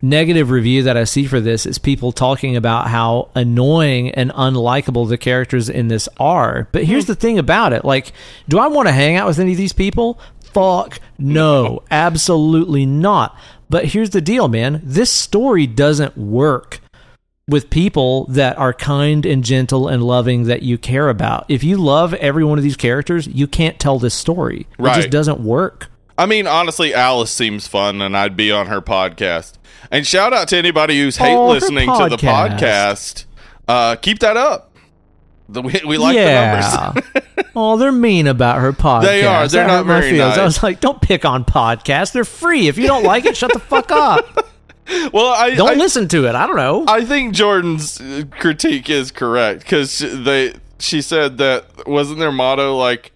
negative 0.02 0.50
review 0.50 0.84
that 0.84 0.98
I 0.98 1.04
see 1.06 1.26
for 1.26 1.40
this 1.40 1.66
is 1.66 1.78
people 1.78 2.12
talking 2.12 2.56
about 2.56 2.88
how 2.88 3.30
annoying 3.34 4.12
and 4.12 4.32
unlikable 4.32 5.08
the 5.08 5.18
characters 5.18 5.70
in 5.70 5.88
this 5.88 6.10
are. 6.18 6.68
But 6.72 6.84
here's 6.84 7.06
hmm. 7.06 7.12
the 7.12 7.16
thing 7.16 7.40
about 7.40 7.74
it. 7.74 7.86
Like 7.86 8.14
do 8.48 8.60
I 8.60 8.68
want 8.68 8.88
to 8.88 8.94
hang 8.94 9.16
out 9.16 9.28
with 9.28 9.40
any 9.40 9.52
of 9.52 9.58
these 9.58 9.74
people? 9.74 10.20
Fuck 10.54 11.00
no. 11.18 11.84
Absolutely 11.92 12.86
not. 12.86 13.38
But 13.70 13.86
here's 13.86 14.12
the 14.12 14.22
deal, 14.22 14.48
man. 14.48 14.80
This 14.84 15.12
story 15.12 15.68
doesn't 15.68 16.18
work 16.18 16.80
with 17.48 17.70
people 17.70 18.26
that 18.26 18.58
are 18.58 18.74
kind 18.74 19.26
and 19.26 19.44
gentle 19.44 19.88
and 19.88 20.04
loving 20.04 20.44
that 20.44 20.64
you 20.64 20.78
care 20.78 21.10
about. 21.10 21.46
If 21.48 21.64
you 21.64 21.78
love 21.78 22.14
every 22.16 22.44
one 22.44 22.58
of 22.58 22.64
these 22.64 22.78
characters, 22.78 23.28
you 23.28 23.48
can't 23.48 23.80
tell 23.80 24.00
this 24.00 24.14
story. 24.14 24.66
It 24.80 25.02
just 25.02 25.12
doesn't 25.12 25.40
work. 25.40 25.90
I 26.18 26.26
mean, 26.26 26.48
honestly, 26.48 26.94
Alice 26.94 27.32
seems 27.32 27.68
fun, 27.68 28.02
and 28.02 28.16
I'd 28.16 28.38
be 28.38 28.52
on 28.52 28.68
her 28.68 28.82
podcast. 28.82 29.54
And 29.92 30.08
shout 30.08 30.34
out 30.34 30.48
to 30.50 30.58
anybody 30.58 31.00
who's 31.00 31.18
hate 31.18 31.36
Oh, 31.36 31.50
listening 31.50 31.88
to 31.88 32.08
the 32.10 32.18
podcast. 32.18 33.26
Uh, 33.68 33.96
keep 33.98 34.20
that 34.20 34.38
up. 34.38 34.72
The, 35.48 35.62
we, 35.62 35.80
we 35.86 35.98
like 35.98 36.16
the 36.16 37.04
numbers. 37.04 37.46
oh, 37.56 37.78
they're 37.78 37.92
mean 37.92 38.28
about 38.28 38.62
her 38.62 38.74
podcast. 38.74 39.04
They 39.04 39.26
are. 39.26 39.48
They're 39.48 39.68
That 39.68 39.74
not 39.74 39.86
very 39.86 40.12
feelings. 40.12 40.38
I 40.38 40.44
was 40.44 40.64
like, 40.64 40.80
don't 40.80 41.02
pick 41.02 41.24
on 41.24 41.46
podcasts. 41.46 42.14
They're 42.14 42.26
free. 42.26 42.68
If 42.68 42.78
you 42.78 42.88
don't 42.88 43.04
like 43.04 43.26
it, 43.26 43.38
shut 43.38 43.54
the 43.54 43.60
fuck 43.60 43.92
up. 43.92 44.26
well, 45.14 45.28
I 45.28 45.54
Don't 45.54 45.70
I, 45.70 45.74
listen 45.74 46.08
to 46.10 46.26
it. 46.28 46.34
I 46.36 46.48
don't 46.48 46.56
know. 46.56 46.86
I 46.88 47.06
think 47.06 47.34
Jordan's 47.36 48.00
uh, 48.02 48.24
critique 48.32 48.90
is 48.90 49.12
correct 49.12 49.62
because 49.62 50.00
they 50.00 50.56
she 50.80 51.02
said 51.02 51.38
that 51.38 51.88
wasn't 51.88 52.20
their 52.20 52.32
motto 52.32 52.76
like 52.76 53.12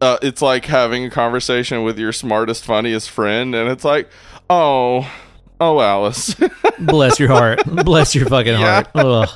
uh, 0.00 0.18
it's 0.22 0.40
like 0.42 0.64
having 0.66 1.04
a 1.04 1.10
conversation 1.10 1.82
with 1.82 1.98
your 1.98 2.12
smartest, 2.12 2.64
funniest 2.64 3.10
friend, 3.10 3.54
and 3.54 3.68
it's 3.70 3.84
like, 3.84 4.08
oh, 4.48 5.10
oh, 5.60 5.80
Alice. 5.80 6.34
Bless 6.80 7.18
your 7.20 7.28
heart. 7.28 7.60
Bless 7.66 8.14
your 8.14 8.26
fucking 8.26 8.52
Yeah. 8.58 8.82
heart. 8.84 8.88
Ugh. 8.94 9.28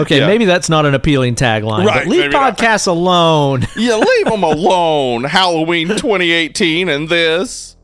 Okay, 0.00 0.20
Yeah. 0.20 0.26
maybe 0.26 0.46
that's 0.46 0.70
not 0.70 0.86
an 0.86 0.94
appealing 0.94 1.34
tagline. 1.34 1.84
Right, 1.84 2.04
but 2.04 2.06
leave 2.06 2.20
maybe 2.20 2.32
not. 2.32 2.56
podcasts 2.56 2.86
alone. 2.86 3.66
Yeah, 3.76 3.96
leave 3.96 4.24
them 4.26 4.42
alone. 4.42 5.24
Halloween 5.24 5.88
2018 5.88 6.88
and 6.88 7.08
this 7.08 7.76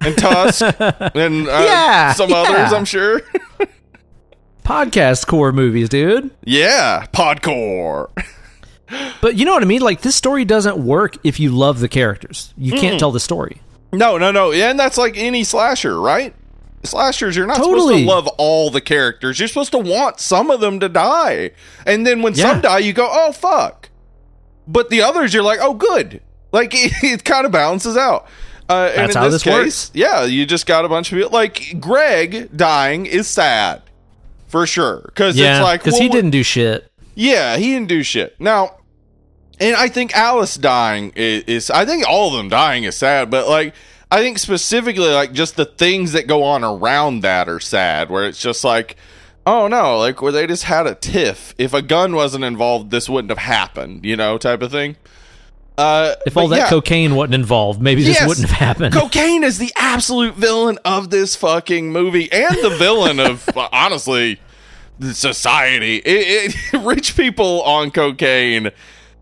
and 0.00 0.16
Tusk 0.16 0.62
and 0.80 1.48
uh, 1.48 1.62
Yeah, 1.66 2.12
some 2.12 2.30
yeah. 2.30 2.36
others, 2.36 2.72
I'm 2.72 2.84
sure. 2.84 3.22
Podcast 4.64 5.26
core 5.26 5.52
movies, 5.52 5.88
dude. 5.88 6.30
yeah, 6.44 7.06
Podcore. 7.12 8.08
But 9.20 9.36
you 9.36 9.44
know 9.44 9.52
what 9.52 9.62
I 9.62 9.66
mean? 9.66 9.80
Like 9.82 10.02
this 10.02 10.14
story 10.14 10.44
doesn't 10.44 10.78
work 10.78 11.16
if 11.24 11.40
you 11.40 11.50
love 11.50 11.80
the 11.80 11.88
characters. 11.88 12.54
You 12.56 12.72
can't 12.74 12.98
tell 13.00 13.10
the 13.12 13.20
story. 13.20 13.60
No, 13.92 14.18
no, 14.18 14.30
no. 14.30 14.52
And 14.52 14.78
that's 14.78 14.96
like 14.98 15.16
any 15.16 15.44
slasher, 15.44 16.00
right? 16.00 16.34
slashers 16.84 17.34
you're 17.34 17.46
not 17.48 17.56
supposed 17.56 17.88
to 17.88 18.04
love 18.04 18.28
all 18.38 18.70
the 18.70 18.80
characters 18.80 19.40
you're 19.40 19.48
supposed 19.48 19.72
to 19.72 19.78
want 19.78 20.20
some 20.20 20.50
of 20.52 20.60
them 20.60 20.78
to 20.78 20.88
die 20.88 21.50
and 21.84 22.06
then 22.06 22.22
when 22.22 22.32
Yeah. 22.34 22.52
some 22.52 22.60
die 22.60 22.78
you 22.78 22.92
go 22.92 23.08
oh 23.10 23.32
fuck 23.32 23.88
but 24.68 24.88
the 24.88 25.02
others 25.02 25.34
you're 25.34 25.42
like 25.42 25.58
oh 25.60 25.74
good 25.74 26.20
like 26.52 26.70
it, 26.76 26.92
it 27.02 27.24
kind 27.24 27.44
of 27.44 27.50
balances 27.50 27.96
out 27.96 28.26
uh, 28.68 28.92
and 28.94 28.98
That's 29.08 29.16
in 29.16 29.20
how 29.22 29.24
this 29.28 29.42
this 29.42 29.42
case 29.42 29.52
works. 29.52 29.90
yeah 29.94 30.24
you 30.26 30.46
just 30.46 30.66
got 30.66 30.84
a 30.84 30.88
bunch 30.88 31.10
of 31.10 31.16
people 31.16 31.32
like 31.32 31.74
greg 31.80 32.56
dying 32.56 33.04
is 33.06 33.26
sad 33.26 33.82
for 34.46 34.64
sure 34.64 35.02
because 35.06 35.36
Yeah, 35.36 35.56
it's 35.58 35.64
like 35.64 35.80
because 35.80 35.94
well, 35.94 36.02
he 36.02 36.08
didn't 36.08 36.30
do 36.30 36.44
shit. 36.44 36.88
Yeah, 37.16 37.56
he 37.56 37.72
didn't 37.72 37.88
do 37.88 38.02
shit. 38.04 38.38
Now, 38.38 38.76
and 39.58 39.74
I 39.74 39.88
think 39.88 40.14
Alice 40.14 40.54
dying 40.54 41.12
is, 41.16 41.42
is 41.44 41.70
I 41.70 41.84
think 41.84 42.06
all 42.06 42.28
of 42.28 42.36
them 42.36 42.48
dying 42.48 42.84
is 42.84 42.94
sad, 42.96 43.30
but 43.30 43.48
like 43.48 43.74
I 44.12 44.20
think 44.20 44.38
specifically 44.38 45.08
like 45.08 45.32
just 45.32 45.56
the 45.56 45.64
things 45.64 46.12
that 46.12 46.26
go 46.28 46.44
on 46.44 46.62
around 46.62 47.20
that 47.22 47.48
are 47.48 47.58
sad 47.58 48.10
where 48.10 48.26
it's 48.26 48.40
just 48.40 48.62
like 48.62 48.96
oh 49.46 49.66
no, 49.68 49.98
like 49.98 50.20
where 50.20 50.32
they 50.32 50.46
just 50.46 50.64
had 50.64 50.86
a 50.86 50.94
tiff. 50.94 51.54
If 51.56 51.72
a 51.72 51.80
gun 51.80 52.14
wasn't 52.14 52.44
involved, 52.44 52.90
this 52.90 53.08
wouldn't 53.08 53.30
have 53.30 53.38
happened, 53.38 54.04
you 54.04 54.16
know, 54.16 54.36
type 54.38 54.60
of 54.60 54.70
thing. 54.70 54.96
Uh 55.78 56.14
If 56.26 56.36
all 56.36 56.48
that 56.48 56.56
yeah. 56.56 56.68
cocaine 56.68 57.14
wasn't 57.14 57.34
involved, 57.36 57.80
maybe 57.80 58.02
this 58.02 58.18
Yes. 58.20 58.28
wouldn't 58.28 58.48
have 58.48 58.58
happened. 58.58 58.94
Cocaine 58.94 59.42
is 59.44 59.58
the 59.58 59.72
absolute 59.76 60.34
villain 60.34 60.78
of 60.84 61.10
this 61.10 61.34
fucking 61.36 61.92
movie 61.92 62.30
and 62.32 62.56
the 62.62 62.70
villain 62.78 63.20
of 63.20 63.48
honestly 63.72 64.40
society. 65.00 65.96
It, 66.06 66.54
it, 66.72 66.82
rich 66.82 67.16
people 67.16 67.62
on 67.62 67.90
cocaine 67.90 68.70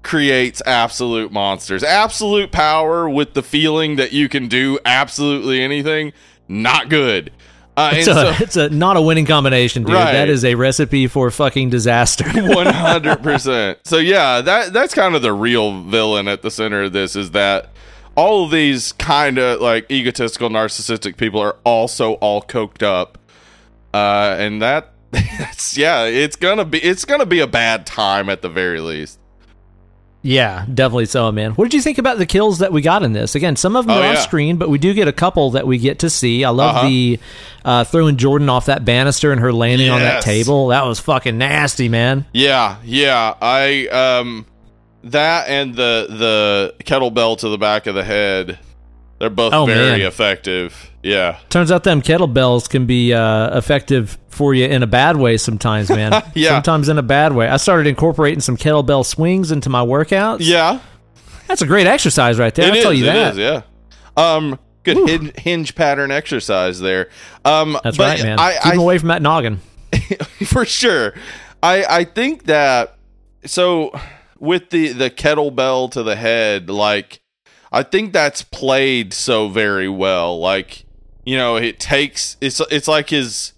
creates 0.02 0.62
absolute 0.66 1.32
monsters. 1.32 1.82
Absolute 1.82 2.52
power 2.52 3.09
with 3.09 3.34
the 3.34 3.42
feeling 3.42 3.96
that 3.96 4.12
you 4.12 4.28
can 4.28 4.48
do 4.48 4.78
absolutely 4.84 5.62
anything. 5.62 6.12
Not 6.46 6.88
good. 6.88 7.32
Uh, 7.76 7.92
it's, 7.94 8.06
a, 8.06 8.14
so, 8.14 8.34
it's 8.38 8.56
a 8.56 8.68
not 8.68 8.96
a 8.96 9.02
winning 9.02 9.26
combination, 9.26 9.82
dude. 9.82 9.94
Right. 9.94 10.12
That 10.12 10.28
is 10.28 10.44
a 10.44 10.55
recipe 10.55 11.09
for 11.09 11.28
fucking 11.30 11.70
disaster. 11.70 12.24
One 12.34 12.66
hundred 12.66 13.20
percent. 13.22 13.80
So 13.84 13.98
yeah, 13.98 14.42
that 14.42 14.72
that's 14.72 14.94
kind 14.94 15.16
of 15.16 15.22
the 15.22 15.32
real 15.32 15.82
villain 15.82 16.28
at 16.28 16.42
the 16.42 16.52
center 16.52 16.84
of 16.84 16.92
this 16.92 17.16
is 17.16 17.32
that 17.32 17.70
all 18.16 18.44
of 18.44 18.52
these 18.52 18.92
kind 18.92 19.38
of 19.38 19.60
like 19.60 19.90
egotistical, 19.90 20.51
narcissistic 20.51 21.16
people 21.16 21.40
are 21.40 21.56
also 21.64 22.12
all 22.14 22.42
coked 22.42 22.84
up, 22.84 23.18
uh, 23.92 24.36
and 24.38 24.62
that 24.62 24.93
yeah, 25.74 26.05
it's 26.05 26.36
gonna 26.36 26.65
be 26.65 26.78
it's 26.78 27.05
gonna 27.05 27.27
be 27.27 27.41
a 27.41 27.47
bad 27.47 27.86
time 27.86 28.28
at 28.28 28.43
the 28.43 28.49
very 28.49 28.81
least. 28.81 29.19
Yeah, 30.27 30.65
definitely 30.73 31.05
so, 31.05 31.31
man. 31.32 31.51
What 31.53 31.65
did 31.66 31.74
you 31.74 31.82
think 31.82 31.99
about 31.99 32.16
the 32.16 32.24
kills 32.24 32.61
that 32.61 32.73
we 32.73 32.81
got 32.81 33.03
in 33.03 33.12
this? 33.12 33.35
Again, 33.35 33.57
some 33.57 33.77
of 33.77 33.86
them 33.86 33.99
Oh, 33.99 34.01
are 34.03 34.12
off 34.12 34.20
screen, 34.20 34.57
but 34.57 34.70
we 34.70 34.78
do 34.78 34.95
get 34.95 35.07
a 35.07 35.12
couple 35.12 35.51
that 35.51 35.66
we 35.66 35.77
get 35.77 35.99
to 35.99 36.09
see. 36.09 36.45
I 36.45 36.49
love 36.49 36.77
Uh-huh. 36.77 36.89
the 36.89 37.20
uh, 37.62 37.85
throwing 37.85 38.16
Jordan 38.16 38.49
off 38.49 38.65
that 38.66 38.86
banister 38.86 39.32
and 39.32 39.41
her 39.43 39.53
landing 39.53 39.91
on 39.91 40.01
that 40.01 40.23
table. 40.23 40.69
That 40.69 40.86
was 40.86 40.99
fucking 40.99 41.36
nasty, 41.36 41.91
man. 41.91 42.24
Yeah, 42.32 42.77
yeah, 42.85 43.35
I 43.43 43.86
um 43.89 44.47
that 45.05 45.49
and 45.49 45.74
the 45.74 46.07
the 46.09 46.74
kettlebell 46.85 47.36
to 47.41 47.51
the 47.51 47.59
back 47.59 47.86
of 47.86 47.95
the 47.95 48.05
head, 48.05 48.59
they're 49.19 49.28
both 49.28 49.53
Oh, 49.53 49.66
very 49.66 49.99
man. 49.99 50.01
effective. 50.09 50.91
Yeah. 51.05 51.39
Turns 51.51 51.70
out 51.70 51.85
them 51.85 52.01
kettlebells 52.02 52.68
can 52.68 52.86
be 52.86 53.12
uh, 53.12 53.56
effective 53.56 54.16
for 54.28 54.55
you 54.55 54.64
in 54.66 54.82
a 54.82 54.86
bad 54.86 55.16
way 55.16 55.36
sometimes, 55.36 55.90
man. 55.90 56.22
Yeah. 56.35 56.51
Sometimes 56.51 56.89
in 56.89 56.98
a 56.98 57.02
bad 57.02 57.35
way. 57.35 57.47
I 57.48 57.59
started 57.59 57.86
incorporating 57.86 58.40
some 58.40 58.56
kettlebell 58.56 59.05
swings 59.05 59.52
into 59.52 59.68
my 59.68 59.85
workouts. 59.85 60.39
Yeah. 60.40 60.81
That's 61.47 61.60
a 61.62 61.66
great 61.66 61.86
exercise 61.86 62.39
right 62.39 62.55
there. 62.55 62.68
It 62.68 62.74
I'll 62.76 62.82
tell 62.82 62.93
you 62.93 63.05
it 63.05 63.12
that. 63.12 63.32
is, 63.32 63.39
yeah. 63.39 63.62
Um, 64.16 64.59
good 64.82 65.09
hin- 65.09 65.32
hinge 65.36 65.74
pattern 65.74 66.10
exercise 66.10 66.81
there. 66.81 67.10
Um, 67.44 67.78
That's 67.85 67.98
right, 67.98 68.22
man. 68.22 68.39
I, 68.40 68.59
Keep 68.62 68.72
'em 68.72 68.78
away 68.78 68.97
from 68.98 69.09
that 69.09 69.20
noggin. 69.22 69.60
For 70.47 70.64
sure. 70.64 71.12
I 71.62 71.85
I 71.85 72.05
think 72.05 72.44
that 72.44 72.97
so 73.44 73.93
with 74.39 74.70
the 74.70 74.89
the 74.93 75.10
kettlebell 75.10 75.90
to 75.93 76.02
the 76.02 76.16
head, 76.16 76.70
like 76.70 77.20
I 77.70 77.82
think 77.82 78.12
that's 78.12 78.43
played 78.43 79.12
so 79.12 79.48
very 79.48 79.89
well. 79.89 80.39
Like 80.39 80.85
you 81.24 81.36
know, 81.36 81.56
it 81.56 81.78
takes 81.80 82.36
it's 82.40 82.60
it's 82.70 82.88
like 82.88 83.10
his 83.10 83.52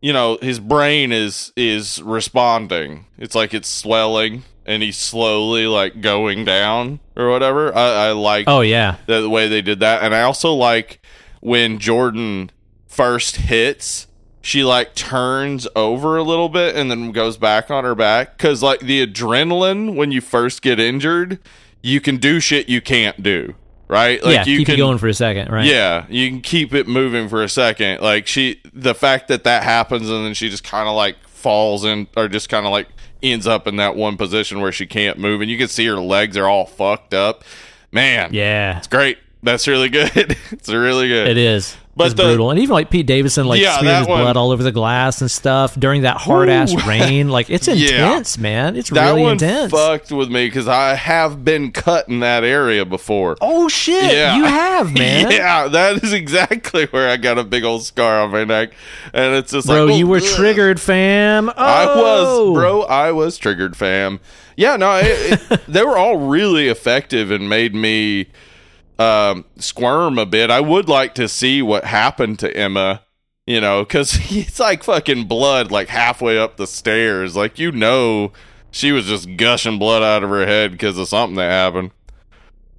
you 0.00 0.12
know 0.12 0.38
his 0.40 0.60
brain 0.60 1.12
is 1.12 1.52
is 1.56 2.00
responding. 2.02 3.06
It's 3.18 3.34
like 3.34 3.52
it's 3.54 3.68
swelling 3.68 4.44
and 4.66 4.82
he's 4.82 4.98
slowly 4.98 5.66
like 5.66 6.00
going 6.02 6.44
down 6.44 7.00
or 7.16 7.30
whatever. 7.30 7.74
I, 7.74 8.08
I 8.08 8.12
like 8.12 8.44
Oh, 8.46 8.60
yeah. 8.60 8.96
the, 9.06 9.22
the 9.22 9.30
way 9.30 9.48
they 9.48 9.62
did 9.62 9.80
that. 9.80 10.02
And 10.02 10.14
I 10.14 10.22
also 10.22 10.52
like 10.52 11.00
when 11.40 11.78
Jordan 11.78 12.50
first 12.86 13.36
hits, 13.36 14.06
she 14.42 14.62
like 14.64 14.94
turns 14.94 15.66
over 15.74 16.16
a 16.18 16.22
little 16.22 16.48
bit 16.50 16.76
and 16.76 16.90
then 16.90 17.12
goes 17.12 17.36
back 17.38 17.70
on 17.70 17.84
her 17.84 17.94
back. 17.94 18.36
Cause 18.38 18.62
like 18.62 18.80
the 18.80 19.06
adrenaline 19.06 19.94
when 19.96 20.12
you 20.12 20.20
first 20.20 20.60
get 20.62 20.78
injured, 20.78 21.38
you 21.82 22.00
can 22.00 22.18
do 22.18 22.38
shit 22.38 22.68
you 22.68 22.80
can't 22.80 23.22
do. 23.22 23.54
Right? 23.88 24.22
Like 24.22 24.34
yeah, 24.34 24.44
you 24.44 24.58
keep 24.58 24.66
can 24.66 24.76
you 24.76 24.84
going 24.84 24.98
for 24.98 25.08
a 25.08 25.14
second, 25.14 25.50
right? 25.50 25.64
yeah, 25.64 26.04
you 26.10 26.28
can 26.28 26.42
keep 26.42 26.74
it 26.74 26.86
moving 26.86 27.28
for 27.28 27.42
a 27.42 27.48
second. 27.48 28.02
Like 28.02 28.26
she, 28.26 28.60
the 28.74 28.94
fact 28.94 29.28
that 29.28 29.44
that 29.44 29.62
happens 29.62 30.10
and 30.10 30.26
then 30.26 30.34
she 30.34 30.50
just 30.50 30.62
kind 30.64 30.88
of 30.88 30.94
like 30.94 31.16
falls 31.26 31.84
in, 31.84 32.06
or 32.16 32.28
just 32.28 32.48
kind 32.50 32.66
of 32.66 32.72
like 32.72 32.88
ends 33.22 33.46
up 33.46 33.66
in 33.66 33.76
that 33.76 33.96
one 33.96 34.16
position 34.18 34.60
where 34.60 34.72
she 34.72 34.84
can't 34.86 35.18
move, 35.18 35.40
and 35.40 35.50
you 35.50 35.56
can 35.56 35.68
see 35.68 35.86
her 35.86 35.94
legs 36.00 36.36
are 36.36 36.46
all 36.46 36.66
fucked 36.66 37.14
up. 37.14 37.44
Man, 37.90 38.34
Yeah. 38.34 38.76
it's 38.76 38.86
great. 38.88 39.16
That's 39.42 39.66
really 39.66 39.88
good. 39.88 40.10
it's 40.50 40.68
really 40.68 41.08
good. 41.08 41.26
It 41.28 41.38
is. 41.38 41.76
But 41.98 42.04
it's 42.06 42.14
the- 42.14 42.22
brutal. 42.22 42.50
And 42.50 42.58
even 42.60 42.72
like 42.72 42.90
Pete 42.90 43.06
Davidson 43.06 43.46
like 43.46 43.60
Yeah, 43.60 43.78
smeared 43.80 43.98
his 43.98 44.06
one- 44.08 44.22
blood 44.22 44.36
all 44.36 44.50
over 44.52 44.62
the 44.62 44.72
glass 44.72 45.20
and 45.20 45.30
stuff 45.30 45.74
during 45.78 46.02
that 46.02 46.16
hard 46.16 46.48
ass 46.48 46.72
rain. 46.86 47.28
Like 47.28 47.50
it's 47.50 47.68
Yeah. 47.68 48.06
intense, 48.06 48.38
man. 48.38 48.76
It's 48.76 48.88
That 48.90 49.10
really 49.10 49.22
one 49.22 49.32
intense. 49.32 49.72
fucked 49.72 50.10
with 50.12 50.30
me 50.30 50.46
because 50.46 50.68
I 50.68 50.94
have 50.94 51.44
been 51.44 51.72
cut 51.72 52.08
in 52.08 52.20
that 52.20 52.44
area 52.44 52.84
before. 52.86 53.36
Oh 53.40 53.68
shit. 53.68 54.12
Yeah. 54.12 54.36
You 54.36 54.44
have, 54.44 54.92
man. 54.94 55.30
Yeah, 55.30 55.68
that 55.68 56.02
is 56.02 56.12
exactly 56.12 56.86
where 56.86 57.10
I 57.10 57.16
got 57.18 57.36
a 57.36 57.44
big 57.44 57.64
old 57.64 57.82
scar 57.84 58.20
on 58.20 58.30
my 58.30 58.44
neck, 58.44 58.72
and 59.12 59.34
it's 59.34 59.50
just 59.52 59.66
Bro, 59.66 59.86
like, 59.86 59.88
bro, 59.88 59.96
you 59.96 60.06
oh, 60.06 60.10
were 60.10 60.16
ugh. 60.18 60.22
triggered, 60.36 60.80
fam. 60.80 61.48
Oh. 61.48 61.52
I 61.56 61.86
was, 61.86 62.26
oh. 62.28 62.54
bro. 62.54 62.82
I 62.82 63.10
was 63.12 63.36
triggered, 63.38 63.76
fam. 63.76 64.20
Yeah, 64.56 64.76
no, 64.76 64.96
it, 64.96 65.40
it, 65.50 65.60
they 65.68 65.82
were 65.84 65.96
all 65.96 66.16
really 66.28 66.68
effective 66.68 67.30
and 67.30 67.48
made 67.48 67.74
me 67.74 68.26
um, 68.98 69.44
squirm 69.56 70.18
a 70.18 70.26
bit. 70.26 70.50
I 70.50 70.60
would 70.60 70.88
like 70.88 71.14
to 71.14 71.28
see 71.28 71.62
what 71.62 71.84
happened 71.84 72.38
to 72.40 72.56
Emma, 72.56 73.02
you 73.46 73.60
know, 73.60 73.84
because 73.84 74.18
it's 74.30 74.60
like 74.60 74.82
fucking 74.84 75.24
blood, 75.24 75.70
like 75.70 75.88
halfway 75.88 76.38
up 76.38 76.56
the 76.56 76.66
stairs. 76.66 77.36
Like 77.36 77.58
you 77.58 77.72
know, 77.72 78.32
she 78.70 78.92
was 78.92 79.06
just 79.06 79.36
gushing 79.36 79.78
blood 79.78 80.02
out 80.02 80.22
of 80.22 80.30
her 80.30 80.46
head 80.46 80.72
because 80.72 80.98
of 80.98 81.08
something 81.08 81.36
that 81.36 81.50
happened. 81.50 81.90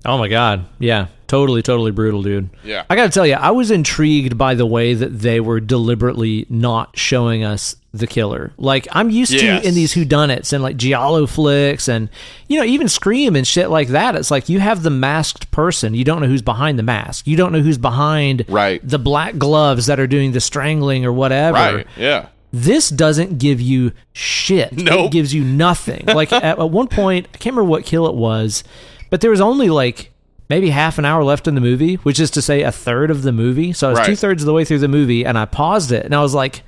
Oh 0.06 0.18
my 0.18 0.28
god. 0.28 0.66
Yeah. 0.80 1.08
Totally, 1.28 1.62
totally 1.62 1.92
brutal, 1.92 2.24
dude. 2.24 2.50
Yeah. 2.64 2.86
I 2.90 2.96
got 2.96 3.04
to 3.04 3.10
tell 3.12 3.28
you, 3.28 3.36
I 3.36 3.52
was 3.52 3.70
intrigued 3.70 4.38
by 4.38 4.56
the 4.56 4.66
way 4.66 4.96
that 4.96 5.20
they 5.20 5.40
were 5.40 5.60
deliberately 5.60 6.48
not 6.50 6.98
showing 6.98 7.44
us 7.44 7.76
the 7.94 8.06
killer. 8.08 8.52
Like 8.58 8.88
I'm 8.92 9.10
used 9.10 9.32
Yes. 9.34 9.62
to 9.64 9.68
in 9.68 9.74
these 9.74 9.94
whodunits 9.96 10.54
and 10.54 10.62
like 10.62 10.78
giallo 10.78 11.26
flicks 11.26 11.88
and 11.88 12.08
you 12.48 12.60
know 12.60 12.66
even 12.66 12.88
Scream 12.88 13.36
and 13.36 13.48
shit 13.48 13.70
like 13.70 13.88
that. 13.90 14.16
It's 14.16 14.30
like 14.30 14.48
you 14.50 14.60
have 14.60 14.84
the 14.84 14.90
masked 14.92 15.50
person, 15.52 15.94
you 15.96 16.04
don't 16.04 16.22
know 16.22 16.28
who's 16.28 16.42
behind 16.44 16.78
the 16.78 16.84
mask, 16.84 17.26
you 17.26 17.36
don't 17.36 17.52
know 17.52 17.62
who's 17.62 17.80
behind 17.80 18.46
Right. 18.48 18.80
the 18.88 19.00
black 19.00 19.38
gloves 19.40 19.88
that 19.88 20.00
are 20.00 20.06
doing 20.08 20.34
the 20.34 20.40
strangling 20.40 21.04
or 21.06 21.12
whatever. 21.12 21.56
Right. 21.58 21.88
Yeah. 21.98 22.28
This 22.52 22.90
doesn't 22.90 23.38
give 23.40 23.60
you 23.62 23.92
shit. 24.14 24.72
Nope. 24.78 25.06
It 25.08 25.12
gives 25.12 25.34
you 25.34 25.44
nothing. 25.44 26.06
Like 26.08 26.32
at, 26.32 26.44
at 26.44 26.70
one 26.72 26.88
point, 26.88 27.28
I 27.34 27.38
can't 27.38 27.56
remember 27.56 27.70
what 27.72 27.86
kill 27.86 28.08
it 28.08 28.16
was, 28.16 28.64
but 29.10 29.22
there 29.22 29.32
was 29.32 29.42
only 29.42 29.70
like 29.70 30.12
maybe 30.50 30.70
half 30.72 30.98
an 30.98 31.06
hour 31.06 31.24
left 31.24 31.48
in 31.48 31.54
the 31.56 31.62
movie, 31.62 31.96
which 31.96 32.20
is 32.20 32.32
to 32.32 32.42
say 32.42 32.62
a 32.64 32.72
third 32.72 33.12
of 33.12 33.22
the 33.22 33.32
movie. 33.32 33.72
So 33.74 33.88
I 33.88 33.90
was 33.92 34.00
Right. 34.00 34.06
two 34.08 34.16
thirds 34.16 34.42
of 34.44 34.48
the 34.48 34.54
way 34.54 34.66
through 34.66 34.80
the 34.80 34.88
movie 34.88 35.26
and 35.26 35.38
I 35.38 35.46
paused 35.46 35.92
it 35.92 36.06
and 36.06 36.16
I 36.16 36.22
was 36.22 36.34
like, 36.34 36.64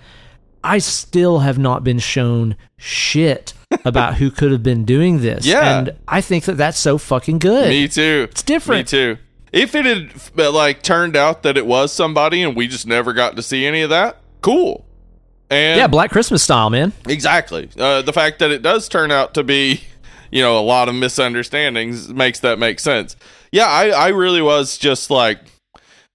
I 0.63 0.77
still 0.79 1.39
have 1.39 1.57
not 1.57 1.83
been 1.83 1.99
shown 1.99 2.55
shit 2.77 3.53
about 3.85 4.15
who 4.15 4.31
could 4.31 4.51
have 4.51 4.63
been 4.63 4.85
doing 4.85 5.21
this. 5.21 5.45
Yeah. 5.45 5.79
And 5.79 5.97
I 6.07 6.21
think 6.21 6.45
that 6.45 6.57
that's 6.57 6.79
so 6.79 6.97
fucking 6.97 7.39
good. 7.39 7.69
Me 7.69 7.87
too. 7.87 8.27
It's 8.29 8.43
different. 8.43 8.91
Me 8.91 8.97
too. 8.97 9.17
If 9.51 9.75
it 9.75 9.85
had 9.85 10.13
uh, 10.39 10.51
like 10.51 10.81
turned 10.81 11.15
out 11.15 11.43
that 11.43 11.57
it 11.57 11.65
was 11.65 11.91
somebody 11.91 12.41
and 12.43 12.55
we 12.55 12.67
just 12.67 12.87
never 12.87 13.13
got 13.13 13.35
to 13.35 13.41
see 13.41 13.65
any 13.65 13.81
of 13.81 13.89
that, 13.89 14.17
cool. 14.41 14.85
And 15.49 15.77
yeah, 15.77 15.87
Black 15.87 16.11
Christmas 16.11 16.41
style, 16.41 16.69
man. 16.69 16.93
exactly. 17.07 17.69
Uh, 17.77 18.01
the 18.01 18.13
fact 18.13 18.39
that 18.39 18.51
it 18.51 18.61
does 18.61 18.87
turn 18.87 19.11
out 19.11 19.33
to 19.33 19.43
be, 19.43 19.81
you 20.31 20.41
know, 20.41 20.57
a 20.57 20.63
lot 20.63 20.87
of 20.87 20.95
misunderstandings 20.95 22.07
makes 22.07 22.39
that 22.39 22.57
make 22.59 22.79
sense. 22.79 23.17
Yeah, 23.51 23.65
I, 23.65 23.89
I 23.89 24.07
really 24.09 24.41
was 24.41 24.77
just 24.77 25.09
like, 25.09 25.39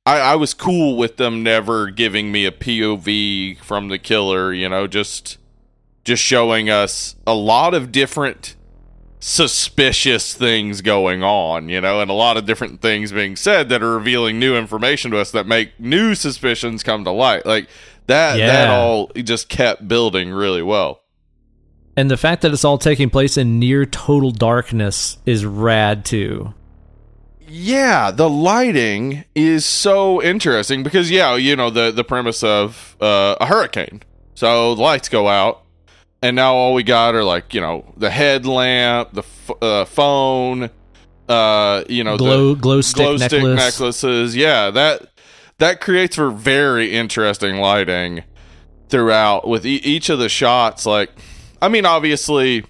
I, 0.07 0.21
I 0.21 0.35
was 0.37 0.55
cool 0.55 0.97
with 0.97 1.17
them 1.17 1.43
never 1.43 1.91
giving 1.91 2.31
me 2.31 2.47
a 2.47 2.53
POV 2.53 3.59
from 3.59 3.89
the 3.89 3.99
killer. 3.99 4.53
You 4.53 4.69
know, 4.69 4.87
just 4.87 5.39
just 6.05 6.23
showing 6.23 6.71
us 6.71 7.17
a 7.27 7.35
lot 7.35 7.75
of 7.75 7.91
different 7.91 8.55
suspicious 9.19 10.35
things 10.35 10.81
going 10.83 11.23
on, 11.23 11.69
you 11.69 11.81
know, 11.81 12.01
and 12.01 12.09
a 12.11 12.15
lot 12.15 12.37
of 12.37 12.47
different 12.47 12.81
things 12.81 13.11
being 13.11 13.35
said 13.35 13.69
that 13.69 13.83
are 13.83 13.95
revealing 13.97 14.39
new 14.39 14.57
information 14.57 15.11
to 15.11 15.19
us 15.19 15.33
that 15.33 15.47
make 15.47 15.79
new 15.81 16.15
suspicions 16.15 16.85
come 16.85 17.03
to 17.03 17.11
light. 17.11 17.45
Like 17.45 17.69
that 18.07 18.39
Yeah. 18.39 18.47
that 18.47 18.71
all 18.71 19.11
just 19.17 19.49
kept 19.49 19.89
building 19.89 20.31
really 20.31 20.63
well. 20.63 21.01
And 21.97 22.11
the 22.11 22.17
fact 22.17 22.43
that 22.43 22.53
it's 22.53 22.65
all 22.65 22.79
taking 22.79 23.11
place 23.11 23.37
in 23.37 23.59
near 23.59 23.85
total 23.87 24.31
darkness 24.31 25.19
is 25.27 25.45
rad 25.45 26.05
too. 26.05 26.55
Yeah, 27.49 28.11
the 28.11 28.29
lighting 28.29 29.25
is 29.35 29.65
so 29.65 30.23
interesting 30.23 30.83
because 30.83 31.11
yeah, 31.11 31.35
you 31.37 31.57
know 31.57 31.71
the 31.71 31.91
the 31.91 32.05
premise 32.05 32.43
of 32.43 32.97
uh, 33.01 33.37
a 33.41 33.47
hurricane. 33.47 34.03
So 34.35 34.75
the 34.75 34.83
lights 34.83 35.09
go 35.09 35.29
out, 35.29 35.63
and 36.23 36.35
now 36.37 36.55
all 36.55 36.75
we 36.75 36.83
got 36.83 37.15
are 37.15 37.25
like 37.25 37.55
you 37.55 37.61
know 37.61 37.93
the 37.97 38.11
headlamp, 38.11 39.13
the 39.13 39.23
f- 39.23 39.63
uh, 39.63 39.85
phone, 39.85 40.71
uh, 41.29 41.85
you 41.89 42.05
know 42.05 42.17
Glow 42.17 42.55
the 42.55 42.61
glow 42.61 42.81
stick 42.81 42.97
glow 43.05 43.17
stick 43.17 43.33
necklace. 43.43 43.57
necklaces. 43.81 44.37
Yeah, 44.37 44.71
that 44.71 45.07
that 45.59 45.81
creates 45.81 46.17
for 46.17 46.31
very 46.31 46.93
interesting 46.93 47.57
lighting 47.59 48.25
throughout 48.89 49.47
with 49.49 49.65
e- 49.65 49.77
each 49.77 50.11
of 50.11 50.19
the 50.19 50.29
shots. 50.29 50.85
Like, 50.85 51.11
I 51.63 51.69
mean, 51.69 51.87
obviously 51.87 52.65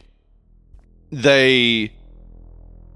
they 1.10 1.92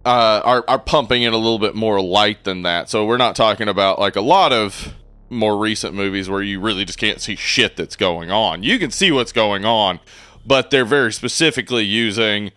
uh, 0.05 0.40
are 0.44 0.64
are 0.66 0.78
pumping 0.78 1.22
in 1.22 1.32
a 1.32 1.36
little 1.36 1.59
bit 1.59 1.74
more 1.74 2.01
light 2.01 2.44
than 2.44 2.62
that. 2.62 2.89
So 2.89 3.05
we're 3.06 3.16
not 3.18 3.36
talking 3.36 3.68
about 3.68 3.98
like 3.98 4.16
a 4.16 4.20
lot 4.20 4.52
of 4.52 4.94
more 5.28 5.56
recent 5.59 5.94
movies 5.94 6.28
where 6.28 6.43
you 6.43 6.59
really 6.60 6.85
just 6.85 6.98
can't 6.98 7.20
see 7.20 7.36
shit 7.36 7.77
that's 7.77 7.97
going 7.97 8.31
on. 8.31 8.62
You 8.62 8.78
can 8.78 8.90
see 8.90 9.12
what's 9.12 9.32
going 9.32 9.64
on, 9.64 10.01
but 10.44 10.70
they're 10.70 10.85
very 10.85 11.12
specifically 11.12 11.85
using 11.85 12.52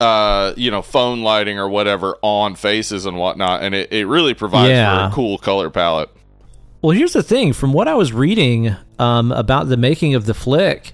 uh 0.00 0.52
you 0.56 0.68
know 0.70 0.82
phone 0.82 1.22
lighting 1.22 1.58
or 1.60 1.68
whatever 1.68 2.16
on 2.22 2.56
faces 2.56 3.06
and 3.06 3.16
whatnot 3.16 3.62
and 3.62 3.72
it, 3.72 3.92
it 3.92 4.04
really 4.06 4.34
provides 4.34 4.70
Yeah. 4.70 5.06
for 5.08 5.12
a 5.12 5.14
cool 5.14 5.38
color 5.38 5.70
palette 5.70 6.10
Well, 6.80 6.90
here's 6.96 7.12
the 7.12 7.22
thing. 7.22 7.52
From 7.52 7.72
what 7.72 7.86
I 7.86 7.94
was 7.94 8.12
reading 8.12 8.74
um, 8.98 9.30
about 9.30 9.68
the 9.68 9.76
making 9.76 10.16
of 10.16 10.26
the 10.26 10.34
flick, 10.34 10.92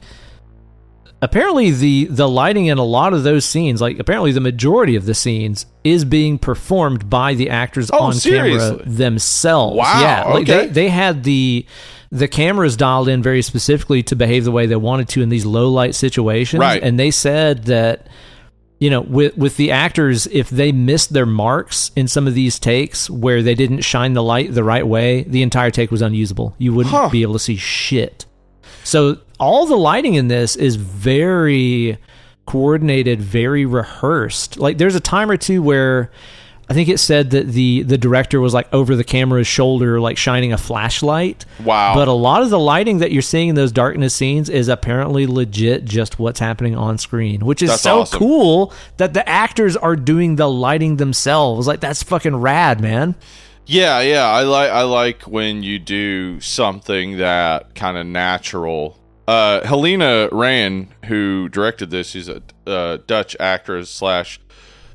apparently 1.20 1.70
the 1.70 2.04
the 2.10 2.28
lighting 2.28 2.66
in 2.66 2.78
a 2.78 2.84
lot 2.84 3.12
of 3.12 3.22
those 3.22 3.44
scenes, 3.44 3.80
like 3.80 3.98
apparently 3.98 4.32
the 4.32 4.40
majority 4.40 4.96
of 4.96 5.04
the 5.06 5.14
scenes, 5.14 5.66
is 5.84 6.04
being 6.04 6.38
performed 6.38 7.08
by 7.10 7.34
the 7.34 7.50
actors 7.50 7.90
Oh, 7.92 7.98
on 8.04 8.14
seriously? 8.14 8.78
camera 8.78 8.84
themselves. 8.88 9.76
Wow, 9.76 10.00
Yeah, 10.00 10.24
like 10.32 10.42
okay. 10.48 10.66
they 10.66 10.72
they 10.72 10.88
had 10.88 11.24
the 11.24 11.66
the 12.10 12.28
cameras 12.28 12.76
dialed 12.76 13.08
in 13.08 13.22
very 13.22 13.42
specifically 13.42 14.02
to 14.04 14.16
behave 14.16 14.44
the 14.44 14.50
way 14.52 14.64
they 14.66 14.76
wanted 14.76 15.08
to 15.10 15.22
in 15.22 15.28
these 15.28 15.44
low 15.44 15.68
light 15.68 15.94
situations, 15.94 16.60
Right. 16.60 16.82
and 16.82 16.98
they 16.98 17.10
said 17.10 17.64
that 17.64 18.06
you 18.78 18.88
know 18.90 19.00
with 19.00 19.36
with 19.36 19.56
the 19.56 19.72
actors 19.72 20.26
if 20.28 20.48
they 20.50 20.70
missed 20.72 21.12
their 21.12 21.26
marks 21.26 21.90
in 21.96 22.06
some 22.06 22.26
of 22.28 22.34
these 22.34 22.58
takes 22.60 23.10
where 23.10 23.42
they 23.42 23.54
didn't 23.56 23.80
shine 23.82 24.12
the 24.12 24.22
light 24.22 24.54
the 24.54 24.62
right 24.62 24.86
way 24.86 25.24
the 25.24 25.42
entire 25.42 25.72
take 25.72 25.90
was 25.90 26.00
unusable 26.00 26.54
you 26.58 26.72
wouldn't 26.72 26.94
Huh. 26.94 27.08
be 27.08 27.22
able 27.22 27.32
to 27.32 27.40
see 27.40 27.56
shit 27.56 28.24
so 28.84 29.18
all 29.38 29.66
the 29.66 29.76
lighting 29.76 30.14
in 30.14 30.28
this 30.28 30.56
is 30.56 30.76
very 30.76 31.98
coordinated 32.46 33.20
very 33.20 33.66
rehearsed 33.66 34.58
like 34.58 34.78
there's 34.78 34.94
a 34.94 35.00
time 35.00 35.30
or 35.30 35.36
two 35.36 35.62
where 35.62 36.10
i 36.70 36.72
think 36.72 36.88
it 36.88 36.98
said 36.98 37.28
that 37.30 37.46
the 37.48 37.82
the 37.82 37.98
director 37.98 38.40
was 38.40 38.54
like 38.54 38.66
over 38.72 38.96
the 38.96 39.04
camera's 39.04 39.46
shoulder 39.46 40.00
like 40.00 40.16
shining 40.16 40.50
a 40.50 40.56
flashlight 40.56 41.44
wow 41.62 41.94
but 41.94 42.08
a 42.08 42.12
lot 42.12 42.42
of 42.42 42.48
the 42.48 42.58
lighting 42.58 42.98
that 42.98 43.12
you're 43.12 43.20
seeing 43.20 43.50
in 43.50 43.54
those 43.54 43.70
darkness 43.70 44.14
scenes 44.14 44.48
is 44.48 44.68
apparently 44.68 45.26
legit 45.26 45.84
just 45.84 46.18
what's 46.18 46.40
happening 46.40 46.74
on 46.74 46.96
screen, 46.96 47.44
which 47.44 47.62
is 47.62 47.68
That's 47.68 47.82
so 47.82 48.00
awesome. 48.00 48.18
cool 48.18 48.72
that 48.96 49.12
the 49.12 49.28
actors 49.28 49.76
are 49.76 49.94
doing 49.96 50.36
the 50.36 50.48
lighting 50.48 50.96
themselves. 50.96 51.66
Like 51.66 51.80
that's 51.80 52.02
fucking 52.02 52.36
rad, 52.36 52.80
man. 52.80 53.14
Yeah, 53.66 54.00
yeah, 54.00 54.24
I 54.26 54.44
like 54.44 54.70
I 54.70 54.82
like 54.82 55.22
when 55.24 55.62
you 55.62 55.78
do 55.78 56.40
something 56.40 57.18
that 57.18 57.74
kind 57.74 57.98
of 57.98 58.06
natural. 58.06 58.96
Uh, 59.28 59.60
Halina 59.60 60.30
Reijn, 60.30 60.88
who 61.04 61.50
directed 61.50 61.90
this, 61.90 62.08
she's 62.08 62.30
a 62.30 62.40
uh, 62.66 62.96
Dutch 63.06 63.36
actress 63.38 63.90
slash 63.90 64.40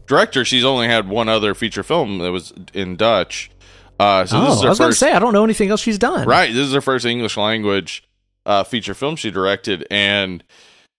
director. 0.08 0.44
She's 0.44 0.64
only 0.64 0.88
had 0.88 1.08
one 1.08 1.30
other 1.30 1.54
feature 1.54 1.84
film 1.84 2.18
that 2.18 2.32
was 2.32 2.52
in 2.74 2.96
Dutch. 2.96 3.52
Uh, 4.00 4.26
so 4.26 4.42
this 4.42 4.50
oh, 4.50 4.54
is 4.54 4.66
I 4.66 4.70
was 4.70 4.80
going 4.80 4.92
to 4.92 4.98
say 4.98 5.12
I 5.12 5.20
don't 5.20 5.34
know 5.34 5.44
anything 5.44 5.70
else 5.70 5.82
she's 5.82 6.00
done. 6.00 6.28
Right, 6.28 6.52
this 6.52 6.66
is 6.66 6.74
her 6.74 6.82
first 6.82 7.06
English 7.06 7.38
language 7.38 8.04
uh, 8.44 8.64
feature 8.64 8.96
film 8.96 9.18
she 9.18 9.30
directed, 9.30 9.86
and 9.92 10.44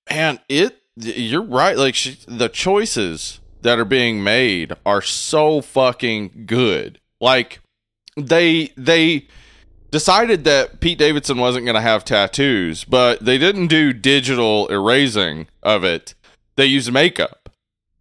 and 0.06 0.38
it. 0.48 0.80
You're 0.94 1.42
right. 1.42 1.76
Like 1.76 1.96
she, 1.96 2.16
the 2.28 2.48
choices 2.48 3.40
that 3.62 3.80
are 3.80 3.84
being 3.84 4.22
made 4.22 4.74
are 4.86 5.02
so 5.02 5.60
fucking 5.60 6.44
good. 6.46 7.00
Like 7.20 7.58
they 8.16 8.72
they 8.76 9.26
decided 9.94 10.42
that 10.42 10.80
Pete 10.80 10.98
Davidson 10.98 11.38
wasn't 11.38 11.64
going 11.64 11.76
to 11.76 11.80
have 11.80 12.04
tattoos, 12.04 12.82
but 12.82 13.24
they 13.24 13.38
didn't 13.38 13.68
do 13.68 13.92
digital 13.92 14.66
erasing 14.66 15.46
of 15.62 15.84
it. 15.84 16.14
They 16.56 16.66
used 16.66 16.92
makeup, 16.92 17.48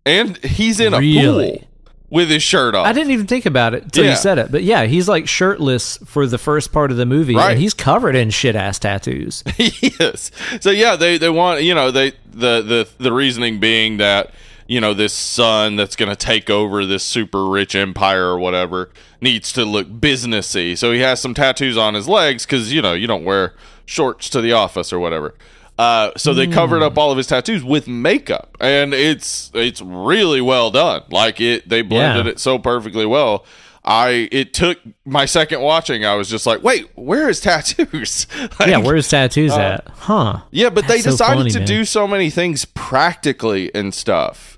and 0.03 0.37
he's 0.43 0.79
in 0.79 0.95
a 0.95 0.97
Really? 0.97 1.59
pool 1.59 1.67
with 2.09 2.29
his 2.29 2.41
shirt 2.41 2.73
off. 2.73 2.87
I 2.87 2.93
didn't 2.93 3.11
even 3.11 3.27
think 3.27 3.45
about 3.45 3.75
it 3.75 3.83
until 3.83 4.05
Yeah. 4.05 4.09
you 4.11 4.15
said 4.17 4.39
it, 4.39 4.51
but 4.51 4.63
yeah, 4.63 4.85
he's 4.85 5.07
like 5.07 5.27
shirtless 5.27 5.97
for 6.05 6.25
the 6.25 6.37
first 6.39 6.71
part 6.73 6.89
of 6.89 6.97
the 6.97 7.05
movie, 7.05 7.35
Right. 7.35 7.51
and 7.51 7.59
he's 7.59 7.75
covered 7.75 8.15
in 8.15 8.31
shit 8.31 8.55
ass 8.55 8.79
tattoos. 8.79 9.43
yes. 9.57 10.31
So 10.61 10.71
yeah, 10.71 10.95
they 10.95 11.17
they 11.19 11.29
want 11.29 11.61
you 11.61 11.75
know 11.75 11.91
they 11.91 12.11
the 12.31 12.61
the 12.61 12.87
the 12.97 13.13
reasoning 13.13 13.59
being 13.59 13.97
that 13.97 14.31
you 14.67 14.79
know 14.81 14.93
this 14.93 15.13
son 15.13 15.75
that's 15.75 15.95
going 15.95 16.09
to 16.09 16.15
take 16.15 16.49
over 16.49 16.85
this 16.85 17.03
super 17.03 17.45
rich 17.45 17.75
empire 17.75 18.25
or 18.27 18.37
whatever 18.39 18.89
needs 19.21 19.51
to 19.53 19.65
look 19.65 19.87
businessy. 19.89 20.77
So 20.77 20.91
he 20.91 20.99
has 20.99 21.19
some 21.21 21.33
tattoos 21.33 21.77
on 21.77 21.93
his 21.93 22.07
legs 22.07 22.45
because 22.45 22.71
you 22.73 22.81
know 22.81 22.93
you 22.93 23.07
don't 23.07 23.23
wear 23.25 23.53
shorts 23.85 24.29
to 24.29 24.41
the 24.41 24.53
office 24.53 24.91
or 24.93 24.99
whatever. 24.99 25.35
Uh, 25.77 26.11
so 26.15 26.33
they 26.35 26.45
covered 26.45 26.83
up 26.83 26.97
all 26.99 27.09
of 27.11 27.17
his 27.17 27.25
tattoos 27.25 27.63
with 27.63 27.87
makeup, 27.87 28.55
and 28.59 28.93
it's 28.93 29.49
it's 29.55 29.81
really 29.81 30.39
well 30.41 30.69
done. 30.69 31.01
Like 31.09 31.41
it, 31.41 31.67
they 31.67 31.81
blended 31.81 32.25
Yeah. 32.27 32.31
it 32.33 32.39
so 32.39 32.59
perfectly 32.59 33.05
well. 33.07 33.43
I 33.85 34.29
it 34.31 34.53
took 34.53 34.77
my 35.03 35.25
second 35.25 35.61
watching. 35.61 36.05
I 36.05 36.13
was 36.15 36.29
just 36.29 36.45
like, 36.45 36.61
wait, 36.63 36.89
where 36.95 37.27
is 37.27 37.41
tattoos? 37.41 38.27
Like, 38.59 38.69
yeah, 38.69 38.77
where's 38.77 39.09
tattoos 39.09 39.51
at? 39.51 39.87
Huh? 39.89 40.41
yeah, 40.51 40.69
but 40.69 40.87
they 40.87 41.01
That's 41.01 41.03
so 41.05 41.11
decided 41.11 41.37
funny, 41.39 41.49
to 41.51 41.59
man. 41.59 41.67
do 41.67 41.85
so 41.85 42.07
many 42.07 42.29
things 42.29 42.65
practically 42.65 43.73
and 43.75 43.93
stuff. 43.93 44.52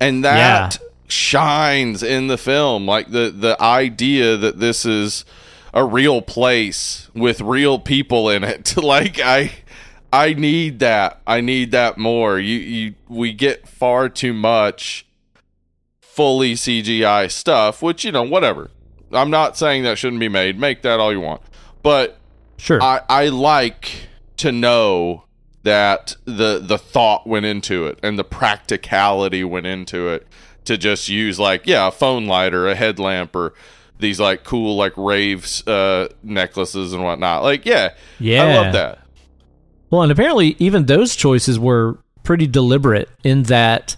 And 0.00 0.24
that 0.24 0.78
Yeah. 0.80 0.86
shines 1.08 2.02
in 2.02 2.26
the 2.28 2.38
film. 2.38 2.86
Like 2.86 3.10
the 3.10 3.30
the 3.30 3.60
idea 3.62 4.36
that 4.36 4.58
this 4.60 4.84
is 4.86 5.24
a 5.74 5.84
real 5.84 6.22
place 6.22 7.08
with 7.14 7.40
real 7.40 7.78
people 7.78 8.28
in 8.30 8.42
it. 8.44 8.76
like 8.82 9.20
I 9.20 9.52
I 10.12 10.32
need 10.34 10.78
that. 10.80 11.20
I 11.26 11.40
need 11.40 11.70
that 11.72 11.98
more. 11.98 12.38
You 12.38 12.58
you 12.58 12.94
we 13.08 13.32
get 13.32 13.68
far 13.68 14.08
too 14.08 14.32
much 14.32 15.06
fully 16.00 16.54
CGI 16.54 17.30
stuff, 17.30 17.82
which 17.82 18.04
you 18.04 18.12
know, 18.12 18.22
whatever. 18.22 18.70
I'm 19.12 19.30
not 19.30 19.56
saying 19.56 19.82
that 19.84 19.98
shouldn't 19.98 20.20
be 20.20 20.28
made. 20.28 20.58
Make 20.58 20.82
that 20.82 21.00
all 21.00 21.12
you 21.12 21.20
want. 21.20 21.42
But 21.82 22.16
Sure. 22.58 22.82
I, 22.82 23.00
I 23.08 23.28
like 23.28 23.90
to 24.36 24.52
know 24.52 25.24
that 25.62 26.16
the 26.24 26.58
the 26.62 26.78
thought 26.78 27.26
went 27.26 27.44
into 27.46 27.86
it 27.86 27.98
and 28.02 28.18
the 28.18 28.24
practicality 28.24 29.44
went 29.44 29.66
into 29.66 30.08
it 30.08 30.26
to 30.64 30.78
just 30.78 31.08
use 31.08 31.38
like 31.38 31.66
yeah 31.66 31.88
a 31.88 31.90
phone 31.90 32.26
light 32.26 32.54
or 32.54 32.66
a 32.68 32.74
headlamp 32.74 33.34
or 33.36 33.52
these 33.98 34.18
like 34.18 34.42
cool 34.44 34.76
like 34.76 34.94
raves 34.96 35.66
uh 35.68 36.08
necklaces 36.22 36.92
and 36.94 37.02
whatnot 37.02 37.42
like 37.42 37.66
yeah 37.66 37.90
yeah 38.18 38.42
i 38.42 38.54
love 38.54 38.72
that 38.72 38.98
Well, 39.90 40.02
and 40.02 40.10
apparently 40.12 40.56
even 40.58 40.86
those 40.86 41.14
choices 41.16 41.58
were 41.58 41.98
pretty 42.22 42.46
deliberate 42.46 43.08
in 43.24 43.42
that 43.44 43.96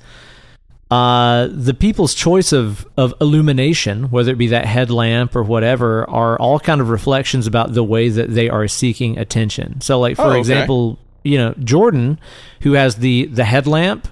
uh, 0.91 1.49
the 1.51 1.73
people's 1.75 2.13
choice 2.15 2.53
of, 2.53 2.87
of 2.99 3.15
illumination, 3.19 4.11
whether 4.11 4.31
it 4.33 4.37
be 4.37 4.49
that 4.49 4.67
headlamp 4.67 5.35
or 5.35 5.43
whatever, 5.43 6.09
are 6.11 6.39
all 6.39 6.61
kind 6.61 6.83
of 6.83 6.91
reflections 6.91 7.47
about 7.47 7.73
the 7.73 7.83
way 7.83 8.11
that 8.11 8.29
they 8.35 8.51
are 8.51 8.69
seeking 8.69 9.17
attention. 9.17 9.81
So, 9.81 9.99
like 9.99 10.17
for 10.17 10.25
Oh, 10.25 10.31
okay. 10.33 10.39
example, 10.41 10.99
you 11.25 11.39
know 11.39 11.55
Jordan, 11.63 12.19
who 12.63 12.73
has 12.73 12.97
the 12.97 13.27
the 13.27 13.45
headlamp, 13.45 14.09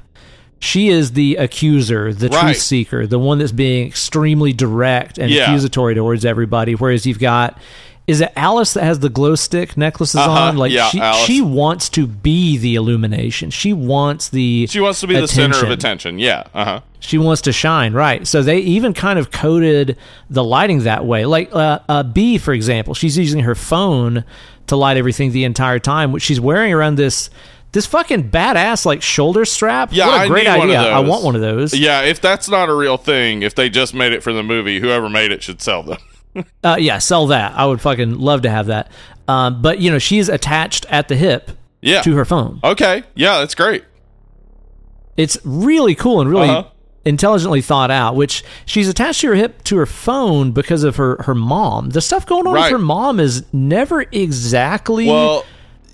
she 0.58 0.88
is 0.88 1.12
the 1.12 1.36
accuser, 1.36 2.12
the 2.12 2.28
Right. 2.28 2.40
truth 2.42 2.58
seeker, 2.58 3.06
the 3.06 3.18
one 3.18 3.38
that's 3.38 3.52
being 3.52 3.86
extremely 3.86 4.52
direct 4.52 5.18
and 5.18 5.30
Yeah. 5.30 5.44
accusatory 5.44 5.94
towards 5.94 6.24
everybody. 6.24 6.74
Whereas 6.74 7.06
you've 7.06 7.18
got 7.18 7.58
is 8.10 8.20
it 8.20 8.32
Alice 8.36 8.74
that 8.74 8.82
has 8.84 8.98
the 8.98 9.08
glow 9.08 9.34
stick 9.34 9.76
necklaces 9.76 10.16
Uh-huh. 10.16 10.30
on? 10.30 10.56
Like 10.56 10.72
Yeah, 10.72 10.88
she 10.88 11.00
Alice. 11.00 11.24
she 11.24 11.40
wants 11.40 11.88
to 11.90 12.06
be 12.06 12.58
the 12.58 12.74
illumination. 12.74 13.50
She 13.50 13.72
wants 13.72 14.28
the 14.30 14.66
she 14.66 14.80
wants 14.80 15.00
to 15.00 15.06
be 15.06 15.18
the 15.18 15.28
center 15.28 15.64
of 15.64 15.70
attention 15.70 16.18
yeah 16.18 16.44
uh-huh 16.54 16.80
she 17.02 17.16
wants 17.16 17.40
to 17.42 17.52
shine, 17.52 17.94
right? 17.94 18.26
So 18.26 18.42
they 18.42 18.58
even 18.58 18.92
kind 18.92 19.18
of 19.18 19.30
coded 19.30 19.96
the 20.28 20.44
lighting 20.44 20.80
that 20.80 21.06
way. 21.06 21.24
Like 21.24 21.48
uh, 21.50 21.78
uh, 21.88 22.02
B, 22.02 22.36
for 22.36 22.52
example, 22.52 22.92
she's 22.92 23.16
using 23.16 23.40
her 23.40 23.54
phone 23.54 24.22
to 24.66 24.76
light 24.76 24.98
everything 24.98 25.32
the 25.32 25.44
entire 25.44 25.78
time, 25.78 26.12
which 26.12 26.22
she's 26.22 26.38
wearing 26.40 26.74
around 26.74 26.96
this 26.96 27.30
this 27.72 27.86
fucking 27.86 28.30
badass 28.30 28.84
like 28.84 29.00
shoulder 29.00 29.46
strap. 29.46 29.90
Yeah, 29.92 30.08
what 30.08 30.14
a 30.14 30.24
I 30.24 30.28
great 30.28 30.44
need 30.46 30.58
one 30.58 30.70
of 30.70 30.76
idea. 30.76 30.92
I 30.92 30.98
want 31.00 31.24
one 31.24 31.34
of 31.36 31.40
those. 31.40 31.72
Yeah, 31.74 32.02
if 32.02 32.20
that's 32.20 32.50
not 32.50 32.68
a 32.68 32.74
real 32.74 32.98
thing, 32.98 33.40
if 33.42 33.54
they 33.54 33.70
just 33.70 33.94
made 33.94 34.12
it 34.12 34.22
for 34.22 34.34
the 34.34 34.42
movie, 34.42 34.78
whoever 34.78 35.08
made 35.08 35.32
it 35.32 35.42
should 35.42 35.62
sell 35.62 35.82
them. 35.82 35.98
Uh, 36.62 36.76
yeah, 36.78 36.98
sell 36.98 37.26
that. 37.28 37.52
I 37.56 37.66
would 37.66 37.80
fucking 37.80 38.18
love 38.18 38.42
to 38.42 38.50
have 38.50 38.66
that. 38.66 38.90
Um, 39.26 39.60
but 39.62 39.80
you 39.80 39.90
know, 39.90 39.98
she's 39.98 40.28
attached 40.28 40.86
at 40.88 41.08
the 41.08 41.16
hip 41.16 41.50
Yeah. 41.82 42.02
to 42.02 42.14
her 42.16 42.24
phone. 42.24 42.60
Okay. 42.62 43.02
Yeah, 43.14 43.38
that's 43.38 43.54
great. 43.54 43.84
It's 45.16 45.38
really 45.44 45.94
cool 45.94 46.20
and 46.20 46.30
really 46.30 46.48
Uh-huh. 46.48 46.64
intelligently 47.04 47.60
thought 47.60 47.90
out. 47.90 48.14
Which 48.16 48.44
she's 48.64 48.88
attached 48.88 49.20
to 49.22 49.28
her 49.28 49.34
hip 49.34 49.62
to 49.64 49.76
her 49.76 49.86
phone 49.86 50.52
because 50.52 50.84
of 50.84 50.96
her 50.96 51.16
her 51.24 51.34
mom. 51.34 51.90
The 51.90 52.00
stuff 52.00 52.26
going 52.26 52.46
on 52.46 52.54
Right. 52.54 52.62
with 52.64 52.72
her 52.80 52.84
mom 52.84 53.20
is 53.20 53.44
never 53.52 54.02
exactly 54.12 55.06
Well. 55.08 55.44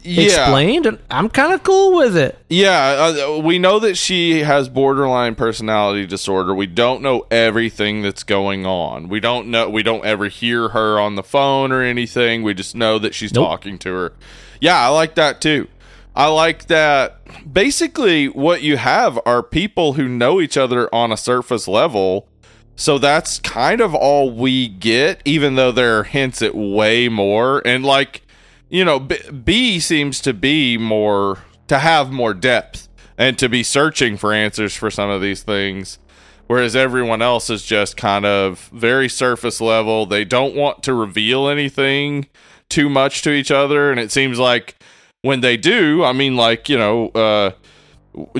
Explained, 0.06 0.86
and 0.86 0.98
I'm 1.10 1.28
kind 1.28 1.52
of 1.52 1.62
cool 1.62 1.96
with 1.96 2.16
it. 2.16 2.38
Yeah, 2.48 3.14
uh, 3.28 3.38
we 3.40 3.58
know 3.58 3.78
that 3.80 3.96
she 3.96 4.40
has 4.40 4.68
borderline 4.68 5.34
personality 5.34 6.06
disorder. 6.06 6.54
We 6.54 6.66
don't 6.66 7.02
know 7.02 7.26
everything 7.30 8.02
that's 8.02 8.22
going 8.22 8.66
on. 8.66 9.08
We 9.08 9.20
don't 9.20 9.48
know. 9.48 9.68
We 9.68 9.82
don't 9.82 10.04
ever 10.04 10.28
hear 10.28 10.70
her 10.70 10.98
on 11.00 11.14
the 11.16 11.22
phone 11.22 11.72
or 11.72 11.82
anything. 11.82 12.42
We 12.42 12.54
just 12.54 12.74
know 12.74 12.98
that 12.98 13.14
she's 13.14 13.32
Nope. 13.34 13.46
talking 13.48 13.78
to 13.78 13.92
her. 13.92 14.12
Yeah, 14.60 14.78
I 14.78 14.88
like 14.88 15.14
that 15.16 15.40
too. 15.40 15.68
I 16.14 16.28
like 16.28 16.66
that. 16.68 17.20
Basically, 17.52 18.26
what 18.28 18.62
you 18.62 18.76
have 18.78 19.18
are 19.26 19.42
people 19.42 19.94
who 19.94 20.08
know 20.08 20.40
each 20.40 20.56
other 20.56 20.92
on 20.94 21.12
a 21.12 21.16
surface 21.16 21.68
level. 21.68 22.26
So 22.78 22.98
that's 22.98 23.38
kind 23.40 23.80
of 23.80 23.94
all 23.94 24.30
we 24.30 24.68
get, 24.68 25.22
even 25.24 25.54
though 25.54 25.72
there 25.72 25.98
are 25.98 26.04
hints 26.04 26.42
at 26.42 26.54
way 26.54 27.08
more. 27.08 27.62
And 27.66 27.84
like, 27.84 28.20
you 28.76 28.84
know, 28.84 29.00
B, 29.00 29.16
B 29.30 29.80
seems 29.80 30.20
to 30.20 30.34
be 30.34 30.76
more 30.76 31.38
to 31.66 31.78
have 31.78 32.12
more 32.12 32.34
depth 32.34 32.88
and 33.16 33.38
to 33.38 33.48
be 33.48 33.62
searching 33.62 34.18
for 34.18 34.34
answers 34.34 34.76
for 34.76 34.90
some 34.90 35.08
of 35.08 35.22
these 35.22 35.42
things, 35.42 35.98
whereas 36.46 36.76
everyone 36.76 37.22
else 37.22 37.48
is 37.48 37.64
just 37.64 37.96
kind 37.96 38.26
of 38.26 38.68
very 38.74 39.08
surface 39.08 39.62
level. 39.62 40.04
They 40.04 40.26
don't 40.26 40.54
want 40.54 40.82
to 40.82 40.92
reveal 40.92 41.48
anything 41.48 42.26
too 42.68 42.90
much 42.90 43.22
to 43.22 43.32
each 43.32 43.50
other, 43.50 43.90
and 43.90 43.98
it 43.98 44.12
seems 44.12 44.38
like 44.38 44.76
when 45.22 45.40
they 45.40 45.56
do, 45.56 46.04
I 46.04 46.12
mean, 46.12 46.36
like 46.36 46.68
you 46.68 46.76
know. 46.76 47.08
uh 47.08 47.50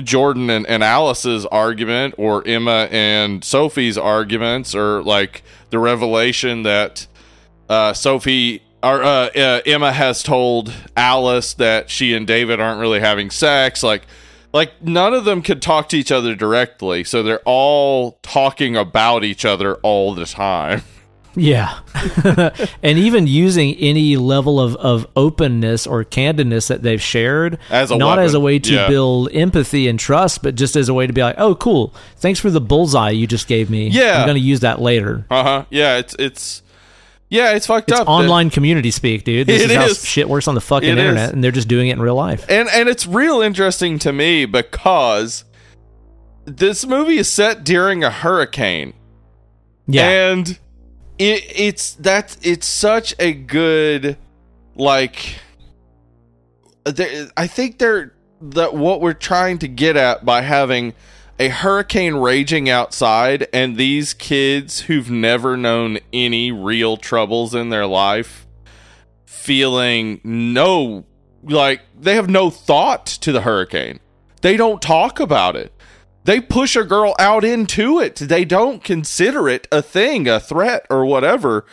Jordan 0.01 0.49
and, 0.49 0.65
and 0.65 0.83
Alice's 0.83 1.45
argument 1.45 2.15
or 2.17 2.41
Emma 2.47 2.87
and 2.89 3.43
Sophie's 3.43 3.95
arguments 3.95 4.73
or 4.73 5.03
like 5.03 5.43
the 5.69 5.77
revelation 5.77 6.63
that 6.63 7.05
uh, 7.69 7.93
Sophie 7.93 8.63
or 8.83 9.03
uh, 9.03 9.29
uh, 9.35 9.61
Emma 9.65 9.91
has 9.91 10.23
told 10.23 10.73
Alice 10.95 11.53
that 11.55 11.89
she 11.89 12.13
and 12.13 12.27
David 12.27 12.59
aren't 12.59 12.79
really 12.79 12.99
having 12.99 13.29
sex 13.29 13.83
like 13.83 14.03
like 14.53 14.81
none 14.81 15.13
of 15.13 15.25
them 15.25 15.41
could 15.41 15.61
talk 15.61 15.89
to 15.89 15.97
each 15.97 16.11
other 16.11 16.35
directly 16.35 17.03
so 17.03 17.23
they're 17.23 17.41
all 17.45 18.19
talking 18.21 18.75
about 18.75 19.23
each 19.23 19.45
other 19.45 19.75
all 19.75 20.13
the 20.13 20.25
time 20.25 20.81
Yeah. 21.37 21.79
and 22.83 22.97
even 22.97 23.27
using 23.27 23.75
any 23.75 24.17
level 24.17 24.59
of, 24.59 24.75
of 24.77 25.05
openness 25.15 25.85
or 25.85 26.03
candidness 26.03 26.67
that 26.69 26.81
they've 26.81 27.01
shared, 27.01 27.59
As 27.69 27.91
not 27.91 28.17
as 28.17 28.33
a 28.33 28.39
way 28.39 28.57
to 28.57 28.73
yeah. 28.73 28.87
build 28.87 29.31
empathy 29.33 29.87
and 29.87 29.99
trust, 29.99 30.41
but 30.41 30.55
just 30.55 30.75
as 30.75 30.89
a 30.89 30.95
way 30.95 31.05
to 31.05 31.13
be 31.13 31.21
like, 31.21 31.35
oh, 31.37 31.53
cool. 31.53 31.93
Thanks 32.15 32.39
for 32.39 32.49
the 32.49 32.59
bullseye 32.59 33.11
you 33.11 33.27
just 33.27 33.47
gave 33.47 33.69
me. 33.69 33.89
Yeah. 33.89 34.19
I'm 34.19 34.25
going 34.25 34.35
to 34.37 34.41
use 34.41 34.61
that 34.61 34.81
later. 34.81 35.25
uh-huh 35.29 35.65
yeah 35.69 35.97
it's 35.97 36.15
it's 36.17 36.63
yeah 37.29 37.53
it's 37.53 37.67
fucked 37.67 37.91
It's 37.91 37.99
up 37.99 38.07
online 38.07 38.49
community 38.49 38.91
speak, 38.91 39.23
dude. 39.23 39.47
This 39.47 39.61
It 39.65 39.71
is 39.71 39.75
how 39.77 39.85
is. 39.85 40.05
shit 40.05 40.29
works 40.29 40.47
on 40.47 40.55
the 40.55 40.61
fucking 40.61 40.89
It 40.89 40.97
is. 40.97 41.03
internet, 41.03 41.33
and 41.33 41.43
they're 41.43 41.51
just 41.51 41.67
doing 41.67 41.89
it 41.89 41.93
in 41.93 42.01
real 42.01 42.15
life. 42.15 42.45
and 42.49 42.69
and 42.69 42.87
it's 42.89 43.05
real 43.07 43.41
interesting 43.41 43.99
to 43.99 44.13
me 44.13 44.45
because 44.45 45.43
this 46.45 46.85
movie 46.85 47.17
is 47.17 47.29
set 47.29 47.63
during 47.63 48.03
a 48.03 48.09
hurricane 48.09 48.93
Yeah. 49.87 50.29
and 50.31 50.47
it 51.17 51.43
it's 51.55 51.93
that's 51.95 52.37
it's 52.41 52.65
such 52.67 53.13
a 53.19 53.33
good 53.33 54.17
like 54.75 55.39
uh, 56.85 56.91
there, 56.91 57.27
i 57.35 57.47
think 57.47 57.79
they're 57.79 58.13
that 58.39 58.73
what 58.75 59.01
we're 59.01 59.13
trying 59.13 59.57
to 59.57 59.67
get 59.67 59.97
at 59.97 60.23
by 60.23 60.41
having 60.41 60.93
a 61.39 61.49
hurricane 61.49 62.15
raging 62.15 62.69
outside 62.69 63.47
and 63.53 63.77
these 63.77 64.13
kids 64.13 64.81
who've 64.81 65.09
never 65.09 65.55
known 65.55 65.99
any 66.11 66.51
real 66.51 66.97
troubles 66.97 67.53
in 67.53 67.69
their 67.69 67.85
life 67.85 68.47
feeling 69.25 70.19
no 70.23 71.05
like 71.43 71.81
they 71.97 72.15
have 72.15 72.29
no 72.29 72.49
thought 72.49 73.05
to 73.05 73.31
the 73.31 73.41
hurricane 73.41 73.99
they 74.41 74.57
don't 74.57 74.81
talk 74.81 75.19
about 75.19 75.55
it 75.55 75.71
they 76.27 76.41
push 76.41 76.75
a 76.75 76.83
girl 76.83 77.15
out 77.19 77.45
into 77.45 78.01
it. 78.01 78.17
They 78.17 78.43
don't 78.43 78.83
consider 78.83 79.47
it 79.47 79.65
a 79.71 79.81
thing, 79.81 80.27
a 80.27 80.41
threat, 80.41 80.85
or 80.89 81.05
whatever. 81.05 81.65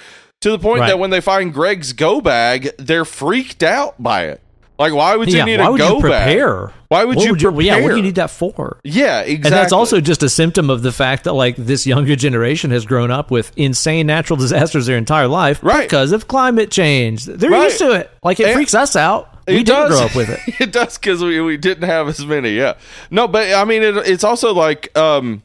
To 0.43 0.53
the 0.53 0.61
point 0.61 0.83
Right. 0.83 0.89
that 0.91 1.01
when 1.01 1.11
they 1.11 1.21
find 1.21 1.53
Greg's 1.53 1.93
go 1.93 2.21
bag, 2.21 2.71
they're 2.79 3.05
freaked 3.05 3.65
out 3.65 4.01
by 4.01 4.27
it. 4.27 4.41
Like, 4.79 4.93
why 4.93 5.15
would 5.15 5.31
you 5.31 5.39
yeah. 5.39 5.45
need 5.45 5.61
Why 5.61 5.67
a 5.67 5.71
would 5.71 5.79
go 5.79 5.95
you 5.97 6.01
prepare? 6.01 6.67
bag? 6.67 6.75
Why 6.89 7.05
would 7.05 7.17
What 7.17 7.25
you 7.27 7.37
prepare? 7.37 7.61
Yeah, 7.61 7.81
what 7.81 7.91
do 7.91 7.97
you 7.97 8.03
need 8.03 8.17
that 8.17 8.31
for? 8.31 8.79
Yeah, 8.83 9.21
exactly. 9.21 9.35
And 9.35 9.45
that's 9.55 9.73
also 9.73 10.01
just 10.01 10.23
a 10.25 10.29
symptom 10.29 10.69
of 10.69 10.83
the 10.83 10.91
fact 10.91 11.25
that 11.25 11.33
like 11.35 11.55
this 11.57 11.87
younger 11.87 12.17
generation 12.17 12.71
has 12.73 12.85
grown 12.85 13.11
up 13.13 13.31
with 13.31 13.53
insane 13.57 14.07
natural 14.09 14.37
disasters 14.45 14.87
their 14.87 14.97
entire 14.99 15.29
life 15.29 15.61
Right. 15.63 15.83
because 15.89 16.11
of 16.11 16.27
climate 16.27 16.71
change. 16.73 17.25
They're 17.25 17.51
Right. 17.51 17.65
used 17.65 17.79
to 17.79 17.93
it. 17.93 18.11
Like 18.25 18.41
it 18.41 18.47
And- 18.47 18.55
freaks 18.55 18.75
us 18.75 18.97
out. 18.97 19.31
We 19.47 19.57
It 19.59 19.67
didn't 19.67 19.91
does. 19.91 19.91
grow 19.91 20.07
up 20.07 20.15
with 20.17 20.31
it. 20.31 20.41
it 20.61 20.73
does 20.73 20.97
because 20.99 21.23
we, 21.23 21.41
we 21.41 21.57
didn't 21.57 21.87
have 21.87 22.09
as 22.09 22.25
many. 22.27 22.51
Yeah. 22.55 22.75
No, 23.11 23.29
but 23.29 23.53
I 23.55 23.65
mean, 23.65 23.83
it, 23.83 23.97
it's 24.09 24.25
also 24.25 24.55
like 24.55 24.97
um, 24.99 25.43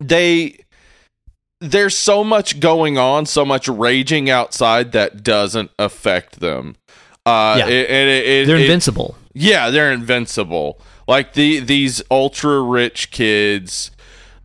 they 0.00 0.58
there's 1.60 1.96
so 1.96 2.22
much 2.22 2.60
going 2.60 2.98
on, 2.98 3.24
so 3.26 3.44
much 3.44 3.66
raging 3.68 4.28
outside 4.28 4.92
that 4.92 5.22
doesn't 5.22 5.70
affect 5.78 6.40
them. 6.40 6.76
Uh, 7.26 7.56
Yeah. 7.58 7.66
it, 7.66 7.90
and 7.90 8.08
it, 8.08 8.26
it, 8.26 8.46
They're 8.46 8.56
invincible. 8.56 9.16
Yeah, 9.34 9.68
they're 9.70 9.92
invincible. 9.92 10.80
Like 11.06 11.34
the 11.34 11.60
these 11.60 12.02
ultra 12.10 12.60
rich 12.62 13.10
kids, 13.10 13.90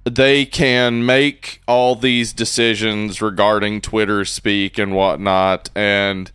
they 0.03 0.45
can 0.45 1.05
make 1.05 1.61
all 1.67 1.95
these 1.95 2.33
decisions 2.33 3.21
regarding 3.21 3.81
Twitter 3.81 4.25
speak 4.25 4.77
and 4.77 4.93
whatnot, 4.93 5.69
and 5.75 6.31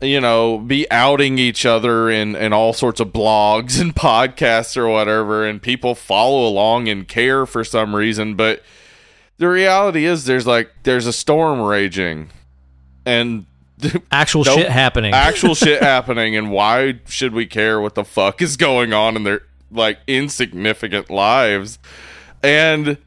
you 0.00 0.20
know, 0.20 0.58
be 0.58 0.90
outing 0.90 1.38
each 1.38 1.64
other 1.66 2.10
in 2.10 2.34
in 2.34 2.52
all 2.52 2.72
sorts 2.72 2.98
of 3.00 3.08
blogs 3.12 3.80
and 3.80 3.94
podcasts 3.94 4.76
or 4.76 4.88
whatever, 4.88 5.44
and 5.46 5.60
people 5.60 5.94
follow 5.94 6.46
along 6.48 6.88
and 6.88 7.06
care 7.06 7.44
for 7.44 7.62
some 7.64 7.94
reason. 7.94 8.34
But 8.34 8.62
the 9.38 9.48
reality 9.48 10.04
is, 10.06 10.24
there's 10.24 10.46
like 10.46 10.70
there's 10.84 11.06
a 11.06 11.12
storm 11.12 11.60
raging, 11.60 12.30
and 13.04 13.46
Actual 14.12 14.44
Nope. 14.44 14.58
shit 14.58 14.68
happening. 14.70 15.12
actual 15.14 15.54
shit 15.54 15.82
happening 15.92 16.36
and 16.36 16.50
why 16.50 17.00
should 17.06 17.32
we 17.34 17.46
care 17.46 17.80
what 17.80 17.94
the 17.94 18.04
fuck 18.04 18.40
is 18.42 18.56
going 18.56 18.92
on 18.92 19.16
in 19.16 19.24
their 19.24 19.42
like 19.70 19.98
insignificant 20.06 21.10
lives? 21.10 21.78
And 22.42 22.98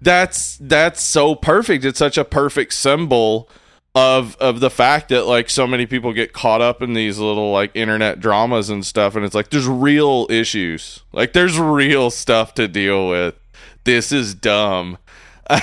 that's 0.00 0.56
that's 0.58 1.02
so 1.02 1.34
perfect. 1.34 1.84
It's 1.84 1.98
such 1.98 2.18
a 2.18 2.24
perfect 2.24 2.74
symbol 2.74 3.48
of 3.94 4.36
of 4.36 4.60
the 4.60 4.68
fact 4.70 5.08
that 5.08 5.26
like 5.26 5.48
so 5.48 5.66
many 5.66 5.86
people 5.86 6.12
get 6.12 6.32
caught 6.34 6.60
up 6.60 6.82
in 6.82 6.92
these 6.92 7.18
little 7.18 7.50
like 7.50 7.70
internet 7.74 8.20
dramas 8.20 8.68
and 8.68 8.84
stuff 8.84 9.16
and 9.16 9.24
it's 9.24 9.34
like 9.34 9.50
there's 9.50 9.66
real 9.66 10.26
issues. 10.30 11.02
Like 11.12 11.32
there's 11.32 11.58
real 11.58 12.10
stuff 12.10 12.54
to 12.54 12.68
deal 12.68 13.08
with. 13.08 13.34
This 13.84 14.12
is 14.12 14.34
dumb 14.34 14.98
yeah. 15.50 15.60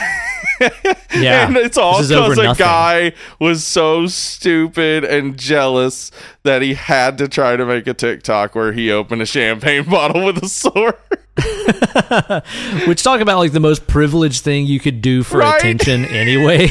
and 1.48 1.58
it's 1.58 1.78
all 1.78 1.98
This 1.98 2.06
is 2.06 2.12
over 2.12 2.36
because 2.36 2.58
a 2.58 2.60
guy 2.60 3.14
was 3.40 3.64
so 3.66 4.08
stupid 4.08 5.04
and 5.04 5.38
jealous 5.38 6.12
that 6.44 6.62
he 6.62 6.74
had 6.74 7.18
to 7.18 7.28
try 7.28 7.56
to 7.56 7.66
make 7.66 7.88
a 7.88 7.94
TikTok 7.94 8.56
where 8.56 8.72
he 8.74 8.92
opened 8.92 9.22
a 9.22 9.26
champagne 9.26 9.84
bottle 9.90 10.26
with 10.26 10.44
a 10.44 10.48
sword. 10.48 10.96
Which 12.88 13.04
talk 13.04 13.22
about 13.22 13.40
like 13.40 13.52
the 13.52 13.60
most 13.60 13.88
privileged 13.88 14.44
thing 14.44 14.66
you 14.66 14.80
could 14.80 15.02
do 15.02 15.24
for 15.24 15.40
Right? 15.40 15.58
attention 15.58 16.06
anyway. 16.06 16.70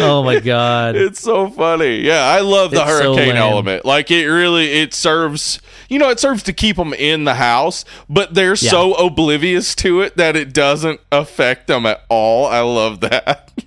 Oh 0.00 0.22
my 0.22 0.40
god. 0.40 0.96
It's 0.96 1.20
so 1.20 1.48
funny. 1.50 2.00
Yeah, 2.00 2.22
I 2.24 2.40
love 2.40 2.70
the 2.70 2.80
It's 2.80 2.90
hurricane 2.90 3.28
lame. 3.28 3.36
element. 3.36 3.84
Like 3.84 4.10
it 4.10 4.26
really 4.26 4.70
it 4.82 4.94
serves, 4.94 5.60
you 5.88 5.98
know, 5.98 6.10
it 6.10 6.20
serves 6.20 6.42
to 6.44 6.52
keep 6.52 6.76
them 6.76 6.92
in 6.94 7.24
the 7.24 7.34
house, 7.34 7.84
but 8.08 8.34
they're 8.34 8.50
Yeah. 8.50 8.70
so 8.70 8.94
oblivious 8.94 9.74
to 9.76 10.00
it 10.02 10.16
that 10.16 10.36
it 10.36 10.52
doesn't 10.52 11.00
affect 11.12 11.66
them 11.66 11.86
at 11.86 12.02
all. 12.08 12.46
I 12.46 12.60
love 12.60 13.00
that. 13.00 13.50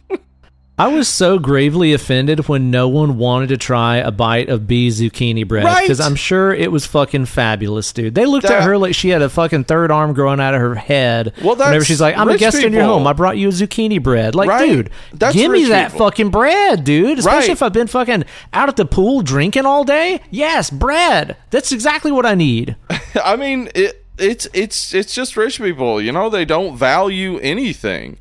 I 0.80 0.90
was 0.90 1.08
so 1.08 1.40
gravely 1.40 1.92
offended 1.94 2.48
when 2.48 2.70
no 2.70 2.88
one 2.88 3.18
wanted 3.18 3.50
to 3.50 3.58
try 3.58 3.96
a 3.98 4.12
bite 4.12 4.48
of 4.48 4.68
B 4.68 4.90
zucchini 4.90 5.48
bread 5.48 5.64
Right. 5.64 5.82
because 5.82 6.00
I'm 6.00 6.16
sure 6.16 6.54
it 6.54 6.72
was 6.72 6.86
fucking 6.86 7.26
fabulous, 7.26 7.92
dude. 7.92 8.14
They 8.14 8.28
looked 8.28 8.46
That- 8.48 8.62
at 8.62 8.64
her 8.64 8.78
like 8.78 8.94
she 8.94 9.10
had 9.10 9.24
a 9.24 9.30
fucking 9.30 9.64
third 9.64 9.90
arm 9.90 10.14
growing 10.14 10.40
out 10.40 10.54
of 10.54 10.62
her 10.62 10.76
head. 10.76 11.34
Well, 11.42 11.56
that's 11.56 11.70
whenever 11.70 11.84
she's 11.86 12.00
like, 12.00 12.16
"I'm 12.16 12.30
a 12.30 12.38
guest 12.38 12.62
in 12.64 12.74
your 12.74 12.84
home. 12.84 13.08
I 13.08 13.14
brought 13.14 13.38
you 13.38 13.48
a 13.48 13.52
zucchini 13.52 14.02
bread." 14.02 14.36
Like, 14.36 14.50
Right. 14.50 14.70
dude, 14.70 14.90
That's 15.14 15.34
give 15.36 15.52
me 15.52 15.66
that 15.66 15.94
people. 15.94 16.06
fucking 16.06 16.30
bread, 16.30 16.84
dude. 16.84 17.18
Especially 17.18 17.40
Right. 17.40 17.50
if 17.50 17.64
I've 17.64 17.74
been 17.74 17.88
fucking 17.88 18.24
out 18.54 18.70
at 18.70 18.76
the 18.76 18.86
pool 18.86 19.22
drinking 19.24 19.66
all 19.66 19.84
day. 19.84 20.22
Yes, 20.30 20.70
bread. 20.70 21.38
That's 21.50 21.72
exactly 21.72 22.12
what 22.12 22.26
I 22.28 22.36
need. 22.36 22.76
I 23.24 23.36
mean, 23.36 23.70
it, 23.74 24.06
it's 24.20 24.48
it's 24.54 24.94
it's 24.94 25.16
just 25.16 25.36
rich 25.36 25.58
people. 25.60 26.00
You 26.00 26.12
know, 26.12 26.30
they 26.30 26.46
don't 26.46 26.78
value 26.78 27.40
anything. 27.40 28.18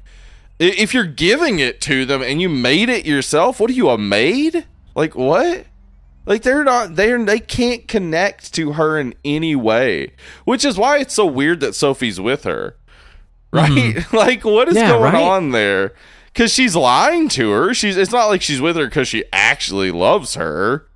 If 0.58 0.94
you're 0.94 1.04
giving 1.04 1.58
it 1.58 1.80
to 1.82 2.04
them 2.06 2.22
and 2.22 2.40
you 2.40 2.48
made 2.48 2.88
it 2.88 3.04
yourself, 3.04 3.60
what 3.60 3.70
are 3.70 3.74
you 3.74 3.90
a 3.90 3.98
maid? 3.98 4.66
Like 4.94 5.14
what? 5.14 5.66
Like 6.24 6.42
they're 6.42 6.64
not 6.64 6.96
they're 6.96 7.22
they 7.24 7.38
can't 7.38 7.86
connect 7.86 8.52
to 8.54 8.72
her 8.72 8.98
in 8.98 9.14
any 9.24 9.54
way, 9.54 10.12
which 10.44 10.64
is 10.64 10.76
why 10.78 10.98
it's 10.98 11.14
so 11.14 11.26
weird 11.26 11.60
that 11.60 11.74
Sophie's 11.74 12.20
with 12.20 12.44
her. 12.44 12.76
Hmm. 13.52 13.58
Right? 13.58 14.04
like 14.12 14.44
what 14.44 14.68
is 14.68 14.76
Yeah, 14.76 14.88
going 14.88 15.12
right? 15.12 15.22
on 15.22 15.50
there? 15.50 15.92
Cuz 16.34 16.52
she's 16.52 16.74
lying 16.74 17.28
to 17.30 17.50
her. 17.50 17.74
She's 17.74 17.96
it's 17.96 18.10
not 18.12 18.26
like 18.26 18.42
she's 18.42 18.60
with 18.60 18.76
her 18.76 18.88
cuz 18.90 19.08
she 19.08 19.24
actually 19.32 19.90
loves 19.90 20.34
her. 20.34 20.86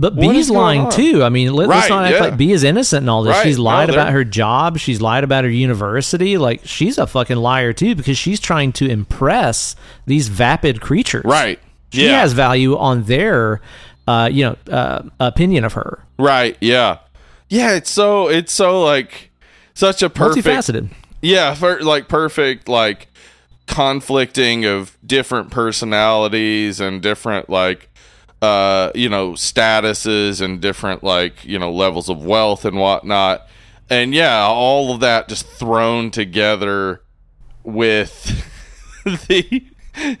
But 0.00 0.14
What 0.14 0.30
B's 0.30 0.46
is 0.46 0.50
lying 0.50 0.82
on? 0.82 0.92
too. 0.92 1.24
I 1.24 1.28
mean, 1.28 1.52
let, 1.52 1.68
us 1.68 1.70
Right, 1.70 1.90
not 1.90 2.04
act 2.04 2.14
yeah. 2.14 2.20
like 2.20 2.36
B 2.36 2.52
is 2.52 2.62
innocent 2.62 3.02
in 3.02 3.08
all 3.08 3.24
this. 3.24 3.34
Right, 3.34 3.42
She's 3.44 3.58
lied 3.58 3.88
they're- 3.88 3.96
about 3.96 4.12
her 4.12 4.22
job. 4.22 4.78
She's 4.78 5.00
lied 5.00 5.24
about 5.24 5.42
her 5.42 5.50
university. 5.50 6.38
Like 6.38 6.60
she's 6.64 6.98
a 6.98 7.06
fucking 7.06 7.36
liar 7.36 7.72
too 7.72 7.96
because 7.96 8.16
she's 8.16 8.38
trying 8.38 8.72
to 8.74 8.88
impress 8.88 9.74
these 10.06 10.28
vapid 10.28 10.80
creatures. 10.80 11.24
Right. 11.24 11.58
She 11.90 12.04
yeah. 12.04 12.20
has 12.20 12.32
value 12.32 12.76
on 12.78 13.02
their, 13.04 13.60
uh, 14.06 14.28
you 14.30 14.44
know, 14.44 14.56
uh, 14.72 15.02
opinion 15.18 15.64
of 15.64 15.72
her. 15.72 16.04
Right. 16.16 16.56
Yeah. 16.60 16.98
Yeah. 17.48 17.74
It's 17.74 17.90
so. 17.90 18.28
It's 18.28 18.52
so 18.52 18.82
like 18.84 19.30
such 19.74 20.02
a 20.02 20.08
perfect. 20.10 20.46
Multifaceted. 20.46 20.90
Yeah. 21.22 21.54
For, 21.54 21.80
like 21.82 22.06
perfect. 22.08 22.68
Like 22.68 23.08
conflicting 23.66 24.64
of 24.64 24.96
different 25.04 25.50
personalities 25.50 26.80
and 26.80 27.02
different 27.02 27.50
like 27.50 27.88
uh 28.40 28.90
you 28.94 29.08
know 29.08 29.32
statuses 29.32 30.40
and 30.40 30.60
different 30.60 31.02
like 31.02 31.44
you 31.44 31.58
know 31.58 31.72
levels 31.72 32.08
of 32.08 32.24
wealth 32.24 32.64
and 32.64 32.76
whatnot. 32.76 33.46
And 33.90 34.14
yeah 34.14 34.42
all 34.44 34.92
of 34.94 35.00
that 35.00 35.28
just 35.28 35.46
thrown 35.46 36.10
together 36.10 37.00
with 37.64 38.44
the 39.04 39.62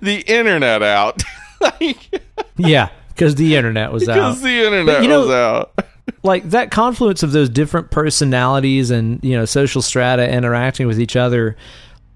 the 0.00 0.24
internet 0.26 0.82
out. 0.82 1.22
Like 1.80 2.20
Yeah, 2.56 2.88
because 3.10 3.36
the 3.36 3.54
internet 3.54 3.92
was 3.92 4.08
out. 4.08 4.34
the 4.38 4.48
internet 4.66 5.02
you 5.02 5.08
know- 5.08 5.20
was 5.20 5.30
out. 5.30 5.78
like 6.24 6.42
that 6.50 6.72
confluence 6.72 7.22
of 7.22 7.30
those 7.30 7.48
different 7.48 7.92
personalities 7.92 8.90
and 8.90 9.22
you 9.22 9.36
know 9.36 9.44
social 9.44 9.80
strata 9.80 10.28
interacting 10.28 10.88
with 10.88 10.98
each 11.00 11.14
other 11.14 11.56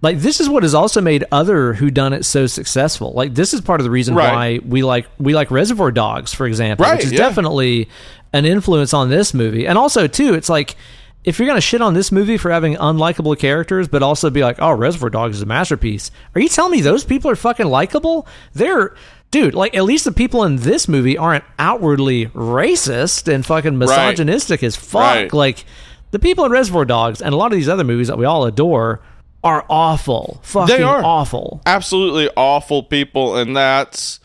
like 0.07 0.19
this 0.21 0.41
is 0.41 0.49
what 0.49 0.63
has 0.63 0.75
also 0.75 1.01
made 1.01 1.25
other 1.33 1.75
whodunit 1.75 2.25
so 2.25 2.47
successful 2.47 3.13
like 3.13 3.35
this 3.35 3.53
is 3.53 3.61
part 3.61 3.81
of 3.81 3.85
the 3.85 3.91
reason 3.91 4.15
Right. 4.15 4.33
why 4.33 4.61
we 4.65 4.83
like 4.83 5.07
we 5.19 5.35
like 5.35 5.51
reservoir 5.51 5.91
dogs 5.91 6.33
for 6.33 6.47
example 6.47 6.85
Right, 6.87 6.97
which 6.97 7.07
is 7.07 7.13
yeah. 7.13 7.19
definitely 7.19 7.89
an 8.33 8.45
influence 8.45 8.95
on 8.95 9.11
this 9.11 9.35
movie 9.35 9.67
and 9.67 9.77
also 9.77 10.07
too 10.07 10.35
it's 10.35 10.49
like 10.49 10.77
if 11.25 11.39
you're 11.41 11.49
gonna 11.49 11.61
shit 11.61 11.83
on 11.83 11.95
this 11.95 12.13
movie 12.13 12.37
for 12.37 12.53
having 12.53 12.77
unlikable 12.77 13.37
characters, 13.37 13.89
but 13.89 14.01
also 14.01 14.31
be 14.31 14.43
like, 14.45 14.59
"Oh, 14.61 14.71
Reservoir 14.71 15.11
Dogs 15.11 15.35
is 15.39 15.43
a 15.43 15.47
masterpiece," 15.47 16.13
are 16.37 16.41
you 16.41 16.49
telling 16.49 16.71
me 16.71 16.81
those 16.81 17.03
people 17.03 17.29
are 17.29 17.35
fucking 17.35 17.67
likable? 17.67 18.29
They're, 18.55 18.95
dude, 19.33 19.53
like 19.53 19.77
at 19.77 19.83
least 19.83 20.05
the 20.05 20.13
people 20.13 20.45
in 20.45 20.59
this 20.59 20.87
movie 20.87 21.19
aren't 21.19 21.43
outwardly 21.59 22.27
racist 22.27 23.27
and 23.27 23.45
fucking 23.45 23.77
misogynistic 23.77 24.63
as 24.63 24.77
fuck. 24.77 25.01
Right. 25.03 25.33
Like 25.33 25.65
the 26.13 26.21
people 26.21 26.45
in 26.45 26.53
Reservoir 26.53 26.85
Dogs 26.85 27.21
and 27.21 27.35
a 27.35 27.37
lot 27.37 27.53
of 27.53 27.59
these 27.59 27.69
other 27.69 27.83
movies 27.83 28.07
that 28.07 28.19
we 28.19 28.25
all 28.25 28.45
adore 28.47 29.01
are 29.47 29.65
awful, 29.71 30.41
fucking 30.43 30.77
They 30.77 30.83
are. 30.83 31.03
awful. 31.03 31.61
absolutely 31.67 32.29
awful 32.37 32.83
people 32.83 33.37
and 33.37 33.57
that's 33.57 34.21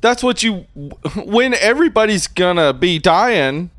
that's 0.00 0.22
what 0.22 0.42
you 0.42 0.66
when 1.24 1.54
everybody's 1.54 2.26
gonna 2.26 2.72
be 2.72 2.98
dying 2.98 3.70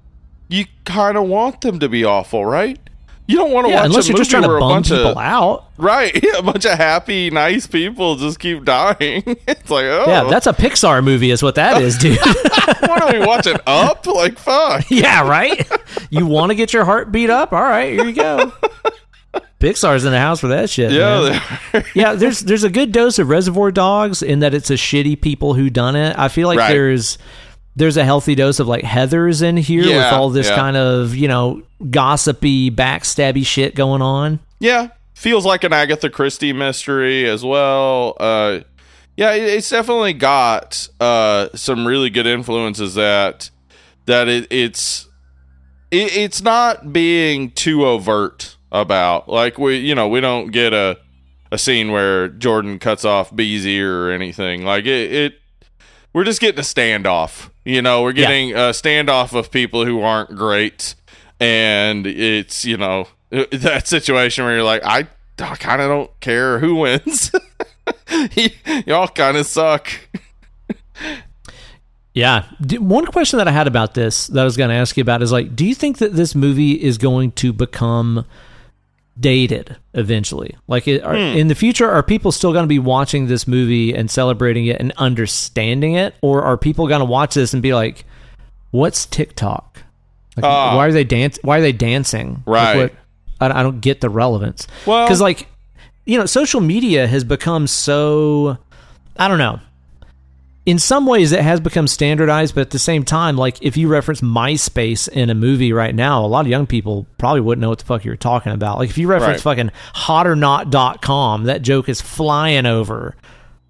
you 0.50 0.66
kind 0.86 1.18
of 1.18 1.24
want 1.28 1.62
them 1.62 1.80
to 1.80 1.88
be 1.90 2.04
awful 2.04 2.46
right 2.46 2.80
you 3.28 3.36
don't 3.38 3.52
want 3.52 3.66
to 3.66 3.72
Yeah, 3.72 3.78
watch 3.78 3.86
unless 3.88 4.06
a 4.06 4.10
you're 4.10 4.18
just 4.20 4.30
trying 4.30 4.44
to 4.44 4.50
bum 4.60 4.84
people 4.84 5.08
of 5.08 5.18
out. 5.18 5.66
right 5.78 6.14
Yeah, 6.24 6.34
a 6.38 6.42
bunch 6.44 6.66
of 6.66 6.78
happy 6.78 7.32
nice 7.32 7.66
people 7.66 8.16
just 8.18 8.40
keep 8.40 8.64
dying 8.66 9.24
it's 9.48 9.70
like 9.72 9.86
oh 9.86 10.06
Yeah, 10.08 10.24
that's 10.30 10.46
a 10.48 10.54
Pixar 10.54 11.04
movie, 11.04 11.32
is 11.32 11.42
what 11.42 11.56
that 11.56 11.82
is, 11.82 11.98
dude. 11.98 12.18
what 12.82 13.02
are 13.02 13.12
we 13.12 13.20
watch 13.20 13.46
watching 13.48 13.58
up 13.66 14.06
like 14.06 14.38
fuck 14.38 14.86
Yeah, 14.92 15.28
right. 15.28 15.68
You 16.12 16.26
want 16.28 16.52
to 16.52 16.56
get 16.56 16.72
your 16.74 16.86
heart 16.86 17.12
beat 17.12 17.30
up? 17.32 17.52
All 17.52 17.62
right, 17.64 17.94
here 17.94 18.06
you 18.06 18.14
go. 18.14 18.52
Pixar's 19.60 20.03
in 20.06 20.11
the 20.11 20.19
house 20.19 20.40
for 20.41 20.49
that 20.49 20.69
shit. 20.69 20.91
yeah 20.91 21.84
yeah. 21.95 22.14
There's 22.14 22.41
there's 22.41 22.64
a 22.64 22.69
good 22.69 22.91
dose 22.91 23.19
of 23.19 23.30
Reservoir 23.30 23.72
Dogs 23.72 24.22
in 24.22 24.40
that 24.40 24.53
it's 24.53 24.69
a 24.69 24.73
shitty 24.76 25.22
people 25.22 25.53
whodunit. 25.53 26.15
I 26.18 26.27
feel 26.27 26.48
like 26.48 26.60
Right. 26.60 26.73
there's 26.73 27.18
there's 27.77 27.98
a 27.98 28.03
healthy 28.06 28.36
dose 28.36 28.60
of 28.60 28.68
like 28.68 28.84
Heathers 28.84 29.41
in 29.41 29.57
here 29.57 29.86
with 29.86 30.14
all 30.14 30.30
this 30.30 30.49
yeah. 30.49 30.56
kind 30.56 30.77
of 30.77 31.15
you 31.15 31.27
know 31.27 31.61
gossipy, 31.90 32.69
backstabby 32.72 33.45
shit 33.45 33.76
going 33.76 34.02
on. 34.02 34.40
Yeah, 34.60 34.90
feels 35.14 35.45
like 35.45 35.64
an 35.64 35.73
Agatha 35.73 36.10
Christie 36.10 36.53
mystery 36.53 37.27
as 37.27 37.44
well. 37.44 38.15
Uh, 38.19 38.60
yeah, 39.18 39.32
it's 39.34 39.69
definitely 39.69 40.14
got 40.14 40.88
uh, 40.99 41.49
some 41.56 41.88
really 41.88 42.10
good 42.10 42.26
influences 42.27 42.95
that 42.95 43.49
that 44.06 44.27
it, 44.27 44.48
it's 44.49 45.07
it, 45.91 46.15
it's 46.15 46.41
not 46.41 46.91
being 46.91 47.52
too 47.52 47.86
overt 47.86 48.55
about. 48.82 49.28
Like 49.30 49.58
we, 49.58 49.78
you 49.78 49.96
know, 49.96 50.08
we 50.08 50.22
don't 50.22 50.52
get 50.52 50.74
a 50.74 50.98
a 51.52 51.58
scene 51.58 51.92
where 51.92 52.28
Jordan 52.28 52.80
cuts 52.80 53.06
off 53.06 53.34
B's 53.36 53.66
ear 53.66 54.08
or 54.08 54.12
anything. 54.12 54.66
Like 54.66 54.86
it, 54.86 55.12
it 55.14 55.34
we're 56.14 56.24
just 56.24 56.42
getting 56.42 56.60
a 56.60 56.64
standoff. 56.64 57.50
You 57.64 57.82
know, 57.82 58.04
we're 58.04 58.10
Yeah. 58.12 58.28
getting 58.28 58.52
a 58.54 58.72
standoff 58.72 59.38
of 59.38 59.52
people 59.52 59.86
who 59.86 60.02
aren't 60.02 60.36
great, 60.36 60.96
and 61.40 62.06
it's 62.08 62.66
you 62.66 62.78
know 62.78 63.08
that 63.30 63.88
situation 63.88 64.46
where 64.46 64.56
you're 64.56 64.64
like, 64.64 64.84
I, 64.86 65.08
I 65.40 65.56
kind 65.56 65.82
of 65.82 65.90
don't 65.90 66.20
care 66.20 66.60
who 66.60 66.76
wins. 66.76 67.32
Y- 68.36 68.52
Y'all 68.88 69.08
kind 69.08 69.38
of 69.38 69.46
suck. 69.46 69.90
Yeah. 72.14 72.46
One 72.80 73.06
question 73.08 73.38
that 73.38 73.48
I 73.48 73.52
had 73.52 73.68
about 73.68 73.94
this 73.94 74.28
that 74.28 74.42
I 74.42 74.44
was 74.46 74.56
going 74.58 74.70
to 74.70 74.76
ask 74.76 74.96
you 74.96 75.02
about 75.02 75.22
is 75.22 75.32
like, 75.32 75.56
do 75.56 75.66
you 75.66 75.76
think 75.76 75.98
that 75.98 76.14
this 76.14 76.34
movie 76.34 76.72
is 76.82 76.98
going 76.98 77.32
to 77.34 77.52
become 77.52 78.26
dated 79.20 79.76
eventually? 79.94 80.56
Like, 80.68 80.88
it, 80.88 81.04
are, 81.04 81.14
Hmm. 81.14 81.38
in 81.38 81.48
the 81.48 81.56
future, 81.56 81.90
are 81.90 82.04
people 82.04 82.32
still 82.32 82.52
going 82.54 82.64
to 82.64 82.68
be 82.68 82.80
watching 82.80 83.28
this 83.28 83.48
movie 83.48 83.94
and 83.96 84.10
celebrating 84.12 84.66
it 84.66 84.80
and 84.80 84.92
understanding 84.98 85.94
it, 85.96 86.16
or 86.22 86.44
are 86.44 86.58
people 86.58 86.88
going 86.88 87.00
to 87.00 87.06
watch 87.06 87.36
this 87.36 87.54
and 87.54 87.62
be 87.64 87.74
like, 87.74 88.06
"What's 88.72 89.06
TikTok? 89.06 89.84
Like, 90.38 90.44
Ah. 90.46 90.76
why 90.76 90.88
are 90.88 90.92
they 90.92 91.04
dance? 91.06 91.40
Why 91.44 91.60
are 91.60 91.62
they 91.62 91.72
dancing? 91.72 92.44
Like, 92.46 92.64
Right. 92.76 92.78
what- 92.78 92.94
I, 93.54 93.60
I 93.60 93.64
don't 93.64 93.80
get 93.82 94.02
the 94.02 94.10
relevance. 94.10 94.68
Well- 94.86 95.06
because 95.06 95.22
like, 95.22 95.48
you 96.06 96.18
know, 96.18 96.26
social 96.26 96.62
media 96.62 97.08
has 97.08 97.24
become 97.24 97.68
so. 97.68 98.58
I 99.18 99.28
don't 99.30 99.38
know 99.38 99.60
in 100.66 100.80
some 100.80 101.06
ways 101.06 101.32
it 101.32 101.42
has 101.42 101.60
become 101.60 101.88
standardized 101.88 102.56
but 102.56 102.62
at 102.62 102.70
the 102.72 102.80
same 102.80 103.04
time 103.04 103.38
like 103.38 103.62
if 103.62 103.78
you 103.78 103.88
reference 103.88 104.22
myspace 104.22 105.08
in 105.08 105.30
a 105.30 105.36
movie 105.36 105.72
right 105.72 105.94
now 105.94 106.26
a 106.26 106.28
lot 106.28 106.42
of 106.42 106.48
young 106.48 106.66
people 106.66 107.06
probably 107.20 107.40
wouldn't 107.42 107.62
know 107.62 107.70
what 107.70 107.80
the 107.80 107.86
fuck 107.86 108.04
you're 108.04 108.16
talking 108.16 108.52
about 108.52 108.78
like 108.80 108.90
if 108.90 108.98
you 108.98 109.08
reference 109.08 109.46
Right. 109.46 109.56
fucking 109.58 109.72
hotornot.com 109.96 111.44
that 111.46 111.62
joke 111.62 111.90
is 111.90 112.02
flying 112.02 112.66
over 112.66 113.16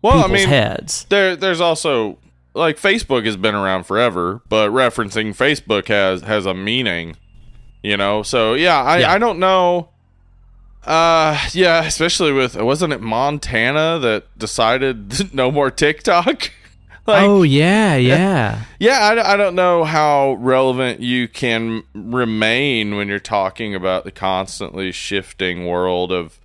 Well, 0.01 0.23
I 0.23 0.27
mean, 0.27 0.47
heads 0.47 1.05
there, 1.09 1.35
there's 1.35 1.61
also 1.61 2.17
like 2.53 2.77
Facebook 2.79 3.25
has 3.25 3.35
been 3.35 3.55
around 3.55 3.83
forever, 3.85 4.41
but 4.47 4.69
referencing 4.71 5.35
Facebook 5.35 5.89
has 5.89 6.21
has 6.21 6.45
a 6.45 6.53
meaning, 6.53 7.17
you 7.83 7.97
know. 7.97 8.23
So 8.23 8.53
yeah, 8.53 8.81
I 8.81 8.99
Yeah. 8.99 9.11
I 9.11 9.17
don't 9.17 9.39
know. 9.39 9.89
Uh, 10.85 11.37
yeah, 11.51 11.83
especially 11.83 12.31
with 12.31 12.55
wasn't 12.55 12.93
it 12.93 13.01
Montana 13.01 13.99
that 13.99 14.37
decided 14.37 15.33
no 15.33 15.51
more 15.51 15.69
TikTok? 15.69 16.51
like, 17.07 17.23
oh 17.27 17.43
yeah 17.61 17.95
yeah 17.95 18.63
Yeah, 18.79 18.99
I, 18.99 19.33
I 19.33 19.37
don't 19.37 19.55
know 19.55 19.83
how 19.83 20.33
relevant 20.39 20.99
you 21.01 21.27
can 21.27 21.83
remain 21.93 22.95
when 22.95 23.07
you're 23.07 23.19
talking 23.19 23.75
about 23.75 24.03
the 24.03 24.11
constantly 24.11 24.91
shifting 24.91 25.65
world 25.67 26.11
of 26.11 26.39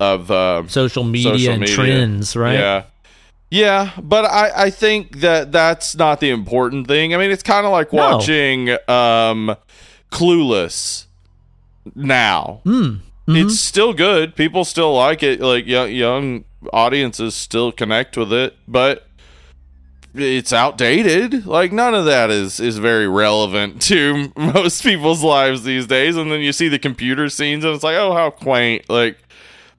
of 0.00 0.30
uh, 0.30 0.66
social 0.68 1.04
media 1.04 1.34
social 1.34 1.52
and 1.54 1.66
trends 1.66 2.34
right 2.36 2.54
Yeah, 2.58 2.82
yeah, 3.50 3.90
but 4.02 4.24
I 4.24 4.64
I 4.66 4.70
think 4.70 5.20
that 5.20 5.52
that's 5.52 5.94
not 5.94 6.18
the 6.20 6.30
important 6.30 6.88
thing. 6.88 7.14
I 7.14 7.18
mean, 7.18 7.30
it's 7.30 7.42
kind 7.44 7.64
of 7.64 7.72
like 7.72 7.92
No. 7.92 8.16
watching 8.16 8.70
um, 8.88 9.54
Clueless 10.10 11.06
now. 11.94 12.60
Mm, 12.64 13.00
It's 13.28 13.60
still 13.60 13.92
good. 13.92 14.34
People 14.36 14.64
still 14.64 14.94
like 14.94 15.22
it. 15.22 15.40
Like 15.40 15.66
young, 15.66 15.90
young 15.90 16.44
audiences 16.72 17.34
still 17.34 17.70
connect 17.72 18.16
with 18.16 18.32
it, 18.32 18.56
but 18.66 19.06
it's 20.14 20.52
outdated. 20.52 21.46
Like 21.46 21.72
none 21.72 21.94
of 21.94 22.04
that 22.04 22.30
is 22.30 22.60
is 22.60 22.78
very 22.78 23.08
relevant 23.08 23.82
to 23.88 24.32
most 24.36 24.82
people's 24.82 25.22
lives 25.22 25.64
these 25.64 25.86
days. 25.86 26.16
And 26.16 26.30
then 26.30 26.40
you 26.40 26.52
see 26.52 26.68
the 26.68 26.78
computer 26.78 27.28
scenes, 27.28 27.64
and 27.64 27.74
it's 27.74 27.84
like, 27.84 27.96
oh, 27.96 28.14
how 28.14 28.30
quaint. 28.30 28.88
Like, 28.88 29.18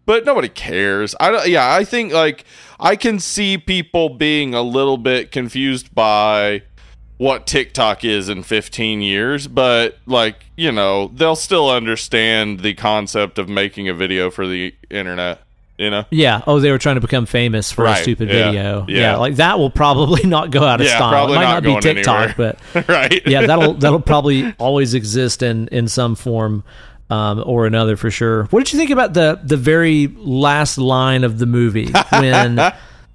but 0.05 0.25
nobody 0.25 0.49
cares. 0.49 1.15
I 1.19 1.31
don't. 1.31 1.47
Yeah, 1.47 1.73
I 1.73 1.83
think 1.83 2.13
like 2.13 2.45
I 2.79 2.95
can 2.95 3.19
see 3.19 3.57
people 3.57 4.09
being 4.09 4.53
a 4.53 4.61
little 4.61 4.97
bit 4.97 5.31
confused 5.31 5.93
by 5.95 6.63
what 7.17 7.47
TikTok 7.47 8.03
is 8.03 8.27
in 8.27 8.43
15 8.43 9.01
years, 9.01 9.47
but 9.47 9.97
like, 10.05 10.45
you 10.57 10.71
know, 10.71 11.07
they'll 11.13 11.35
still 11.35 11.69
understand 11.69 12.59
the 12.59 12.73
concept 12.73 13.39
of 13.39 13.47
making 13.47 13.87
a 13.87 13.93
video 13.93 14.29
for 14.29 14.45
the 14.45 14.75
internet, 14.89 15.41
you 15.77 15.89
know? 15.89 16.05
Yeah. 16.09 16.41
Oh, 16.47 16.59
they 16.59 16.71
were 16.71 16.77
trying 16.77 16.95
to 16.95 17.01
become 17.01 17.25
famous 17.25 17.71
for 17.71 17.83
Right. 17.83 17.99
a 17.99 18.03
stupid 18.03 18.29
Yeah. 18.29 18.45
video. 18.45 18.85
Yeah. 18.87 18.99
Yeah. 18.99 19.15
Like 19.17 19.35
that 19.35 19.59
will 19.59 19.69
probably 19.69 20.23
not 20.29 20.51
go 20.51 20.63
out 20.63 20.79
of 20.81 20.87
Yeah, 20.87 20.95
style. 20.97 21.31
it 21.31 21.35
might 21.35 21.43
not 21.43 21.63
not, 21.63 21.81
be 21.83 21.93
TikTok, 21.93 22.29
anywhere. 22.29 22.55
but 22.73 22.87
right. 22.89 23.21
yeah, 23.27 23.45
that'll 23.45 23.73
that'll 23.73 23.99
probably 23.99 24.53
always 24.57 24.93
exist 24.93 25.43
in 25.43 25.67
in 25.69 25.87
some 25.87 26.15
form 26.15 26.63
um, 27.09 27.43
or 27.45 27.65
another 27.67 27.97
for 27.97 28.09
sure. 28.09 28.45
What 28.45 28.63
did 28.63 28.73
you 28.73 28.79
think 28.79 28.91
about 28.91 29.13
the 29.13 29.39
the 29.43 29.57
very 29.57 30.07
last 30.17 30.77
line 30.77 31.23
of 31.23 31.37
the 31.39 31.45
movie 31.45 31.91
when 32.09 32.55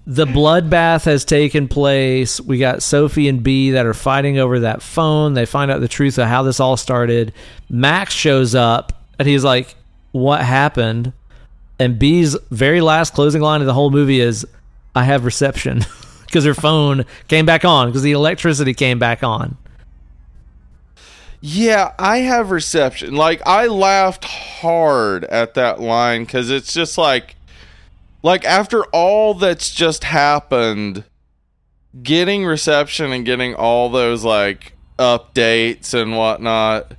the 0.06 0.26
bloodbath 0.26 1.04
has 1.06 1.24
taken 1.24 1.66
place? 1.66 2.40
We 2.40 2.58
got 2.58 2.82
Sophie 2.82 3.28
and 3.28 3.42
B 3.42 3.70
that 3.72 3.86
are 3.86 3.94
fighting 3.94 4.38
over 4.38 4.60
that 4.60 4.82
phone. 4.82 5.34
They 5.34 5.46
find 5.46 5.70
out 5.70 5.80
the 5.80 5.88
truth 5.88 6.18
of 6.18 6.28
how 6.28 6.42
this 6.42 6.60
all 6.60 6.76
started. 6.76 7.32
Max 7.68 8.14
shows 8.14 8.54
up 8.54 8.92
and 9.18 9.26
he's 9.26 9.44
like, 9.44 9.74
"What 10.12 10.40
happened?" 10.42 11.12
And 11.80 11.98
B's 11.98 12.36
very 12.50 12.80
last 12.80 13.14
closing 13.14 13.42
line 13.42 13.60
of 13.62 13.66
the 13.66 13.74
whole 13.74 13.90
movie 13.90 14.20
is, 14.20 14.46
"I 14.94 15.04
have 15.04 15.24
reception." 15.24 15.84
Because 16.30 16.44
her 16.44 16.54
phone 16.54 17.06
came 17.26 17.44
back 17.44 17.64
on, 17.64 17.88
because 17.88 18.02
the 18.02 18.12
electricity 18.12 18.72
came 18.72 19.00
back 19.00 19.24
on. 19.24 19.56
Yeah, 21.40 21.92
I 21.98 22.18
have 22.18 22.52
reception. 22.52 23.16
Like 23.16 23.42
I 23.44 23.66
laughed 23.66 24.24
hard 24.24 25.24
at 25.24 25.54
that 25.54 25.80
line 25.80 26.26
cuz 26.26 26.48
it's 26.48 26.72
just 26.72 26.96
like 26.96 27.34
like 28.22 28.44
after 28.44 28.84
all 28.92 29.34
that's 29.34 29.74
just 29.74 30.04
happened 30.04 31.02
getting 32.00 32.44
reception 32.44 33.12
and 33.12 33.24
getting 33.24 33.56
all 33.56 33.88
those 33.88 34.22
like 34.22 34.74
updates 34.98 35.94
and 35.94 36.16
whatnot 36.16 36.92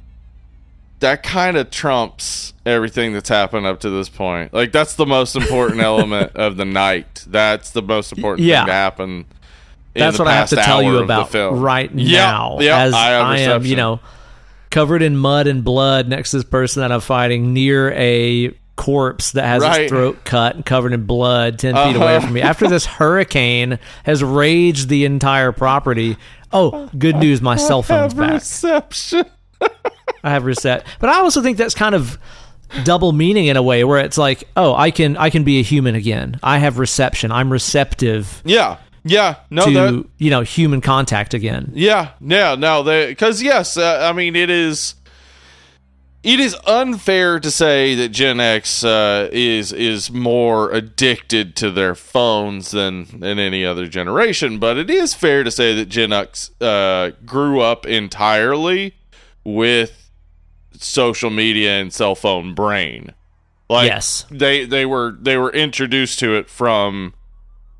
that 1.01 1.21
kind 1.23 1.57
of 1.57 1.69
trumps 1.69 2.53
everything 2.65 3.13
that's 3.13 3.29
happened 3.29 3.65
up 3.65 3.79
to 3.81 3.89
this 3.89 4.07
point. 4.09 4.53
Like 4.53 4.71
that's 4.71 4.95
the 4.95 5.05
most 5.05 5.35
important 5.35 5.81
element 5.81 6.35
of 6.35 6.57
the 6.57 6.65
night. 6.65 7.25
That's 7.27 7.71
the 7.71 7.81
most 7.81 8.11
important 8.13 8.47
Yeah. 8.47 8.61
thing 8.61 8.67
to 8.67 8.73
happen. 8.73 9.09
in 9.93 9.99
That's 9.99 10.17
what 10.17 10.27
I 10.27 10.33
have 10.33 10.49
to 10.49 10.55
tell 10.55 10.81
you 10.81 10.97
about 10.99 11.33
right 11.33 11.93
now. 11.93 12.57
yep, 12.61 12.77
as 12.79 12.93
I 12.93 13.37
am, 13.39 13.65
you 13.65 13.75
know, 13.75 13.99
covered 14.69 15.01
in 15.01 15.17
mud 15.17 15.47
and 15.47 15.63
blood 15.65 16.07
next 16.07 16.31
to 16.31 16.37
this 16.37 16.45
person 16.45 16.81
that 16.81 16.91
I'm 16.93 17.01
fighting 17.01 17.51
near 17.53 17.91
a 17.91 18.53
corpse 18.77 19.31
that 19.33 19.43
has 19.43 19.61
Right. 19.61 19.81
its 19.81 19.89
throat 19.91 20.19
cut 20.23 20.55
and 20.55 20.65
covered 20.65 20.93
in 20.93 21.03
blood 21.05 21.59
10 21.59 21.73
feet 21.75 21.79
Uh-huh. 21.95 21.99
away 22.03 22.19
from 22.21 22.33
me. 22.33 22.41
After 22.41 22.67
this 22.67 22.85
hurricane 22.97 23.79
has 24.05 24.23
raged 24.23 24.87
the 24.87 25.03
entire 25.05 25.51
property. 25.51 26.15
Oh, 26.53 26.89
good 26.97 27.15
news, 27.17 27.41
my 27.41 27.55
cell 27.57 27.81
phone's 27.83 28.13
back. 28.13 28.33
reception. 28.33 29.25
I 30.23 30.29
have 30.31 30.45
reset. 30.45 30.85
But 30.99 31.09
I 31.09 31.19
also 31.19 31.41
think 31.41 31.57
that's 31.57 31.73
kind 31.73 31.95
of 31.95 32.17
double 32.83 33.11
meaning 33.11 33.47
in 33.47 33.57
a 33.57 33.63
way 33.63 33.83
where 33.83 33.99
it's 33.99 34.17
like, 34.17 34.43
oh, 34.55 34.73
I 34.75 34.91
can 34.91 35.17
I 35.17 35.29
can 35.29 35.43
be 35.43 35.59
a 35.59 35.63
human 35.63 35.95
again. 35.95 36.39
I 36.43 36.59
have 36.59 36.79
reception. 36.79 37.31
I'm 37.31 37.51
receptive 37.51 38.41
Yeah. 38.45 38.77
Yeah. 39.03 39.35
No, 39.49 39.65
to, 39.65 39.71
that, 39.71 40.05
you 40.19 40.29
know, 40.29 40.41
human 40.41 40.81
contact 40.81 41.33
again. 41.33 41.71
Yeah, 41.73 42.11
yeah, 42.21 42.55
no, 42.55 42.83
because 42.83 43.41
yes, 43.41 43.77
uh, 43.77 44.07
I 44.09 44.13
mean 44.13 44.35
it 44.35 44.49
is. 44.49 44.95
It 46.23 46.39
is 46.39 46.55
unfair 46.67 47.39
to 47.39 47.49
say 47.49 47.95
that 47.95 48.09
Gen 48.09 48.39
X 48.39 48.83
uh, 48.83 49.27
is 49.31 49.73
is 49.73 50.11
more 50.11 50.69
addicted 50.69 51.55
to 51.55 51.71
their 51.71 51.95
phones 51.95 52.69
than 52.69 53.05
than 53.21 53.39
any 53.39 53.65
other 53.65 53.87
generation, 53.87 54.59
but 54.59 54.77
it 54.77 54.91
is 54.91 55.15
fair 55.15 55.43
to 55.43 55.49
say 55.49 55.73
that 55.73 55.87
Gen 55.87 56.13
X 56.13 56.51
uh, 56.61 57.09
grew 57.25 57.61
up 57.61 57.87
entirely 57.87 58.93
with 59.43 60.09
social 60.73 61.29
media 61.29 61.79
and 61.79 61.93
cell 61.93 62.15
phone 62.15 62.53
brain. 62.53 63.13
Like 63.69 63.87
Yes. 63.87 64.25
they 64.29 64.65
they 64.65 64.85
were 64.85 65.15
they 65.19 65.37
were 65.37 65.51
introduced 65.51 66.19
to 66.19 66.35
it 66.35 66.49
from 66.49 67.13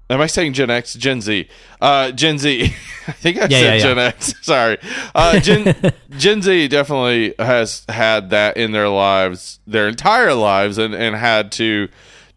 Am 0.10 0.20
I 0.20 0.28
saying 0.28 0.52
Gen 0.52 0.70
X? 0.70 0.94
Gen 0.96 1.22
Z. 1.22 1.48
Uh, 1.80 2.12
Gen 2.12 2.38
Z. 2.38 2.64
I 3.08 3.12
think 3.14 3.38
I 3.38 3.42
Yeah, 3.44 3.48
said 3.48 3.64
yeah, 3.64 3.74
yeah. 3.76 3.80
Gen 3.80 4.00
X. 4.00 4.34
Sorry. 4.42 4.78
Uh, 5.16 5.40
Gen 5.40 5.94
Gen 6.18 6.42
Z 6.42 6.68
definitely 6.68 7.34
has 7.40 7.86
had 7.88 8.30
that 8.32 8.58
in 8.58 8.74
their 8.74 8.90
lives, 8.90 9.60
their 9.66 9.88
entire 9.88 10.34
lives, 10.34 10.78
and, 10.78 10.94
and 10.94 11.16
had 11.16 11.50
to 11.54 11.88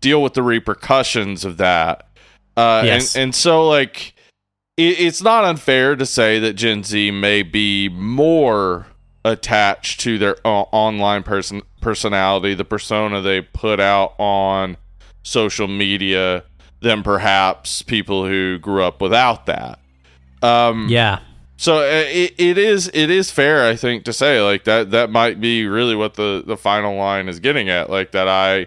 deal 0.01 0.23
with 0.23 0.35
the 0.35 0.43
repercussions 0.45 1.45
of 1.45 1.57
that. 1.57 2.07
Uh, 2.57 2.83
Yes. 2.85 3.17
and, 3.17 3.23
and 3.25 3.35
so, 3.35 3.67
like, 3.69 4.15
it, 4.77 5.01
it's 5.01 5.21
not 5.21 5.43
unfair 5.45 5.97
to 5.97 6.07
say 6.07 6.39
that 6.39 6.53
Gen 6.53 6.85
Z 6.85 7.11
may 7.11 7.43
be 7.43 7.89
more 7.89 8.87
attached 9.25 10.01
to 10.01 10.19
their 10.19 10.37
uh, 10.45 10.63
online 10.73 11.23
person 11.23 11.63
personality, 11.81 12.55
the 12.55 12.65
persona 12.65 13.21
they 13.21 13.41
put 13.41 13.81
out 13.81 14.15
on 14.19 14.77
social 15.23 15.69
media 15.69 16.45
than 16.81 17.03
perhaps 17.03 17.83
people 17.83 18.27
who 18.27 18.59
grew 18.59 18.83
up 18.83 19.01
without 19.01 19.47
that. 19.47 19.79
Um, 20.43 20.89
Yeah. 20.91 21.21
so 21.57 21.79
uh, 21.79 22.05
it, 22.07 22.35
it 22.39 22.59
is 22.59 22.91
it 22.93 23.09
is 23.11 23.31
fair, 23.31 23.67
I 23.67 23.77
think, 23.77 24.05
to 24.05 24.13
say 24.13 24.43
like 24.43 24.65
that 24.65 24.91
that 24.91 25.11
might 25.11 25.41
be 25.41 25.67
really 25.67 25.97
what 25.97 26.15
the 26.15 26.43
the 26.47 26.57
final 26.57 26.97
line 26.97 27.29
is 27.29 27.41
getting 27.41 27.69
at, 27.71 27.89
like 27.91 28.13
that 28.13 28.29
I. 28.29 28.67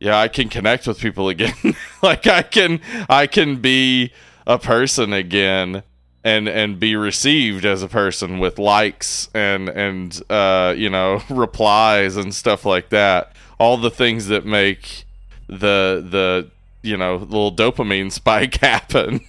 Yeah, 0.00 0.16
I 0.16 0.28
can 0.28 0.48
connect 0.48 0.86
with 0.86 1.00
people 1.00 1.28
again. 1.28 1.52
like 2.02 2.28
I 2.28 2.42
can 2.42 2.80
I 3.08 3.26
can 3.26 3.56
be 3.56 4.12
a 4.46 4.56
person 4.56 5.12
again 5.12 5.82
and 6.24 6.48
and 6.48 6.78
be 6.80 6.96
received 6.96 7.64
as 7.64 7.82
a 7.82 7.88
person 7.88 8.38
with 8.38 8.58
likes 8.58 9.28
and 9.34 9.68
and 9.68 10.20
uh 10.30 10.74
you 10.76 10.90
know 10.90 11.22
replies 11.30 12.16
and 12.16 12.34
stuff 12.34 12.64
like 12.64 12.88
that. 12.90 13.32
All 13.58 13.76
the 13.76 13.90
things 13.90 14.26
that 14.26 14.44
make 14.46 15.04
the 15.48 16.04
the 16.08 16.50
you 16.82 16.96
know 16.96 17.16
little 17.16 17.52
dopamine 17.54 18.10
spike 18.20 18.56
happen. 18.56 19.20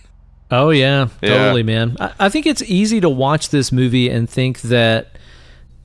Oh 0.51 0.71
yeah, 0.71 1.09
Yeah. 1.21 1.29
totally, 1.37 1.63
man. 1.63 1.95
I, 1.99 2.11
I 2.21 2.29
think 2.29 2.45
it's 2.47 2.63
easy 2.63 2.99
to 3.01 3.09
watch 3.09 3.49
this 3.49 3.71
movie 3.71 4.09
and 4.09 4.27
think 4.29 4.61
that 4.61 5.11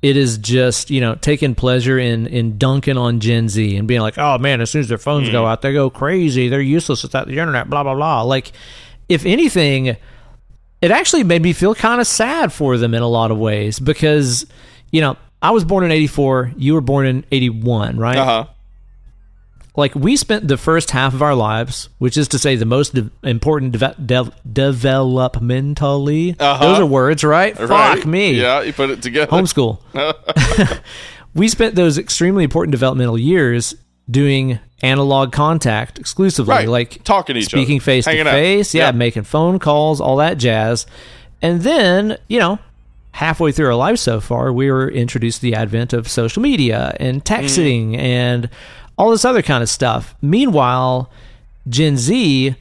it 0.00 0.16
is 0.16 0.36
just 0.38 0.90
you 0.90 1.00
know 1.02 1.14
taking 1.16 1.54
pleasure 1.54 1.98
in 1.98 2.26
in 2.26 2.56
dunking 2.58 2.96
on 2.96 3.20
Gen 3.20 3.48
Z 3.50 3.76
and 3.76 3.86
being 3.86 4.00
like, 4.00 4.16
oh 4.18 4.38
man, 4.38 4.60
as 4.62 4.70
soon 4.70 4.80
as 4.80 4.88
their 4.88 4.98
phones 4.98 5.28
Mm. 5.28 5.32
go 5.32 5.46
out, 5.46 5.60
they 5.62 5.72
go 5.74 5.90
crazy. 5.90 6.48
They're 6.48 6.60
useless 6.62 7.02
without 7.02 7.26
the 7.26 7.38
internet. 7.38 7.68
Blah 7.68 7.82
blah 7.82 7.94
blah. 7.94 8.22
Like, 8.22 8.52
if 9.08 9.24
anything, 9.26 9.96
it 10.84 10.90
actually 10.90 11.24
made 11.24 11.40
me 11.40 11.54
feel 11.54 11.74
kind 11.74 11.98
of 12.00 12.06
sad 12.06 12.52
for 12.52 12.76
them 12.76 12.92
in 12.92 13.02
a 13.02 13.08
lot 13.08 13.30
of 13.30 13.38
ways 13.38 13.78
because 13.78 14.44
you 14.90 15.00
know 15.00 15.16
I 15.40 15.50
was 15.50 15.64
born 15.64 15.82
in 15.84 15.90
'84, 15.90 16.52
you 16.56 16.74
were 16.74 16.80
born 16.82 17.06
in 17.06 17.24
'81, 17.32 17.96
right? 17.98 18.16
Uh 18.18 18.24
huh. 18.24 18.46
like 19.76 19.94
we 19.94 20.16
spent 20.16 20.46
the 20.46 20.56
first 20.58 20.90
half 20.90 21.14
of 21.14 21.22
our 21.22 21.34
lives, 21.34 21.88
which 21.98 22.16
is 22.18 22.28
to 22.28 22.38
say 22.38 22.56
the 22.56 22.66
most 22.66 22.94
de- 22.94 23.10
important 23.22 23.72
deve- 23.72 24.06
dev- 24.06 24.34
developmentally. 24.46 26.36
Uh-huh. 26.38 26.64
Those 26.66 26.80
are 26.80 26.86
words, 26.86 27.24
right? 27.24 27.56
Fuck 27.56 28.04
me. 28.06 28.40
Yeah, 28.40 28.60
you 28.60 28.72
put 28.72 28.90
it 28.90 29.02
together. 29.02 29.32
Homeschool. 29.32 29.80
we 31.34 31.48
spent 31.48 31.74
those 31.74 31.98
extremely 31.98 32.44
important 32.44 32.72
developmental 32.72 33.18
years 33.18 33.74
doing 34.10 34.58
analog 34.84 35.32
contact 35.32 35.98
exclusively, 35.98 36.50
Right. 36.52 36.68
like 36.68 37.02
Talking 37.04 37.34
to 37.34 37.40
each 37.40 37.46
speaking 37.46 37.78
other. 37.78 37.84
face 37.84 38.04
to 38.04 38.24
face, 38.24 38.74
yeah, 38.74 38.92
making 38.92 39.24
phone 39.24 39.58
calls, 39.58 40.00
all 40.00 40.16
that 40.16 40.38
jazz. 40.38 40.86
And 41.42 41.62
then, 41.62 42.16
you 42.28 42.38
know, 42.38 42.58
halfway 43.12 43.52
through 43.52 43.66
our 43.66 43.74
lives 43.74 44.00
so 44.00 44.20
far, 44.20 44.52
we 44.52 44.70
were 44.70 44.88
introduced 44.90 45.40
to 45.40 45.42
the 45.42 45.54
advent 45.54 45.92
of 45.92 46.08
social 46.08 46.42
media 46.42 46.96
and 47.00 47.24
texting 47.24 47.92
mm. 47.92 47.98
and 47.98 48.48
all 48.98 49.10
this 49.10 49.24
other 49.24 49.42
kind 49.42 49.62
of 49.62 49.68
stuff. 49.68 50.14
Meanwhile, 50.22 51.10
Gen 51.68 51.96
Z 51.96 52.54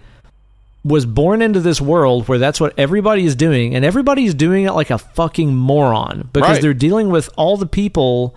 was 0.84 1.06
born 1.06 1.42
into 1.42 1.60
this 1.62 1.80
world 1.80 2.28
where 2.28 2.38
that's 2.40 2.60
what 2.60 2.74
everybody 2.78 3.24
is 3.26 3.36
doing, 3.36 3.74
and 3.74 3.86
everybody's 3.86 4.34
doing 4.34 4.66
it 4.66 4.74
like 4.74 4.90
a 4.90 4.98
fucking 4.98 5.56
moron 5.56 6.30
because 6.34 6.52
Right. 6.54 6.62
they're 6.62 6.74
dealing 6.74 7.10
with 7.10 7.30
all 7.38 7.56
the 7.56 7.66
people 7.66 8.36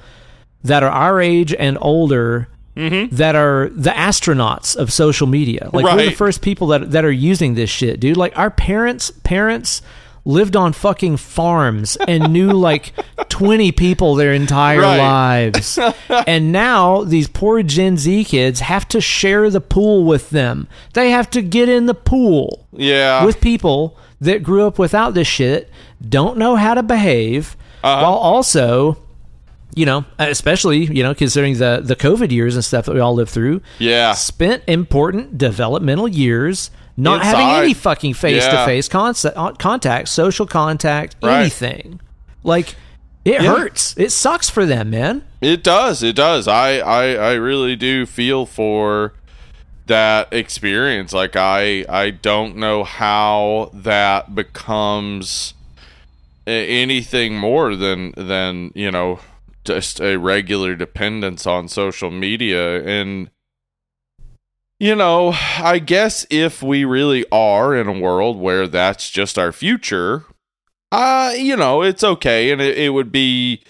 that 0.63 0.83
are 0.83 0.91
our 0.91 1.21
age 1.21 1.53
and 1.59 1.77
older 1.81 2.49
that 2.77 3.35
are 3.35 3.71
the 3.71 3.91
astronauts 3.91 4.77
of 4.77 4.93
social 4.93 5.27
media. 5.27 5.71
Like 5.73 5.85
we're 5.85 5.97
the 5.97 6.11
first 6.13 6.43
people 6.43 6.67
that 6.69 6.91
that 6.91 7.05
are 7.05 7.11
using 7.11 7.55
this 7.55 7.71
shit, 7.71 8.01
dude. 8.01 8.17
Like 8.19 8.37
our 8.39 8.51
parents' 8.51 9.11
parents 9.11 9.81
lived 10.27 10.57
on 10.57 10.73
fucking 10.73 11.17
farms 11.17 11.97
and 12.09 12.33
knew 12.33 12.51
like 12.53 12.93
20 13.29 13.71
people 13.73 14.15
their 14.17 14.33
entire 14.33 14.81
Right. 14.81 14.99
lives. 14.99 15.79
and 16.27 16.51
now 16.53 17.05
these 17.05 17.29
poor 17.29 17.63
Gen 17.63 17.97
Z 17.97 18.25
kids 18.25 18.61
have 18.61 18.87
to 18.89 19.01
share 19.01 19.49
the 19.51 19.61
pool 19.61 20.05
with 20.05 20.31
them. 20.31 20.67
They 20.95 21.11
have 21.13 21.31
to 21.31 21.43
get 21.43 21.69
in 21.69 21.87
the 21.87 21.95
pool 21.95 22.67
Yeah. 22.73 23.25
with 23.25 23.41
people 23.41 23.97
that 24.21 24.43
grew 24.43 24.67
up 24.67 24.79
without 24.81 25.15
this 25.15 25.29
shit, 25.29 25.71
don't 26.07 26.37
know 26.39 26.57
how 26.57 26.75
to 26.75 26.83
behave, 26.83 27.57
Uh-huh. 27.85 28.03
while 28.03 28.15
also, 28.15 28.99
you 29.77 29.87
know, 29.87 30.05
especially, 30.19 30.87
you 30.87 31.03
know, 31.05 31.15
considering 31.15 31.59
the 31.59 31.81
the 31.85 31.95
COVID 31.95 32.33
years 32.33 32.57
and 32.57 32.65
stuff 32.65 32.87
that 32.87 32.95
we 32.95 33.01
all 33.01 33.15
lived 33.15 33.31
through, 33.31 33.61
yeah. 33.79 34.13
spent 34.15 34.65
important 34.67 35.39
developmental 35.39 36.09
years 36.09 36.71
not 36.97 37.17
Inside. 37.21 37.37
having 37.37 37.65
any 37.65 37.75
fucking 37.75 38.15
face 38.15 38.45
to 38.47 38.65
face 38.65 38.89
contact, 38.89 40.09
social 40.09 40.47
contact, 40.47 41.15
Right. 41.23 41.41
anything. 41.41 42.01
Like 42.43 42.75
it 43.25 43.43
Yeah. 43.43 43.55
hurts. 43.55 43.95
It 43.99 44.13
sucks 44.13 44.49
for 44.49 44.65
them, 44.65 44.89
man. 44.91 45.23
It 45.43 45.63
does. 45.63 46.03
It 46.03 46.17
does. 46.17 46.49
I, 46.49 46.79
I, 46.79 47.15
I 47.15 47.33
really 47.35 47.77
do 47.77 48.07
feel 48.07 48.47
for 48.47 49.13
that 49.87 50.33
experience. 50.33 51.13
Like 51.13 51.37
I, 51.37 51.85
I 51.89 52.11
don't 52.11 52.57
know 52.57 52.83
how 52.83 53.71
that 53.75 54.35
becomes 54.35 55.53
anything 56.47 57.37
more 57.37 57.75
than 57.77 58.13
than 58.17 58.71
you 58.75 58.91
know 58.91 59.19
just 59.67 60.01
a 60.01 60.17
regular 60.17 60.75
dependence 60.75 61.47
on 61.47 61.69
social 61.69 62.11
media 62.11 62.83
and 62.85 63.31
you 64.79 64.95
know 64.95 65.35
i 65.59 65.79
guess 65.79 66.27
if 66.31 66.63
we 66.63 66.85
really 66.85 67.25
are 67.31 67.75
in 67.75 67.89
a 67.89 67.99
world 67.99 68.39
where 68.39 68.67
that's 68.67 69.11
just 69.11 69.39
our 69.39 69.53
future 69.53 70.25
uh 70.93 71.33
you 71.37 71.57
know 71.57 71.83
it's 71.83 72.05
okay 72.05 72.51
and 72.51 72.61
it, 72.61 72.79
it 72.79 72.91
would 72.91 73.11
be 73.11 73.63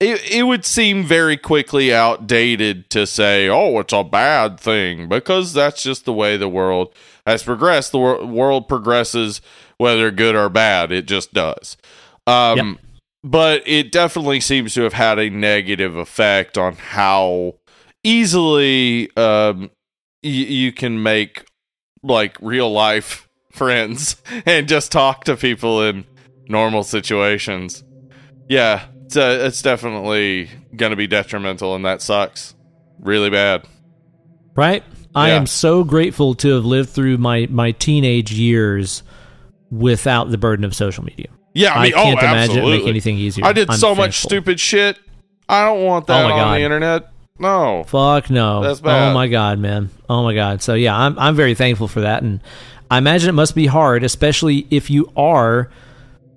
it, 0.00 0.30
it 0.30 0.42
would 0.44 0.64
seem 0.64 1.04
very 1.04 1.36
quickly 1.36 1.92
outdated 1.92 2.88
to 2.90 3.06
say, 3.06 3.48
oh, 3.48 3.78
it's 3.80 3.92
a 3.92 4.02
bad 4.02 4.58
thing, 4.58 5.08
because 5.08 5.52
that's 5.52 5.82
just 5.82 6.06
the 6.06 6.12
way 6.12 6.38
the 6.38 6.48
world 6.48 6.94
has 7.26 7.42
progressed. 7.42 7.92
The 7.92 7.98
wor- 7.98 8.24
world 8.24 8.66
progresses, 8.66 9.42
whether 9.76 10.10
good 10.10 10.34
or 10.34 10.48
bad, 10.48 10.90
it 10.90 11.04
just 11.04 11.34
does. 11.34 11.76
Um, 12.26 12.56
Yep. 12.56 12.89
But 13.22 13.62
it 13.66 13.92
definitely 13.92 14.40
seems 14.40 14.72
to 14.74 14.82
have 14.82 14.94
had 14.94 15.18
a 15.18 15.28
negative 15.28 15.94
effect 15.96 16.56
on 16.56 16.74
how 16.76 17.54
easily 18.02 19.14
um, 19.16 19.70
y- 20.22 20.30
you 20.30 20.72
can 20.72 21.02
make 21.02 21.44
like 22.02 22.36
real 22.40 22.70
life 22.72 23.28
friends 23.52 24.16
and 24.46 24.68
just 24.68 24.90
talk 24.90 25.24
to 25.24 25.36
people 25.36 25.82
in 25.82 26.04
normal 26.48 26.82
situations. 26.82 27.84
Yeah, 28.48 28.86
it's, 29.04 29.16
uh, 29.16 29.38
it's 29.42 29.60
definitely 29.62 30.48
going 30.74 30.90
to 30.90 30.96
be 30.96 31.06
detrimental, 31.06 31.74
and 31.74 31.84
that 31.84 32.00
sucks 32.02 32.54
really 33.00 33.30
bad. 33.30 33.64
Right? 34.56 34.82
I 35.14 35.28
Yeah. 35.28 35.36
am 35.36 35.46
so 35.46 35.84
grateful 35.84 36.34
to 36.36 36.54
have 36.54 36.64
lived 36.64 36.90
through 36.90 37.18
my 37.18 37.46
my 37.50 37.72
teenage 37.72 38.32
years 38.32 39.02
without 39.70 40.30
the 40.30 40.38
burden 40.38 40.64
of 40.64 40.74
social 40.74 41.04
media. 41.04 41.26
Yeah, 41.52 41.74
I 41.74 41.82
mean, 41.84 41.92
can't 41.92 42.06
oh, 42.06 42.10
imagine 42.20 42.32
it 42.32 42.42
absolutely. 42.58 42.78
make 42.78 42.86
anything 42.88 43.16
easier. 43.18 43.44
I 43.44 43.52
did 43.52 43.70
I'm 43.70 43.76
so 43.76 43.94
much 43.94 44.18
stupid 44.20 44.60
shit. 44.60 44.98
I 45.48 45.64
don't 45.64 45.84
want 45.84 46.06
that 46.06 46.24
Oh 46.24 46.32
on 46.32 46.38
God. 46.38 46.54
the 46.54 46.60
internet. 46.62 47.10
No. 47.38 47.84
Fuck 47.88 48.30
no. 48.30 48.62
That's 48.62 48.80
bad. 48.80 49.10
Oh 49.10 49.14
my 49.14 49.26
god, 49.28 49.58
man. 49.58 49.90
Oh 50.08 50.22
my 50.22 50.34
god. 50.34 50.62
So 50.62 50.74
yeah, 50.74 50.96
I'm 50.96 51.18
I'm 51.18 51.34
very 51.34 51.54
thankful 51.54 51.88
for 51.88 52.02
that 52.02 52.22
and 52.22 52.40
I 52.90 52.98
imagine 52.98 53.28
it 53.30 53.34
must 53.34 53.54
be 53.54 53.66
hard, 53.66 54.02
especially 54.04 54.66
if 54.70 54.90
you 54.90 55.10
are 55.16 55.70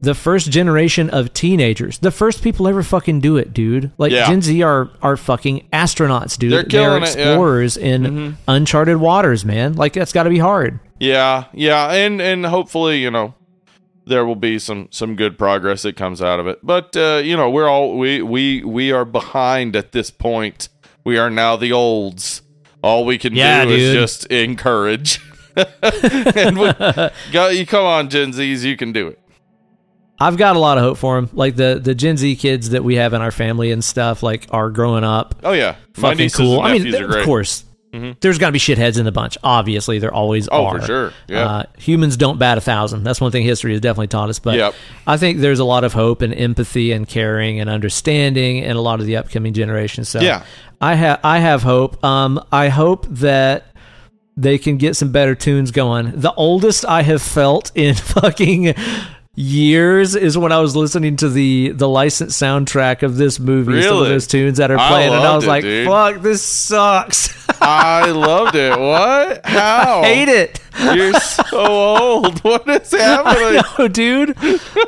the 0.01 0.13
first 0.13 0.51
generation 0.51 1.09
of 1.09 1.33
teenagers. 1.33 1.97
The 1.99 2.11
first 2.11 2.43
people 2.43 2.67
ever 2.67 2.83
fucking 2.83 3.21
do 3.21 3.37
it, 3.37 3.53
dude. 3.53 3.91
Like 3.97 4.11
Yeah. 4.11 4.27
Gen 4.27 4.41
Z 4.41 4.61
are 4.63 4.89
are 5.01 5.17
fucking 5.17 5.67
astronauts, 5.73 6.37
dude. 6.37 6.51
They're 6.53 6.59
are 6.61 6.63
killing 6.63 7.03
it, 7.03 7.09
yeah. 7.09 7.15
Mm-hmm. 7.15 7.29
explorers 7.29 7.77
in 7.77 8.37
uncharted 8.47 8.97
waters, 8.97 9.45
man. 9.45 9.73
Like 9.73 9.93
that's 9.93 10.11
got 10.13 10.23
to 10.23 10.29
be 10.29 10.39
hard. 10.39 10.79
Yeah, 10.99 11.45
yeah, 11.53 11.91
and 11.91 12.21
and 12.21 12.45
hopefully, 12.45 13.01
you 13.01 13.11
know, 13.11 13.33
there 14.05 14.25
will 14.25 14.35
be 14.35 14.59
some 14.59 14.87
some 14.91 15.15
good 15.15 15.37
progress 15.37 15.83
that 15.83 15.95
comes 15.95 16.21
out 16.21 16.39
of 16.39 16.47
it. 16.47 16.59
But 16.63 16.95
uh, 16.95 17.21
you 17.23 17.35
know, 17.37 17.49
we're 17.49 17.67
all 17.67 17.97
we 17.97 18.21
we 18.21 18.63
we 18.63 18.91
are 18.91 19.05
behind 19.05 19.75
at 19.75 19.91
this 19.91 20.11
point. 20.11 20.69
We 21.03 21.17
are 21.17 21.29
now 21.29 21.55
the 21.55 21.71
olds. 21.71 22.41
All 22.81 23.05
we 23.05 23.17
can 23.17 23.33
Yeah, 23.33 23.65
do 23.65 23.71
is 23.71 23.93
just 23.93 24.25
encourage. 24.27 25.19
and 25.55 26.59
we, 26.59 26.73
go, 27.31 27.47
you 27.49 27.65
come 27.65 27.85
on, 27.85 28.09
Gen 28.09 28.31
Zs, 28.31 28.63
you 28.63 28.75
can 28.75 28.91
do 28.91 29.07
it. 29.07 29.19
I've 30.19 30.37
got 30.37 30.55
a 30.55 30.59
lot 30.59 30.77
of 30.77 30.83
hope 30.83 30.97
for 30.97 31.15
them. 31.15 31.29
Like 31.33 31.55
the 31.55 31.79
the 31.81 31.95
Gen 31.95 32.17
Z 32.17 32.35
kids 32.37 32.69
that 32.71 32.83
we 32.83 32.95
have 32.95 33.13
in 33.13 33.21
our 33.21 33.31
family 33.31 33.71
and 33.71 33.83
stuff 33.83 34.23
like 34.23 34.47
are 34.51 34.69
growing 34.69 35.03
up 35.03 35.35
Oh 35.43 35.53
yeah, 35.53 35.75
fucking 35.95 36.29
cool. 36.29 36.61
I 36.61 36.73
mean, 36.77 36.93
of 36.93 37.09
great. 37.09 37.25
Mm-hmm. 37.93 38.11
there's 38.21 38.37
got 38.39 38.47
to 38.47 38.51
be 38.51 38.59
shitheads 38.59 38.97
in 38.97 39.05
the 39.05 39.11
bunch. 39.11 39.37
Obviously, 39.43 39.99
there 39.99 40.13
always 40.13 40.47
are. 40.47 40.59
Oh, 40.59 40.65
are. 40.65 40.79
for 40.79 40.85
sure. 40.85 41.13
Yeah. 41.27 41.45
Uh, 41.47 41.63
humans 41.77 42.17
don't 42.17 42.39
bat 42.39 42.57
a 42.57 42.61
thousand. 42.61 43.03
That's 43.03 43.21
one 43.21 43.31
thing 43.31 43.43
history 43.43 43.71
has 43.73 43.81
definitely 43.81 44.07
taught 44.07 44.29
us. 44.29 44.39
But 44.39 44.55
Yep. 44.55 44.73
I 45.05 45.17
think 45.17 45.39
there's 45.39 45.59
a 45.59 45.63
lot 45.65 45.83
of 45.83 45.93
hope 45.93 46.21
and 46.23 46.33
empathy 46.33 46.91
and 46.91 47.07
caring 47.07 47.59
and 47.59 47.69
understanding 47.69 48.57
in 48.57 48.75
a 48.75 48.81
lot 48.81 48.99
of 48.99 49.05
the 49.05 49.17
upcoming 49.17 49.53
generations. 49.53 50.09
So 50.09 50.21
Yeah. 50.21 50.43
I 50.81 50.95
have 50.95 51.19
I 51.23 51.37
have 51.39 51.61
hope. 51.63 52.03
Um, 52.03 52.43
I 52.51 52.69
hope 52.69 53.05
that 53.09 53.67
they 54.35 54.57
can 54.57 54.77
get 54.77 54.95
some 54.95 55.11
better 55.11 55.35
tunes 55.35 55.69
going. 55.69 56.11
The 56.19 56.33
oldest 56.33 56.85
I 56.85 57.03
have 57.03 57.21
felt 57.21 57.71
in 57.75 57.93
fucking 57.95 58.73
years 59.35 60.15
is 60.15 60.37
when 60.37 60.51
I 60.51 60.59
was 60.59 60.75
listening 60.75 61.15
to 61.17 61.29
the 61.29 61.69
the 61.69 61.87
licensed 61.87 62.41
soundtrack 62.41 63.03
of 63.03 63.17
this 63.17 63.39
movie. 63.39 63.81
Some 63.81 63.93
of 63.93 63.97
Really? 64.01 64.09
those 64.09 64.27
tunes 64.27 64.57
that 64.57 64.71
are 64.71 64.77
I 64.77 64.87
playing, 64.89 65.13
and 65.13 65.23
I 65.23 65.35
was 65.35 65.45
it, 65.45 65.47
like, 65.47 65.63
dude. 65.63 65.87
"Fuck, 65.87 66.21
this 66.21 66.41
sucks." 66.41 67.33
I 67.65 68.11
loved 68.11 68.55
it. 68.55 68.77
What? 68.77 69.45
How? 69.45 70.01
Hate 70.03 70.27
it. 70.29 70.59
You're 70.93 71.13
so 71.13 71.43
old. 71.53 72.39
What 72.43 72.67
is 72.67 72.91
happening? 72.97 73.91
Dude. 73.91 74.37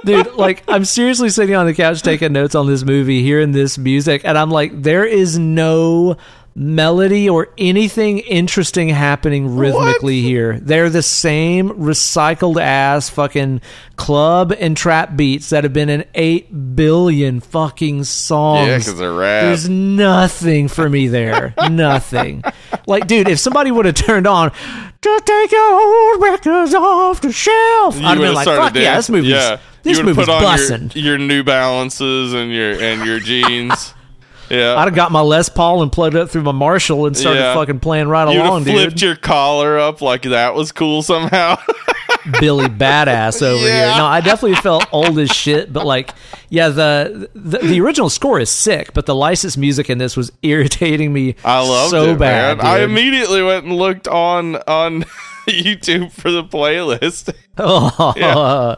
Dude, 0.04 0.34
like 0.34 0.64
I'm 0.68 0.84
seriously 0.86 1.30
sitting 1.30 1.56
on 1.56 1.66
the 1.66 1.74
couch 1.74 2.02
taking 2.02 2.34
notes 2.34 2.56
on 2.56 2.68
this 2.68 2.84
movie, 2.84 3.22
hearing 3.22 3.52
this 3.52 3.78
music, 3.78 4.22
and 4.26 4.38
I'm 4.38 4.50
like, 4.52 4.82
there 4.82 5.06
is 5.06 5.38
no 5.40 6.18
melody 6.58 7.28
or 7.28 7.50
anything 7.58 8.20
interesting 8.20 8.88
happening 8.88 9.58
rhythmically 9.58 10.22
here. 10.22 10.58
They're 10.62 10.90
the 10.90 11.02
same 11.02 11.70
recycled 11.72 12.62
ass 12.62 13.10
fucking 13.10 13.60
club 13.98 14.54
and 14.58 14.78
trap 14.78 15.18
beats 15.18 15.50
that 15.50 15.66
have 15.66 15.74
been 15.74 15.90
in 15.90 16.06
eight 16.16 16.76
billion 16.76 17.42
fucking 17.42 18.06
songs. 18.06 18.68
Yeah, 18.70 18.76
'cause 18.80 18.98
they're 18.98 19.12
rad. 19.12 19.46
There's 19.48 19.68
nothing 19.68 20.70
for 20.70 20.90
me 20.90 21.08
there. 21.10 21.54
nothing. 21.70 22.42
Like, 22.88 23.08
dude, 23.08 23.28
if 23.28 23.40
somebody 23.40 23.70
would 23.72 23.86
have 23.86 23.96
turned 23.96 24.26
on 24.26 24.52
to 24.52 25.22
take 25.26 25.52
your 25.52 25.74
old 25.82 26.22
records 26.22 26.74
off 26.74 27.20
the 27.20 27.34
shelf, 27.34 28.00
You 28.00 28.06
I'd 28.08 28.12
have 28.12 28.20
been 28.20 28.34
like, 28.34 28.46
fuck 28.46 28.76
yeah, 28.76 28.96
this 28.96 29.10
movie's 29.10 29.32
Yeah. 29.32 29.58
this 29.84 30.02
movie's 30.02 30.26
put 30.26 30.30
on 30.30 30.90
your, 30.94 31.04
your 31.04 31.18
New 31.18 31.44
Balances 31.44 32.32
and 32.34 32.50
your 32.54 32.82
and 32.82 33.06
your 33.06 33.20
jeans. 33.20 33.94
Yeah. 34.50 34.76
I'd 34.76 34.86
have 34.86 34.96
got 34.96 35.12
my 35.12 35.22
Les 35.22 35.50
Paul 35.50 35.82
and 35.82 35.92
plugged 35.92 36.16
it 36.16 36.22
up 36.22 36.30
through 36.30 36.44
my 36.44 36.52
Marshall 36.52 37.06
and 37.08 37.18
started 37.18 37.40
Yeah. 37.40 37.54
fucking 37.56 37.80
playing 37.80 38.08
right 38.08 38.32
You'd 38.32 38.42
along, 38.42 38.66
have 38.66 38.74
flipped 38.74 38.92
dude. 38.98 39.02
your 39.02 39.16
collar 39.16 39.78
up 39.80 40.02
like 40.02 40.22
that 40.24 40.54
was 40.56 40.72
cool 40.72 41.02
somehow. 41.02 41.58
Billy 42.40 42.68
Badass 42.68 43.42
over 43.42 43.66
Yeah. 43.68 43.90
here. 43.90 43.98
No, 43.98 44.06
I 44.06 44.22
definitely 44.22 44.56
felt 44.58 44.86
old 44.92 45.18
as 45.20 45.30
shit, 45.32 45.72
but 45.72 45.86
like, 45.86 46.12
yeah, 46.50 46.70
the, 46.70 47.30
the 47.36 47.58
the 47.60 47.82
original 47.82 48.10
score 48.10 48.40
is 48.40 48.50
sick, 48.50 48.94
but 48.94 49.06
the 49.06 49.14
licensed 49.16 49.58
music 49.58 49.90
in 49.90 49.98
this 50.00 50.16
was 50.18 50.32
irritating 50.42 51.12
me 51.14 51.36
I 51.44 51.60
loved 51.68 51.92
so 51.92 52.12
it, 52.12 52.20
bad. 52.20 52.60
I 52.62 52.80
immediately 52.82 53.42
went 53.44 53.66
and 53.66 53.76
looked 53.76 54.08
on 54.08 54.56
on 54.56 55.04
YouTube 55.48 56.12
for 56.12 56.32
the 56.32 56.44
playlist. 56.44 57.34
Oh, 57.58 58.78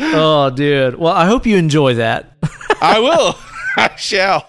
oh, 0.00 0.50
dude. 0.50 0.96
Well, 0.96 1.12
I 1.12 1.26
hope 1.26 1.46
you 1.46 1.56
enjoy 1.56 1.94
that. 1.94 2.32
I 2.80 2.98
will. 2.98 3.36
I 3.76 3.94
shall. 3.96 4.46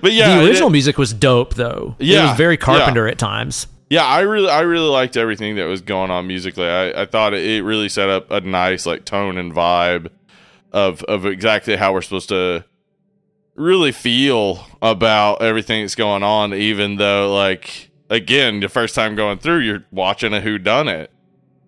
But 0.00 0.12
yeah, 0.12 0.38
the 0.38 0.46
original 0.46 0.68
it- 0.68 0.72
music 0.72 0.98
was 0.98 1.12
dope, 1.12 1.54
though. 1.54 1.96
Yeah, 1.98 2.20
it 2.20 2.28
was 2.28 2.36
very 2.36 2.56
Carpenter 2.56 3.06
at 3.08 3.18
times. 3.18 3.66
Yeah, 3.90 4.04
I 4.04 4.20
really, 4.20 4.50
I 4.50 4.60
really 4.60 4.88
liked 4.88 5.16
everything 5.16 5.56
that 5.56 5.64
was 5.64 5.80
going 5.80 6.10
on 6.10 6.26
musically. 6.26 6.66
I, 6.66 7.02
I 7.02 7.06
thought 7.06 7.32
it, 7.32 7.44
it 7.44 7.62
really 7.62 7.88
set 7.88 8.10
up 8.10 8.30
a 8.30 8.40
nice 8.40 8.84
like 8.84 9.04
tone 9.06 9.38
and 9.38 9.52
vibe 9.52 10.10
of 10.72 11.02
of 11.04 11.24
exactly 11.24 11.76
how 11.76 11.94
we're 11.94 12.02
supposed 12.02 12.28
to 12.28 12.64
really 13.54 13.92
feel 13.92 14.66
about 14.82 15.42
everything 15.42 15.82
that's 15.82 15.94
going 15.94 16.22
on. 16.22 16.52
Even 16.52 16.96
though, 16.96 17.34
like, 17.34 17.90
again, 18.10 18.60
the 18.60 18.68
first 18.68 18.94
time 18.94 19.14
going 19.14 19.38
through, 19.38 19.60
you're 19.60 19.84
watching 19.90 20.34
a 20.34 20.40
whodunit. 20.40 21.08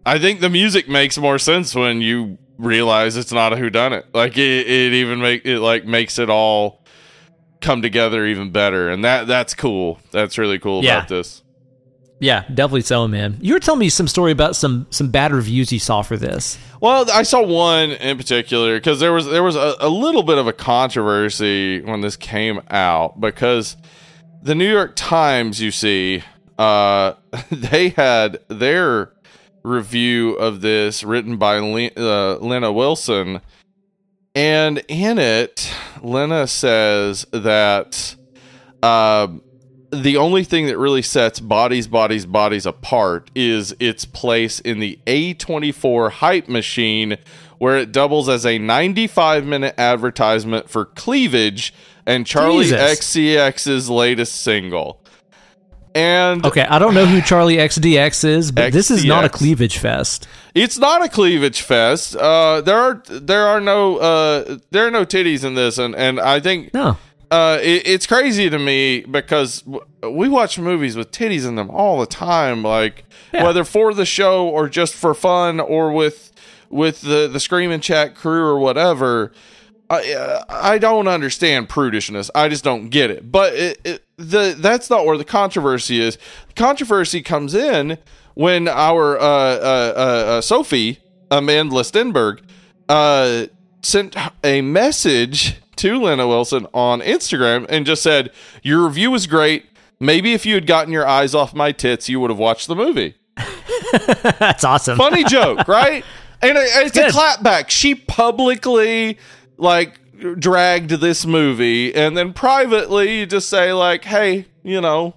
I 0.05 0.19
think 0.19 0.41
the 0.41 0.51
music 0.51 0.89
makes 0.89 1.16
more 1.16 1.39
sense 1.39 1.74
when 1.74 2.01
you 2.03 2.39
realize 2.59 3.16
it's 3.16 3.32
not 3.32 3.53
a 3.53 3.57
whodunit. 3.57 4.05
Like 4.12 4.37
it, 4.37 4.66
it 4.66 4.93
even 4.93 5.20
make 5.20 5.45
it 5.47 5.61
like 5.61 5.85
makes 5.85 6.19
it 6.19 6.28
all 6.28 6.80
come 7.61 7.82
together 7.82 8.27
even 8.27 8.51
better, 8.51 8.89
and 8.91 9.05
that 9.05 9.27
that's 9.27 9.55
cool. 9.55 9.99
That's 10.11 10.39
really 10.39 10.59
cool 10.59 10.82
Yeah. 10.85 10.99
about 10.99 11.09
this. 11.09 11.43
Yeah, 12.23 12.43
definitely 12.53 12.82
so, 12.82 13.09
man. 13.09 13.39
You 13.41 13.55
were 13.55 13.61
telling 13.61 13.78
me 13.81 13.89
some 13.89 14.07
story 14.07 14.31
about 14.32 14.55
some 14.55 14.87
some 14.91 15.09
bad 15.09 15.32
reviews 15.32 15.73
you 15.73 15.78
saw 15.78 16.03
for 16.03 16.16
this. 16.19 16.59
Well, 16.81 17.11
I 17.11 17.23
saw 17.23 17.43
one 17.43 17.93
in 17.93 18.16
particular 18.19 18.77
because 18.77 19.01
there 19.01 19.12
was 19.12 19.27
there 19.27 19.43
was 19.43 19.57
a, 19.57 19.74
a 19.81 19.89
little 19.89 20.23
bit 20.23 20.37
of 20.39 20.47
a 20.47 20.53
controversy 20.53 21.81
when 21.81 22.03
this 22.03 22.16
came 22.16 22.61
out 22.70 23.20
because 23.20 23.77
the 24.43 24.55
New 24.55 24.70
York 24.70 24.93
Times, 24.97 25.61
you 25.62 25.70
see, 25.70 26.23
uh, 26.59 27.15
they 27.51 27.91
had 27.91 28.39
their 28.49 29.12
review 29.62 30.32
of 30.35 30.61
this 30.62 31.03
written 31.05 31.37
by 31.37 31.59
Le- 31.59 31.91
uh, 31.97 32.37
Lena 32.41 32.73
Wilson, 32.73 33.41
and 34.35 34.82
in 34.89 35.19
it, 35.19 35.73
Lena 36.02 36.47
says 36.47 37.27
that 37.32 38.16
uh, 38.82 39.28
the 39.93 40.16
only 40.16 40.44
thing 40.44 40.66
that 40.66 40.78
really 40.78 41.02
sets 41.02 41.40
bodies, 41.40 41.89
bodies, 41.89 42.27
bodies 42.27 42.66
apart 42.66 43.31
is 43.35 43.74
its 43.81 44.05
place 44.05 44.61
in 44.61 44.78
the 44.78 44.98
A24 45.07 46.12
hype 46.12 46.48
machine, 46.48 47.19
where 47.59 47.77
it 47.77 47.93
doubles 47.93 48.28
as 48.28 48.47
a 48.47 48.59
95 48.59 49.44
minute 49.44 49.74
advertisement 49.78 50.70
for 50.70 50.85
cleavage 50.85 51.74
and 52.07 52.27
Charlie 52.27 52.65
Jesus. 52.65 53.01
XCX's 53.01 53.90
latest 53.90 54.40
single. 54.40 55.02
And 55.94 56.47
Okay, 56.47 56.62
I 56.62 56.78
don't 56.78 56.94
know 56.94 57.05
who 57.05 57.19
Charli 57.19 57.57
XCX 57.57 58.24
is, 58.24 58.52
but 58.52 58.73
this 58.73 58.93
is 58.93 59.05
not 59.05 59.24
a 59.24 59.28
cleavage 59.28 59.78
fest. 59.78 60.28
It's 60.55 60.78
not 60.78 61.05
a 61.05 61.09
cleavage 61.09 61.62
fest. 61.62 62.16
Uh, 62.16 62.60
there 62.60 62.78
are 62.78 63.02
there 63.09 63.47
are 63.47 63.60
no 63.60 63.97
uh, 63.98 64.59
there 64.70 64.86
are 64.86 64.90
no 64.90 65.05
titties 65.05 65.44
in 65.44 65.55
this, 65.55 65.78
and 65.78 65.94
and 65.94 66.18
I 66.20 66.40
think 66.40 66.74
No. 66.74 66.97
uh, 67.31 67.59
it, 67.62 67.86
it's 67.86 68.06
crazy 68.06 68.51
to 68.51 68.59
me 68.59 69.02
because 69.02 69.62
w- 69.62 69.85
we 70.10 70.28
watch 70.28 70.59
movies 70.59 70.97
with 70.97 71.10
titties 71.12 71.47
in 71.47 71.55
them 71.55 71.70
all 71.70 72.01
the 72.01 72.06
time, 72.06 72.62
like 72.62 73.05
Yeah. 73.32 73.44
whether 73.44 73.64
for 73.64 73.94
the 73.94 74.05
show 74.06 74.48
or 74.48 74.68
just 74.68 74.94
for 74.94 75.14
fun 75.14 75.60
or 75.60 75.93
with 75.93 76.32
with 76.68 77.02
the 77.02 77.28
the 77.28 77.39
screaming 77.40 77.81
chat 77.81 78.14
crew 78.14 78.43
or 78.44 78.59
whatever. 78.59 79.32
I 79.89 80.12
uh, 80.12 80.44
I 80.48 80.78
don't 80.78 81.09
understand 81.09 81.68
prudishness. 81.68 82.31
I 82.35 82.48
just 82.48 82.62
don't 82.64 82.90
get 82.90 83.10
it. 83.10 83.31
But 83.31 83.55
it, 83.55 83.81
it, 83.85 84.05
the 84.16 84.56
that's 84.59 84.89
not 84.90 85.05
where 85.06 85.16
the 85.18 85.24
controversy 85.24 86.01
is. 86.01 86.16
Controversy 86.56 87.22
comes 87.22 87.55
in 87.55 87.98
when 88.35 88.69
our 88.69 89.19
uh, 89.19 89.23
uh, 89.23 89.24
uh, 89.24 90.01
uh, 90.01 90.40
Sophie 90.40 90.98
Amandla 91.31 91.82
Stenberg 91.85 92.40
uh, 92.89 93.47
sent 93.82 94.16
a 94.44 94.61
message 94.62 95.57
to 95.77 96.02
Lena 96.02 96.27
Wilson 96.28 96.66
on 96.74 97.01
Instagram 97.01 97.66
and 97.69 97.86
just 97.86 98.02
said, 98.02 98.31
"Your 98.62 98.85
review 98.86 99.11
was 99.11 99.27
great. 99.27 99.66
Maybe 99.98 100.32
if 100.32 100.44
you 100.47 100.55
had 100.55 100.66
gotten 100.66 100.93
your 100.93 101.07
eyes 101.07 101.35
off 101.35 101.55
my 101.55 101.73
tits, 101.73 102.09
you 102.09 102.20
would 102.20 102.31
have 102.31 102.39
watched 102.39 102.66
the 102.69 102.77
movie." 102.77 103.15
That's 104.39 104.65
awesome. 104.65 104.97
funny 104.98 105.24
joke, 105.24 105.66
right? 105.69 106.05
And 106.43 106.57
it- 106.57 106.86
it's 106.86 106.97
a 106.97 107.09
clapback. 107.09 107.70
She 107.70 107.94
publicly 107.94 109.19
like 109.57 109.98
dragged 110.39 110.90
this 110.90 111.24
movie, 111.27 111.94
and 111.94 112.16
then 112.16 112.32
privately 112.32 113.20
you 113.20 113.27
just 113.27 113.48
say 113.48 113.73
like, 113.73 114.05
"Hey, 114.05 114.47
you 114.62 114.81
know, 114.81 115.15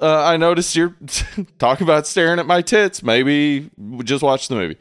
uh, 0.00 0.24
I 0.24 0.36
noticed 0.36 0.74
you're 0.76 0.96
talking 1.58 1.84
about 1.86 2.06
staring 2.06 2.38
at 2.38 2.46
my 2.46 2.62
tits. 2.62 3.02
Maybe 3.02 3.70
just 4.04 4.22
watch 4.22 4.48
the 4.48 4.54
movie." 4.56 4.76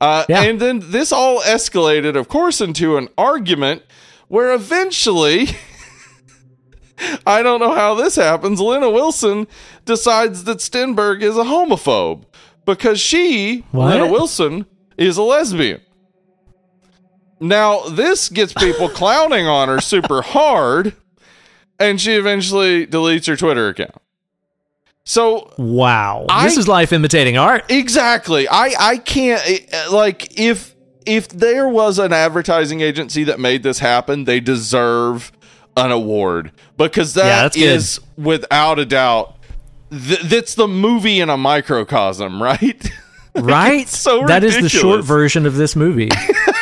Uh, 0.00 0.24
Yeah. 0.28 0.42
And 0.42 0.60
then 0.60 0.90
this 0.90 1.12
all 1.12 1.40
escalated, 1.42 2.16
of 2.16 2.28
course, 2.28 2.60
into 2.60 2.96
an 2.96 3.08
argument 3.16 3.82
where 4.28 4.52
eventually. 4.52 5.48
I 7.26 7.42
don't 7.42 7.58
know 7.58 7.74
how 7.74 7.94
this 7.94 8.14
happens. 8.14 8.60
Lena 8.60 8.88
Wilson 8.88 9.48
decides 9.84 10.44
that 10.44 10.58
Stenberg 10.58 11.20
is 11.22 11.36
a 11.36 11.42
homophobe 11.42 12.24
because 12.64 13.00
she, 13.00 13.64
What? 13.72 13.92
Lena 13.92 14.06
Wilson, 14.10 14.66
is 14.96 15.16
a 15.16 15.22
lesbian. 15.22 15.80
Now, 17.40 17.80
this 17.88 18.28
gets 18.28 18.52
people 18.52 18.88
clowning 19.00 19.48
on 19.48 19.66
her 19.68 19.80
super 19.80 20.22
hard, 20.22 20.94
and 21.78 22.00
she 22.00 22.12
eventually 22.12 22.86
deletes 22.86 23.26
her 23.26 23.36
Twitter 23.36 23.68
account. 23.68 23.96
So, 25.04 25.50
Wow. 25.58 26.26
I- 26.28 26.44
this 26.44 26.56
is 26.56 26.68
life 26.68 26.92
imitating 26.92 27.36
art. 27.36 27.64
exactly, 27.68 28.46
I 28.48 28.72
I 28.78 28.96
can't 28.98 29.42
like 29.90 30.38
if 30.38 30.74
if 31.04 31.28
there 31.28 31.66
was 31.68 31.98
an 31.98 32.12
advertising 32.12 32.80
agency 32.80 33.24
that 33.24 33.40
made 33.40 33.62
this 33.64 33.80
happen, 33.80 34.24
they 34.24 34.38
deserve 34.38 35.32
an 35.76 35.90
award 35.90 36.52
because 36.76 37.16
Yeah, 37.16 37.24
that 37.24 37.54
good. 37.54 37.62
is 37.62 37.98
without 38.16 38.78
a 38.78 38.84
doubt 38.86 39.34
th- 39.90 40.20
that's 40.22 40.54
the 40.54 40.68
movie 40.68 41.18
in 41.20 41.28
a 41.28 41.36
microcosm, 41.36 42.40
right? 42.50 42.88
Right? 43.34 43.88
so 43.88 44.24
That 44.26 44.44
is 44.44 44.60
the 44.60 44.68
short 44.68 45.02
version 45.04 45.46
of 45.46 45.56
this 45.56 45.74
movie. 45.74 46.10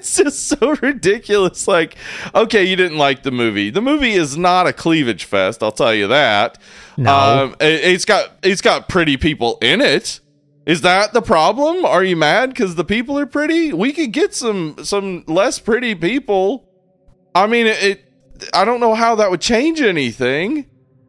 it's 0.00 0.16
just 0.16 0.48
so 0.48 0.76
ridiculous. 0.76 1.68
Like, 1.68 1.96
okay, 2.34 2.64
you 2.64 2.74
didn't 2.76 2.98
like 2.98 3.22
the 3.22 3.30
movie. 3.30 3.70
The 3.70 3.82
movie 3.82 4.12
is 4.12 4.36
not 4.36 4.66
a 4.66 4.72
cleavage 4.72 5.24
fest. 5.24 5.62
I'll 5.62 5.72
tell 5.72 5.94
you 5.94 6.08
that. 6.08 6.58
No. 6.96 7.14
um, 7.14 7.56
it, 7.60 7.84
it's 7.84 8.04
got 8.04 8.30
it's 8.42 8.62
got 8.62 8.88
pretty 8.88 9.16
people 9.16 9.58
in 9.60 9.80
it. 9.80 10.20
Is 10.66 10.82
that 10.82 11.12
the 11.12 11.22
problem? 11.22 11.84
Are 11.84 12.04
you 12.04 12.16
mad 12.16 12.50
because 12.50 12.74
the 12.74 12.84
people 12.84 13.18
are 13.18 13.26
pretty? 13.26 13.72
We 13.72 13.92
could 13.92 14.12
get 14.12 14.34
some 14.34 14.76
some 14.82 15.24
less 15.26 15.58
pretty 15.58 15.94
people. 15.94 16.68
I 17.34 17.46
mean, 17.46 17.66
it. 17.66 17.82
it 17.82 18.04
I 18.54 18.64
don't 18.64 18.80
know 18.80 18.94
how 18.94 19.16
that 19.16 19.30
would 19.30 19.42
change 19.42 19.82
anything. 19.82 20.64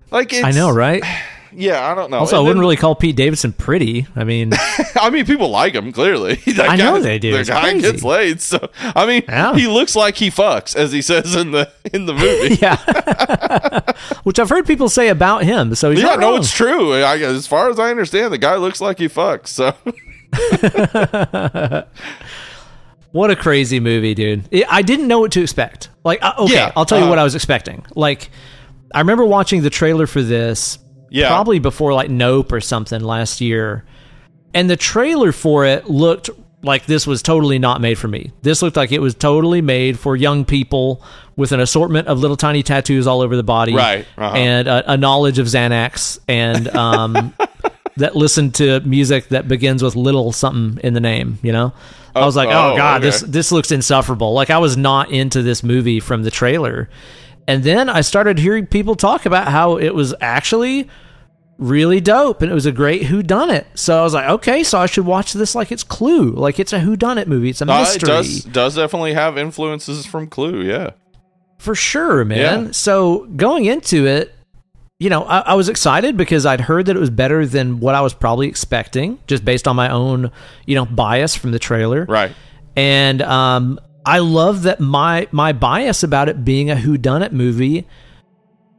Like, 0.09 0.33
it's, 0.33 0.43
I 0.43 0.51
know, 0.51 0.69
right? 0.69 1.01
Yeah, 1.53 1.91
I 1.91 1.95
don't 1.95 2.09
know. 2.11 2.19
Also, 2.19 2.37
I 2.37 2.39
wouldn't 2.39 2.55
then- 2.57 2.61
really 2.61 2.77
call 2.77 2.95
Pete 2.95 3.15
Davidson 3.15 3.51
pretty. 3.53 4.07
I 4.15 4.23
mean, 4.23 4.51
I 4.95 5.09
mean, 5.09 5.25
people 5.25 5.49
like 5.49 5.73
him 5.73 5.91
clearly. 5.91 6.35
That 6.55 6.69
I 6.69 6.75
know 6.75 6.99
they 7.01 7.19
do. 7.19 7.31
The 7.33 7.39
It's 7.39 7.49
guy 7.49 7.61
crazy. 7.71 7.81
gets 7.91 8.03
laid, 8.03 8.41
so 8.41 8.69
I 8.79 9.05
mean, 9.05 9.23
Yeah. 9.27 9.53
he 9.55 9.67
looks 9.67 9.95
like 9.95 10.15
he 10.15 10.29
fucks, 10.29 10.75
as 10.75 10.91
he 10.91 11.01
says 11.01 11.35
in 11.35 11.51
the 11.51 11.71
in 11.93 12.05
the 12.05 12.13
movie. 12.13 12.55
yeah. 12.61 13.81
Which 14.23 14.39
I've 14.39 14.49
heard 14.49 14.65
people 14.67 14.89
say 14.89 15.07
about 15.09 15.43
him. 15.43 15.75
So 15.75 15.91
he's 15.91 16.01
yeah, 16.01 16.15
no, 16.15 16.35
it's 16.37 16.51
true. 16.53 16.93
I, 16.93 17.17
as 17.17 17.47
far 17.47 17.69
as 17.69 17.79
I 17.79 17.89
understand, 17.91 18.33
the 18.33 18.37
guy 18.37 18.55
looks 18.57 18.79
like 18.81 18.99
he 18.99 19.07
fucks. 19.07 19.47
So 19.47 19.73
What 23.11 23.29
a 23.29 23.35
crazy 23.35 23.79
movie, 23.81 24.13
dude. 24.13 24.47
I 24.69 24.81
didn't 24.83 25.07
know 25.09 25.19
what 25.19 25.33
to 25.33 25.41
expect. 25.41 25.89
Like, 26.05 26.19
uh, 26.23 26.33
okay, 26.39 26.53
Yeah, 26.53 26.71
I'll 26.77 26.85
tell 26.85 26.97
you 26.99 27.05
uh, 27.05 27.09
what 27.09 27.19
I 27.19 27.23
was 27.23 27.35
expecting. 27.35 27.85
Like, 27.93 28.29
I 28.95 28.99
remember 28.99 29.25
watching 29.25 29.63
the 29.63 29.69
trailer 29.69 30.07
for 30.07 30.21
this 30.21 30.79
Yeah. 31.11 31.27
probably 31.27 31.59
before 31.59 31.93
like 31.93 32.09
Nope 32.09 32.51
or 32.51 32.61
something 32.61 33.01
last 33.01 33.41
year. 33.41 33.85
And 34.53 34.69
the 34.69 34.77
trailer 34.77 35.31
for 35.31 35.65
it 35.65 35.89
looked 35.89 36.29
like 36.63 36.85
this 36.85 37.05
was 37.05 37.21
totally 37.21 37.59
not 37.59 37.81
made 37.81 37.97
for 37.97 38.07
me. 38.07 38.31
This 38.41 38.61
looked 38.61 38.77
like 38.77 38.91
it 38.91 38.99
was 38.99 39.15
totally 39.15 39.61
made 39.61 39.99
for 39.99 40.15
young 40.15 40.45
people 40.45 41.03
with 41.35 41.51
an 41.51 41.59
assortment 41.59 42.07
of 42.07 42.19
little 42.19 42.37
tiny 42.37 42.63
tattoos 42.63 43.07
all 43.07 43.21
over 43.21 43.35
the 43.35 43.43
body. 43.43 43.73
Right, 43.73 44.05
uh-huh. 44.17 44.35
And 44.35 44.67
a, 44.67 44.93
a 44.93 44.97
knowledge 44.97 45.39
of 45.39 45.47
Xanax 45.47 46.19
and 46.27 46.67
um, 46.69 47.33
that 47.97 48.15
listen 48.15 48.51
to 48.53 48.79
music 48.81 49.29
that 49.29 49.47
begins 49.47 49.83
with 49.83 49.95
little 49.95 50.31
something 50.31 50.83
in 50.83 50.93
the 50.93 50.99
name, 50.99 51.39
you 51.41 51.51
know? 51.51 51.73
I 52.15 52.25
was 52.25 52.35
like, 52.35 52.49
oh, 52.49 52.73
oh, 52.73 52.77
god, 52.77 53.01
okay. 53.01 53.07
this 53.07 53.21
this 53.21 53.51
looks 53.51 53.71
insufferable. 53.71 54.33
Like 54.33 54.49
I 54.49 54.57
was 54.57 54.75
not 54.75 55.11
into 55.11 55.41
this 55.41 55.63
movie 55.63 55.99
from 55.99 56.23
the 56.23 56.31
trailer. 56.31 56.89
And 57.47 57.63
then 57.63 57.89
I 57.89 58.01
started 58.01 58.39
hearing 58.39 58.65
people 58.67 58.95
talk 58.95 59.25
about 59.25 59.47
how 59.47 59.77
it 59.77 59.93
was 59.95 60.13
actually 60.21 60.87
really 61.57 62.01
dope 62.01 62.41
and 62.41 62.49
it 62.49 62.53
was 62.55 62.65
a 62.65 62.71
great 62.71 63.03
whodunit. 63.03 63.65
So 63.75 63.99
I 63.99 64.03
was 64.03 64.13
like, 64.13 64.27
okay, 64.29 64.63
so 64.63 64.79
I 64.79 64.85
should 64.87 65.05
watch 65.05 65.33
this 65.33 65.53
like 65.53 65.71
it's 65.71 65.83
Clue, 65.83 66.31
like 66.31 66.59
it's 66.59 66.73
a 66.73 66.79
whodunit 66.79 67.27
movie. 67.27 67.49
It's 67.49 67.61
a 67.61 67.71
Uh, 67.71 67.77
it 67.77 67.81
mystery. 67.81 68.07
does 68.07 68.43
does 68.45 68.75
definitely 68.75 69.13
have 69.13 69.37
influences 69.37 70.05
from 70.05 70.27
Clue. 70.27 70.61
Yeah, 70.63 70.91
For 71.59 71.75
sure, 71.75 72.25
man. 72.25 72.65
Yeah. 72.65 72.71
So 72.71 73.27
going 73.35 73.65
into 73.65 74.07
it, 74.07 74.33
you 74.99 75.09
know, 75.09 75.23
I, 75.23 75.39
I 75.39 75.53
was 75.55 75.67
excited 75.69 76.15
because 76.17 76.45
I'd 76.45 76.61
heard 76.61 76.85
that 76.87 76.95
it 76.95 76.99
was 76.99 77.09
better 77.11 77.45
than 77.45 77.79
what 77.79 77.95
I 77.95 78.01
was 78.01 78.13
probably 78.13 78.47
expecting, 78.47 79.19
just 79.27 79.43
based 79.45 79.67
on 79.67 79.75
my 79.75 79.89
own, 79.91 80.31
you 80.65 80.75
know, 80.75 80.85
bias 80.85 81.35
from 81.35 81.51
the 81.51 81.59
trailer. 81.59 82.05
right. 82.07 82.31
And 82.75 83.21
um, 83.21 83.79
I 84.05 84.19
love 84.19 84.63
that 84.63 84.79
my 84.79 85.27
my 85.31 85.53
bias 85.53 86.03
about 86.03 86.29
it 86.29 86.43
being 86.43 86.69
a 86.69 86.75
whodunit 86.75 87.31
movie 87.31 87.87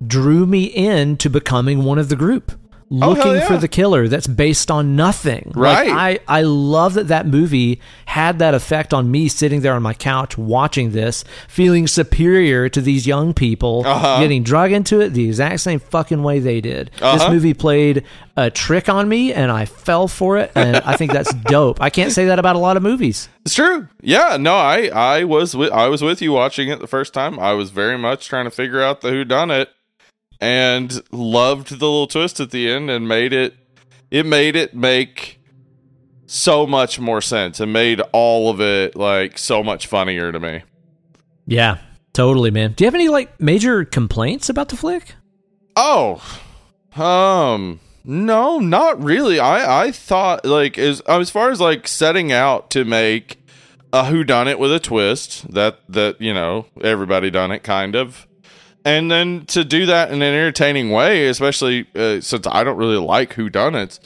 drew 0.05 0.47
me 0.47 0.65
into 0.65 1.31
becoming 1.31 1.85
one 1.85 1.99
of 1.99 2.09
the 2.09 2.17
group. 2.17 2.53
Oh, 3.01 3.11
Looking 3.13 3.37
yeah. 3.37 3.47
for 3.47 3.57
the 3.57 3.69
killer 3.69 4.07
that's 4.07 4.27
based 4.27 4.71
on 4.71 4.97
nothing. 4.97 5.53
Like, 5.55 5.87
Right. 5.87 6.19
I, 6.29 6.41
I 6.41 6.43
love 6.43 6.93
that 6.95 7.09
that 7.09 7.27
movie 7.27 7.81
had 8.05 8.39
that 8.41 8.53
effect 8.55 8.93
on 8.93 9.11
me 9.11 9.29
sitting 9.29 9.63
there 9.63 9.73
on 9.73 9.83
my 9.83 9.95
couch 9.95 10.37
watching 10.37 10.91
this, 10.93 11.25
feeling 11.49 11.87
superior 11.87 12.69
to 12.69 12.81
these 12.83 13.07
young 13.07 13.33
people, 13.33 13.83
Uh-huh. 13.87 14.21
getting 14.21 14.43
drug 14.43 14.73
into 14.73 15.01
it 15.01 15.11
the 15.15 15.27
exact 15.27 15.61
same 15.61 15.79
fucking 15.81 16.23
way 16.23 16.39
they 16.39 16.61
did. 16.61 16.91
This 16.95 17.03
Uh-huh. 17.23 17.33
movie 17.33 17.55
played 17.55 18.05
a 18.37 18.51
trick 18.51 18.89
on 18.91 19.09
me 19.09 19.33
and 19.33 19.51
I 19.51 19.65
fell 19.65 20.07
for 20.09 20.37
it. 20.37 20.53
And 20.55 20.77
I 20.79 20.97
think 20.97 21.13
that's 21.13 21.33
dope. 21.47 21.81
I 21.81 21.89
can't 21.89 22.13
say 22.13 22.27
that 22.27 22.39
about 22.39 22.57
a 22.57 22.59
lot 22.59 22.77
of 22.77 22.83
movies. 22.83 23.29
It's 23.47 23.55
true. 23.55 23.89
Yeah, 24.03 24.37
no, 24.39 24.55
I 24.55 24.89
I 24.95 25.25
was 25.25 25.57
with 25.57 25.73
I 25.73 25.89
was 25.89 26.03
with 26.03 26.21
you 26.21 26.33
watching 26.33 26.69
it 26.69 26.81
the 26.81 26.87
first 26.87 27.15
time. 27.15 27.39
I 27.39 27.53
was 27.55 27.71
very 27.71 27.97
much 27.97 28.29
trying 28.29 28.45
to 28.45 28.51
figure 28.51 28.83
out 28.83 29.01
the 29.01 29.09
whodunit 29.11 29.67
and 30.43 31.01
loved 31.13 31.69
the 31.69 31.87
little 31.87 32.09
twist 32.09 32.41
at 32.41 32.51
the 32.51 32.69
end 32.69 32.91
and 32.91 33.07
made 33.07 33.33
it 33.33 33.55
it 34.11 34.27
made 34.27 34.57
it 34.57 34.75
make 34.75 35.41
so 36.27 36.67
much 36.67 36.99
more 36.99 37.21
sense 37.21 37.61
and 37.61 37.73
made 37.73 38.01
all 38.13 38.51
of 38.51 38.61
it 38.61 38.97
like 38.97 39.39
so 39.39 39.63
much 39.63 39.87
funnier 39.87 40.33
to 40.33 40.41
me. 40.41 40.63
Yeah, 41.47 41.79
totally, 42.13 42.51
man. 42.51 42.73
Do 42.73 42.83
you 42.83 42.87
have 42.87 42.95
any 42.97 43.09
like 43.09 43.41
major 43.41 43.85
complaints 43.85 44.49
about 44.49 44.69
the 44.69 44.77
flick? 44.77 45.15
Oh, 45.77 46.21
um, 46.97 47.79
no, 48.05 48.59
not 48.59 49.01
really. 49.01 49.39
I 49.39 49.85
I 49.85 49.93
thought 49.93 50.45
like 50.45 50.77
as 50.77 51.01
as 51.03 51.31
far 51.31 51.51
as 51.51 51.61
like 51.61 51.87
setting 51.87 52.33
out 52.33 52.69
to 52.71 52.85
make 52.85 53.39
a 53.93 54.03
whodunit 54.05 54.59
with 54.59 54.73
a 54.73 54.81
twist 54.81 55.53
that 55.53 55.79
that 55.89 56.21
you 56.21 56.35
know 56.35 56.67
everybody 56.81 57.31
done 57.31 57.53
it 57.53 57.63
kind 57.63 57.95
of 57.95 58.27
and 58.85 59.11
then 59.11 59.45
to 59.47 59.65
do 59.65 59.87
that 59.87 60.09
in 60.11 60.17
an 60.23 60.35
entertaining 60.35 60.91
way 60.91 61.27
especially 61.29 61.87
uh, 61.95 62.21
since 62.21 62.47
i 62.49 62.65
don't 62.65 62.77
really 62.77 62.97
like 62.97 63.35
whodunit 63.35 64.01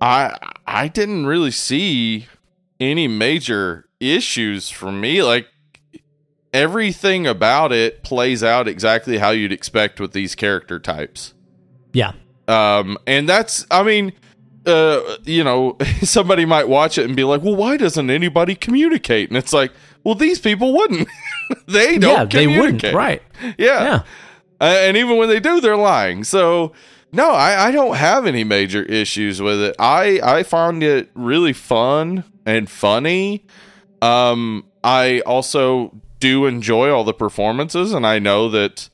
i 0.00 0.34
i 0.66 0.88
didn't 0.88 1.26
really 1.26 1.50
see 1.50 2.26
any 2.80 3.06
major 3.08 3.86
issues 4.00 4.68
for 4.70 4.90
me 4.92 5.22
like 5.22 5.46
everything 6.52 7.26
about 7.26 7.72
it 7.72 8.02
plays 8.02 8.42
out 8.42 8.66
exactly 8.68 9.18
how 9.18 9.30
you'd 9.30 9.52
expect 9.52 10.00
with 10.00 10.12
these 10.12 10.34
character 10.34 10.78
types 10.78 11.34
Yeah. 11.92 12.12
um, 12.48 12.96
and 13.06 13.28
that's, 13.28 13.66
I 13.70 13.82
mean, 13.82 14.12
uh, 14.64 15.00
you 15.24 15.44
know, 15.44 15.76
somebody 16.02 16.44
might 16.44 16.68
watch 16.68 16.98
it 16.98 17.04
and 17.04 17.14
be 17.16 17.24
like, 17.24 17.42
well, 17.42 17.56
why 17.56 17.76
doesn't 17.76 18.10
anybody 18.10 18.54
communicate? 18.54 19.28
And 19.30 19.36
it's 19.36 19.52
like, 19.52 19.72
well, 20.06 20.14
these 20.14 20.38
people 20.38 20.72
wouldn't. 20.72 21.08
they 21.66 21.98
don't 21.98 22.32
yeah, 22.32 22.40
they 22.40 22.46
wouldn't. 22.46 22.94
Right. 22.94 23.20
Yeah. 23.42 23.52
Yeah. 23.58 24.02
Uh, 24.60 24.64
and 24.64 24.96
even 24.96 25.16
when 25.16 25.28
they 25.28 25.40
do, 25.40 25.60
they're 25.60 25.76
lying. 25.76 26.22
So, 26.22 26.72
no, 27.10 27.32
I, 27.32 27.66
I 27.66 27.70
don't 27.72 27.96
have 27.96 28.24
any 28.24 28.44
major 28.44 28.84
issues 28.84 29.42
with 29.42 29.60
it. 29.60 29.74
I, 29.80 30.20
I 30.22 30.42
found 30.44 30.84
it 30.84 31.10
really 31.14 31.52
fun 31.52 32.22
and 32.46 32.70
funny. 32.70 33.46
Um, 34.00 34.68
I 34.84 35.22
also 35.26 36.00
do 36.20 36.46
enjoy 36.46 36.88
all 36.88 37.02
the 37.02 37.12
performances, 37.12 37.92
and 37.92 38.06
I 38.06 38.20
know 38.20 38.48
that, 38.50 38.88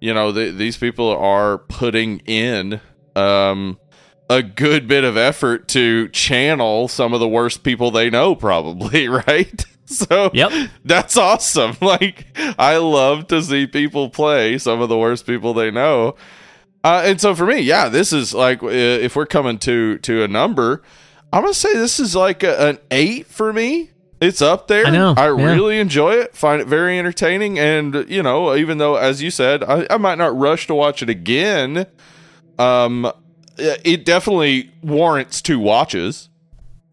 you 0.00 0.14
know, 0.14 0.32
th- 0.32 0.54
these 0.54 0.76
people 0.76 1.08
are 1.08 1.58
putting 1.58 2.20
in 2.20 2.80
um, 3.16 3.80
a 4.30 4.44
good 4.44 4.86
bit 4.86 5.02
of 5.02 5.16
effort 5.16 5.66
to 5.68 6.08
channel 6.10 6.86
some 6.86 7.12
of 7.12 7.18
the 7.18 7.28
worst 7.28 7.64
people 7.64 7.90
they 7.90 8.10
know, 8.10 8.36
probably, 8.36 9.08
right? 9.26 9.64
So 10.08 10.30
Yep. 10.32 10.70
that's 10.84 11.16
awesome. 11.16 11.76
Like 11.80 12.26
I 12.58 12.76
love 12.78 13.26
to 13.28 13.42
see 13.42 13.66
people 13.66 14.08
play 14.10 14.58
some 14.58 14.80
of 14.80 14.88
the 14.88 14.98
worst 14.98 15.26
people 15.26 15.54
they 15.54 15.70
know. 15.70 16.16
Uh, 16.84 17.02
and 17.04 17.20
so 17.20 17.34
for 17.34 17.46
me, 17.46 17.60
yeah, 17.60 17.88
this 17.88 18.12
is 18.12 18.34
like 18.34 18.60
if 18.62 19.14
we're 19.14 19.26
coming 19.26 19.58
to 19.60 19.98
to 19.98 20.24
a 20.24 20.28
number, 20.28 20.82
I'm 21.32 21.42
gonna 21.42 21.54
say 21.54 21.72
this 21.74 22.00
is 22.00 22.16
like 22.16 22.42
a, 22.42 22.68
an 22.68 22.78
eight 22.90 23.26
for 23.26 23.52
me. 23.52 23.90
It's 24.20 24.40
up 24.42 24.68
there. 24.68 24.86
I 24.86 24.90
know, 24.90 25.14
I 25.16 25.26
yeah. 25.26 25.52
really 25.52 25.78
enjoy 25.80 26.12
it. 26.14 26.34
Find 26.36 26.60
it 26.60 26.68
very 26.68 26.98
entertaining, 26.98 27.58
and 27.58 28.08
you 28.08 28.22
know, 28.22 28.54
even 28.54 28.78
though 28.78 28.96
as 28.96 29.22
you 29.22 29.30
said, 29.30 29.62
I, 29.64 29.86
I 29.90 29.96
might 29.96 30.18
not 30.18 30.36
rush 30.36 30.66
to 30.68 30.74
watch 30.74 31.02
it 31.02 31.08
again. 31.08 31.86
Um, 32.58 33.10
it 33.56 34.04
definitely 34.04 34.70
warrants 34.82 35.42
two 35.42 35.58
watches. 35.58 36.28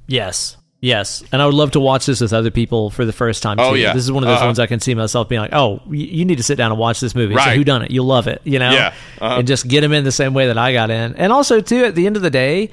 Yes. 0.07 0.57
Yes. 0.81 1.23
And 1.33 1.41
I 1.41 1.45
would 1.45 1.55
love 1.55 1.71
to 1.71 1.79
watch 1.79 2.05
this 2.05 2.21
with 2.21 2.31
other 2.31 2.51
people 2.51 2.89
for 2.89 3.03
the 3.03 3.11
first 3.11 3.43
time. 3.43 3.57
Oh, 3.59 3.73
yeah. 3.73 3.93
This 3.93 4.03
is 4.03 4.11
one 4.11 4.23
of 4.23 4.27
those 4.29 4.37
Uh-huh. 4.37 4.45
ones 4.47 4.59
I 4.59 4.65
can 4.67 4.79
see 4.79 4.95
myself 4.95 5.27
being 5.27 5.41
like, 5.41 5.53
oh, 5.53 5.81
you 5.89 6.23
need 6.23 6.37
to 6.37 6.43
sit 6.43 6.57
down 6.57 6.71
and 6.71 6.79
watch 6.79 6.99
this 7.01 7.13
movie. 7.15 7.35
Right. 7.35 7.59
whodunit? 7.59 7.89
You'll 7.89 8.05
love 8.05 8.27
it, 8.27 8.41
you 8.45 8.59
know? 8.59 8.71
Yeah. 8.71 8.93
Uh-huh. 9.19 9.39
And 9.39 9.47
just 9.47 9.67
get 9.67 9.81
them 9.81 9.91
in 9.91 10.03
the 10.05 10.11
same 10.11 10.33
way 10.33 10.47
that 10.47 10.57
I 10.57 10.71
got 10.71 10.89
in. 10.89 11.15
And 11.15 11.33
also, 11.33 11.59
too, 11.59 11.83
at 11.83 11.95
the 11.95 12.05
end 12.07 12.15
of 12.15 12.21
the 12.21 12.29
day, 12.29 12.69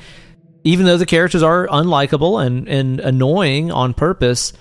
even 0.63 0.87
though 0.87 0.97
the 0.99 1.07
characters 1.07 1.43
are 1.43 1.67
unlikable 1.67 2.45
and, 2.45 2.69
and 2.69 3.01
annoying 3.01 3.73
on 3.73 3.93
purpose, 3.93 4.53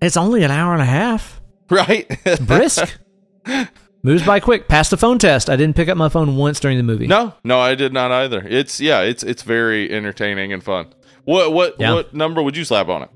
it's 0.00 0.16
only 0.16 0.44
an 0.44 0.50
hour 0.52 0.72
and 0.72 0.82
a 0.82 0.86
half. 0.86 1.40
Right? 1.70 2.06
Brisk. 2.46 2.98
Moves 4.04 4.24
by 4.26 4.40
quick. 4.40 4.66
Passed 4.68 4.90
the 4.90 4.96
phone 4.96 5.18
test. 5.18 5.48
I 5.48 5.54
didn't 5.56 5.76
pick 5.76 5.88
up 5.88 5.96
my 5.96 6.08
phone 6.08 6.36
once 6.36 6.58
during 6.58 6.76
the 6.76 6.82
movie. 6.82 7.06
No, 7.06 7.34
no, 7.44 7.60
I 7.60 7.76
did 7.76 7.92
not 7.92 8.10
either. 8.10 8.44
It's 8.44 8.80
yeah, 8.80 9.00
it's 9.02 9.22
it's 9.22 9.42
very 9.42 9.88
entertaining 9.92 10.52
and 10.52 10.62
fun. 10.62 10.86
What 11.24 11.52
what 11.52 11.76
Yeah. 11.78 11.94
what 11.94 12.14
number 12.14 12.42
would 12.42 12.56
you 12.56 12.64
slap 12.64 12.88
on 12.88 13.02
it? 13.02 13.10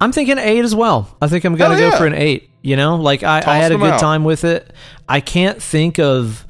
I'm 0.00 0.12
thinking 0.12 0.38
eight 0.38 0.64
as 0.64 0.74
well. 0.74 1.16
I 1.22 1.28
think 1.28 1.44
I'm 1.44 1.54
gonna 1.56 1.74
Hell 1.76 1.90
go 1.90 1.94
yeah. 1.94 1.98
for 1.98 2.06
an 2.06 2.14
eight. 2.14 2.50
You 2.62 2.76
know, 2.76 2.96
like 2.96 3.22
I, 3.22 3.38
I 3.46 3.56
had 3.58 3.72
a 3.72 3.76
good 3.76 3.92
out. 3.92 4.00
time 4.00 4.24
with 4.24 4.44
it. 4.44 4.72
I 5.08 5.20
can't 5.20 5.62
think 5.62 5.98
of 5.98 6.46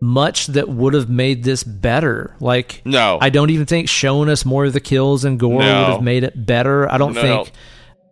much 0.00 0.48
that 0.48 0.68
would 0.68 0.94
have 0.94 1.08
made 1.08 1.44
this 1.44 1.62
better. 1.62 2.34
Like 2.40 2.82
No. 2.84 3.18
I 3.20 3.30
don't 3.30 3.50
even 3.50 3.66
think 3.66 3.88
showing 3.88 4.28
us 4.28 4.44
more 4.44 4.64
of 4.64 4.72
the 4.72 4.80
kills 4.80 5.24
and 5.24 5.38
gore 5.38 5.60
No. 5.60 5.78
would 5.80 5.92
have 5.94 6.02
made 6.02 6.24
it 6.24 6.44
better. 6.46 6.90
I 6.90 6.98
don't 6.98 7.14
No. 7.14 7.20
think. 7.22 7.52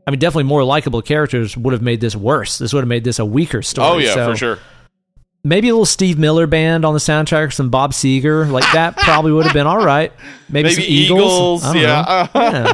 I 0.07 0.11
mean, 0.13 0.21
definitely 0.21 0.45
more 0.45 0.63
likable 0.65 1.03
characters 1.03 1.57
would 1.57 1.73
have 1.73 1.83
made 1.83 2.01
this 2.01 2.15
worse. 2.17 2.59
This 2.59 2.73
would 2.73 2.81
have 2.81 2.89
made 2.89 3.03
this 3.05 3.19
a 3.19 3.25
weaker 3.25 3.63
story. 3.63 3.89
Oh 3.89 3.99
yeah, 3.99 4.15
So 4.15 4.31
for 4.31 4.37
sure. 4.37 4.59
Maybe 5.43 5.69
a 5.71 5.73
little 5.73 5.87
Steve 5.87 6.19
Miller 6.19 6.47
band 6.47 6.85
on 6.85 6.93
the 6.93 7.01
soundtrack, 7.01 7.47
or 7.47 7.51
some 7.51 7.71
Bob 7.71 7.93
Seger, 7.93 8.51
like 8.51 8.71
that 8.75 8.97
probably 8.97 9.33
would 9.33 9.45
have 9.47 9.55
been 9.55 9.67
all 9.67 9.83
right. 9.83 10.13
Maybe, 10.51 10.69
Maybe 10.69 10.75
some 10.75 10.85
Eagles. 10.87 11.21
Eagles, 11.33 11.65
I 11.65 11.73
don't 11.73 11.83
yeah. 11.83 12.29
know. 12.35 12.41
Yeah. 12.41 12.73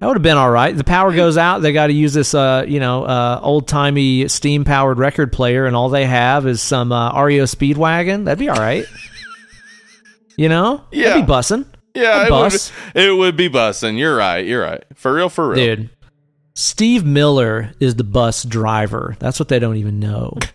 That 0.00 0.06
would 0.06 0.16
have 0.16 0.22
been 0.22 0.38
all 0.38 0.50
right. 0.50 0.74
The 0.74 0.84
power 0.84 1.14
goes 1.14 1.36
out. 1.36 1.58
They 1.58 1.72
got 1.74 1.88
to 1.88 1.92
use 1.92 2.14
this, 2.14 2.32
uh, 2.34 2.64
you 2.66 2.80
know, 2.80 3.04
uh, 3.04 3.38
old 3.42 3.68
timey 3.68 4.28
steam 4.28 4.64
powered 4.64 4.98
record 4.98 5.30
player, 5.30 5.66
and 5.66 5.76
all 5.76 5.90
they 5.90 6.06
have 6.06 6.46
is 6.46 6.62
some 6.62 6.90
uh, 6.90 7.22
REO 7.22 7.44
Speedwagon. 7.44 8.24
That'd 8.24 8.38
be 8.38 8.48
all 8.48 8.56
right. 8.56 8.84
you 10.38 10.48
know, 10.48 10.84
Yeah. 10.90 11.10
That'd 11.10 11.26
be 11.26 11.32
bussing, 11.32 11.66
Yeah, 11.94 12.20
it 12.26 12.30
would, 12.30 12.50
bus. 12.50 12.72
it 12.94 13.14
would 13.14 13.36
be 13.36 13.50
bussing. 13.50 13.98
You're 13.98 14.16
right. 14.16 14.44
You're 14.46 14.62
right. 14.62 14.84
For 14.94 15.12
real, 15.12 15.28
for 15.28 15.48
real. 15.50 15.76
dude. 15.76 15.90
Steve 16.54 17.04
Miller 17.04 17.72
is 17.78 17.94
the 17.96 18.04
bus 18.04 18.42
driver. 18.44 19.16
That's 19.18 19.38
what 19.38 19.48
they 19.48 19.58
don't 19.58 19.76
even 19.76 19.98
know. 20.00 20.36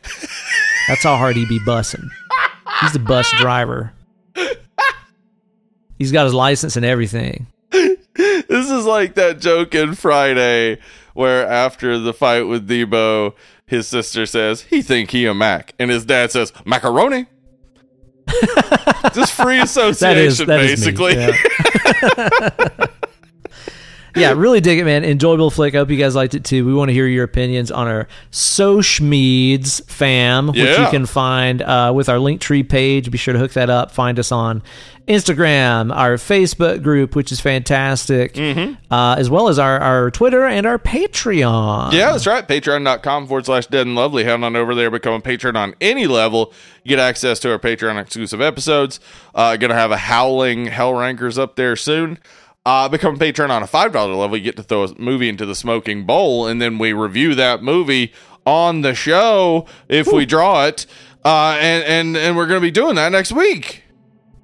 That's 0.88 1.04
how 1.04 1.16
hard 1.18 1.36
he'd 1.36 1.50
be 1.50 1.60
bussing. 1.60 2.08
He's 2.82 2.94
the 2.94 3.00
bus 3.00 3.32
driver. 3.38 3.92
He's 5.98 6.12
got 6.12 6.26
his 6.26 6.34
license 6.34 6.76
and 6.76 6.86
everything. 6.86 7.48
This 7.72 8.70
is 8.70 8.86
like 8.86 9.16
that 9.16 9.40
joke 9.40 9.74
in 9.76 9.96
Friday 9.96 10.80
where 11.14 11.48
after 11.48 11.98
the 11.98 12.14
fight 12.14 12.44
with 12.44 12.68
Debo, 12.68 13.34
his 13.66 13.88
sister 13.88 14.26
says, 14.26 14.62
he 14.64 14.82
think 14.82 15.12
he 15.12 15.26
a 15.26 15.34
Mac. 15.34 15.74
And 15.80 15.90
his 15.90 16.06
dad 16.06 16.32
says, 16.32 16.54
macaroni. 16.66 17.26
Just 19.14 19.34
free 19.34 19.60
association, 19.62 20.06
that 20.06 20.18
is 20.18 20.40
me. 20.42 20.46
basically. 20.46 21.16
Yeah. 21.16 21.32
yeah, 24.16 24.34
really 24.34 24.62
dig 24.62 24.80
it, 24.80 24.86
man. 24.86 25.04
Enjoyable 25.04 25.52
flick. 25.52 25.76
I 25.76 25.78
hope 25.78 25.90
you 25.90 25.98
guys 25.98 26.16
liked 26.16 26.34
it 26.36 26.44
too. 26.44 26.66
We 26.66 26.74
want 26.74 26.90
to 26.90 26.94
hear 26.94 27.08
your 27.08 27.24
opinions 27.24 27.72
on 27.72 27.88
our 27.88 28.08
Sochmeads 28.32 29.82
fam, 29.88 30.48
which 30.48 30.58
you 30.58 30.88
can 30.90 31.06
find 31.06 31.62
uh, 31.62 31.92
with 31.96 32.10
our 32.10 32.18
Linktree 32.18 32.68
page. 32.68 33.12
Be 33.12 33.18
sure 33.18 33.34
to 33.34 33.40
hook 33.40 33.54
that 33.54 33.70
up. 33.70 33.92
Find 33.92 34.18
us 34.20 34.32
on 34.32 34.64
Instagram, 35.08 35.96
our 35.96 36.16
Facebook 36.16 36.82
group, 36.82 37.16
which 37.16 37.32
is 37.32 37.40
fantastic, 37.40 38.38
uh, 38.40 39.16
as 39.18 39.30
well 39.30 39.50
as 39.50 39.60
our, 39.60 39.80
our 39.80 40.10
Twitter 40.10 40.46
and 40.46 40.66
our 40.66 40.80
Patreon. 40.80 41.94
Yeah, 41.94 42.12
that's 42.12 42.26
right. 42.26 42.48
Patreon.com 42.48 43.28
forward 43.28 43.46
slash 43.46 43.68
dead 43.68 43.86
and 43.86 43.96
lovely. 43.96 44.24
Head 44.24 44.42
on 44.42 44.56
over 44.56 44.74
there, 44.74 44.90
become 44.90 45.14
a 45.14 45.22
patron 45.22 45.56
on 45.56 45.76
any 45.80 46.08
level. 46.08 46.54
Get 46.86 46.98
access 47.00 47.40
to 47.42 47.52
our 47.52 47.60
Patreon 47.60 48.02
exclusive 48.02 48.42
episodes. 48.42 49.00
Uh, 49.36 49.58
gonna 49.58 49.76
have 49.76 49.92
a 49.92 49.98
howling 49.98 50.68
hell 50.68 50.94
rankers 50.94 51.38
up 51.38 51.56
there 51.56 51.76
soon. 51.76 52.18
Uh, 52.66 52.90
become 52.90 53.16
a 53.16 53.18
patron 53.20 53.52
on 53.52 53.62
a 53.62 53.68
$5 53.68 53.94
level. 53.94 54.36
You 54.36 54.44
get 54.44 54.56
to 54.58 54.64
throw 54.64 54.84
a 54.86 54.94
movie 55.00 55.30
into 55.30 55.46
the 55.46 55.54
smoking 55.54 56.06
bowl, 56.06 56.48
and 56.48 56.60
then 56.62 56.78
we 56.80 56.94
review 56.94 57.36
that 57.36 57.62
movie 57.62 58.12
on 58.46 58.82
the 58.82 58.96
show 58.96 59.66
if 59.88 60.08
we 60.12 60.26
draw 60.26 60.66
it. 60.66 60.86
Uh, 61.24 61.58
and, 61.60 61.84
and, 61.84 62.18
and 62.18 62.36
we're 62.38 62.48
gonna 62.48 62.60
be 62.62 62.72
doing 62.72 62.96
that 62.96 63.12
next 63.12 63.32
week. 63.32 63.84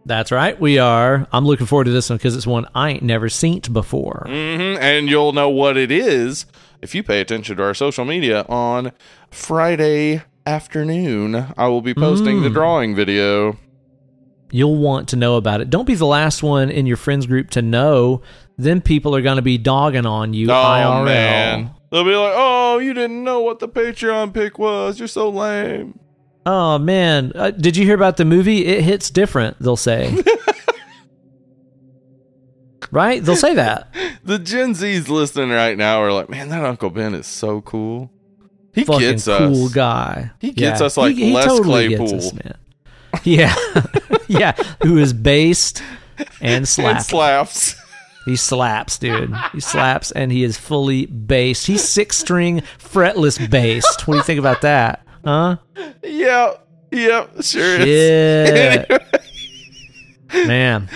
That's 0.05 0.31
right. 0.31 0.59
We 0.59 0.79
are. 0.79 1.27
I'm 1.31 1.45
looking 1.45 1.67
forward 1.67 1.83
to 1.85 1.91
this 1.91 2.09
one 2.09 2.17
because 2.17 2.35
it's 2.35 2.47
one 2.47 2.65
I 2.73 2.89
ain't 2.91 3.03
never 3.03 3.29
seen 3.29 3.61
before. 3.71 4.23
hmm 4.27 4.77
And 4.79 5.07
you'll 5.09 5.31
know 5.33 5.49
what 5.49 5.77
it 5.77 5.91
is 5.91 6.45
if 6.81 6.95
you 6.95 7.03
pay 7.03 7.21
attention 7.21 7.57
to 7.57 7.63
our 7.63 7.73
social 7.75 8.03
media 8.05 8.43
on 8.49 8.91
Friday 9.29 10.23
afternoon. 10.47 11.53
I 11.57 11.67
will 11.67 11.81
be 11.81 11.93
posting 11.93 12.41
the 12.41 12.49
drawing 12.49 12.95
video. 12.95 13.57
You'll 14.51 14.77
want 14.77 15.09
to 15.09 15.15
know 15.15 15.35
about 15.37 15.61
it. 15.61 15.69
Don't 15.69 15.85
be 15.85 15.95
the 15.95 16.05
last 16.05 16.43
one 16.43 16.69
in 16.69 16.85
your 16.85 16.97
friends 16.97 17.25
group 17.25 17.49
to 17.51 17.61
know. 17.61 18.21
Then 18.57 18.81
people 18.81 19.15
are 19.15 19.21
going 19.21 19.37
to 19.37 19.41
be 19.41 19.57
dogging 19.57 20.05
on 20.05 20.33
you 20.33 20.51
Oh 20.51 20.53
IRL. 20.53 21.05
man. 21.05 21.71
They'll 21.91 22.03
be 22.05 22.15
like, 22.15 22.33
"Oh, 22.35 22.77
you 22.79 22.93
didn't 22.93 23.23
know 23.23 23.41
what 23.41 23.59
the 23.59 23.67
Patreon 23.67 24.33
pick 24.33 24.57
was. 24.59 24.99
You're 24.99 25.07
so 25.07 25.29
lame." 25.29 25.99
Oh 26.45 26.77
man, 26.79 27.31
uh, 27.35 27.51
did 27.51 27.77
you 27.77 27.85
hear 27.85 27.95
about 27.95 28.17
the 28.17 28.25
movie? 28.25 28.65
It 28.65 28.83
hits 28.83 29.09
different. 29.09 29.57
They'll 29.59 29.75
say, 29.77 30.15
right? 32.91 33.23
They'll 33.23 33.35
say 33.35 33.55
that. 33.55 33.93
The 34.23 34.39
Gen 34.39 34.73
Zs 34.73 35.09
listening 35.09 35.49
right 35.49 35.77
now 35.77 36.01
are 36.01 36.11
like, 36.13 36.29
"Man, 36.29 36.49
that 36.49 36.63
Uncle 36.63 36.89
Ben 36.89 37.13
is 37.13 37.27
so 37.27 37.61
cool. 37.61 38.11
He 38.73 38.83
Fucking 38.83 38.99
gets 39.01 39.25
cool 39.25 39.65
us." 39.65 39.73
guy. 39.73 40.31
He 40.39 40.51
gets 40.51 40.81
us 40.81 40.97
like 40.97 41.15
Les 41.15 41.31
gets 41.33 41.59
Claypool. 41.59 42.15
us, 42.15 42.33
man. 42.33 42.55
Yeah, 43.23 43.53
yeah. 44.39 44.51
Who 44.83 44.97
is 44.97 45.13
based 45.13 45.81
and 46.39 46.63
It 46.63 46.67
slap. 46.67 47.01
slaps. 47.01 47.75
he 48.25 48.35
slaps, 48.35 48.97
dude. 48.99 49.33
He 49.53 49.59
slaps, 49.59 50.11
and 50.11 50.31
he 50.31 50.43
is 50.43 50.57
fully 50.57 51.05
bassed. 51.07 51.65
He's 51.67 51.83
six 51.83 52.17
string 52.17 52.61
fretless 52.79 53.37
bassed. 53.49 54.07
What 54.07 54.13
do 54.15 54.17
you 54.19 54.23
think 54.23 54.39
about 54.39 54.61
that? 54.61 55.05
Huh? 55.25 55.57
Yeah. 56.03 56.53
Yep. 56.91 57.41
Sure 57.43 57.77
is. 57.79 58.85
Yeah. 58.89 58.97
Man. 60.47 60.87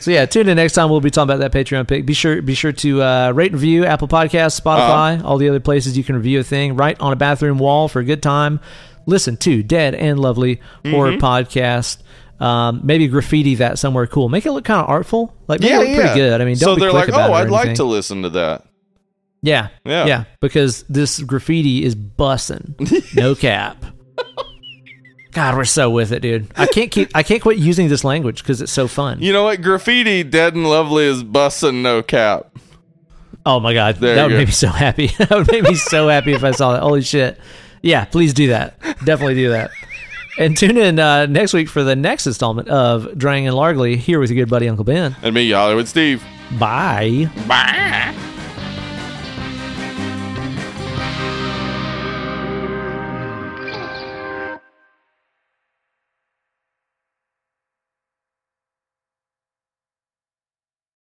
So 0.00 0.10
yeah, 0.12 0.26
tune 0.26 0.48
in 0.48 0.56
next 0.56 0.74
time. 0.74 0.88
We'll 0.88 1.00
be 1.00 1.10
talking 1.10 1.34
about 1.34 1.40
that 1.40 1.52
Patreon 1.52 1.88
pick. 1.88 2.06
Be 2.06 2.12
sure 2.14 2.40
be 2.42 2.54
sure 2.54 2.70
to 2.72 3.02
uh, 3.02 3.32
rate 3.32 3.50
and 3.52 3.60
review 3.60 3.84
Apple 3.84 4.06
Podcasts, 4.06 4.60
Spotify, 4.60 5.22
all 5.24 5.36
the 5.38 5.48
other 5.48 5.58
places 5.58 5.96
you 5.98 6.04
can 6.04 6.14
review 6.14 6.38
a 6.40 6.44
thing. 6.44 6.76
Right 6.76 6.98
on 7.00 7.12
a 7.12 7.16
bathroom 7.16 7.58
wall 7.58 7.88
for 7.88 7.98
a 7.98 8.04
good 8.04 8.22
time. 8.22 8.60
Listen 9.04 9.36
to 9.38 9.64
Dead 9.64 9.96
and 9.96 10.18
Lovely 10.20 10.60
Horror 10.86 11.14
Podcast. 11.14 11.98
Um, 12.42 12.80
maybe 12.82 13.06
graffiti 13.08 13.54
that 13.56 13.78
somewhere 13.78 14.06
cool. 14.06 14.28
Make 14.28 14.46
it 14.46 14.52
look 14.52 14.64
kind 14.64 14.80
of 14.82 14.88
artful. 14.88 15.34
Like 15.46 15.60
make 15.60 15.70
Yeah, 15.70 15.76
it 15.76 15.78
look 15.80 15.88
yeah. 15.88 15.96
pretty 15.96 16.14
good. 16.20 16.40
I 16.40 16.44
mean, 16.44 16.56
don't 16.56 16.74
so 16.76 16.80
they're 16.80 16.92
like, 16.92 17.10
oh, 17.12 17.32
I'd 17.32 17.50
like 17.50 17.76
to 17.76 17.84
listen 17.84 18.22
to 18.22 18.30
that. 18.30 18.64
Yeah. 19.42 19.68
Yeah. 19.84 20.06
Yeah. 20.06 20.24
Because 20.40 20.84
this 20.84 21.20
graffiti 21.20 21.84
is 21.84 21.94
bussin'. 21.94 23.14
No 23.14 23.34
cap. 23.36 23.84
God, 25.32 25.56
we're 25.56 25.64
so 25.64 25.88
with 25.88 26.12
it, 26.12 26.20
dude. 26.20 26.48
I 26.56 26.66
can't 26.66 26.90
keep 26.90 27.10
I 27.14 27.22
can't 27.22 27.40
quit 27.40 27.58
using 27.58 27.88
this 27.88 28.04
language 28.04 28.42
because 28.42 28.60
it's 28.60 28.72
so 28.72 28.86
fun. 28.86 29.22
You 29.22 29.32
know 29.32 29.44
what? 29.44 29.62
Graffiti, 29.62 30.22
dead 30.24 30.54
and 30.54 30.68
lovely, 30.68 31.04
is 31.06 31.24
bussin' 31.24 31.80
no 31.80 32.02
cap. 32.02 32.54
Oh 33.46 33.58
my 33.58 33.72
god. 33.72 33.96
There 33.96 34.14
that 34.14 34.24
would 34.24 34.30
go. 34.32 34.36
make 34.38 34.48
me 34.48 34.52
so 34.52 34.68
happy. 34.68 35.06
that 35.18 35.30
would 35.30 35.50
make 35.50 35.62
me 35.64 35.74
so 35.74 36.08
happy 36.08 36.32
if 36.34 36.44
I 36.44 36.50
saw 36.50 36.72
that. 36.74 36.82
Holy 36.82 37.02
shit. 37.02 37.40
Yeah, 37.82 38.04
please 38.04 38.34
do 38.34 38.48
that. 38.48 38.78
Definitely 39.04 39.34
do 39.34 39.50
that. 39.50 39.70
And 40.38 40.56
tune 40.56 40.78
in 40.78 40.98
uh, 40.98 41.26
next 41.26 41.52
week 41.52 41.68
for 41.68 41.84
the 41.84 41.94
next 41.94 42.26
installment 42.26 42.68
of 42.68 43.18
Dead 43.18 43.34
and 43.34 43.54
Lovely 43.54 43.96
here 43.96 44.18
with 44.18 44.30
your 44.30 44.44
good 44.44 44.50
buddy 44.50 44.68
Uncle 44.68 44.84
Ben. 44.84 45.14
And 45.22 45.34
me, 45.34 45.50
Hollywood 45.50 45.88
Steve. 45.88 46.24
Bye. 46.58 47.30
Bye. 47.46 48.14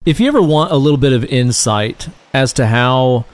If 0.05 0.21
you 0.21 0.29
ever 0.29 0.43
want 0.43 0.71
a 0.71 0.77
little 0.77 0.99
bit 0.99 1.15
of 1.15 1.25
insight 1.25 2.09
as 2.35 2.53
to 2.55 2.67
how 2.67 3.25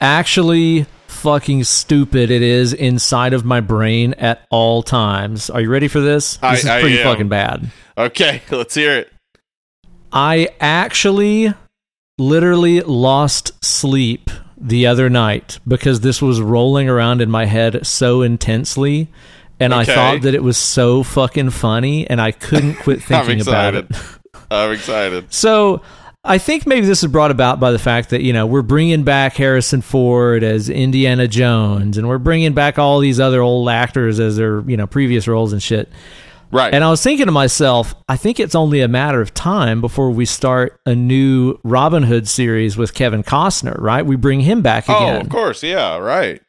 actually 0.00 0.86
fucking 1.22 1.64
stupid 1.64 2.30
it 2.30 2.42
is 2.42 2.72
inside 2.72 3.32
of 3.32 3.44
my 3.44 3.60
brain 3.60 4.14
at 4.14 4.44
all 4.50 4.82
times, 4.82 5.48
are 5.50 5.60
you 5.60 5.70
ready 5.70 5.88
for 5.88 6.00
this? 6.00 6.38
I- 6.42 6.50
This 6.56 6.64
is 6.64 6.70
I 6.70 6.80
pretty 6.80 6.98
am. 7.00 7.04
fucking 7.04 7.28
bad. 7.28 7.70
Okay, 7.96 8.42
let's 8.50 8.74
hear 8.74 8.92
it. 8.98 9.12
I 10.12 10.48
actually 10.60 11.54
literally 12.18 12.80
lost 12.80 13.52
sleep 13.64 14.30
the 14.58 14.86
other 14.86 15.08
night 15.08 15.58
because 15.66 16.00
this 16.00 16.20
was 16.20 16.40
rolling 16.40 16.88
around 16.88 17.20
in 17.22 17.30
my 17.30 17.46
head 17.46 17.86
so 17.86 18.22
intensely. 18.22 19.08
And 19.60 19.72
I 19.72 19.84
thought 19.84 20.22
that 20.22 20.34
it 20.34 20.42
was 20.42 20.56
so 20.56 21.04
fucking 21.04 21.50
funny, 21.50 22.08
and 22.10 22.20
I 22.20 22.32
couldn't 22.32 22.74
quit 22.74 23.00
thinking 23.04 23.40
about 23.40 23.74
it. 23.76 23.86
I'm 24.50 24.72
excited. 24.72 25.32
So 25.32 25.82
I 26.24 26.38
think 26.38 26.66
maybe 26.66 26.86
this 26.86 27.02
is 27.02 27.10
brought 27.10 27.32
about 27.32 27.58
by 27.58 27.72
the 27.72 27.80
fact 27.80 28.10
that 28.10 28.22
you 28.22 28.32
know 28.32 28.46
we're 28.46 28.62
bringing 28.62 29.02
back 29.02 29.34
Harrison 29.34 29.82
Ford 29.82 30.44
as 30.44 30.68
Indiana 30.68 31.26
Jones, 31.26 31.98
and 31.98 32.08
we're 32.08 32.18
bringing 32.18 32.52
back 32.52 32.78
all 32.78 33.00
these 33.00 33.18
other 33.18 33.40
old 33.40 33.68
actors 33.68 34.20
as 34.20 34.36
their 34.36 34.60
you 34.62 34.76
know 34.76 34.86
previous 34.86 35.26
roles 35.26 35.52
and 35.52 35.62
shit. 35.62 35.88
Right. 36.52 36.72
And 36.72 36.84
I 36.84 36.90
was 36.90 37.02
thinking 37.02 37.26
to 37.26 37.32
myself, 37.32 37.94
I 38.10 38.18
think 38.18 38.38
it's 38.38 38.54
only 38.54 38.82
a 38.82 38.88
matter 38.88 39.22
of 39.22 39.32
time 39.32 39.80
before 39.80 40.10
we 40.10 40.26
start 40.26 40.78
a 40.84 40.94
new 40.94 41.58
Robin 41.64 42.02
Hood 42.02 42.28
series 42.28 42.76
with 42.76 42.92
Kevin 42.92 43.22
Costner, 43.22 43.80
right? 43.80 44.04
We 44.04 44.16
bring 44.16 44.40
him 44.40 44.60
back 44.60 44.84
again. 44.84 44.96
oh, 45.00 45.08
again. 45.08 45.20
of 45.22 45.28
course. 45.30 45.62
Yeah, 45.62 45.96
right. 45.96 46.42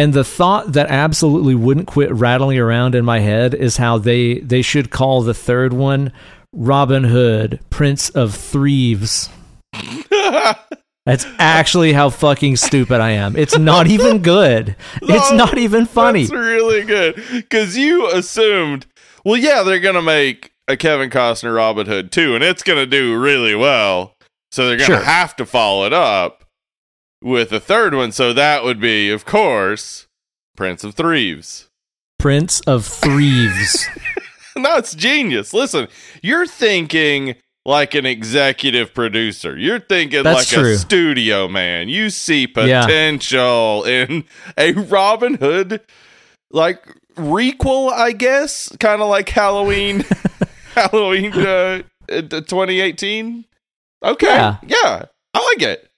And 0.00 0.12
the 0.12 0.24
thought 0.24 0.72
that 0.72 0.88
absolutely 0.88 1.54
wouldn't 1.54 1.86
quit 1.86 2.12
rattling 2.12 2.58
around 2.58 2.96
in 2.96 3.04
my 3.04 3.20
head 3.20 3.54
is 3.54 3.76
how 3.76 3.98
they 3.98 4.40
they 4.40 4.62
should 4.62 4.90
call 4.90 5.22
the 5.22 5.34
third 5.34 5.72
one 5.72 6.12
Robin 6.52 7.04
Hood, 7.04 7.60
Prince 7.70 8.10
of 8.10 8.34
Thieves. 8.34 9.28
That's 11.06 11.26
actually 11.38 11.92
how 11.92 12.10
fucking 12.10 12.56
stupid 12.56 13.00
I 13.00 13.12
am. 13.12 13.34
It's 13.36 13.56
not 13.58 13.86
even 13.86 14.18
good. 14.22 14.76
It's 15.02 15.32
not 15.32 15.56
even 15.58 15.86
funny. 15.86 16.24
That's 16.24 16.32
really 16.32 16.82
good. 16.84 17.16
Because 17.32 17.76
you 17.76 18.08
assumed, 18.10 18.86
well, 19.24 19.36
yeah, 19.36 19.62
they're 19.62 19.80
going 19.80 19.94
to 19.94 20.02
make 20.02 20.52
a 20.68 20.76
Kevin 20.76 21.08
Costner 21.10 21.56
Robin 21.56 21.86
Hood 21.86 22.12
too, 22.12 22.34
and 22.34 22.44
it's 22.44 22.62
going 22.62 22.78
to 22.78 22.86
do 22.86 23.18
really 23.18 23.54
well. 23.54 24.14
So 24.52 24.66
they're 24.68 24.76
going 24.76 24.90
to 24.90 24.96
Sure. 24.96 25.04
have 25.04 25.34
to 25.36 25.46
follow 25.46 25.86
it 25.86 25.92
up 25.92 26.44
with 27.22 27.50
a 27.52 27.60
third 27.60 27.94
one. 27.94 28.12
So 28.12 28.32
that 28.32 28.62
would 28.62 28.80
be, 28.80 29.10
of 29.10 29.24
course, 29.24 30.06
Prince 30.56 30.84
of 30.84 30.94
Thieves. 30.94 31.68
Prince 32.18 32.60
of 32.62 32.84
Thieves. 32.84 33.88
No, 34.62 34.76
it's 34.76 34.94
genius. 34.94 35.52
Listen, 35.52 35.88
you're 36.22 36.46
thinking 36.46 37.36
like 37.66 37.94
an 37.94 38.06
executive 38.06 38.94
producer. 38.94 39.56
You're 39.56 39.80
thinking 39.80 40.22
That's 40.22 40.52
like 40.52 40.60
true. 40.62 40.72
a 40.72 40.76
studio 40.76 41.46
man. 41.48 41.88
You 41.88 42.10
see 42.10 42.46
Yeah. 42.56 42.82
potential 42.82 43.84
in 43.84 44.24
a 44.56 44.72
Robin 44.72 45.34
Hood 45.34 45.80
like 46.50 46.84
requel, 47.16 47.92
I 47.92 48.12
guess, 48.12 48.74
kind 48.80 49.02
of 49.02 49.08
like 49.08 49.28
Halloween 49.28 50.04
Halloween 50.74 51.32
uh, 51.34 51.82
uh, 52.10 52.20
2018. 52.22 53.44
Okay. 54.02 54.26
Yeah. 54.26 54.56
yeah. 54.66 55.04
I 55.34 55.44
like 55.54 55.62
it. 55.62 55.89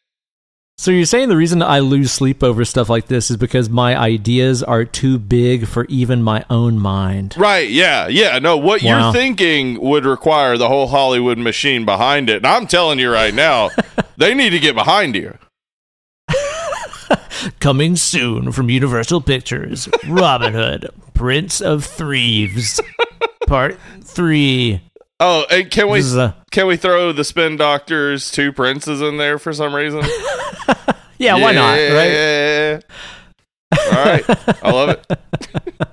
So 0.83 0.91
you're 0.91 1.05
saying 1.05 1.29
the 1.29 1.37
reason 1.37 1.63
I 1.63 1.79
lose 1.79 2.11
sleep 2.11 2.43
over 2.43 2.65
stuff 2.65 2.89
like 2.89 3.07
this 3.07 3.31
is 3.31 3.37
because 3.37 3.71
my 3.71 3.97
ideas 3.97 4.65
are 4.65 4.85
too 4.85 5.17
big 5.17 5.69
for 5.69 5.85
even 5.85 6.25
my 6.25 6.45
own 6.51 6.77
mind. 6.77 7.37
Right, 7.39 7.71
yeah, 7.71 8.09
yeah. 8.09 8.41
No, 8.41 8.57
what 8.57 8.83
Wow. 8.83 9.05
you're 9.05 9.13
thinking 9.13 9.81
would 9.81 10.05
require 10.05 10.59
the 10.59 10.67
whole 10.67 10.89
Hollywood 10.89 11.39
machine 11.39 11.85
behind 11.85 12.29
it. 12.29 12.39
And 12.39 12.47
I'm 12.49 12.67
telling 12.67 12.99
you 12.99 13.13
right 13.13 13.33
now, 13.33 13.71
they 14.17 14.35
need 14.35 14.51
to 14.51 14.59
get 14.59 14.75
behind 14.75 15.15
you. 15.15 15.39
Coming 17.61 17.95
soon 17.95 18.51
from 18.51 18.69
Universal 18.69 19.21
Pictures, 19.21 19.89
Robin 20.09 20.53
Hood, 20.53 20.91
Prince 21.15 21.61
of 21.61 21.85
Thieves, 21.85 22.81
Part 23.47 23.79
Three. 24.03 24.81
Oh, 25.24 25.47
and 25.49 25.70
can 25.70 25.89
we 25.89 26.01
a 26.01 26.35
can 26.51 26.66
we 26.66 26.77
throw 26.77 27.12
the 27.12 27.23
spin 27.23 27.57
doctors 27.57 28.28
two 28.28 28.53
princes 28.53 29.01
in 29.01 29.19
there 29.19 29.39
for 29.39 29.53
some 29.53 29.73
reason? 29.73 30.01
yeah, 31.19 31.35
why 31.35 31.53
not? 31.53 31.74
Right? 31.74 32.82
All 33.73 34.05
right. 34.05 34.24
I 34.65 34.70
love 34.73 34.89
it. 34.89 35.89